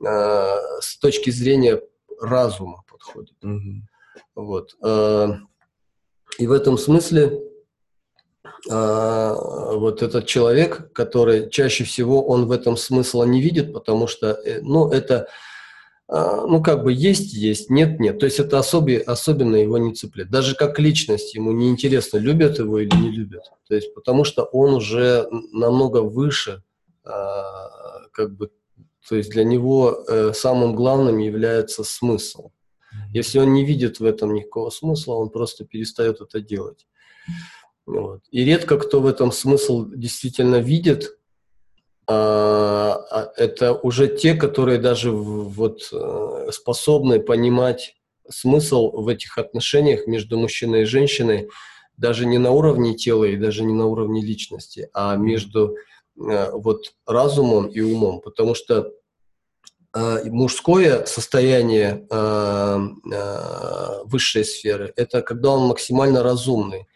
э, 0.00 0.06
с 0.80 0.98
точки 0.98 1.30
зрения 1.30 1.80
разума 2.20 2.84
подходит. 2.88 3.34
Mm-hmm. 3.42 3.80
Вот. 4.36 4.76
Э, 4.84 5.32
и 6.38 6.46
в 6.46 6.52
этом 6.52 6.78
смысле 6.78 7.40
вот 8.68 10.02
этот 10.02 10.26
человек, 10.26 10.92
который 10.92 11.48
чаще 11.50 11.84
всего 11.84 12.26
он 12.26 12.46
в 12.46 12.52
этом 12.52 12.76
смысла 12.76 13.24
не 13.24 13.40
видит, 13.40 13.72
потому 13.72 14.06
что, 14.06 14.32
э, 14.32 14.60
ну, 14.62 14.90
это 14.90 15.28
а, 16.08 16.44
ну, 16.46 16.62
как 16.62 16.82
бы 16.82 16.92
есть, 16.92 17.32
есть, 17.32 17.70
нет, 17.70 17.98
нет. 17.98 18.18
То 18.18 18.26
есть 18.26 18.38
это 18.38 18.58
особи, 18.58 18.96
особенно 18.96 19.56
его 19.56 19.78
не 19.78 19.94
цепляет. 19.94 20.30
Даже 20.30 20.54
как 20.54 20.78
личность 20.78 21.34
ему 21.34 21.52
не 21.52 21.70
интересно, 21.70 22.18
любят 22.18 22.58
его 22.58 22.80
или 22.80 22.94
не 22.94 23.10
любят. 23.10 23.44
То 23.66 23.74
есть 23.74 23.94
потому 23.94 24.24
что 24.24 24.42
он 24.44 24.74
уже 24.74 25.26
намного 25.52 26.02
выше, 26.02 26.62
а, 27.02 28.08
как 28.12 28.36
бы, 28.36 28.50
то 29.08 29.16
есть 29.16 29.30
для 29.30 29.42
него 29.42 30.04
э, 30.06 30.32
самым 30.34 30.74
главным 30.74 31.16
является 31.16 31.82
смысл. 31.82 32.50
Если 33.14 33.38
он 33.38 33.54
не 33.54 33.64
видит 33.64 33.98
в 33.98 34.04
этом 34.04 34.34
никакого 34.34 34.68
смысла, 34.68 35.14
он 35.14 35.30
просто 35.30 35.64
перестает 35.64 36.20
это 36.20 36.42
делать. 36.42 36.86
Вот. 37.86 38.20
И 38.30 38.44
редко 38.44 38.78
кто 38.78 39.00
в 39.00 39.06
этом 39.06 39.32
смысл 39.32 39.86
действительно 39.86 40.56
видит, 40.56 41.16
а, 42.06 43.04
а, 43.10 43.32
это 43.36 43.74
уже 43.74 44.08
те, 44.08 44.34
которые 44.34 44.78
даже 44.78 45.10
вот 45.10 45.88
э, 45.92 46.48
способны 46.52 47.20
понимать 47.20 47.94
смысл 48.28 48.90
в 48.90 49.08
этих 49.08 49.38
отношениях 49.38 50.06
между 50.06 50.38
мужчиной 50.38 50.82
и 50.82 50.86
женщиной 50.86 51.48
даже 51.96 52.26
не 52.26 52.38
на 52.38 52.50
уровне 52.50 52.94
тела 52.94 53.24
и 53.24 53.36
даже 53.36 53.62
не 53.64 53.72
на 53.72 53.86
уровне 53.86 54.20
личности, 54.20 54.88
а 54.92 55.16
между 55.16 55.76
э, 56.16 56.50
вот 56.52 56.92
разумом 57.06 57.66
и 57.66 57.80
умом, 57.80 58.20
потому 58.20 58.54
что 58.54 58.92
э, 59.94 60.24
мужское 60.24 61.04
состояние 61.06 62.06
высшей 64.04 64.44
сферы– 64.44 64.92
это 64.96 65.22
когда 65.22 65.50
он 65.50 65.68
максимально 65.68 66.22
разумный, 66.22 66.88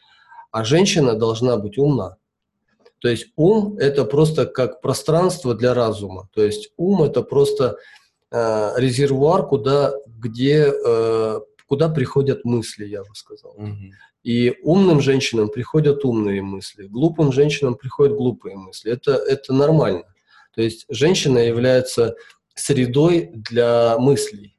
а 0.51 0.64
женщина 0.64 1.14
должна 1.14 1.56
быть 1.56 1.78
умна. 1.78 2.16
То 3.01 3.09
есть 3.09 3.28
ум– 3.36 3.77
это 3.78 4.05
просто 4.05 4.47
как 4.47 4.81
пространство 4.81 5.55
для 5.55 5.74
разума. 5.74 6.28
То 6.35 6.43
есть 6.43 6.73
ум– 6.77 7.02
это 7.05 7.23
просто 7.23 7.77
э, 8.31 8.70
резервуар, 8.77 9.47
куда, 9.47 9.93
где, 10.06 10.73
э, 10.73 11.40
куда 11.68 11.89
приходят 11.89 12.44
мысли, 12.44 12.86
я 12.86 13.02
бы 13.02 13.14
сказал. 13.14 13.52
Угу. 13.52 13.93
И 14.24 14.56
умным 14.62 15.01
женщинам 15.01 15.51
приходят 15.51 16.05
умные 16.05 16.43
мысли, 16.43 16.86
глупым 16.86 17.32
женщинам 17.32 17.77
приходят 17.77 18.16
глупые 18.16 18.56
мысли. 18.56 18.90
Это, 18.90 19.12
это 19.12 19.52
нормально. 19.52 20.05
То 20.55 20.62
есть 20.62 20.86
женщина 20.89 21.39
является 21.39 22.16
средой 22.55 23.31
для 23.35 23.97
мыслей. 23.98 24.56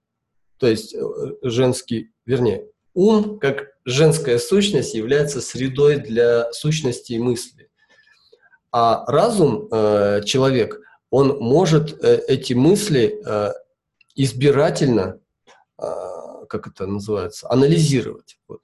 То 0.58 0.68
есть 0.68 0.94
э, 0.96 1.00
женский, 1.42 2.12
вернее, 2.26 2.68
ум 2.94 3.40
как 3.40 3.77
женская 3.88 4.38
сущность 4.38 4.94
является 4.94 5.40
средой 5.40 5.96
для 5.96 6.52
сущности 6.52 7.14
и 7.14 7.20
мысли. 7.20 7.70
А 8.70 9.06
разум, 9.10 9.70
э, 9.72 10.22
человек, 10.26 10.82
он 11.10 11.38
может 11.40 12.04
э, 12.04 12.22
эти 12.28 12.52
мысли 12.52 13.18
э, 13.26 13.54
избирательно, 14.14 15.22
э, 15.82 15.86
как 16.50 16.68
это 16.68 16.86
называется, 16.86 17.50
анализировать. 17.50 18.38
Вот. 18.50 18.60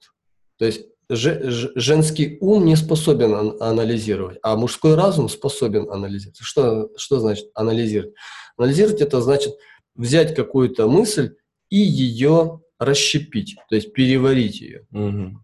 То 0.58 0.66
есть 0.66 0.82
же, 1.08 1.72
женский 1.74 2.36
ум 2.42 2.66
не 2.66 2.76
способен 2.76 3.56
анализировать, 3.62 4.38
а 4.42 4.56
мужской 4.56 4.94
разум 4.94 5.30
способен 5.30 5.90
анализировать. 5.90 6.38
Что, 6.38 6.90
что 6.96 7.18
значит 7.18 7.48
анализировать? 7.54 8.14
Анализировать 8.58 9.00
это 9.00 9.22
значит 9.22 9.54
взять 9.94 10.34
какую-то 10.34 10.86
мысль 10.86 11.36
и 11.70 11.78
ее 11.78 12.60
расщепить, 12.78 13.56
то 13.68 13.76
есть 13.76 13.92
переварить 13.92 14.60
ее. 14.60 14.86
Угу. 14.92 15.38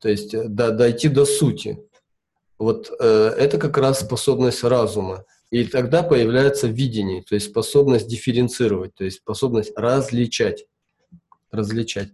То 0.00 0.08
есть 0.08 0.34
э, 0.34 0.48
до, 0.48 0.72
дойти 0.72 1.08
до 1.08 1.24
сути. 1.24 1.78
Вот 2.58 2.90
э, 3.00 3.34
это 3.38 3.58
как 3.58 3.76
раз 3.78 4.00
способность 4.00 4.64
разума. 4.64 5.24
И 5.50 5.64
тогда 5.64 6.02
появляется 6.02 6.66
видение, 6.66 7.22
то 7.22 7.34
есть 7.34 7.50
способность 7.50 8.08
дифференцировать, 8.08 8.94
то 8.94 9.04
есть 9.04 9.18
способность 9.18 9.72
различать. 9.76 10.66
различать. 11.50 12.10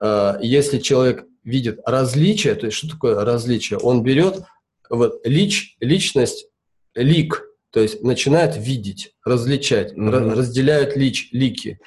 Э, 0.00 0.38
если 0.40 0.78
человек 0.78 1.24
видит 1.44 1.80
различие, 1.86 2.54
то 2.54 2.66
есть 2.66 2.78
что 2.78 2.88
такое 2.88 3.24
различие? 3.24 3.78
Он 3.78 4.02
берет 4.02 4.42
вот, 4.90 5.20
лич, 5.24 5.76
личность, 5.80 6.48
лик, 6.94 7.44
то 7.70 7.80
есть 7.80 8.02
начинает 8.02 8.56
видеть, 8.56 9.14
различать, 9.24 9.92
mm-hmm. 9.92 10.34
разделяют 10.34 10.96
лич, 10.96 11.28
лики, 11.32 11.78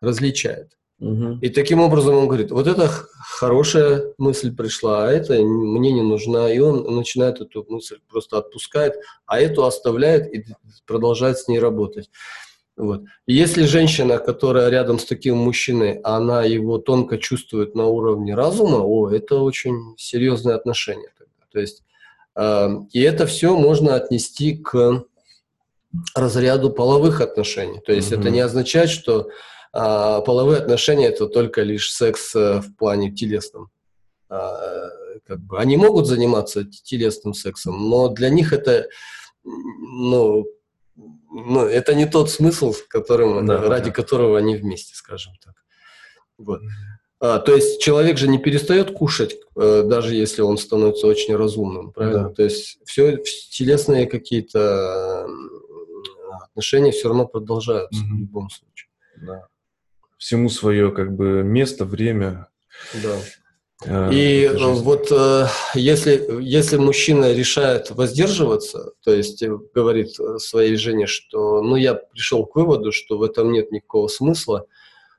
различает. 0.00 0.77
Угу. 1.00 1.38
И 1.42 1.48
таким 1.50 1.80
образом 1.80 2.16
он 2.16 2.26
говорит, 2.26 2.50
вот 2.50 2.66
это 2.66 2.88
хорошая 2.88 4.14
мысль 4.18 4.54
пришла, 4.54 5.06
а 5.06 5.12
это 5.12 5.40
мне 5.40 5.92
не 5.92 6.02
нужна. 6.02 6.52
И 6.52 6.58
он 6.58 6.96
начинает 6.96 7.40
эту 7.40 7.64
мысль 7.68 7.98
просто 8.08 8.38
отпускает, 8.38 8.94
а 9.26 9.40
эту 9.40 9.64
оставляет 9.64 10.32
и 10.34 10.44
продолжает 10.86 11.38
с 11.38 11.46
ней 11.46 11.60
работать. 11.60 12.10
Вот. 12.76 13.02
И 13.26 13.34
если 13.34 13.64
женщина, 13.64 14.18
которая 14.18 14.68
рядом 14.70 14.98
с 14.98 15.04
таким 15.04 15.36
мужчиной, 15.36 16.00
она 16.04 16.44
его 16.44 16.78
тонко 16.78 17.18
чувствует 17.18 17.74
на 17.74 17.86
уровне 17.86 18.34
разума, 18.34 18.78
о, 18.78 19.10
это 19.10 19.36
очень 19.36 19.94
серьезные 19.96 20.54
отношения. 20.54 21.10
Тогда. 21.18 21.32
То 21.52 21.58
есть, 21.60 21.82
э, 22.36 22.68
и 22.92 23.00
это 23.00 23.26
все 23.26 23.56
можно 23.56 23.96
отнести 23.96 24.56
к 24.56 25.04
разряду 26.14 26.70
половых 26.70 27.20
отношений. 27.20 27.80
То 27.84 27.92
есть 27.92 28.12
угу. 28.12 28.20
это 28.20 28.30
не 28.30 28.40
означает, 28.40 28.90
что 28.90 29.28
а 29.72 30.20
половые 30.22 30.58
отношения– 30.58 31.06
это 31.08 31.26
только 31.26 31.62
лишь 31.62 31.92
секс 31.92 32.34
э, 32.34 32.60
в 32.60 32.74
плане 32.76 33.12
телесном. 33.12 33.70
А, 34.28 34.90
как 35.26 35.40
бы, 35.40 35.58
они 35.58 35.76
могут 35.76 36.06
заниматься 36.06 36.64
телесным 36.64 37.34
сексом, 37.34 37.88
но 37.88 38.08
для 38.08 38.30
них 38.30 38.52
это, 38.52 38.88
ну, 39.44 40.46
ну, 40.96 41.64
это 41.64 41.94
не 41.94 42.06
тот 42.06 42.30
смысл, 42.30 42.74
которым, 42.88 43.46
да, 43.46 43.60
ради 43.60 43.90
да. 43.90 43.92
которого 43.92 44.38
они 44.38 44.56
вместе, 44.56 44.94
скажем 44.94 45.34
так. 45.44 45.54
Вот. 46.38 46.60
А, 47.20 47.38
то 47.38 47.54
есть 47.54 47.80
человек 47.80 48.16
же 48.16 48.28
не 48.28 48.38
перестает 48.38 48.92
кушать, 48.92 49.36
э, 49.56 49.82
даже 49.84 50.14
если 50.14 50.40
он 50.40 50.56
становится 50.56 51.06
очень 51.06 51.36
разумным, 51.36 51.92
правильно? 51.92 52.28
Да. 52.28 52.34
То 52.34 52.42
есть 52.44 52.78
все 52.84 53.18
телесные 53.50 54.06
какие-то 54.06 55.26
отношения 56.42 56.92
все 56.92 57.08
равно 57.08 57.26
продолжаются 57.26 58.00
угу. 58.00 58.14
в 58.14 58.18
любом 58.20 58.50
случае. 58.50 58.88
Да 59.16 59.48
всему 60.18 60.50
свое 60.50 60.90
как 60.92 61.14
бы 61.14 61.42
место, 61.42 61.84
время. 61.84 62.48
Да. 63.02 63.16
Э, 63.86 64.12
и 64.12 64.48
вот 64.48 65.08
э, 65.12 65.46
если, 65.74 66.42
если 66.42 66.76
мужчина 66.76 67.32
решает 67.32 67.90
воздерживаться, 67.90 68.92
то 69.04 69.12
есть 69.12 69.42
э, 69.42 69.56
говорит 69.72 70.16
своей 70.38 70.76
жене, 70.76 71.06
что 71.06 71.62
ну 71.62 71.76
я 71.76 71.94
пришел 71.94 72.44
к 72.44 72.56
выводу, 72.56 72.90
что 72.90 73.18
в 73.18 73.22
этом 73.22 73.52
нет 73.52 73.70
никакого 73.70 74.08
смысла, 74.08 74.66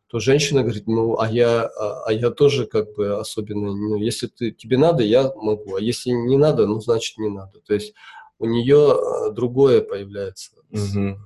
то 0.08 0.20
женщина 0.20 0.62
говорит, 0.64 0.88
ну 0.88 1.20
а 1.20 1.30
я, 1.30 1.64
а, 1.64 2.04
а 2.06 2.14
я 2.14 2.32
тоже 2.32 2.66
как 2.66 2.94
бы 2.96 3.18
особенно, 3.18 3.74
ну 3.74 3.96
если 3.96 4.28
ты, 4.28 4.52
тебе 4.52 4.78
надо, 4.78 5.04
я 5.04 5.32
могу, 5.36 5.76
а 5.76 5.82
если 5.82 6.10
не 6.10 6.36
надо, 6.36 6.68
ну 6.68 6.82
значит 6.82 7.18
не 7.18 7.30
надо. 7.30 7.62
То 7.66 7.74
есть 7.74 7.94
у 8.40 8.46
нее 8.46 9.32
другое 9.34 9.82
появляется. 9.82 10.52
Угу 10.72 11.18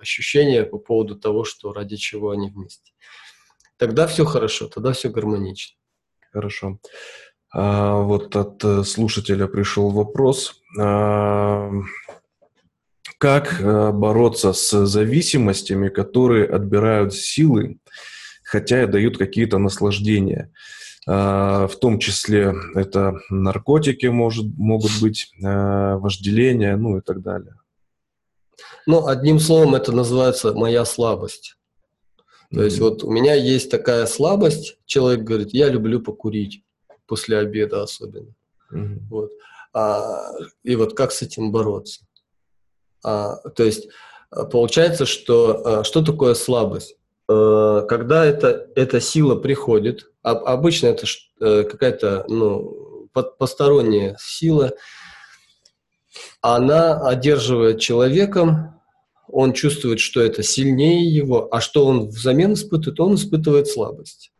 ощущение 0.00 0.64
по 0.64 0.78
поводу 0.78 1.16
того, 1.16 1.44
что 1.44 1.72
ради 1.72 1.96
чего 1.96 2.30
они 2.30 2.50
вместе. 2.50 2.92
Тогда 3.76 4.06
все 4.06 4.24
хорошо, 4.24 4.68
тогда 4.68 4.92
все 4.92 5.08
гармонично. 5.08 5.76
Хорошо. 6.32 6.78
А, 7.52 8.00
вот 8.00 8.36
от 8.36 8.62
э, 8.64 8.84
слушателя 8.84 9.46
пришел 9.46 9.90
вопрос. 9.90 10.60
А, 10.78 11.70
как 13.18 13.60
э, 13.60 13.90
бороться 13.92 14.52
с 14.52 14.86
зависимостями, 14.86 15.88
которые 15.88 16.46
отбирают 16.46 17.14
силы, 17.14 17.78
хотя 18.44 18.84
и 18.84 18.86
дают 18.86 19.18
какие-то 19.18 19.58
наслаждения? 19.58 20.52
А, 21.08 21.66
в 21.66 21.76
том 21.76 21.98
числе 21.98 22.54
это 22.74 23.18
наркотики 23.30 24.06
может, 24.06 24.46
могут 24.56 24.92
быть, 25.00 25.32
э, 25.42 25.96
вожделение, 25.96 26.76
ну 26.76 26.98
и 26.98 27.00
так 27.00 27.22
далее. 27.22 27.56
Ну, 28.86 29.06
одним 29.06 29.38
словом, 29.38 29.74
это 29.74 29.92
называется 29.92 30.52
моя 30.52 30.84
слабость. 30.84 31.56
То 32.50 32.60
mm-hmm. 32.60 32.64
есть 32.64 32.78
вот 32.80 33.04
у 33.04 33.10
меня 33.10 33.34
есть 33.34 33.70
такая 33.70 34.06
слабость, 34.06 34.78
человек 34.84 35.22
говорит, 35.22 35.50
я 35.52 35.68
люблю 35.68 36.00
покурить 36.00 36.64
после 37.06 37.38
обеда 37.38 37.82
особенно. 37.82 38.34
Mm-hmm. 38.72 38.98
Вот. 39.08 39.30
А, 39.72 40.32
и 40.64 40.74
вот 40.74 40.96
как 40.96 41.12
с 41.12 41.22
этим 41.22 41.52
бороться? 41.52 42.02
А, 43.04 43.36
то 43.50 43.62
есть 43.62 43.88
э, 44.34 44.44
получается, 44.50 45.06
что 45.06 45.82
что 45.84 46.04
такое 46.04 46.34
слабость? 46.34 46.96
Когда 47.28 48.26
это, 48.26 48.68
эта 48.74 49.00
сила 49.00 49.36
приходит, 49.36 50.10
обычно 50.22 50.88
это 50.88 51.06
какая-то 51.38 52.24
ну, 52.26 53.08
посторонняя 53.38 54.16
сила, 54.18 54.72
она 56.40 57.06
одерживает 57.06 57.80
человеком, 57.80 58.80
он 59.28 59.52
чувствует, 59.52 60.00
что 60.00 60.20
это 60.20 60.42
сильнее 60.42 61.08
его, 61.08 61.48
а 61.52 61.60
что 61.60 61.86
он 61.86 62.08
взамен 62.08 62.54
испытывает, 62.54 63.00
он 63.00 63.14
испытывает 63.14 63.68
слабость. 63.68 64.32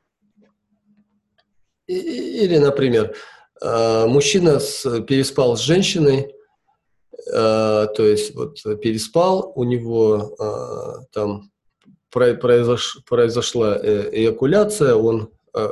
Или, 1.87 2.59
например, 2.59 3.17
э, 3.61 4.07
мужчина 4.07 4.61
переспал 5.07 5.57
с 5.57 5.61
женщиной, 5.61 6.33
э, 7.27 7.33
то 7.33 7.99
есть 7.99 8.35
вот 8.35 8.63
переспал, 8.81 9.53
у 9.57 9.65
него 9.65 10.37
э, 10.39 11.05
там 11.13 11.51
произошла 12.11 13.77
эякуляция, 13.77 14.95
он 14.95 15.31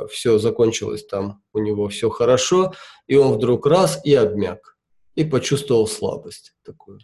все 0.09 0.39
закончилось 0.39 1.05
там, 1.05 1.41
у 1.53 1.59
него 1.59 1.87
все 1.89 2.09
хорошо, 2.09 2.73
и 3.07 3.15
он 3.15 3.33
вдруг 3.33 3.65
раз 3.65 3.99
и 4.05 4.13
обмяк, 4.13 4.77
и 5.15 5.23
почувствовал 5.23 5.87
слабость 5.87 6.53
такую. 6.63 6.99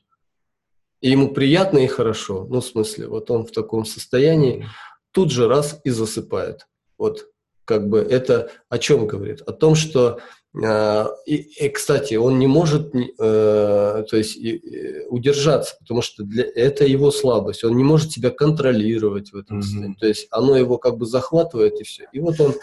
И 1.01 1.09
ему 1.09 1.33
приятно 1.33 1.79
и 1.79 1.87
хорошо, 1.87 2.47
ну, 2.49 2.61
в 2.61 2.65
смысле, 2.65 3.07
вот 3.07 3.29
он 3.29 3.45
в 3.45 3.51
таком 3.51 3.85
состоянии, 3.85 4.67
тут 5.11 5.31
же 5.31 5.47
раз 5.47 5.79
и 5.83 5.89
засыпает. 5.89 6.67
Вот 6.97 7.27
как 7.65 7.89
бы 7.89 7.99
это 7.99 8.51
о 8.69 8.77
чем 8.77 9.07
говорит? 9.07 9.41
О 9.41 9.51
том, 9.51 9.75
что 9.75 10.19
э, 10.55 11.05
и, 11.25 11.35
и, 11.35 11.69
кстати, 11.69 12.13
он 12.13 12.39
не 12.39 12.47
может 12.47 12.93
э, 12.95 13.07
то 13.17 14.17
есть, 14.17 14.37
и, 14.37 15.05
удержаться, 15.09 15.75
потому 15.79 16.01
что 16.01 16.23
для, 16.23 16.43
это 16.43 16.85
его 16.85 17.11
слабость. 17.11 17.63
Он 17.63 17.75
не 17.75 17.83
может 17.83 18.11
себя 18.11 18.29
контролировать 18.29 19.31
в 19.31 19.37
этом 19.37 19.59
mm-hmm. 19.59 19.61
состоянии. 19.63 19.97
То 19.99 20.07
есть 20.07 20.27
оно 20.31 20.55
его 20.55 20.77
как 20.77 20.97
бы 20.97 21.05
захватывает 21.05 21.79
и 21.81 21.83
все. 21.83 22.07
И 22.13 22.19
вот 22.19 22.39
он 22.39 22.53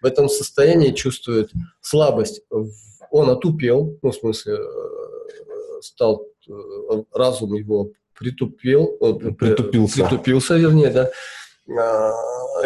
в 0.00 0.06
этом 0.06 0.28
состоянии 0.28 0.92
чувствует 0.92 1.50
слабость. 1.80 2.42
Он 3.10 3.30
отупел, 3.30 3.98
ну, 4.02 4.10
в 4.10 4.14
смысле, 4.14 4.54
э, 4.54 5.80
стал 5.82 6.26
разум 7.12 7.54
его 7.54 7.90
притупил, 8.18 8.96
притупился, 9.38 10.06
притупился 10.06 10.56
вернее, 10.56 10.90
да 10.90 11.10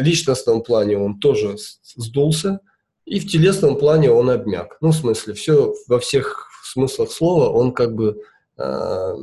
личностном 0.01 0.63
плане 0.63 0.99
он 0.99 1.19
тоже 1.19 1.57
сдулся, 1.97 2.61
и 3.05 3.19
в 3.19 3.29
телесном 3.29 3.77
плане 3.77 4.11
он 4.11 4.31
обмяк. 4.31 4.77
Ну, 4.81 4.91
в 4.91 4.95
смысле, 4.95 5.35
все 5.35 5.75
во 5.89 5.99
всех 5.99 6.49
смыслах 6.65 7.11
слова 7.11 7.51
он 7.51 7.73
как 7.73 7.95
бы, 7.95 8.23
э, 8.57 9.15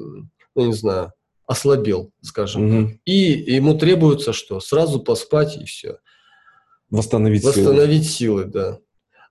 ну, 0.56 0.66
не 0.66 0.74
знаю, 0.74 1.14
ослабел, 1.48 2.12
скажем. 2.22 2.84
Угу. 2.84 2.92
И 3.06 3.14
ему 3.54 3.78
требуется 3.78 4.34
что? 4.34 4.60
Сразу 4.60 5.00
поспать 5.00 5.58
и 5.58 5.66
все. 5.66 6.00
Восстановить, 6.90 7.44
Восстановить 7.44 8.10
силы. 8.10 8.44
силы, 8.44 8.46
да. 8.46 8.80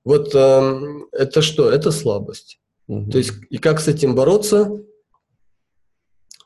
Вот 0.08 0.34
э, 0.34 1.00
это 1.12 1.42
что? 1.42 1.70
Это 1.70 1.90
слабость. 1.90 2.60
Угу. 2.86 3.10
То 3.10 3.18
есть, 3.18 3.32
и 3.50 3.58
как 3.58 3.78
с 3.78 3.88
этим 3.88 4.14
бороться? 4.14 4.82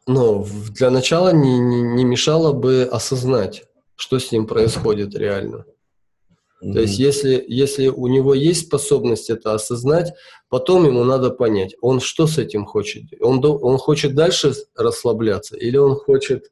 Ну, 0.08 0.44
для 0.74 0.90
начала 0.90 1.32
не, 1.32 1.60
не, 1.60 1.80
не 1.80 2.04
мешало 2.04 2.52
бы 2.52 2.82
осознать, 2.90 3.62
что 3.94 4.18
с 4.18 4.32
ним 4.32 4.48
происходит 4.48 5.14
реально. 5.14 5.64
Mm-hmm. 6.60 6.72
То 6.72 6.80
есть, 6.80 6.98
если, 6.98 7.44
если 7.46 7.86
у 7.86 8.08
него 8.08 8.34
есть 8.34 8.66
способность 8.66 9.30
это 9.30 9.54
осознать, 9.54 10.12
потом 10.48 10.84
ему 10.84 11.04
надо 11.04 11.30
понять, 11.30 11.76
он 11.80 12.00
что 12.00 12.26
с 12.26 12.38
этим 12.38 12.66
хочет. 12.66 13.04
Он, 13.20 13.40
он 13.44 13.78
хочет 13.78 14.16
дальше 14.16 14.54
расслабляться 14.74 15.56
или 15.56 15.76
он 15.76 15.94
хочет 15.94 16.50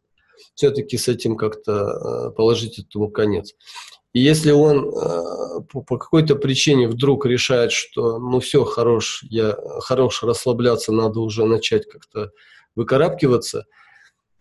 все-таки 0.55 0.97
с 0.97 1.09
этим 1.09 1.37
как-то 1.37 1.73
э, 1.73 2.31
положить 2.37 2.78
этому 2.78 3.11
конец. 3.11 3.53
И 4.12 4.20
если 4.20 4.51
он 4.51 4.89
э, 4.89 5.61
по, 5.73 5.99
какой-то 5.99 6.35
причине 6.37 6.89
вдруг 6.89 7.27
решает, 7.27 7.73
что 7.73 8.19
ну 8.19 8.41
все, 8.41 8.65
хорош, 8.65 9.24
я 9.28 9.57
хорош 9.81 10.23
расслабляться, 10.23 10.93
надо 10.93 11.20
уже 11.20 11.45
начать 11.45 11.89
как-то 11.89 12.31
выкарабкиваться– 12.74 13.66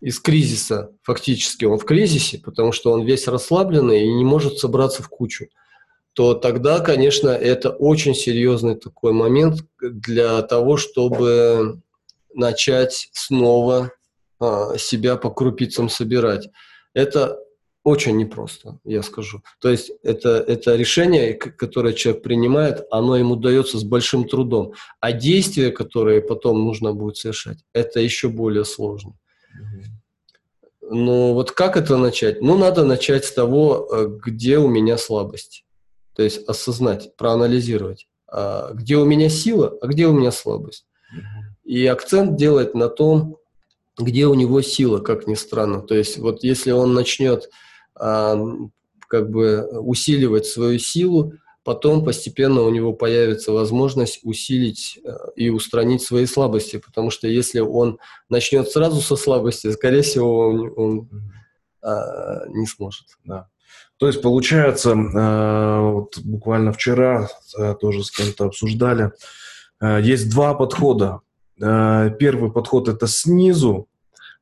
из 0.00 0.18
кризиса, 0.18 0.90
фактически 1.02 1.64
он 1.64 1.78
в 1.78 1.84
кризисе, 1.84 2.38
потому 2.38 2.72
что 2.72 2.92
он 2.92 3.04
весь 3.04 3.28
расслабленный 3.28 4.04
и 4.04 4.12
не 4.12 4.24
может 4.24 4.58
собраться 4.58 5.02
в 5.02 5.08
кучу, 5.08 5.48
то 6.14 6.34
тогда, 6.34 6.80
конечно, 6.80 7.28
это 7.28 7.70
очень 7.70 8.14
серьезный 8.14 8.76
такой 8.76 9.12
момент 9.12 9.62
для 9.80 10.42
того, 10.42 10.76
чтобы 10.76 11.80
начать 12.34 13.08
снова 13.12 13.92
а, 14.38 14.76
себя 14.78 15.16
по 15.16 15.30
крупицам 15.30 15.88
собирать. 15.88 16.48
Это 16.94 17.38
очень 17.82 18.16
непросто, 18.16 18.78
я 18.84 19.02
скажу. 19.02 19.42
То 19.60 19.70
есть 19.70 19.90
это, 20.02 20.30
это 20.46 20.76
решение, 20.76 21.34
которое 21.34 21.94
человек 21.94 22.22
принимает, 22.22 22.86
оно 22.90 23.16
ему 23.16 23.36
дается 23.36 23.78
с 23.78 23.84
большим 23.84 24.28
трудом. 24.28 24.74
А 25.00 25.12
действия, 25.12 25.70
которые 25.70 26.20
потом 26.20 26.64
нужно 26.64 26.92
будет 26.92 27.16
совершать, 27.16 27.58
это 27.72 28.00
еще 28.00 28.28
более 28.28 28.64
сложно. 28.64 29.14
Ну, 30.82 31.34
вот 31.34 31.52
как 31.52 31.76
это 31.76 31.96
начать? 31.96 32.42
Ну, 32.42 32.58
надо 32.58 32.84
начать 32.84 33.24
с 33.24 33.32
того, 33.32 33.88
э, 33.92 34.08
где 34.24 34.58
у 34.58 34.68
меня 34.68 34.98
слабость. 34.98 35.64
То 36.16 36.22
есть 36.22 36.46
осознать, 36.48 37.16
проанализировать, 37.16 38.08
а 38.26 38.72
где 38.74 38.96
у 38.96 39.04
меня 39.04 39.28
сила, 39.28 39.78
а 39.80 39.86
где 39.86 40.06
у 40.06 40.12
меня 40.12 40.32
слабость. 40.32 40.86
И 41.64 41.86
акцент 41.86 42.36
делать 42.36 42.74
на 42.74 42.88
том, 42.88 43.38
где 43.96 44.26
у 44.26 44.34
него 44.34 44.60
сила, 44.62 44.98
как 44.98 45.26
ни 45.26 45.34
странно. 45.34 45.80
То 45.80 45.94
есть 45.94 46.18
вот 46.18 46.42
если 46.42 46.72
он 46.72 46.92
начнет 46.92 47.48
как 47.94 49.30
бы 49.30 49.68
усиливать 49.80 50.46
свою 50.46 50.78
силу, 50.78 51.34
потом 51.64 52.04
постепенно 52.04 52.62
у 52.62 52.70
него 52.70 52.92
появится 52.92 53.52
возможность 53.52 54.20
усилить 54.22 54.98
э, 55.04 55.10
и 55.36 55.50
устранить 55.50 56.02
свои 56.02 56.26
слабости, 56.26 56.78
потому 56.84 57.10
что 57.10 57.28
если 57.28 57.60
он 57.60 57.98
начнет 58.28 58.68
сразу 58.68 59.00
со 59.00 59.16
слабости, 59.16 59.70
скорее 59.72 60.02
всего, 60.02 60.48
он, 60.48 60.72
он 60.76 61.08
а, 61.82 62.46
не 62.48 62.66
сможет. 62.66 63.06
Да. 63.24 63.48
То 63.98 64.06
есть, 64.06 64.22
получается, 64.22 64.90
э, 64.90 65.80
вот 65.92 66.18
буквально 66.18 66.72
вчера 66.72 67.28
э, 67.58 67.74
тоже 67.80 68.04
с 68.04 68.10
кем-то 68.10 68.46
обсуждали, 68.46 69.12
есть 69.82 70.30
два 70.30 70.52
подхода. 70.52 71.20
Первый 71.56 72.52
подход– 72.52 72.88
это 72.90 73.06
снизу, 73.06 73.88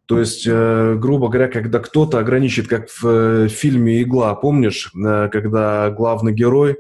то 0.09 0.19
есть, 0.19 0.47
э, 0.47 0.95
грубо 0.95 1.29
говоря, 1.29 1.49
когда 1.49 1.81
кто-то 1.81 2.19
ограничит, 2.19 2.67
как 2.67 2.89
в 2.89 3.05
э, 3.05 3.49
фильме 3.49 4.03
«Игла», 4.03 4.35
помнишь, 4.35 4.91
э, 4.95 5.29
когда 5.31 5.91
главный 5.91 6.33
герой 6.33 6.79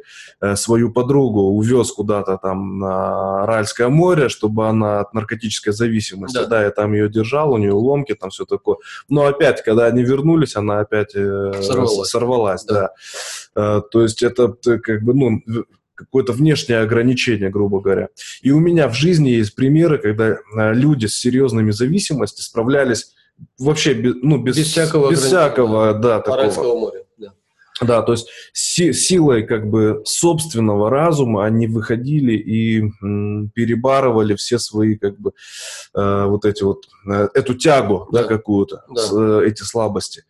свою 0.55 0.90
подругу 0.90 1.40
увез 1.40 1.92
куда-то 1.92 2.38
там 2.38 2.78
на 2.78 3.42
Аральское 3.42 3.88
море, 3.88 4.30
чтобы 4.30 4.68
она 4.68 5.00
от 5.00 5.12
наркотической 5.12 5.74
зависимости, 5.74 6.36
да, 6.36 6.46
да 6.46 6.66
и 6.66 6.70
там 6.70 6.94
ее 6.94 7.10
держал, 7.10 7.52
у 7.52 7.59
нее 7.59 7.72
ломки, 7.72 8.14
там 8.14 8.30
все 8.30 8.46
такое. 8.46 8.78
Но 9.10 9.26
опять, 9.26 9.62
когда 9.62 9.86
они 9.86 10.05
вернулись, 10.05 10.56
она 10.56 10.80
опять 10.80 11.10
сорвалась, 11.10 12.09
сорвалась 12.09 12.64
да. 12.64 12.92
да. 13.55 13.80
То 13.80 14.02
есть 14.02 14.22
это 14.22 14.55
как 14.78 15.02
бы, 15.02 15.12
ну, 15.12 15.42
какое-то 15.96 16.32
внешнее 16.32 16.78
ограничение, 16.78 17.50
грубо 17.50 17.80
говоря. 17.80 18.09
И 18.40 18.52
у 18.52 18.60
меня 18.60 18.88
в 18.88 18.94
жизни 18.94 19.30
есть 19.30 19.55
примеры, 19.56 19.98
когда 19.98 20.38
люди 20.72 21.06
с 21.06 21.16
серьезными 21.16 21.72
зависимостями 21.72 22.44
справлялись 22.44 23.12
вообще 23.59 23.94
без, 23.94 24.15
ну, 24.23 24.39
без, 24.39 24.56
без 24.56 24.66
всякого, 24.66 25.10
без 25.10 25.23
всякого 25.23 25.94
да, 25.94 26.20
такого. 26.20 26.78
моря. 26.78 27.05
Да. 27.16 27.32
да, 27.81 28.02
то 28.02 28.12
есть 28.12 28.28
си, 28.52 28.93
силой 28.93 29.44
как 29.44 29.69
бы 29.70 30.02
собственного 30.05 30.90
разума 30.90 31.44
они 31.44 31.66
выходили 31.66 32.32
и 32.32 32.82
м, 33.02 33.51
перебарывали 33.55 34.35
все 34.35 34.59
свои 34.59 34.97
как 34.97 35.19
бы 35.19 35.32
э, 35.94 36.24
вот 36.27 36.44
эти 36.44 36.62
вот 36.62 36.89
э, 37.09 37.28
эту 37.35 37.55
тягу, 37.55 38.09
да, 38.10 38.23
да 38.23 38.28
какую-то, 38.28 38.85
да. 38.89 39.01
С, 39.01 39.12
э, 39.16 39.47
эти 39.47 39.62
слабости. 39.62 40.24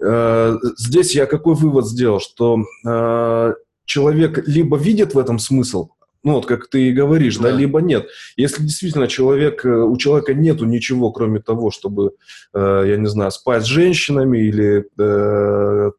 Э, 0.00 0.56
здесь 0.76 1.14
я 1.14 1.26
какой 1.26 1.54
вывод 1.54 1.86
сделал, 1.86 2.20
что 2.20 2.58
э, 2.86 3.54
человек 3.84 4.46
либо 4.46 4.76
видит 4.76 5.14
в 5.14 5.18
этом 5.18 5.38
смысл, 5.38 5.88
ну, 6.24 6.34
вот 6.34 6.46
как 6.46 6.68
ты 6.68 6.88
и 6.88 6.92
говоришь, 6.92 7.36
да. 7.36 7.50
да, 7.50 7.56
либо 7.56 7.80
нет. 7.80 8.08
Если 8.36 8.62
действительно 8.62 9.06
человек, 9.06 9.64
э, 9.64 9.68
у 9.68 9.96
человека 9.98 10.32
нету 10.32 10.64
ничего, 10.64 11.12
кроме 11.12 11.40
того, 11.40 11.70
чтобы, 11.70 12.12
э, 12.54 12.84
я 12.86 12.96
не 12.96 13.06
знаю, 13.06 13.30
спать 13.30 13.62
с 13.62 13.66
женщинами 13.66 14.38
или 14.38 14.86
э, 14.98 15.90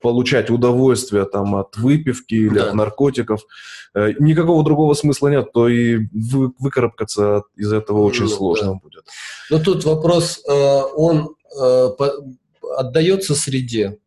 получать 0.00 0.50
удовольствие 0.50 1.24
там 1.24 1.56
от 1.56 1.76
выпивки 1.76 2.34
или 2.34 2.58
да. 2.58 2.68
от 2.68 2.74
наркотиков, 2.74 3.40
э, 3.94 4.12
никакого 4.18 4.62
другого 4.64 4.94
смысла 4.94 5.28
нет, 5.28 5.52
то 5.52 5.68
и 5.68 6.06
вы, 6.12 6.52
выкарабкаться 6.58 7.44
из 7.56 7.72
этого 7.72 8.02
очень 8.02 8.24
ну, 8.24 8.28
сложно 8.28 8.72
да. 8.74 8.80
будет. 8.82 9.04
Но 9.50 9.58
тут 9.58 9.84
вопрос, 9.84 10.42
э, 10.46 10.82
он 10.94 11.34
э, 11.58 11.88
отдается 12.76 13.34
среде, 13.34 13.98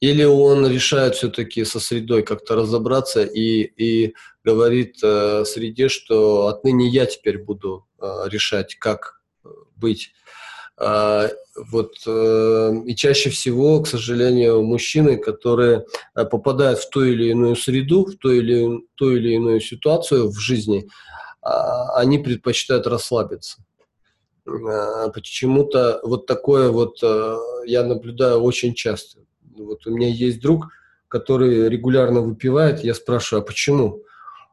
или 0.00 0.24
он 0.24 0.66
решает 0.66 1.14
все-таки 1.14 1.64
со 1.64 1.78
средой 1.78 2.22
как-то 2.22 2.56
разобраться 2.56 3.22
и, 3.22 3.62
и 3.62 4.14
говорит 4.42 4.96
э, 5.02 5.44
среде, 5.44 5.88
что 5.88 6.46
отныне 6.46 6.88
я 6.88 7.06
теперь 7.06 7.38
буду 7.38 7.86
э, 8.00 8.06
решать, 8.26 8.76
как 8.76 9.20
э, 9.44 9.48
быть. 9.76 10.12
А, 10.82 11.28
вот, 11.70 11.96
э, 12.06 12.72
и 12.86 12.96
чаще 12.96 13.28
всего, 13.28 13.82
к 13.82 13.86
сожалению, 13.86 14.62
мужчины, 14.62 15.18
которые 15.18 15.84
э, 16.14 16.24
попадают 16.24 16.78
в 16.78 16.88
ту 16.88 17.04
или 17.04 17.28
иную 17.28 17.54
среду, 17.54 18.06
в 18.06 18.16
ту 18.16 18.30
или, 18.30 18.80
ту 18.94 19.10
или 19.10 19.34
иную 19.34 19.60
ситуацию 19.60 20.30
в 20.30 20.38
жизни, 20.38 20.88
а, 21.42 21.96
они 21.98 22.18
предпочитают 22.18 22.86
расслабиться. 22.86 23.62
А, 24.46 25.10
почему-то 25.10 26.00
вот 26.02 26.24
такое 26.24 26.70
вот 26.70 26.96
э, 27.02 27.36
я 27.66 27.84
наблюдаю 27.84 28.40
очень 28.40 28.72
часто. 28.72 29.20
Вот 29.64 29.86
у 29.86 29.90
меня 29.90 30.08
есть 30.08 30.40
друг, 30.40 30.68
который 31.08 31.68
регулярно 31.68 32.20
выпивает, 32.20 32.84
я 32.84 32.94
спрашиваю, 32.94 33.42
а 33.42 33.46
почему? 33.46 34.02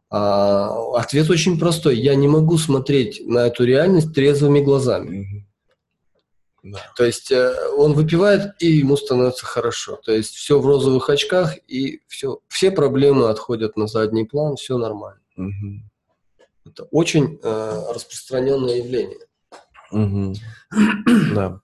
А, 0.10 0.98
ответ 0.98 1.30
очень 1.30 1.60
простой. 1.60 1.98
Я 1.98 2.16
не 2.16 2.28
могу 2.28 2.58
смотреть 2.58 3.22
на 3.26 3.48
эту 3.48 3.66
реальность 3.66 4.14
трезвыми 4.14 4.62
глазами. 4.62 5.46
Да. 6.64 6.80
То 6.96 7.06
есть 7.06 7.32
э, 7.32 7.56
он 7.78 7.94
выпивает, 7.94 8.56
и 8.60 8.68
ему 8.68 8.98
становится 8.98 9.46
хорошо. 9.46 10.00
То 10.04 10.12
есть 10.12 10.36
все 10.36 10.60
в 10.60 10.66
розовых 10.66 11.10
очках, 11.10 11.56
и 11.68 12.02
все, 12.08 12.40
все 12.48 12.72
проблемы 12.72 13.30
отходят 13.30 13.78
на 13.78 13.88
задний 13.88 14.26
план, 14.26 14.56
все 14.56 14.78
нормально. 14.78 15.22
Угу. 15.38 15.82
Это 16.66 16.84
очень 16.92 17.40
э, 17.42 17.84
распространенное 17.94 18.78
явление. 18.78 19.28
Угу. 19.92 20.34
да. 21.36 21.62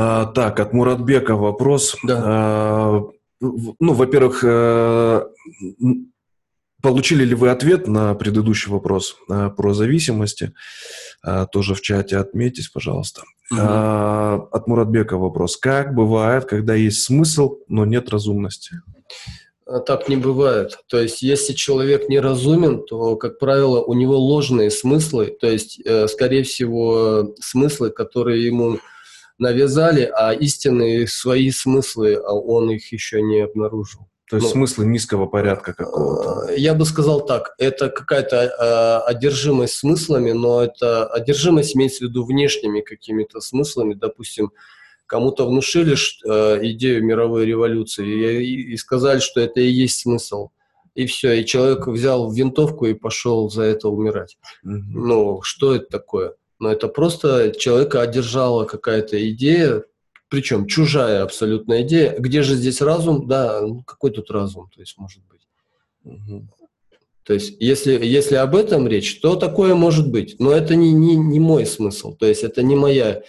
А, 0.00 0.26
так, 0.26 0.60
от 0.60 0.72
Муратбека 0.72 1.34
вопрос. 1.34 1.96
Да. 2.04 2.22
А, 2.24 3.04
ну, 3.40 3.92
во-первых, 3.94 4.44
э, 4.44 5.22
получили 6.80 7.24
ли 7.24 7.34
вы 7.34 7.48
ответ 7.48 7.88
на 7.88 8.14
предыдущий 8.14 8.70
вопрос 8.70 9.16
э, 9.28 9.50
про 9.56 9.74
зависимости? 9.74 10.52
Э, 11.26 11.46
тоже 11.50 11.74
в 11.74 11.80
чате 11.80 12.16
отметьтесь, 12.16 12.68
пожалуйста. 12.68 13.22
Угу. 13.50 13.60
От 13.60 14.66
Муратбека 14.68 15.16
вопрос. 15.16 15.56
Как 15.56 15.94
бывает, 15.94 16.44
когда 16.44 16.74
есть 16.74 17.02
смысл, 17.02 17.56
но 17.66 17.84
нет 17.84 18.08
разумности? 18.08 18.80
Так 19.84 20.08
не 20.08 20.16
бывает. 20.16 20.78
То 20.86 21.00
есть, 21.00 21.22
если 21.22 21.54
человек 21.54 22.08
неразумен, 22.08 22.84
то, 22.84 23.16
как 23.16 23.40
правило, 23.40 23.82
у 23.82 23.94
него 23.94 24.16
ложные 24.16 24.70
смыслы, 24.70 25.36
то 25.40 25.50
есть, 25.50 25.82
скорее 26.08 26.44
всего, 26.44 27.34
смыслы, 27.40 27.90
которые 27.90 28.46
ему 28.46 28.78
навязали, 29.38 30.10
а 30.12 30.32
истинные 30.32 31.06
свои 31.06 31.50
смыслы 31.50 32.14
а 32.14 32.32
он 32.32 32.70
их 32.70 32.92
еще 32.92 33.22
не 33.22 33.40
обнаружил. 33.40 34.08
То 34.28 34.36
есть 34.36 34.48
ну, 34.48 34.52
смыслы 34.52 34.84
низкого 34.84 35.26
порядка 35.26 35.72
какого-то? 35.72 36.50
Э, 36.50 36.58
я 36.58 36.74
бы 36.74 36.84
сказал 36.84 37.24
так, 37.24 37.54
это 37.56 37.88
какая-то 37.88 38.36
э, 38.36 39.10
одержимость 39.10 39.74
смыслами, 39.74 40.32
но 40.32 40.62
это 40.62 41.06
одержимость 41.06 41.74
имеется 41.74 42.04
в 42.04 42.08
виду 42.08 42.26
внешними 42.26 42.82
какими-то 42.82 43.40
смыслами. 43.40 43.94
Допустим, 43.94 44.52
кому-то 45.06 45.48
внушили 45.48 45.94
э, 45.94 46.58
идею 46.72 47.04
мировой 47.04 47.46
революции 47.46 48.42
и, 48.42 48.72
и 48.72 48.76
сказали, 48.76 49.20
что 49.20 49.40
это 49.40 49.60
и 49.60 49.68
есть 49.68 50.00
смысл. 50.00 50.50
И 50.94 51.06
все, 51.06 51.32
и 51.32 51.46
человек 51.46 51.86
взял 51.86 52.30
винтовку 52.30 52.84
и 52.84 52.92
пошел 52.92 53.48
за 53.48 53.62
это 53.62 53.88
умирать. 53.88 54.36
Угу. 54.62 54.72
Ну, 54.72 55.42
что 55.42 55.74
это 55.74 55.86
такое? 55.86 56.34
Но 56.58 56.72
это 56.72 56.88
просто 56.88 57.52
человека 57.52 58.00
одержала 58.00 58.64
какая-то 58.64 59.30
идея, 59.30 59.84
причем 60.28 60.66
чужая 60.66 61.22
абсолютная 61.22 61.82
идея. 61.82 62.16
Где 62.18 62.42
же 62.42 62.54
здесь 62.54 62.80
разум? 62.80 63.26
Да, 63.26 63.60
ну, 63.62 63.82
какой 63.82 64.10
тут 64.10 64.30
разум, 64.30 64.68
то 64.74 64.80
есть 64.80 64.98
может 64.98 65.22
быть. 65.26 65.46
Угу. 66.04 66.48
То 67.24 67.34
есть, 67.34 67.56
если, 67.60 68.04
если 68.04 68.36
об 68.36 68.56
этом 68.56 68.88
речь, 68.88 69.20
то 69.20 69.36
такое 69.36 69.74
может 69.74 70.10
быть. 70.10 70.36
Но 70.38 70.50
это 70.50 70.74
не, 70.76 70.92
не, 70.92 71.14
не 71.14 71.40
мой 71.40 71.66
смысл. 71.66 72.14
То 72.14 72.26
есть, 72.26 72.42
это 72.42 72.62
не 72.62 72.74
моя, 72.74 73.22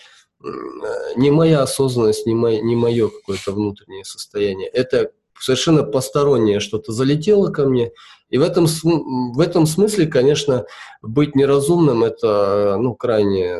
не 1.17 1.31
моя 1.31 1.63
осознанность, 1.63 2.25
не, 2.25 2.33
мое, 2.33 2.61
не 2.61 2.77
мое 2.77 3.09
какое-то 3.09 3.51
внутреннее 3.51 4.05
состояние. 4.05 4.69
Это 4.69 5.11
совершенно 5.37 5.83
постороннее 5.83 6.61
что-то 6.61 6.93
залетело 6.93 7.49
ко 7.51 7.65
мне, 7.65 7.91
и 8.29 8.37
в 8.37 8.43
этом, 8.43 8.65
в 8.65 9.39
этом 9.39 9.65
смысле, 9.65 10.07
конечно, 10.07 10.65
быть 11.01 11.35
неразумным– 11.35 12.03
это 12.05 12.77
ну, 12.79 12.93
крайне 12.95 13.55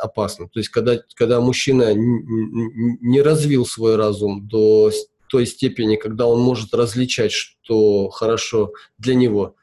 опасно. 0.00 0.48
То 0.48 0.58
есть, 0.58 0.70
когда, 0.70 0.98
когда 1.14 1.40
мужчина 1.40 1.92
не 1.94 3.22
развил 3.22 3.66
свой 3.66 3.96
разум 3.96 4.48
до 4.48 4.90
той 5.28 5.46
степени, 5.46 5.96
когда 5.96 6.26
он 6.26 6.40
может 6.40 6.74
различать, 6.74 7.32
что 7.32 8.08
хорошо 8.08 8.72
для 8.98 9.14
него, 9.14 9.54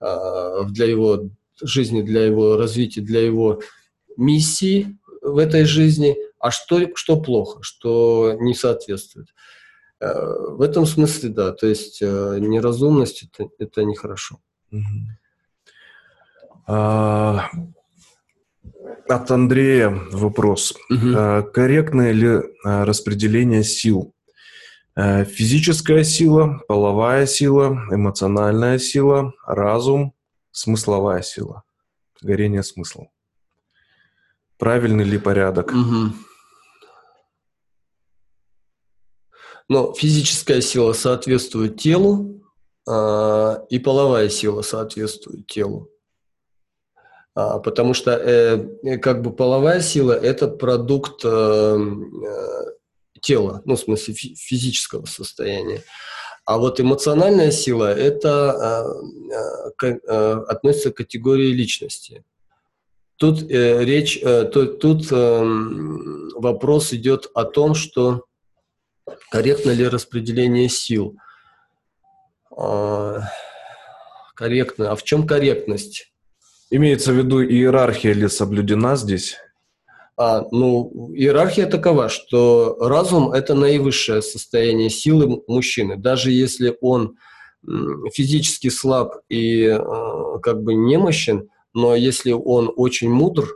а, 0.00 0.64
для 0.64 0.86
его 0.86 1.30
жизни, 1.62 2.02
для 2.02 2.26
его 2.26 2.56
развития, 2.56 3.00
для 3.00 3.20
его 3.20 3.60
миссии 4.16 4.98
в 5.22 5.38
этой 5.38 5.64
жизни, 5.64 6.16
а 6.38 6.50
что, 6.50 6.80
что 6.94 7.20
плохо, 7.20 7.60
что 7.62 8.36
не 8.38 8.54
соответствует. 8.54 9.28
Э, 10.00 10.12
в 10.50 10.60
этом 10.60 10.86
смысле, 10.86 11.30
да, 11.30 11.52
то 11.52 11.66
есть 11.66 12.02
э, 12.02 12.36
неразумность 12.38 13.24
это, 13.24 13.48
это 13.58 13.84
нехорошо. 13.84 14.40
А, 16.66 17.50
от 19.08 19.30
Андрея 19.30 19.90
вопрос. 20.10 20.74
Угу. 20.90 21.50
Корректное 21.52 22.12
ли 22.12 22.40
распределение 22.64 23.62
сил? 23.62 24.14
Физическая 24.96 26.04
сила, 26.04 26.60
половая 26.68 27.26
сила, 27.26 27.86
эмоциональная 27.90 28.78
сила, 28.78 29.34
разум, 29.46 30.14
смысловая 30.52 31.20
сила, 31.20 31.64
горение 32.22 32.62
смысла. 32.62 33.08
Правильный 34.56 35.04
ли 35.04 35.18
порядок? 35.18 35.72
Угу. 35.72 36.14
Но 39.68 39.92
физическая 39.94 40.60
сила 40.60 40.92
соответствует 40.92 41.78
телу, 41.78 42.42
э, 42.88 43.56
и 43.70 43.78
половая 43.78 44.28
сила 44.28 44.62
соответствует 44.62 45.46
телу. 45.46 45.90
А, 47.36 47.58
потому 47.58 47.94
что 47.94 48.12
э, 48.12 48.98
как 48.98 49.22
бы 49.22 49.32
половая 49.32 49.80
сила– 49.80 50.12
это 50.22 50.46
продукт 50.46 51.24
э, 51.24 51.28
э, 51.28 52.64
тела, 53.20 53.60
ну, 53.64 53.74
в 53.74 53.80
смысле 53.80 54.14
фи- 54.14 54.36
физического 54.36 55.04
состояния. 55.06 55.82
А 56.44 56.58
вот 56.58 56.78
эмоциональная 56.78 57.50
сила– 57.50 57.92
это 57.96 58.94
э, 59.80 59.86
э, 59.86 60.32
относится 60.46 60.92
к 60.92 60.98
категории 60.98 61.50
личности. 61.50 62.22
Тут 63.16 63.50
э, 63.50 63.84
речь, 63.84 64.20
э, 64.22 64.44
тут, 64.44 64.78
тут 64.78 65.10
э, 65.10 65.44
вопрос 66.36 66.92
идет 66.92 67.30
о 67.34 67.44
том, 67.44 67.74
что 67.74 68.26
Корректно 69.30 69.70
ли 69.70 69.86
распределение 69.86 70.68
сил? 70.68 71.16
А, 72.56 73.20
корректно. 74.34 74.92
А 74.92 74.96
в 74.96 75.02
чем 75.02 75.26
корректность? 75.26 76.12
Имеется 76.70 77.12
в 77.12 77.16
виду 77.16 77.42
иерархия 77.42 78.12
ли 78.12 78.28
соблюдена 78.28 78.96
здесь? 78.96 79.36
А, 80.16 80.44
ну, 80.50 81.12
иерархия 81.14 81.66
такова, 81.66 82.08
что 82.08 82.76
разум– 82.80 83.32
это 83.32 83.54
наивысшее 83.54 84.22
состояние 84.22 84.90
силы 84.90 85.42
мужчины. 85.48 85.96
Даже 85.96 86.30
если 86.30 86.76
он 86.80 87.16
физически 88.12 88.68
слаб 88.68 89.16
и 89.28 89.64
э, 89.64 89.78
как 90.42 90.62
бы 90.62 90.74
немощен, 90.74 91.48
но 91.72 91.94
если 91.94 92.32
он 92.32 92.72
очень 92.76 93.10
мудр, 93.10 93.48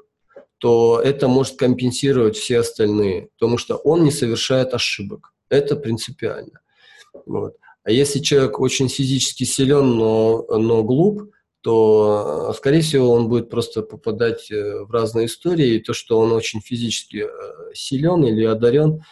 то 0.59 1.01
это 1.01 1.29
может 1.29 1.57
компенсировать 1.57 2.37
все 2.37 2.61
остальные, 2.61 3.29
потому 3.39 3.59
что 3.59 3.77
он 3.77 4.03
не 4.03 4.11
совершает 4.11 4.75
ошибок. 4.75 5.33
Это 5.49 5.77
принципиально. 5.77 6.61
Вот. 7.27 7.57
А 7.85 7.91
если 7.91 8.19
человек 8.19 8.61
очень 8.61 8.89
физически 8.89 9.45
силен, 9.45 9.97
но, 9.97 10.45
но 10.49 10.83
глуп, 10.83 11.31
то, 11.63 12.53
скорее 12.57 12.83
всего, 12.83 13.11
он 13.11 13.29
будет 13.29 13.51
просто 13.51 13.83
попадать 13.83 14.51
э, 14.51 14.85
в 14.85 14.91
разные 14.91 15.27
истории. 15.27 15.75
И 15.75 15.83
то, 15.83 15.93
что 15.93 16.19
он 16.19 16.33
очень 16.33 16.61
физически 16.61 17.27
э, 17.27 17.75
силен 17.75 18.25
или 18.25 18.45
одарен, 18.45 19.03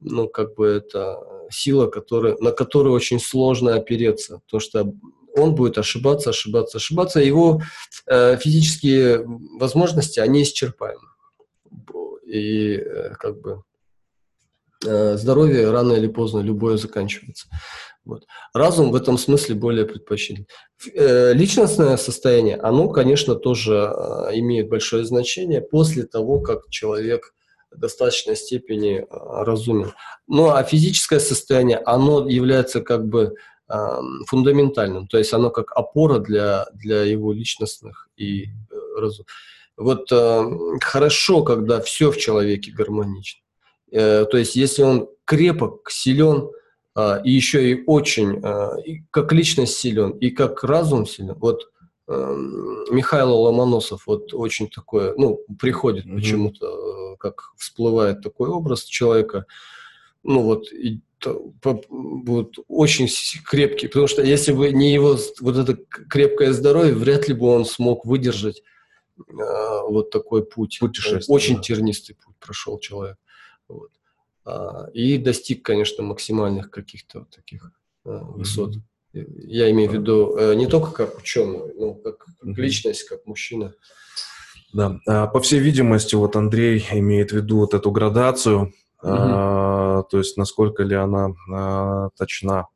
ну, 0.00 0.28
как 0.28 0.54
бы 0.54 0.66
это 0.66 1.18
сила, 1.50 1.86
которая, 1.86 2.36
на 2.40 2.50
которую 2.50 2.94
очень 2.94 3.20
сложно 3.20 3.74
опереться. 3.74 4.40
Потому 4.46 4.60
что 4.60 4.92
он 5.36 5.54
будет 5.54 5.78
ошибаться, 5.78 6.30
ошибаться, 6.30 6.78
ошибаться. 6.78 7.20
Его 7.20 7.62
э, 8.06 8.36
физические 8.38 9.24
возможности, 9.58 10.18
они 10.18 10.42
исчерпаемы. 10.42 11.08
И 12.26 12.76
э, 12.76 13.14
как 13.18 13.40
бы 13.40 13.62
Э, 13.62 13.71
здоровье 14.82 15.70
рано 15.70 15.94
или 15.94 16.06
поздно 16.06 16.40
любое 16.40 16.76
заканчивается. 16.76 17.48
Вот. 18.04 18.24
Разум 18.52 18.90
в 18.90 18.96
этом 18.96 19.16
смысле 19.16 19.54
более 19.54 19.84
предпочтителен. 19.86 20.46
Э, 20.94 21.32
личностное 21.32 21.96
состояние, 21.96 22.56
оно, 22.56 22.88
конечно, 22.88 23.36
тоже 23.36 23.74
э, 23.74 24.38
имеет 24.38 24.68
большое 24.68 25.04
значение 25.04 25.60
после 25.60 26.02
того, 26.04 26.40
как 26.40 26.68
человек 26.68 27.32
в 27.70 27.78
достаточной 27.78 28.36
степени 28.36 29.06
разумен. 29.08 29.92
Ну 30.26 30.50
а 30.50 30.62
физическое 30.62 31.20
состояние, 31.20 31.78
оно 31.78 32.28
является 32.28 32.80
как 32.80 33.06
бы 33.06 33.34
фундаментальным, 34.26 35.06
то 35.06 35.16
есть 35.16 35.32
оно 35.32 35.48
как 35.48 35.72
опора 35.72 36.18
для, 36.18 36.66
для 36.74 37.04
его 37.04 37.32
личностных 37.32 38.10
и 38.18 38.48
разум. 38.94 39.24
вот 39.78 40.12
э, 40.12 40.44
хорошо, 40.82 41.42
когда 41.42 41.80
все 41.80 42.10
в 42.10 42.18
человеке 42.18 42.70
гармонично. 42.70 43.41
Э, 43.92 44.24
то 44.24 44.38
есть, 44.38 44.56
если 44.56 44.82
он 44.82 45.08
крепок, 45.24 45.90
силен, 45.90 46.50
э, 46.96 47.22
и 47.24 47.30
еще 47.30 47.70
и 47.70 47.84
очень, 47.86 48.40
э, 48.42 48.82
и 48.84 49.04
как 49.10 49.32
личность 49.32 49.76
силен, 49.76 50.12
и 50.12 50.30
как 50.30 50.64
разум 50.64 51.06
силен, 51.06 51.34
вот 51.38 51.70
э, 52.08 52.36
Михаил 52.90 53.32
Ломоносов, 53.32 54.06
вот 54.06 54.32
очень 54.34 54.68
такое, 54.68 55.14
ну, 55.16 55.40
приходит 55.58 56.06
mm-hmm. 56.06 56.14
почему-то, 56.14 56.66
э, 56.66 57.16
как 57.18 57.52
всплывает 57.56 58.22
такой 58.22 58.48
образ 58.48 58.84
человека, 58.84 59.44
ну, 60.24 60.42
вот, 60.42 60.72
и, 60.72 61.00
вот 61.88 62.54
очень 62.68 63.08
крепкий, 63.44 63.88
потому 63.88 64.06
что 64.06 64.22
если 64.22 64.52
бы 64.52 64.72
не 64.72 64.92
его 64.92 65.16
вот 65.40 65.56
это 65.56 65.76
крепкое 66.08 66.52
здоровье, 66.52 66.94
вряд 66.94 67.28
ли 67.28 67.34
бы 67.34 67.46
он 67.46 67.64
смог 67.64 68.04
выдержать 68.04 68.62
а, 69.18 69.82
вот 69.82 70.10
такой 70.10 70.44
путь. 70.44 70.78
Путешествие. 70.80 71.34
Очень 71.34 71.56
да. 71.56 71.62
тернистый 71.62 72.16
путь 72.16 72.34
прошел 72.40 72.78
человек. 72.78 73.16
Вот. 73.72 73.90
А, 74.44 74.88
и 74.92 75.18
достиг, 75.18 75.62
конечно, 75.62 76.02
максимальных 76.02 76.70
каких-то 76.70 77.20
вот 77.20 77.30
таких 77.30 77.72
а, 78.04 78.18
высот. 78.24 78.76
Mm-hmm. 79.14 79.44
Я 79.46 79.70
имею 79.70 79.90
в 79.90 79.94
виду 79.94 80.36
э, 80.38 80.54
не 80.54 80.66
только 80.66 80.90
как 80.90 81.18
ученый, 81.18 81.74
но 81.78 81.94
как, 81.94 82.18
как 82.18 82.28
mm-hmm. 82.44 82.54
личность, 82.54 83.04
как 83.04 83.26
мужчина. 83.26 83.74
Да, 84.72 85.26
по 85.26 85.40
всей 85.40 85.60
видимости, 85.60 86.14
вот 86.14 86.34
Андрей 86.34 86.86
имеет 86.92 87.30
в 87.30 87.36
виду 87.36 87.58
вот 87.58 87.74
эту 87.74 87.90
градацию, 87.90 88.72
угу. 89.02 89.12
а, 89.12 90.02
то 90.04 90.16
есть 90.16 90.38
насколько 90.38 90.82
ли 90.82 90.94
она 90.94 91.34
а, 91.52 92.08
точна. 92.16 92.68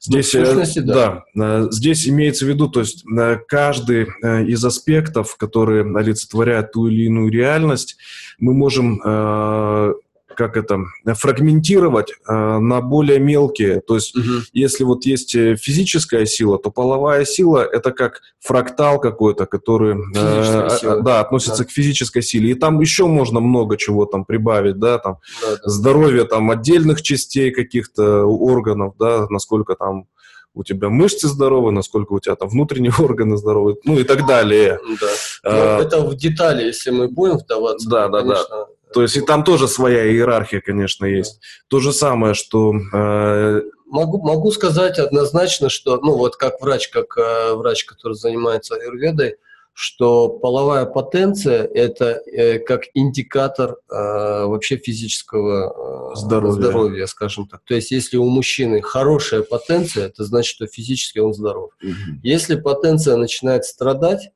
Здесь, 0.00 0.34
ну, 0.34 0.44
сущности, 0.44 0.80
да. 0.80 1.24
да, 1.34 1.70
здесь 1.70 2.08
имеется 2.08 2.44
в 2.44 2.48
виду, 2.48 2.68
то 2.68 2.80
есть 2.80 3.04
каждый 3.46 4.06
из 4.46 4.64
аспектов, 4.64 5.36
которые 5.36 5.84
олицетворяют 5.96 6.72
ту 6.72 6.88
или 6.88 7.04
иную 7.04 7.30
реальность, 7.30 7.96
мы 8.38 8.52
можем 8.52 9.00
э, 9.04 9.94
как 10.38 10.56
это, 10.56 10.84
фрагментировать 11.14 12.12
э, 12.12 12.32
на 12.32 12.80
более 12.80 13.18
мелкие. 13.18 13.80
То 13.80 13.96
есть, 13.96 14.16
угу. 14.16 14.44
если 14.52 14.84
вот 14.84 15.04
есть 15.04 15.34
э, 15.34 15.56
физическая 15.56 16.26
сила, 16.26 16.58
то 16.58 16.70
половая 16.70 17.24
сила 17.24 17.58
это 17.64 17.90
как 17.90 18.20
фрактал 18.38 19.00
какой-то, 19.00 19.46
который 19.46 19.96
э, 20.14 21.00
да, 21.02 21.18
относится 21.18 21.64
да. 21.64 21.64
к 21.64 21.72
физической 21.72 22.22
силе. 22.22 22.52
И 22.52 22.54
там 22.54 22.78
еще 22.78 23.06
можно 23.06 23.40
много 23.40 23.76
чего 23.76 24.06
там 24.06 24.24
прибавить, 24.24 24.78
да, 24.78 24.98
там 24.98 25.16
да, 25.42 25.56
да. 25.56 25.68
здоровье 25.68 26.22
там 26.22 26.52
отдельных 26.52 27.02
частей 27.02 27.50
каких-то 27.50 28.22
органов, 28.22 28.94
да, 28.96 29.26
насколько 29.30 29.74
там 29.74 30.06
у 30.54 30.62
тебя 30.62 30.88
мышцы 30.88 31.26
здоровы, 31.26 31.72
насколько 31.72 32.12
у 32.12 32.20
тебя 32.20 32.36
там 32.36 32.48
внутренние 32.48 32.92
органы 32.98 33.36
здоровы, 33.36 33.76
ну 33.84 33.98
и 33.98 34.04
так 34.04 34.24
далее. 34.24 34.78
Да. 35.00 35.08
А, 35.42 35.82
это 35.82 36.00
в 36.00 36.14
детали, 36.14 36.64
если 36.64 36.90
мы 36.90 37.08
будем 37.08 37.38
вдаваться. 37.38 37.88
Да, 37.88 38.08
да, 38.08 38.20
конечно, 38.20 38.46
да. 38.50 38.66
То 38.92 39.02
есть 39.02 39.16
и 39.16 39.20
там 39.20 39.44
тоже 39.44 39.68
своя 39.68 40.10
иерархия, 40.10 40.60
конечно, 40.60 41.04
есть. 41.04 41.40
То 41.68 41.80
же 41.80 41.92
самое, 41.92 42.34
что... 42.34 42.74
Э... 42.92 43.62
Могу, 43.86 44.20
могу 44.20 44.50
сказать 44.50 44.98
однозначно, 44.98 45.70
что, 45.70 45.96
ну 45.98 46.16
вот 46.16 46.36
как 46.36 46.60
врач, 46.60 46.88
как 46.88 47.16
э, 47.16 47.54
врач, 47.54 47.84
который 47.84 48.14
занимается 48.14 48.74
аюрведой, 48.74 49.36
что 49.80 50.28
половая 50.28 50.86
потенция– 50.86 51.62
это 51.74 52.20
э, 52.26 52.58
как 52.58 52.82
индикатор 52.94 53.76
э, 53.88 54.44
вообще 54.44 54.76
физического 54.76 56.12
э, 56.12 56.16
здоровья. 56.16 56.52
здоровья, 56.60 57.06
скажем 57.06 57.46
так. 57.46 57.60
То 57.64 57.76
есть 57.76 57.92
если 57.92 58.16
у 58.16 58.28
мужчины 58.28 58.82
хорошая 58.82 59.42
потенция, 59.42 60.06
это 60.06 60.24
значит, 60.24 60.52
что 60.52 60.66
физически 60.66 61.20
он 61.20 61.32
здоров. 61.32 61.70
Угу. 61.80 62.18
Если 62.24 62.56
потенция 62.56 63.16
начинает 63.16 63.64
страдать, 63.64 64.30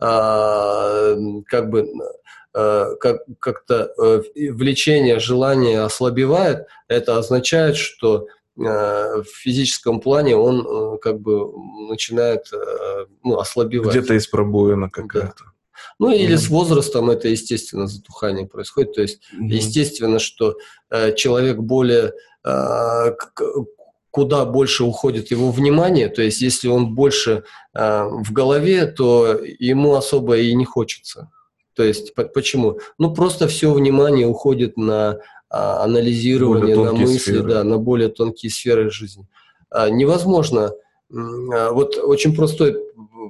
э, 0.00 1.16
как 1.46 1.68
бы 1.68 1.88
как, 3.00 3.22
как-то 3.38 3.92
э, 3.98 4.22
влечение, 4.52 5.18
желание 5.18 5.82
ослабевает, 5.82 6.66
это 6.88 7.18
означает, 7.18 7.76
что 7.76 8.28
э, 8.58 8.62
в 8.62 9.26
физическом 9.26 10.00
плане 10.00 10.36
он 10.36 10.98
как 10.98 11.20
бы 11.20 11.52
начинает 11.88 12.46
ну, 13.22 13.38
ослабевать. 13.38 13.94
Где-то 13.94 14.14
есть 14.14 14.30
пробоина 14.30 14.88
какая-то. 14.88 15.44
Да. 15.44 15.50
Ну 15.98 16.10
или 16.10 16.34
mm-hmm. 16.34 16.38
с 16.38 16.48
возрастом 16.48 17.10
это, 17.10 17.28
естественно, 17.28 17.86
затухание 17.86 18.46
происходит. 18.46 18.94
То 18.94 19.02
есть, 19.02 19.20
mm-hmm. 19.32 19.46
естественно, 19.46 20.18
что 20.18 20.56
э, 20.90 21.14
человек 21.14 21.58
более 21.58 22.12
э, 22.44 23.12
куда 24.10 24.44
больше 24.44 24.84
уходит 24.84 25.30
его 25.30 25.50
внимание, 25.50 26.08
то 26.08 26.22
есть 26.22 26.40
если 26.40 26.68
он 26.68 26.94
больше 26.94 27.44
э, 27.74 28.04
в 28.04 28.32
голове, 28.32 28.86
то 28.86 29.38
ему 29.58 29.94
особо 29.94 30.38
и 30.38 30.54
не 30.54 30.64
хочется. 30.64 31.30
То 31.76 31.84
есть 31.84 32.14
почему? 32.14 32.80
Ну 32.98 33.12
просто 33.14 33.46
все 33.48 33.72
внимание 33.72 34.26
уходит 34.26 34.78
на 34.78 35.18
а, 35.50 35.84
анализирование, 35.84 36.74
на 36.74 36.92
мысли, 36.92 37.18
сферы. 37.18 37.42
да, 37.42 37.64
на 37.64 37.78
более 37.78 38.08
тонкие 38.08 38.50
сферы 38.50 38.90
жизни. 38.90 39.28
А, 39.70 39.90
невозможно, 39.90 40.72
а, 41.12 41.70
вот 41.72 41.98
очень 41.98 42.34
простое 42.34 42.76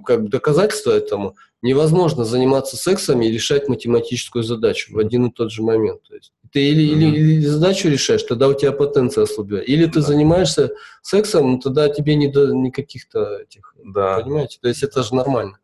как 0.04 0.28
доказательство 0.28 0.92
этому, 0.92 1.34
невозможно 1.62 2.24
заниматься 2.24 2.76
сексом 2.76 3.20
и 3.22 3.28
решать 3.28 3.68
математическую 3.68 4.44
задачу 4.44 4.94
в 4.94 4.98
один 4.98 5.26
и 5.26 5.32
тот 5.32 5.50
же 5.50 5.62
момент. 5.62 6.02
То 6.08 6.14
есть 6.14 6.32
ты 6.52 6.64
или, 6.68 6.84
mm-hmm. 6.84 7.14
или, 7.14 7.18
или 7.18 7.46
задачу 7.46 7.88
решаешь, 7.88 8.22
тогда 8.22 8.48
у 8.48 8.54
тебя 8.54 8.72
потенция 8.72 9.24
ослабевает. 9.24 9.68
Или 9.68 9.86
ты 9.86 10.00
да. 10.00 10.02
занимаешься 10.02 10.70
сексом, 11.02 11.60
тогда 11.60 11.88
тебе 11.88 12.14
не 12.14 12.28
до 12.28 12.54
никаких-то 12.54 13.38
этих. 13.38 13.74
Да. 13.84 14.20
Понимаете? 14.20 14.58
То 14.60 14.68
есть 14.68 14.82
это 14.82 15.02
же 15.02 15.14
нормально. 15.14 15.58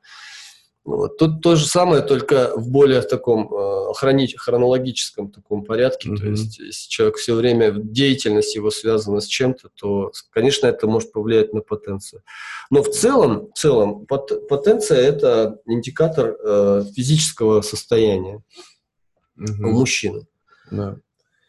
Вот. 0.84 1.16
Тут 1.16 1.42
то 1.42 1.54
же 1.54 1.64
самое, 1.66 2.02
только 2.02 2.52
в 2.56 2.68
более 2.68 3.02
таком 3.02 3.52
э, 3.54 3.92
хрони- 3.92 4.36
хронологическом 4.36 5.30
таком 5.30 5.64
порядке. 5.64 6.08
Mm-hmm. 6.10 6.16
То 6.16 6.26
есть, 6.26 6.58
если 6.58 6.88
человек 6.88 7.16
все 7.16 7.34
время, 7.34 7.72
деятельность 7.72 8.56
его 8.56 8.70
связана 8.70 9.20
с 9.20 9.26
чем-то, 9.26 9.68
то, 9.74 10.10
конечно, 10.30 10.66
это 10.66 10.88
может 10.88 11.12
повлиять 11.12 11.52
на 11.52 11.60
потенцию. 11.60 12.22
Но 12.70 12.82
в 12.82 12.88
целом, 12.90 13.52
в 13.54 13.58
целом 13.58 14.06
пот- 14.06 14.48
потенция– 14.48 14.98
это 15.00 15.60
индикатор 15.66 16.36
э, 16.42 16.84
физического 16.96 17.60
состояния 17.60 18.42
mm-hmm. 19.38 19.62
у 19.64 19.70
мужчины. 19.70 20.26
Да. 20.70 20.96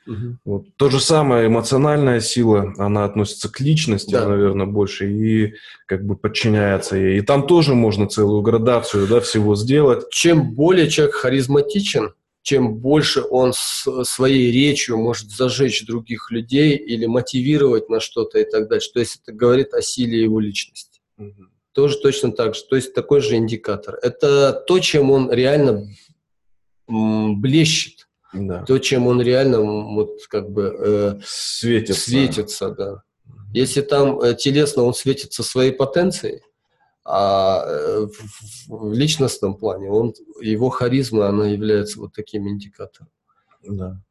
Угу. 0.06 0.38
Вот. 0.46 0.66
То 0.76 0.90
же 0.90 1.00
самое 1.00 1.48
эмоциональная 1.48 2.20
сила, 2.20 2.74
она 2.78 3.06
относится 3.06 3.50
к 3.50 3.60
личности, 3.60 4.12
да. 4.12 4.28
наверное, 4.28 4.66
больше 4.66 5.10
и 5.10 5.54
как 5.86 6.06
бы 6.06 6.16
подчиняется 6.16 6.98
ей. 6.98 7.20
И 7.20 7.22
там 7.22 7.48
тоже 7.48 7.74
можно 7.74 8.08
целую 8.08 8.42
градацию 8.42 9.08
да, 9.08 9.22
всего 9.22 9.56
сделать. 9.56 10.10
Чем 10.12 10.54
более 10.54 10.90
человек 10.90 11.16
харизматичен, 11.16 12.14
чем 12.42 12.76
больше 12.76 13.22
он 13.22 13.54
своей 13.54 14.52
речью 14.52 14.98
может 14.98 15.30
зажечь 15.30 15.86
других 15.86 16.30
людей 16.30 16.76
или 16.76 17.06
мотивировать 17.06 17.90
на 17.90 18.02
что-то 18.02 18.40
и 18.40 18.44
так 18.44 18.68
дальше. 18.68 18.92
То 18.94 19.00
есть 19.00 19.22
это 19.24 19.32
говорит 19.32 19.74
о 19.74 19.82
силе 19.82 20.22
его 20.22 20.40
личности. 20.40 21.00
Угу. 21.18 21.48
Тоже 21.72 21.98
точно 22.00 22.34
так 22.34 22.56
же. 22.56 22.64
То 22.70 22.76
есть 22.76 22.94
такой 22.94 23.22
же 23.22 23.36
индикатор. 23.36 23.98
Это 24.02 24.52
то, 24.52 24.80
чем 24.80 25.10
он 25.12 25.32
реально 25.32 25.88
блещет 26.88 28.08
да. 28.34 28.64
то, 28.64 28.80
чем 28.80 29.07
он 29.07 29.22
реально 29.22 29.61
вот 29.61 30.26
как 30.30 30.49
бы 30.49 30.76
э, 30.77 31.19
светится. 31.23 32.01
светится, 32.01 32.69
да. 32.72 33.03
Если 33.53 33.81
там 33.81 34.19
э, 34.19 34.35
телесно 34.35 34.84
он 34.84 34.93
светится 34.93 35.43
своей 35.43 35.72
потенцией, 35.72 36.41
а 37.05 37.64
э, 37.65 38.07
в, 38.07 38.89
в 38.89 38.93
личностном 38.93 39.55
плане 39.55 39.89
он, 39.89 40.14
его 40.41 40.69
харизма, 40.69 41.27
она 41.27 41.47
является 41.47 41.99
вот 41.99 42.14
таким 42.14 42.47
индикатором. 42.47 43.10
Да. 43.64 44.01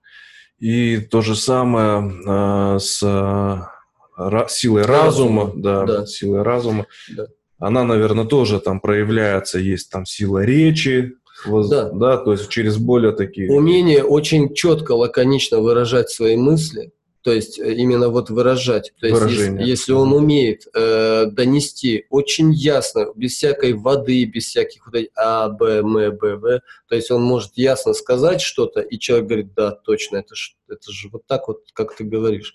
И 0.59 0.99
то 0.99 1.23
же 1.23 1.35
самое 1.35 2.77
э, 2.77 2.79
с 2.79 3.03
э, 3.03 4.49
силой 4.49 4.83
разума, 4.83 5.47
разума 5.47 5.53
да, 5.57 5.85
да, 5.85 6.07
силой 6.07 6.43
разума. 6.43 6.87
Да. 7.17 7.27
Она, 7.59 7.85
наверное, 7.85 8.25
тоже 8.25 8.61
там 8.61 8.81
проявляется, 8.81 9.59
есть 9.59 9.91
там 9.91 10.05
сила 10.05 10.45
речи, 10.45 11.15
Воз... 11.45 11.69
Да. 11.69 11.91
да, 11.91 12.17
то 12.19 12.33
есть 12.33 12.49
через 12.49 12.77
более 12.77 13.13
такие... 13.13 13.51
Умение 13.51 14.05
очень 14.05 14.55
четко, 14.55 14.93
лаконично 14.93 15.61
выражать 15.61 16.11
свои 16.11 16.37
мысли, 16.37 16.93
то 17.23 17.33
есть 17.33 17.59
э, 17.59 17.75
именно 17.75 18.09
вот 18.09 18.31
выражать. 18.31 18.93
То 19.01 19.07
есть 19.07 19.23
если, 19.23 19.63
если 19.63 19.93
он 19.93 20.13
умеет 20.13 20.67
э, 20.75 21.27
донести 21.27 22.07
очень 22.11 22.53
ясно, 22.53 23.07
без 23.15 23.35
всякой 23.35 23.75
воды, 23.75 24.25
без 24.25 24.47
всяких 24.47 24.87
вот 24.87 24.97
А, 25.17 25.49
Б, 25.49 25.79
М, 25.79 26.17
Б, 26.17 26.37
В, 26.37 26.61
то 26.89 26.95
есть 26.95 27.11
он 27.11 27.23
может 27.23 27.53
ясно 27.55 27.93
сказать 27.95 28.41
что-то, 28.41 28.81
и 28.81 28.99
человек 28.99 29.27
говорит, 29.27 29.55
да, 29.55 29.71
точно, 29.71 30.19
это 30.19 30.35
же, 30.35 30.53
это 30.69 30.91
же 30.91 31.09
вот 31.11 31.27
так 31.27 31.49
вот, 31.49 31.63
как 31.73 31.95
ты 31.97 32.05
говоришь, 32.05 32.55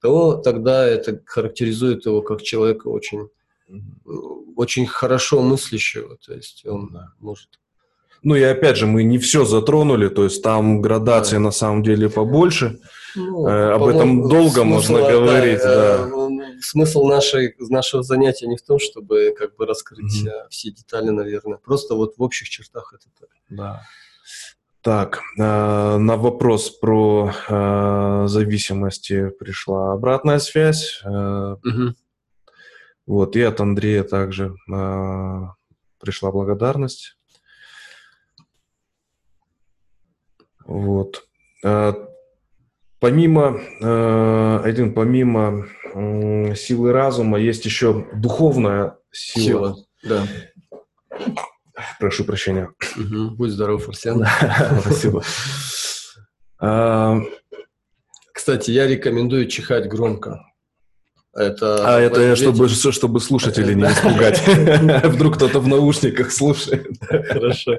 то 0.00 0.34
тогда 0.36 0.86
это 0.86 1.20
характеризует 1.24 2.06
его 2.06 2.22
как 2.22 2.42
человека 2.42 2.88
очень, 2.88 3.28
очень 4.56 4.86
хорошо 4.86 5.42
мыслящего, 5.42 6.16
то 6.24 6.34
есть 6.34 6.64
он 6.66 6.90
да. 6.92 7.12
может 7.18 7.48
ну 8.22 8.34
и 8.34 8.42
опять 8.42 8.76
же, 8.76 8.86
мы 8.86 9.04
не 9.04 9.18
все 9.18 9.44
затронули, 9.44 10.08
то 10.08 10.24
есть 10.24 10.42
там 10.42 10.80
градация 10.80 11.38
да. 11.38 11.44
на 11.44 11.50
самом 11.50 11.82
деле 11.82 12.08
побольше. 12.08 12.78
Ну, 13.14 13.46
Об 13.46 13.84
этом 13.84 14.28
долго 14.28 14.60
смысла, 14.60 14.64
можно 14.64 14.98
говорить. 15.00 15.60
Да, 15.60 16.06
да. 16.06 16.30
смысл 16.60 17.04
нашей, 17.06 17.54
нашего 17.58 18.02
занятия 18.02 18.46
не 18.46 18.56
в 18.56 18.62
том, 18.62 18.78
чтобы 18.78 19.34
как 19.38 19.56
бы 19.56 19.64
раскрыть 19.64 20.26
mm-hmm. 20.26 20.48
все 20.50 20.70
детали, 20.70 21.08
наверное. 21.08 21.56
Просто 21.56 21.94
вот 21.94 22.18
в 22.18 22.22
общих 22.22 22.50
чертах 22.50 22.92
это 22.94 23.06
так. 23.18 23.28
Да. 23.48 23.82
Так, 24.86 25.20
э, 25.36 25.42
на 25.42 26.16
вопрос 26.16 26.70
про 26.70 27.32
э, 27.48 28.24
зависимости 28.28 29.30
пришла 29.30 29.92
обратная 29.92 30.38
связь. 30.38 31.02
Э, 31.04 31.56
угу. 31.64 31.94
Вот, 33.04 33.34
и 33.34 33.42
от 33.42 33.60
Андрея 33.60 34.04
также 34.04 34.54
э, 34.72 35.42
пришла 35.98 36.30
благодарность. 36.30 37.15
Вот. 40.66 41.26
Э, 41.64 41.92
помимо, 42.98 43.60
э, 43.80 44.60
один, 44.64 44.94
помимо 44.94 45.66
силы 46.54 46.92
разума, 46.92 47.38
есть 47.38 47.64
еще 47.64 48.06
духовная 48.12 48.98
сила. 49.10 49.74
Сила, 49.74 49.76
да. 50.02 50.26
Прошу 51.98 52.24
прощения. 52.24 52.70
Угу. 52.96 53.36
Будь 53.36 53.50
здоров, 53.50 53.88
Арсен. 53.88 54.24
Спасибо. 54.82 55.22
А, 56.58 57.20
Кстати, 58.32 58.70
я 58.70 58.86
рекомендую 58.86 59.46
чихать 59.46 59.88
громко. 59.88 60.42
Это 61.34 61.96
а 61.96 62.00
это 62.00 62.34
чтобы, 62.34 62.68
чтобы 62.68 63.20
слушателей 63.20 63.74
не 63.76 63.84
испугать. 63.84 64.42
Вдруг 65.04 65.36
кто-то 65.36 65.60
в 65.60 65.68
наушниках 65.68 66.32
слушает. 66.32 66.86
Хорошо. 67.08 67.78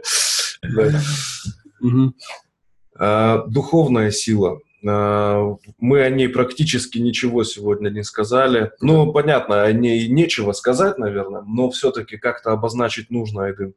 А, 2.98 3.46
духовная 3.48 4.12
сила. 4.12 4.60
А, 4.88 5.56
мы 5.80 6.02
о 6.02 6.10
ней 6.10 6.30
практически 6.30 6.98
ничего 7.00 7.44
сегодня 7.44 7.90
не 7.90 8.04
сказали. 8.04 8.72
Ну, 8.82 9.12
понятно, 9.12 9.64
о 9.64 9.72
ней 9.72 10.08
нечего 10.08 10.52
сказать, 10.54 10.98
наверное, 10.98 11.42
но 11.42 11.70
все-таки 11.70 12.18
как-то 12.18 12.52
обозначить 12.52 13.10
нужно, 13.10 13.46
Айдын. 13.46 13.74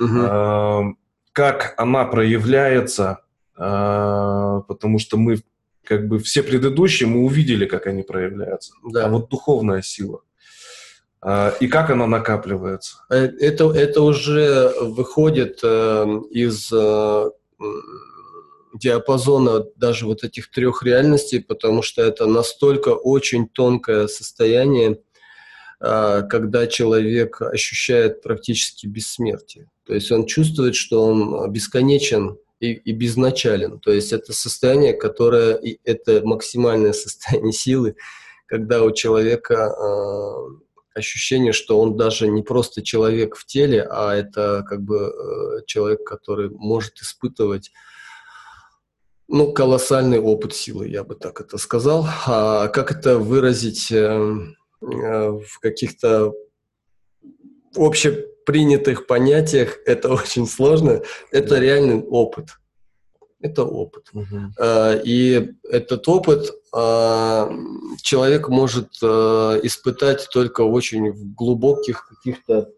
Угу. 0.00 0.96
Как 1.32 1.74
она 1.76 2.04
проявляется, 2.04 3.20
потому 3.56 4.98
что 4.98 5.16
мы 5.16 5.38
как 5.84 6.08
бы 6.08 6.18
все 6.18 6.42
предыдущие 6.42 7.08
мы 7.08 7.24
увидели, 7.24 7.66
как 7.66 7.86
они 7.86 8.02
проявляются. 8.02 8.72
Да. 8.84 9.06
А 9.06 9.08
вот 9.08 9.28
духовная 9.28 9.82
сила. 9.82 10.20
И 11.60 11.68
как 11.68 11.88
она 11.88 12.06
накапливается? 12.06 12.98
Э, 13.08 13.24
это, 13.24 13.70
это 13.70 14.02
уже 14.02 14.70
выходит 14.80 15.60
э, 15.62 16.20
из 16.30 16.70
э, 16.70 17.30
диапазона 18.74 19.64
даже 19.76 20.06
вот 20.06 20.24
этих 20.24 20.50
трех 20.50 20.82
реальностей, 20.82 21.38
потому 21.38 21.82
что 21.82 22.02
это 22.02 22.26
настолько 22.26 22.90
очень 22.90 23.48
тонкое 23.48 24.06
состояние, 24.08 25.00
а, 25.80 26.22
когда 26.22 26.66
человек 26.66 27.40
ощущает 27.40 28.22
практически 28.22 28.86
бессмертие. 28.86 29.70
То 29.86 29.94
есть 29.94 30.10
он 30.10 30.26
чувствует, 30.26 30.74
что 30.74 31.04
он 31.04 31.50
бесконечен 31.52 32.38
и, 32.60 32.72
и 32.72 32.92
безначален. 32.92 33.78
То 33.80 33.92
есть 33.92 34.12
это 34.12 34.32
состояние, 34.32 34.94
которое 34.94 35.60
это 35.84 36.22
максимальное 36.24 36.92
состояние 36.94 37.52
силы, 37.52 37.96
когда 38.46 38.82
у 38.82 38.92
человека 38.92 39.54
э, 39.54 40.98
ощущение, 40.98 41.52
что 41.52 41.80
он 41.80 41.96
даже 41.96 42.28
не 42.28 42.42
просто 42.42 42.82
человек 42.82 43.36
в 43.36 43.46
теле, 43.46 43.86
а 43.90 44.14
это 44.14 44.64
как 44.68 44.82
бы 44.82 45.12
э, 45.12 45.64
человек, 45.66 46.04
который 46.04 46.50
может 46.50 46.98
испытывать 47.00 47.72
ну, 49.34 49.52
колоссальный 49.52 50.20
опыт 50.20 50.54
силы, 50.54 50.86
я 50.86 51.02
бы 51.02 51.16
так 51.16 51.40
это 51.40 51.58
сказал. 51.58 52.06
А 52.24 52.68
как 52.68 52.92
это 52.92 53.18
выразить 53.18 53.90
э, 53.90 53.96
э, 53.96 55.28
в 55.28 55.58
каких-то 55.58 56.34
общепринятых 57.74 59.08
понятиях, 59.08 59.78
это 59.86 60.12
очень 60.12 60.46
сложно. 60.46 61.02
Это 61.32 61.58
реальный 61.58 62.00
опыт. 62.00 62.50
Это 63.40 63.64
опыт. 63.64 64.08
Угу. 64.12 64.54
И 65.04 65.52
этот 65.68 66.08
опыт 66.08 66.50
человек 68.00 68.48
может 68.48 68.94
испытать 69.02 70.28
только 70.32 70.64
в 70.64 70.72
очень 70.72 71.12
глубоких 71.34 72.08
каких-то 72.08 72.70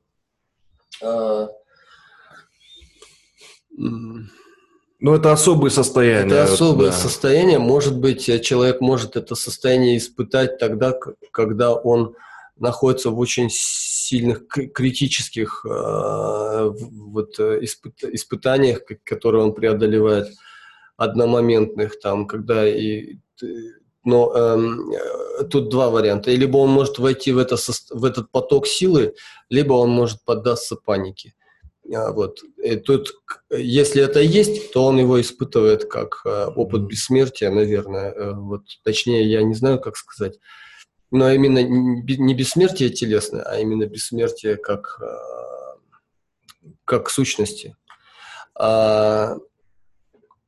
ну, 4.98 5.14
это 5.14 5.32
особые 5.32 5.70
состояния. 5.70 6.26
Это 6.26 6.44
особое 6.44 6.90
да. 6.90 6.96
состояние. 6.96 7.58
Может 7.58 7.98
быть, 7.98 8.28
э, 8.28 8.40
человек 8.40 8.80
может 8.80 9.16
это 9.16 9.34
состояние 9.34 9.98
испытать 9.98 10.58
тогда, 10.58 10.94
когда 11.32 11.74
он 11.74 12.14
находится 12.58 13.10
в 13.10 13.18
очень 13.18 13.48
сильных 13.50 14.46
критических 14.48 15.64
э, 15.68 16.70
вот, 16.70 17.38
э, 17.38 17.58
испыт, 17.62 18.02
испытаниях, 18.04 18.80
которые 19.04 19.44
он 19.44 19.54
преодолевает, 19.54 20.28
одномоментных, 20.96 22.00
там, 22.00 22.26
когда 22.26 22.66
и 22.66 23.16
но 24.06 24.32
эм, 24.34 24.92
э, 24.92 25.44
тут 25.50 25.68
два 25.68 25.90
варианта. 25.90 26.30
Либо 26.30 26.58
он 26.58 26.70
может 26.70 26.98
войти 26.98 27.32
в, 27.32 27.38
это, 27.38 27.56
в 27.90 28.04
этот 28.04 28.30
поток 28.30 28.68
силы, 28.68 29.14
либо 29.50 29.72
он 29.74 29.90
может 29.90 30.24
поддаться 30.24 30.76
панике. 30.76 31.34
А, 31.34 31.45
вот. 31.88 32.40
И 32.62 32.76
тут, 32.76 33.14
если 33.50 34.02
это 34.02 34.20
есть, 34.20 34.72
то 34.72 34.84
он 34.84 34.98
его 34.98 35.20
испытывает 35.20 35.84
как 35.84 36.22
э, 36.24 36.46
опыт 36.46 36.82
бессмертия, 36.82 37.50
наверное. 37.50 38.12
Э, 38.12 38.32
вот, 38.34 38.62
точнее, 38.84 39.24
я 39.24 39.42
не 39.42 39.54
знаю, 39.54 39.80
как 39.80 39.96
сказать. 39.96 40.38
Но 41.10 41.30
именно 41.30 41.62
не 41.62 42.34
бессмертие 42.34 42.90
телесное, 42.90 43.42
а 43.42 43.58
именно 43.58 43.86
бессмертие 43.86 44.56
как, 44.56 44.98
э, 45.00 46.68
как 46.84 47.10
сущности. 47.10 47.76
А, 48.58 49.36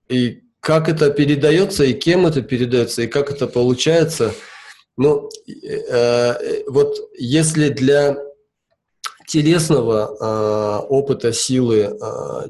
и 0.09 0.43
как 0.61 0.89
это 0.89 1.11
передается, 1.11 1.85
и 1.85 1.93
кем 1.93 2.27
это 2.27 2.43
передается, 2.43 3.03
и 3.03 3.07
как 3.07 3.31
это 3.31 3.47
получается. 3.47 4.35
Ну, 4.97 5.31
вот 6.67 6.97
если 7.17 7.69
для 7.69 8.17
телесного 9.29 10.17
э, 10.19 10.87
опыта 10.89 11.33
силы 11.33 11.97
э, 12.01 12.49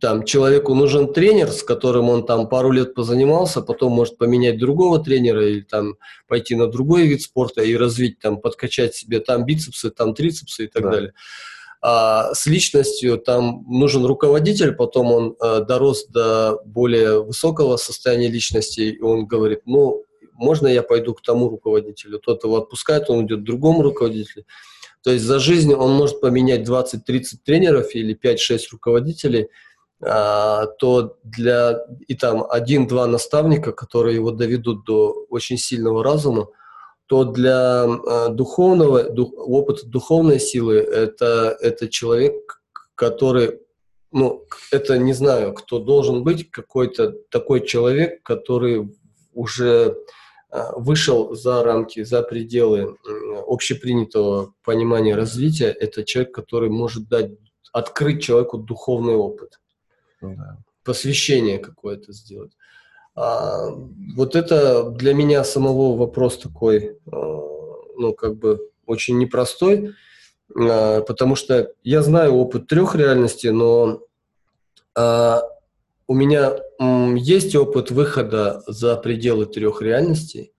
там 0.00 0.24
человеку 0.24 0.74
нужен 0.74 1.12
тренер, 1.12 1.50
с 1.50 1.62
которым 1.62 2.08
он 2.10 2.26
там 2.26 2.48
пару 2.48 2.70
лет 2.70 2.94
позанимался, 2.94 3.62
потом 3.62 3.92
может 3.92 4.18
поменять 4.18 4.58
другого 4.58 5.02
тренера 5.02 5.46
или 5.46 5.60
там 5.60 5.94
пойти 6.26 6.54
на 6.54 6.66
другой 6.66 7.06
вид 7.06 7.22
спорта 7.22 7.62
и 7.62 7.76
развить 7.76 8.18
там, 8.18 8.38
подкачать 8.38 8.94
себе 8.94 9.20
там 9.20 9.44
бицепсы, 9.44 9.90
там 9.90 10.14
трицепсы 10.14 10.64
и 10.64 10.66
так 10.68 10.82
да. 10.82 10.90
далее. 10.90 11.12
А 11.80 12.34
с 12.34 12.46
личностью 12.46 13.18
там 13.18 13.64
нужен 13.68 14.06
руководитель, 14.06 14.72
потом 14.72 15.12
он 15.12 15.36
э, 15.40 15.64
дорос 15.66 16.06
до 16.06 16.60
более 16.64 17.22
высокого 17.22 17.76
состояния 17.76 18.28
личности, 18.28 18.80
и 18.80 19.00
он 19.02 19.26
говорит, 19.26 19.60
ну, 19.66 20.02
можно 20.32 20.66
я 20.66 20.82
пойду 20.82 21.14
к 21.14 21.22
тому 21.22 21.48
руководителю? 21.48 22.18
Тот 22.18 22.42
его 22.44 22.56
отпускает, 22.56 23.10
он 23.10 23.26
идет 23.26 23.40
к 23.40 23.44
другому 23.44 23.82
руководителю. 23.82 24.44
То 25.04 25.10
есть 25.10 25.24
за 25.24 25.38
жизнь 25.38 25.74
он 25.74 25.92
может 25.92 26.22
поменять 26.22 26.66
20-30 26.66 26.98
тренеров 27.44 27.94
или 27.94 28.18
5-6 28.18 28.58
руководителей, 28.72 29.48
а, 30.02 30.66
то 30.78 31.18
для 31.22 31.78
и 32.08 32.14
там 32.14 32.44
один-два 32.48 33.06
наставника, 33.06 33.72
которые 33.72 34.16
его 34.16 34.30
доведут 34.30 34.86
до 34.86 35.26
очень 35.28 35.58
сильного 35.58 36.02
разума, 36.02 36.48
то 37.06 37.24
для 37.24 37.84
а, 37.84 38.28
духовного 38.30 39.04
дух, 39.10 39.32
опыта 39.36 39.86
духовной 39.86 40.40
силы 40.40 40.76
это 40.76 41.54
это 41.60 41.88
человек, 41.88 42.62
который 42.94 43.60
ну 44.10 44.46
это 44.72 44.96
не 44.96 45.12
знаю, 45.12 45.52
кто 45.52 45.80
должен 45.80 46.24
быть 46.24 46.50
какой-то 46.50 47.12
такой 47.30 47.66
человек, 47.66 48.22
который 48.22 48.90
уже 49.34 49.98
вышел 50.76 51.34
за 51.34 51.64
рамки, 51.64 52.04
за 52.04 52.22
пределы 52.22 52.96
общепринятого 53.46 54.54
понимания 54.62 55.16
развития, 55.16 55.70
это 55.70 56.04
человек, 56.04 56.34
который 56.34 56.70
может 56.70 57.08
дать, 57.08 57.32
открыть 57.72 58.22
человеку 58.22 58.58
духовный 58.58 59.14
опыт, 59.14 59.60
ну 60.20 60.36
да. 60.36 60.58
посвящение 60.84 61.58
какое-то 61.58 62.12
сделать. 62.12 62.52
А, 63.16 63.68
вот 64.16 64.34
это 64.34 64.90
для 64.90 65.14
меня 65.14 65.44
самого 65.44 65.96
вопрос 65.96 66.38
такой, 66.38 66.78
э, 66.84 66.96
ну, 67.06 68.12
как 68.12 68.36
бы 68.36 68.70
очень 68.86 69.18
непростой, 69.18 69.94
э, 70.54 71.00
потому 71.02 71.36
что 71.36 71.72
я 71.84 72.02
знаю 72.02 72.34
опыт 72.34 72.66
трех 72.66 72.96
реальностей, 72.96 73.50
но 73.50 74.00
а, 74.96 75.42
у 76.06 76.14
меня 76.14 76.58
есть 77.16 77.54
опыт 77.54 77.90
выхода 77.90 78.62
за 78.66 78.96
пределы 78.96 79.46
трех 79.46 79.80
реальностей, 79.82 80.54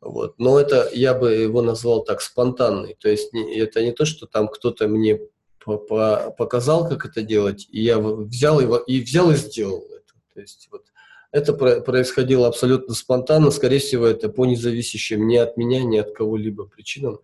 вот. 0.00 0.38
Но 0.38 0.58
это 0.58 0.88
я 0.92 1.14
бы 1.14 1.32
его 1.32 1.62
назвал 1.62 2.04
так 2.04 2.20
спонтанный. 2.20 2.96
То 3.00 3.08
есть 3.08 3.32
не, 3.32 3.58
это 3.58 3.82
не 3.82 3.92
то, 3.92 4.04
что 4.04 4.26
там 4.26 4.48
кто-то 4.48 4.86
мне 4.88 5.20
по 5.64 5.74
-по 5.74 6.34
показал, 6.36 6.88
как 6.88 7.04
это 7.04 7.22
делать, 7.22 7.66
и 7.70 7.82
я 7.82 7.98
взял 7.98 8.60
его 8.60 8.76
и 8.76 9.00
взял 9.00 9.30
и 9.30 9.36
сделал 9.36 9.84
это. 9.90 10.14
То 10.34 10.40
есть 10.40 10.68
вот 10.70 10.84
Это 11.30 11.52
происходило 11.52 12.46
абсолютно 12.48 12.94
спонтанно, 12.94 13.50
скорее 13.50 13.80
всего, 13.80 14.06
это 14.06 14.30
по 14.30 14.46
независящим 14.46 15.26
ни 15.28 15.36
от 15.36 15.56
меня, 15.58 15.82
ни 15.84 15.98
от 15.98 16.12
кого-либо 16.14 16.64
причинам. 16.64 17.20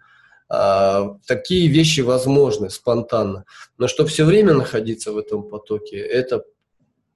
А, 0.48 1.16
такие 1.26 1.68
вещи 1.68 2.00
возможны 2.02 2.68
спонтанно. 2.68 3.44
Но 3.78 3.88
чтобы 3.88 4.10
все 4.10 4.24
время 4.24 4.52
находиться 4.52 5.12
в 5.12 5.18
этом 5.18 5.48
потоке, 5.48 5.96
это 5.96 6.44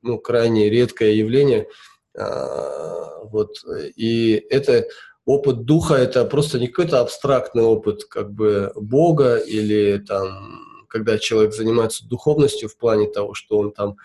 ну, 0.02 0.18
крайне 0.18 0.70
редкое 0.70 1.12
явление. 1.12 1.68
А, 2.16 3.22
вот. 3.24 3.56
И 3.96 4.44
это 4.50 4.86
опыт 5.24 5.64
духа, 5.64 5.94
это 5.94 6.24
просто 6.24 6.58
не 6.58 6.68
какой-то 6.68 7.00
абстрактный 7.00 7.62
опыт 7.62 8.04
как 8.04 8.32
бы 8.32 8.72
Бога 8.74 9.36
или 9.36 9.98
там, 9.98 10.86
когда 10.88 11.18
человек 11.18 11.52
занимается 11.52 12.06
духовностью 12.06 12.68
в 12.68 12.76
плане 12.76 13.08
того, 13.08 13.34
что 13.34 13.58
он 13.58 13.72
там 13.72 13.96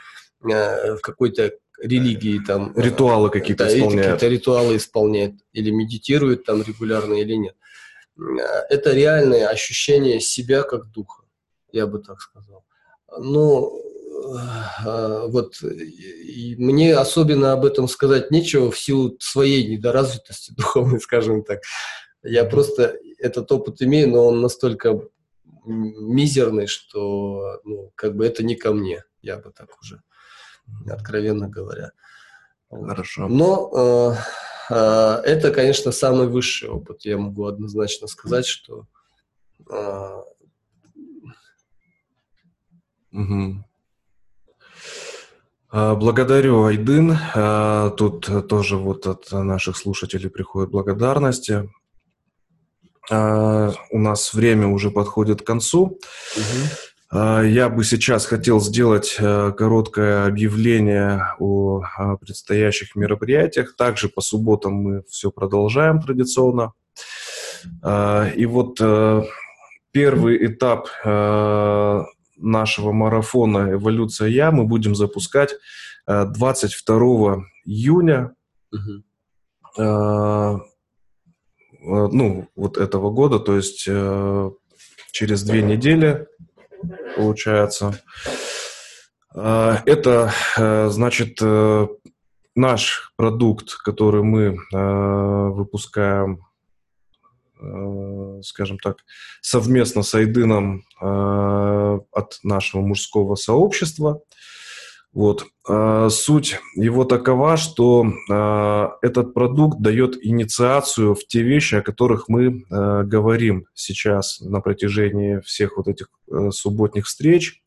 э, 0.44 0.96
в 0.96 1.02
какой-то 1.02 1.54
религии 1.82 2.40
там 2.46 2.74
ритуалы 2.78 3.30
какие-то 3.30 3.66
да, 3.66 3.74
исполняет, 3.74 4.06
какие-то 4.06 4.28
ритуалы 4.28 4.76
исполняет 4.76 5.36
или 5.54 5.72
медитирует 5.72 6.44
там 6.44 6.62
регулярно 6.62 7.14
или 7.14 7.36
нет. 7.36 7.56
Это 8.70 8.92
реальное 8.92 9.48
ощущение 9.48 10.20
себя 10.20 10.62
как 10.64 10.92
духа, 10.92 11.24
я 11.72 11.88
бы 11.88 12.00
так 12.00 12.20
сказал. 12.20 12.66
Э, 13.10 13.20
вот 14.24 15.62
и 15.62 16.56
мне 16.58 16.96
особенно 16.96 17.54
об 17.54 17.66
этом 17.66 17.88
сказать 17.88 18.32
нечего 18.32 18.72
в 18.72 18.80
силу 18.80 19.16
своей 19.20 19.68
недоразвитости 19.68 20.54
духовной, 20.58 21.00
скажем 21.00 21.44
так. 21.44 21.62
Я 22.24 22.46
просто 22.46 22.98
этот 23.18 23.52
опыт 23.52 23.82
имею, 23.82 24.10
но 24.10 24.28
он 24.28 24.42
настолько 24.42 25.00
мизерный, 25.66 26.68
что 26.68 27.60
ну, 27.64 27.92
как 27.96 28.16
бы 28.16 28.26
это 28.26 28.44
не 28.44 28.56
ко 28.56 28.74
мне, 28.74 29.04
я 29.22 29.38
бы 29.38 29.52
так 29.52 29.70
уже 29.82 30.02
откровенно 30.90 31.50
говоря. 31.50 31.92
Хорошо. 32.70 33.28
Но 33.28 34.16
э, 34.70 34.74
э, 34.74 35.22
это, 35.26 35.52
конечно, 35.52 35.92
самый 35.92 36.28
высший 36.28 36.70
опыт. 36.70 37.06
Я 37.06 37.18
могу 37.18 37.46
однозначно 37.46 38.08
сказать, 38.08 38.46
что 38.46 38.88
э, 39.70 40.24
Угу. 43.14 43.64
Благодарю, 45.74 46.66
Айдын. 46.66 47.18
А, 47.34 47.90
тут 47.90 48.30
тоже 48.48 48.78
вот 48.78 49.08
от 49.08 49.32
наших 49.32 49.76
слушателей 49.76 50.30
приходят 50.30 50.70
благодарности. 50.70 51.68
А, 53.10 53.72
у 53.90 53.98
нас 53.98 54.36
время 54.36 54.68
уже 54.68 54.92
подходит 54.92 55.42
к 55.42 55.48
концу. 55.48 56.00
Угу. 56.36 56.44
А, 57.10 57.42
я 57.42 57.70
бы 57.70 57.84
сейчас 57.84 58.28
хотел 58.28 58.62
сделать 58.62 59.16
короткое 59.18 60.28
объявление 60.28 61.34
о 61.40 61.82
предстоящих 62.22 62.96
мероприятиях. 62.96 63.76
Также 63.76 64.10
по 64.10 64.22
субботам 64.22 64.74
мы 64.74 65.04
все 65.10 65.32
продолжаем 65.32 66.00
традиционно. 66.00 66.74
А, 67.82 68.30
и 68.30 68.46
вот 68.46 68.78
э, 68.80 69.24
первый 69.92 70.46
этап 70.46 70.88
нашего 72.38 72.92
марафона 72.92 73.74
«Эволюция 73.74 74.30
Я» 74.30 74.52
мы 74.52 74.66
будем 74.66 74.96
запускать 74.96 75.56
22 76.08 77.44
июня. 77.66 78.34
Угу. 78.72 79.04
Ну, 81.86 82.48
вот 82.56 82.78
этого 82.78 83.12
года, 83.12 83.40
то 83.40 83.56
есть 83.56 83.84
через 85.12 85.44
две 85.44 85.62
недели 85.62 86.28
получается. 87.16 88.00
Это, 89.34 90.32
э, 90.58 90.90
значит, 90.90 91.40
э, 91.42 91.88
наш 92.56 93.14
продукт, 93.16 93.74
который 93.84 94.22
мы 94.22 94.42
э, 94.42 94.78
выпускаем, 94.78 96.46
скажем 98.44 98.78
так, 98.80 98.98
совместно 99.42 100.04
с 100.04 100.14
Айдыном 100.16 100.84
от 101.00 102.40
нашего 102.44 102.82
мужского 102.82 103.36
сообщества– 103.36 104.22
вот. 105.14 105.46
А, 105.70 106.10
суть 106.10 106.60
его 106.76 107.06
такова, 107.06 107.56
что 107.56 108.06
этот 109.02 109.34
продукт 109.34 109.80
дает 109.80 110.18
инициацию 110.22 111.14
в 111.14 111.26
те 111.28 111.44
вещи, 111.44 111.76
о 111.76 111.82
которых 111.82 112.28
мы 112.28 112.64
говорим 112.70 113.68
сейчас 113.74 114.42
на 114.42 114.60
протяжении 114.60 115.40
всех 115.42 115.78
вот 115.78 115.88
этих 115.88 116.08
субботних 116.50 117.06
встреч. 117.06 117.62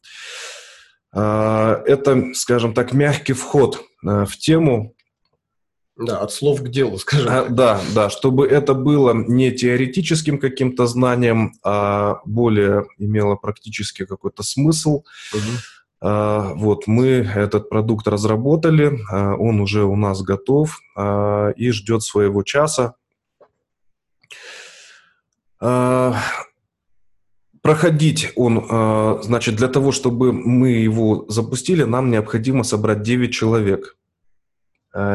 Это, 1.13 2.35
скажем 2.35 2.75
так, 2.75 2.93
мягкий 2.93 3.33
вход 3.33 3.81
в 4.03 4.37
тему. 4.39 4.96
Да, 5.97 6.19
от 6.19 6.31
слов 6.31 6.63
к 6.63 6.69
делу, 6.69 6.99
скажем. 6.99 7.27
Так. 7.27 7.55
Да, 7.55 7.81
да, 7.95 8.11
чтобы 8.11 8.47
это 8.47 8.75
было 8.75 9.15
не 9.15 9.51
теоретическим 9.51 10.39
каким-то 10.39 10.87
знанием, 10.87 11.55
а 11.63 12.21
более 12.27 12.87
имело 12.99 13.37
практически 13.37 14.05
какой-то 14.05 14.43
смысл. 14.43 15.03
Угу 15.33 15.41
а, 16.01 16.53
вот, 16.55 16.87
мы 16.87 17.07
этот 17.07 17.69
продукт 17.69 18.07
разработали, 18.07 18.99
а, 19.11 19.35
он 19.35 19.61
уже 19.61 19.85
у 19.85 19.97
нас 19.97 20.23
готов 20.23 20.79
а, 20.95 21.51
и 21.51 21.71
ждет 21.71 22.03
своего 22.03 22.43
часа. 22.43 22.95
Проходить 27.63 28.33
он, 28.37 29.19
значит, 29.25 29.57
для 29.57 29.67
того, 29.67 29.91
чтобы 29.91 30.33
мы 30.33 30.69
его 30.69 31.25
запустили, 31.29 31.83
нам 31.83 32.11
необходимо 32.11 32.63
собрать 32.63 33.03
9 33.03 33.33
человек. 33.33 33.97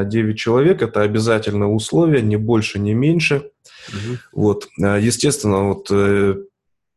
9 0.05 0.37
человек– 0.37 0.81
это 0.83 1.01
обязательное 1.01 1.67
условие, 1.67 2.21
не 2.21 2.37
больше, 2.37 2.79
не 2.79 2.93
меньше. 2.93 3.51
Угу. 3.89 4.17
Вот. 4.33 4.67
Естественно, 4.77 5.69
вот 5.69 5.89
э, 5.89 6.35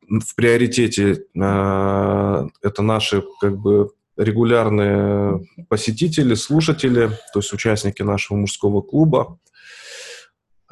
в 0.09 0.35
приоритете 0.35 1.25
э, 1.35 2.49
это 2.63 2.83
наши 2.83 3.25
как 3.41 3.57
бы 3.59 3.91
регулярные 4.17 5.45
посетители, 5.69 6.35
слушатели, 6.35 7.11
то 7.33 7.41
есть 7.41 7.53
участники 7.53 8.03
нашего 8.03 8.37
мужского 8.37 8.81
клуба. 8.81 9.39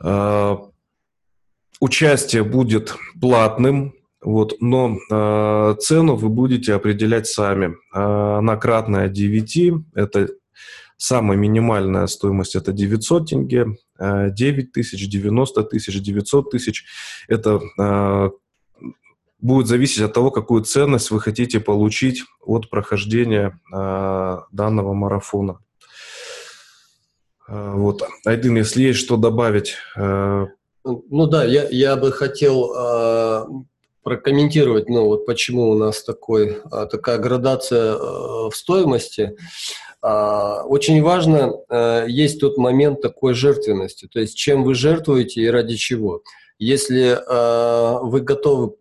Э, 0.02 0.56
участие 1.80 2.44
будет 2.44 2.94
платным, 3.20 3.94
вот, 4.20 4.54
но 4.60 4.98
э, 5.10 5.76
цену 5.80 6.14
вы 6.14 6.28
будете 6.28 6.74
определять 6.74 7.26
сами. 7.26 7.74
Э, 7.94 8.38
она 8.38 8.56
кратная 8.56 9.08
9, 9.08 9.84
это 9.94 10.28
самая 11.02 11.36
минимальная 11.36 12.06
стоимость, 12.06 12.56
это 12.56 12.72
900 12.72 13.28
тенге, 13.28 13.76
9 13.98 14.72
тысяч, 14.72 15.08
90 15.08 15.62
тысяч, 15.64 16.00
900 16.00 16.50
тысяч. 16.50 16.84
Это 17.28 17.60
будет 19.42 19.66
зависеть 19.66 20.02
от 20.02 20.14
того, 20.14 20.30
какую 20.30 20.62
ценность 20.62 21.10
вы 21.10 21.20
хотите 21.20 21.60
получить 21.60 22.22
от 22.40 22.70
прохождения 22.70 23.60
э, 23.74 24.38
данного 24.52 24.94
марафона. 24.94 25.58
Э, 27.48 27.72
вот. 27.74 28.02
Айдин, 28.24 28.56
если 28.56 28.82
есть 28.82 29.00
что 29.00 29.16
добавить. 29.16 29.74
Э... 29.96 30.46
Ну 30.84 31.26
да, 31.26 31.44
я, 31.44 31.68
я 31.70 31.96
бы 31.96 32.12
хотел 32.12 32.72
э, 32.72 33.44
прокомментировать, 34.04 34.88
ну 34.88 35.06
вот 35.06 35.26
почему 35.26 35.70
у 35.70 35.74
нас 35.74 36.04
такой, 36.04 36.58
э, 36.58 36.86
такая 36.90 37.18
градация 37.18 37.94
э, 37.94 37.98
в 37.98 38.52
стоимости. 38.54 39.36
Uh, 40.04 40.62
очень 40.64 41.00
важно, 41.00 41.52
uh, 41.70 42.08
есть 42.08 42.40
тот 42.40 42.58
момент 42.58 43.00
такой 43.00 43.34
жертвенности, 43.34 44.08
то 44.12 44.18
есть 44.18 44.36
чем 44.36 44.64
вы 44.64 44.74
жертвуете 44.74 45.42
и 45.42 45.46
ради 45.46 45.76
чего. 45.76 46.22
Если 46.58 47.16
uh, 47.16 48.00
вы 48.02 48.20
готовы 48.20 48.74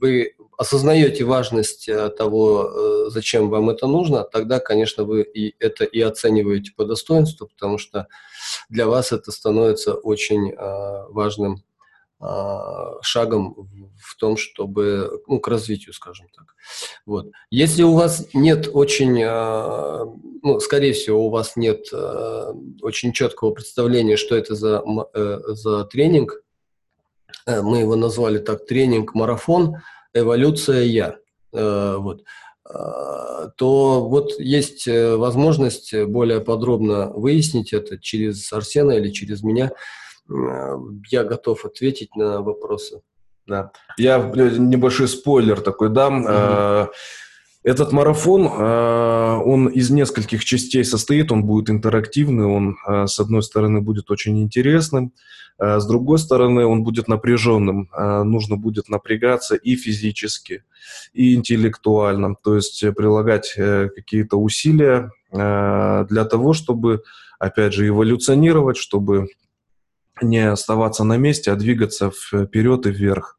вы 0.00 0.34
осознаете 0.58 1.24
важность 1.24 1.88
э, 1.88 2.10
того, 2.10 2.64
э, 2.68 3.10
зачем 3.10 3.48
вам 3.48 3.70
это 3.70 3.86
нужно, 3.86 4.24
тогда, 4.24 4.58
конечно, 4.58 5.04
вы 5.04 5.22
и 5.22 5.54
это 5.60 5.84
и 5.84 6.00
оцениваете 6.00 6.72
по 6.76 6.84
достоинству, 6.84 7.46
потому 7.46 7.78
что 7.78 8.08
для 8.68 8.88
вас 8.88 9.12
это 9.12 9.30
становится 9.30 9.94
очень 9.94 10.50
э, 10.50 11.06
важным 11.10 11.62
шагом 13.00 13.68
в 14.02 14.16
том, 14.16 14.36
чтобы, 14.36 15.22
ну, 15.28 15.38
к 15.38 15.46
развитию, 15.46 15.92
скажем 15.92 16.26
так. 16.34 16.56
Вот. 17.06 17.30
Если 17.50 17.84
у 17.84 17.94
вас 17.94 18.26
нет 18.34 18.68
очень, 18.72 19.24
ну, 20.42 20.58
скорее 20.58 20.94
всего, 20.94 21.26
у 21.26 21.30
вас 21.30 21.54
нет 21.54 21.92
очень 22.82 23.12
четкого 23.12 23.52
представления, 23.52 24.16
что 24.16 24.34
это 24.34 24.56
за, 24.56 24.82
за 25.14 25.84
тренинг, 25.84 26.42
Э, 27.48 27.62
мы 27.62 27.78
его 27.78 27.96
назвали 27.96 28.38
так, 28.38 28.66
тренинг-марафон 28.66 29.76
«Эволюция 30.12 30.82
Я». 30.82 31.16
Э, 31.52 31.96
вот 31.98 32.22
э, 32.68 33.48
то 33.56 34.06
вот 34.08 34.38
есть 34.38 34.86
возможность 34.86 35.94
более 35.94 36.40
подробно 36.40 37.10
выяснить 37.10 37.72
это 37.72 37.98
через 37.98 38.52
Арсена 38.52 38.92
или 38.92 39.10
через 39.10 39.42
меня. 39.42 39.72
Я 40.28 41.24
готов 41.24 41.64
ответить 41.64 42.14
на 42.16 42.42
вопросы. 42.42 43.00
Да. 43.46 43.72
Я 43.96 44.18
небольшой 44.18 45.08
спойлер 45.08 45.60
такой 45.60 45.88
дам. 45.88 46.26
Mm-hmm. 46.26 46.88
Этот 47.64 47.92
марафон, 47.92 48.46
он 48.46 49.66
из 49.66 49.90
нескольких 49.90 50.44
частей 50.44 50.84
состоит, 50.84 51.32
он 51.32 51.44
будет 51.44 51.70
интерактивный, 51.70 52.46
он, 52.46 52.76
с 52.86 53.18
одной 53.18 53.42
стороны, 53.42 53.80
будет 53.80 54.10
очень 54.10 54.40
интересным, 54.40 55.12
с 55.58 55.84
другой 55.86 56.18
стороны, 56.18 56.64
он 56.64 56.84
будет 56.84 57.08
напряженным, 57.08 57.90
нужно 57.92 58.56
будет 58.56 58.88
напрягаться 58.88 59.56
и 59.56 59.74
физически, 59.74 60.62
и 61.12 61.34
интеллектуально, 61.34 62.36
то 62.42 62.54
есть 62.54 62.80
прилагать 62.94 63.54
какие-то 63.54 64.36
усилия 64.36 65.10
для 65.32 66.24
того, 66.30 66.52
чтобы, 66.52 67.02
опять 67.40 67.72
же, 67.74 67.88
эволюционировать, 67.88 68.76
чтобы 68.76 69.26
не 70.22 70.50
оставаться 70.50 71.04
на 71.04 71.16
месте, 71.16 71.52
а 71.52 71.56
двигаться 71.56 72.10
вперед 72.10 72.86
и 72.86 72.90
вверх. 72.90 73.38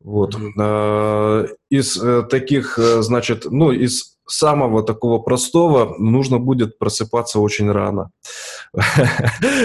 Вот. 0.00 0.34
Mm-hmm. 0.34 1.48
Из 1.70 1.96
э, 1.96 2.22
таких, 2.22 2.78
э, 2.78 3.02
значит, 3.02 3.44
ну, 3.44 3.70
из 3.70 4.18
самого 4.26 4.82
такого 4.82 5.18
простого 5.18 5.94
нужно 5.98 6.38
будет 6.38 6.78
просыпаться 6.78 7.38
очень 7.38 7.70
рано. 7.70 8.10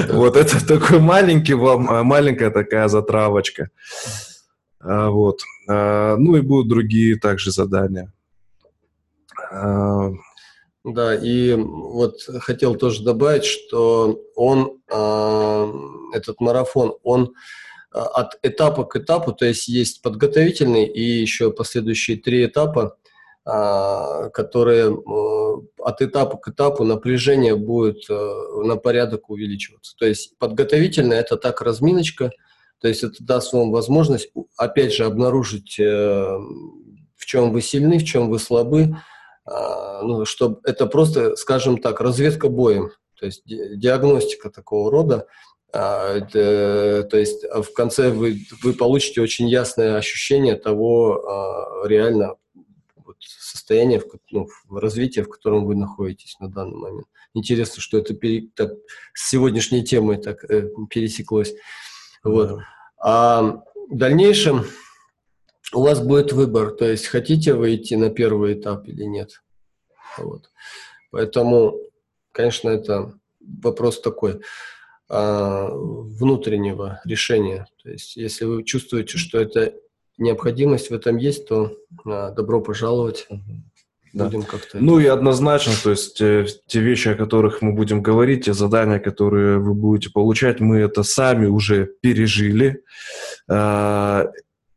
Вот 0.09 0.35
это 0.35 0.65
такой 0.68 0.99
маленький 0.99 1.53
вам, 1.53 1.89
а, 1.89 2.03
маленькая 2.03 2.49
такая 2.49 2.88
затравочка. 2.88 3.69
А, 4.80 5.09
вот. 5.09 5.41
Ну 5.68 6.35
и 6.35 6.41
будут 6.41 6.69
другие 6.69 7.18
также 7.18 7.51
задания. 7.51 8.11
Да, 10.84 11.16
и 11.16 11.54
вот 11.54 12.22
хотел 12.40 12.76
тоже 12.76 13.04
добавить, 13.04 13.44
что 13.44 14.22
он, 14.36 14.80
э, 14.90 15.72
этот 16.14 16.40
марафон, 16.40 16.95
он 17.04 17.34
а, 17.91 18.06
от 18.06 18.40
этапа 18.41 18.86
к 18.86 18.95
этапу, 18.95 19.34
то 19.34 19.45
есть 19.45 19.68
есть 19.68 20.02
подготовительный 20.02 20.86
и 20.86 21.02
еще 21.02 21.52
последующие 21.52 22.18
три 22.18 22.45
этапа, 22.45 22.98
э, 23.45 24.30
которые 24.34 24.94
э, 24.94 25.84
от 25.84 26.02
этапа 26.02 26.38
к 26.38 26.48
этапу 26.48 26.86
напряжение 26.86 27.56
будет 27.56 28.08
на 28.10 28.78
порядок 28.78 29.30
увеличиваться. 29.30 29.95
То 29.98 30.06
есть 30.06 30.38
подготовительный– 30.38 31.18
это 31.18 31.36
так 31.36 31.62
разминочка, 31.62 32.32
то 32.80 32.88
есть 32.88 33.04
это 33.04 33.24
даст 33.24 33.54
вам 33.54 33.72
возможность, 33.72 34.32
опять 34.56 34.94
же, 34.94 35.06
обнаружить, 35.06 35.80
э, 35.80 35.84
в 37.16 37.26
чем 37.26 37.52
вы 37.52 37.62
сильны, 37.62 37.98
в 37.98 38.04
чем 38.04 38.30
вы 38.30 38.40
слабы, 38.40 38.98
ну, 39.48 40.26
чтобы 40.26 40.60
это 40.64 40.88
просто, 40.88 41.36
скажем 41.36 41.78
так, 41.78 42.02
разведка 42.02 42.49
боем, 42.49 42.91
то 43.19 43.26
есть 43.26 43.44
диагностика 43.45 44.49
такого 44.49 44.91
рода. 44.91 45.28
А, 45.74 46.22
то 46.22 47.18
есть 47.18 47.44
в 47.44 47.74
конце 47.74 48.10
вы, 48.10 48.40
вы 48.64 48.74
получите 48.74 49.22
очень 49.22 49.48
ясное 49.49 49.98
ощущение 49.98 50.56
того 50.56 51.24
а, 51.26 51.88
реально 51.88 52.36
вот, 52.95 53.18
состояния, 53.19 54.02
ну, 54.32 54.48
развития, 54.69 55.24
в 55.24 55.30
котором 55.30 55.65
вы 55.65 55.76
находитесь 55.76 56.38
на 56.40 56.49
данный 56.49 56.78
момент. 56.78 57.07
Интересно, 57.34 57.82
что 57.82 57.98
это 57.98 58.14
пере, 58.14 58.49
так, 58.56 58.72
с 59.14 59.30
сегодняшней 59.30 59.84
темой 59.84 60.18
так 60.18 60.44
э, 60.49 60.69
пересеклось. 60.90 61.53
Вот. 62.24 62.60
А 62.98 63.61
в 63.90 63.95
дальнейшем 63.95 64.65
у 65.73 65.81
вас 65.81 65.99
будет 65.99 66.31
выбор, 66.31 66.72
то 66.72 66.85
есть 66.85 67.07
хотите 67.07 67.53
вы 67.53 67.76
идти 67.76 67.95
на 67.95 68.10
первый 68.10 68.53
этап 68.53 68.88
или 68.88 69.03
нет. 69.03 69.41
Вот. 70.18 70.49
Поэтому, 71.11 71.80
конечно, 72.31 72.69
это 72.69 73.14
вопрос 73.39 74.02
такой 74.02 74.41
а, 75.10 75.69
внутреннего 75.72 77.02
решения. 77.06 77.68
То 77.84 77.89
есть, 77.89 78.15
если 78.15 78.45
вы 78.45 78.64
чувствуете, 78.64 79.18
что 79.18 79.39
это 79.39 79.73
необходимость 80.18 80.89
в 80.89 80.94
этом 80.94 81.18
есть, 81.18 81.48
то 81.48 81.77
а, 82.06 82.31
добро 82.31 82.61
пожаловать. 82.61 83.27
Будем 84.14 84.44
как-то. 84.44 84.80
Ну 84.80 84.99
и 84.99 85.06
однозначно, 85.06 85.73
то 85.84 85.91
есть 85.91 86.19
э, 86.22 86.48
те 86.65 86.80
вещи, 86.80 87.10
о 87.10 87.15
которых 87.15 87.61
мы 87.61 87.73
будем 87.73 88.02
говорить, 88.02 88.45
те 88.45 88.53
задания, 88.53 88.99
которые 88.99 89.60
вы 89.60 89.76
будете 89.76 90.10
получать, 90.11 90.60
мы 90.60 90.77
это 90.80 91.03
сами 91.03 91.45
уже 91.45 91.91
пережили. 92.02 92.84
Э, 93.48 94.26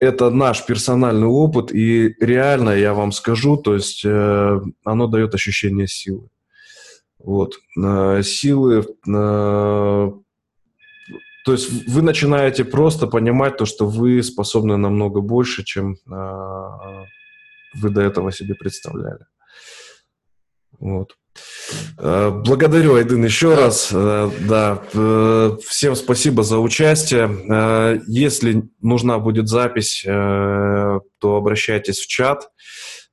это 0.00 0.30
наш 0.30 0.64
персональный 0.64 1.26
опыт, 1.26 1.72
и 1.72 2.16
реально, 2.20 2.70
я 2.70 2.94
вам 2.94 3.12
скажу, 3.12 3.56
то 3.58 3.74
есть 3.74 4.02
э, 4.04 4.60
оно 4.84 5.06
дает 5.06 5.34
ощущение 5.34 5.86
силы. 5.86 6.28
Вот. 7.18 7.54
Э, 7.78 8.22
силы, 8.22 8.80
э, 8.80 10.12
то 11.44 11.52
есть 11.52 11.88
вы 11.88 12.02
начинаете 12.02 12.64
просто 12.64 13.06
понимать 13.06 13.58
то, 13.58 13.66
что 13.66 13.86
вы 13.86 14.22
способны 14.22 14.78
намного 14.78 15.20
больше, 15.20 15.64
чем 15.64 15.96
э, 16.10 17.04
вы 17.74 17.90
до 17.90 18.00
этого 18.00 18.32
себе 18.32 18.54
представляли. 18.54 19.26
Вот. 20.80 21.14
Э, 21.98 22.30
благодарю, 22.30 22.94
Айдын, 22.94 23.24
еще 23.24 23.54
раз. 23.54 23.90
Э, 23.92 24.30
да, 24.48 24.82
э, 24.92 25.56
всем 25.66 25.94
спасибо 25.94 26.42
за 26.42 26.58
участие. 26.58 28.00
Если 28.06 28.64
нужна 28.80 29.18
будет 29.18 29.48
запись, 29.48 30.02
то 30.04 31.02
обращайтесь 31.22 31.98
в 31.98 32.06
чат. 32.06 32.50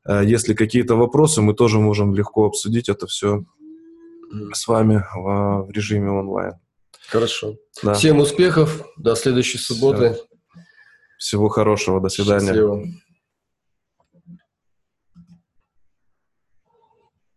Если 0.08 0.54
какие-то 0.54 0.96
вопросы, 0.96 1.42
мы 1.42 1.54
тоже 1.54 1.80
можем 1.80 2.16
легко 2.16 2.46
обсудить 2.46 2.88
это 2.88 3.08
все 3.08 3.44
с 4.54 4.68
вами 4.68 5.04
в 5.14 5.70
режиме 5.70 6.10
онлайн. 6.10 6.54
Хорошо. 7.10 7.56
Да. 7.84 7.94
Всем 7.94 8.20
успехов. 8.20 8.84
До 8.98 9.16
следующей 9.16 9.58
субботы. 9.58 10.18
Всего 11.18 11.50
хорошего. 11.50 12.00
До 12.00 12.10
свидания. 12.10 12.48
Счастливо. 12.48 12.84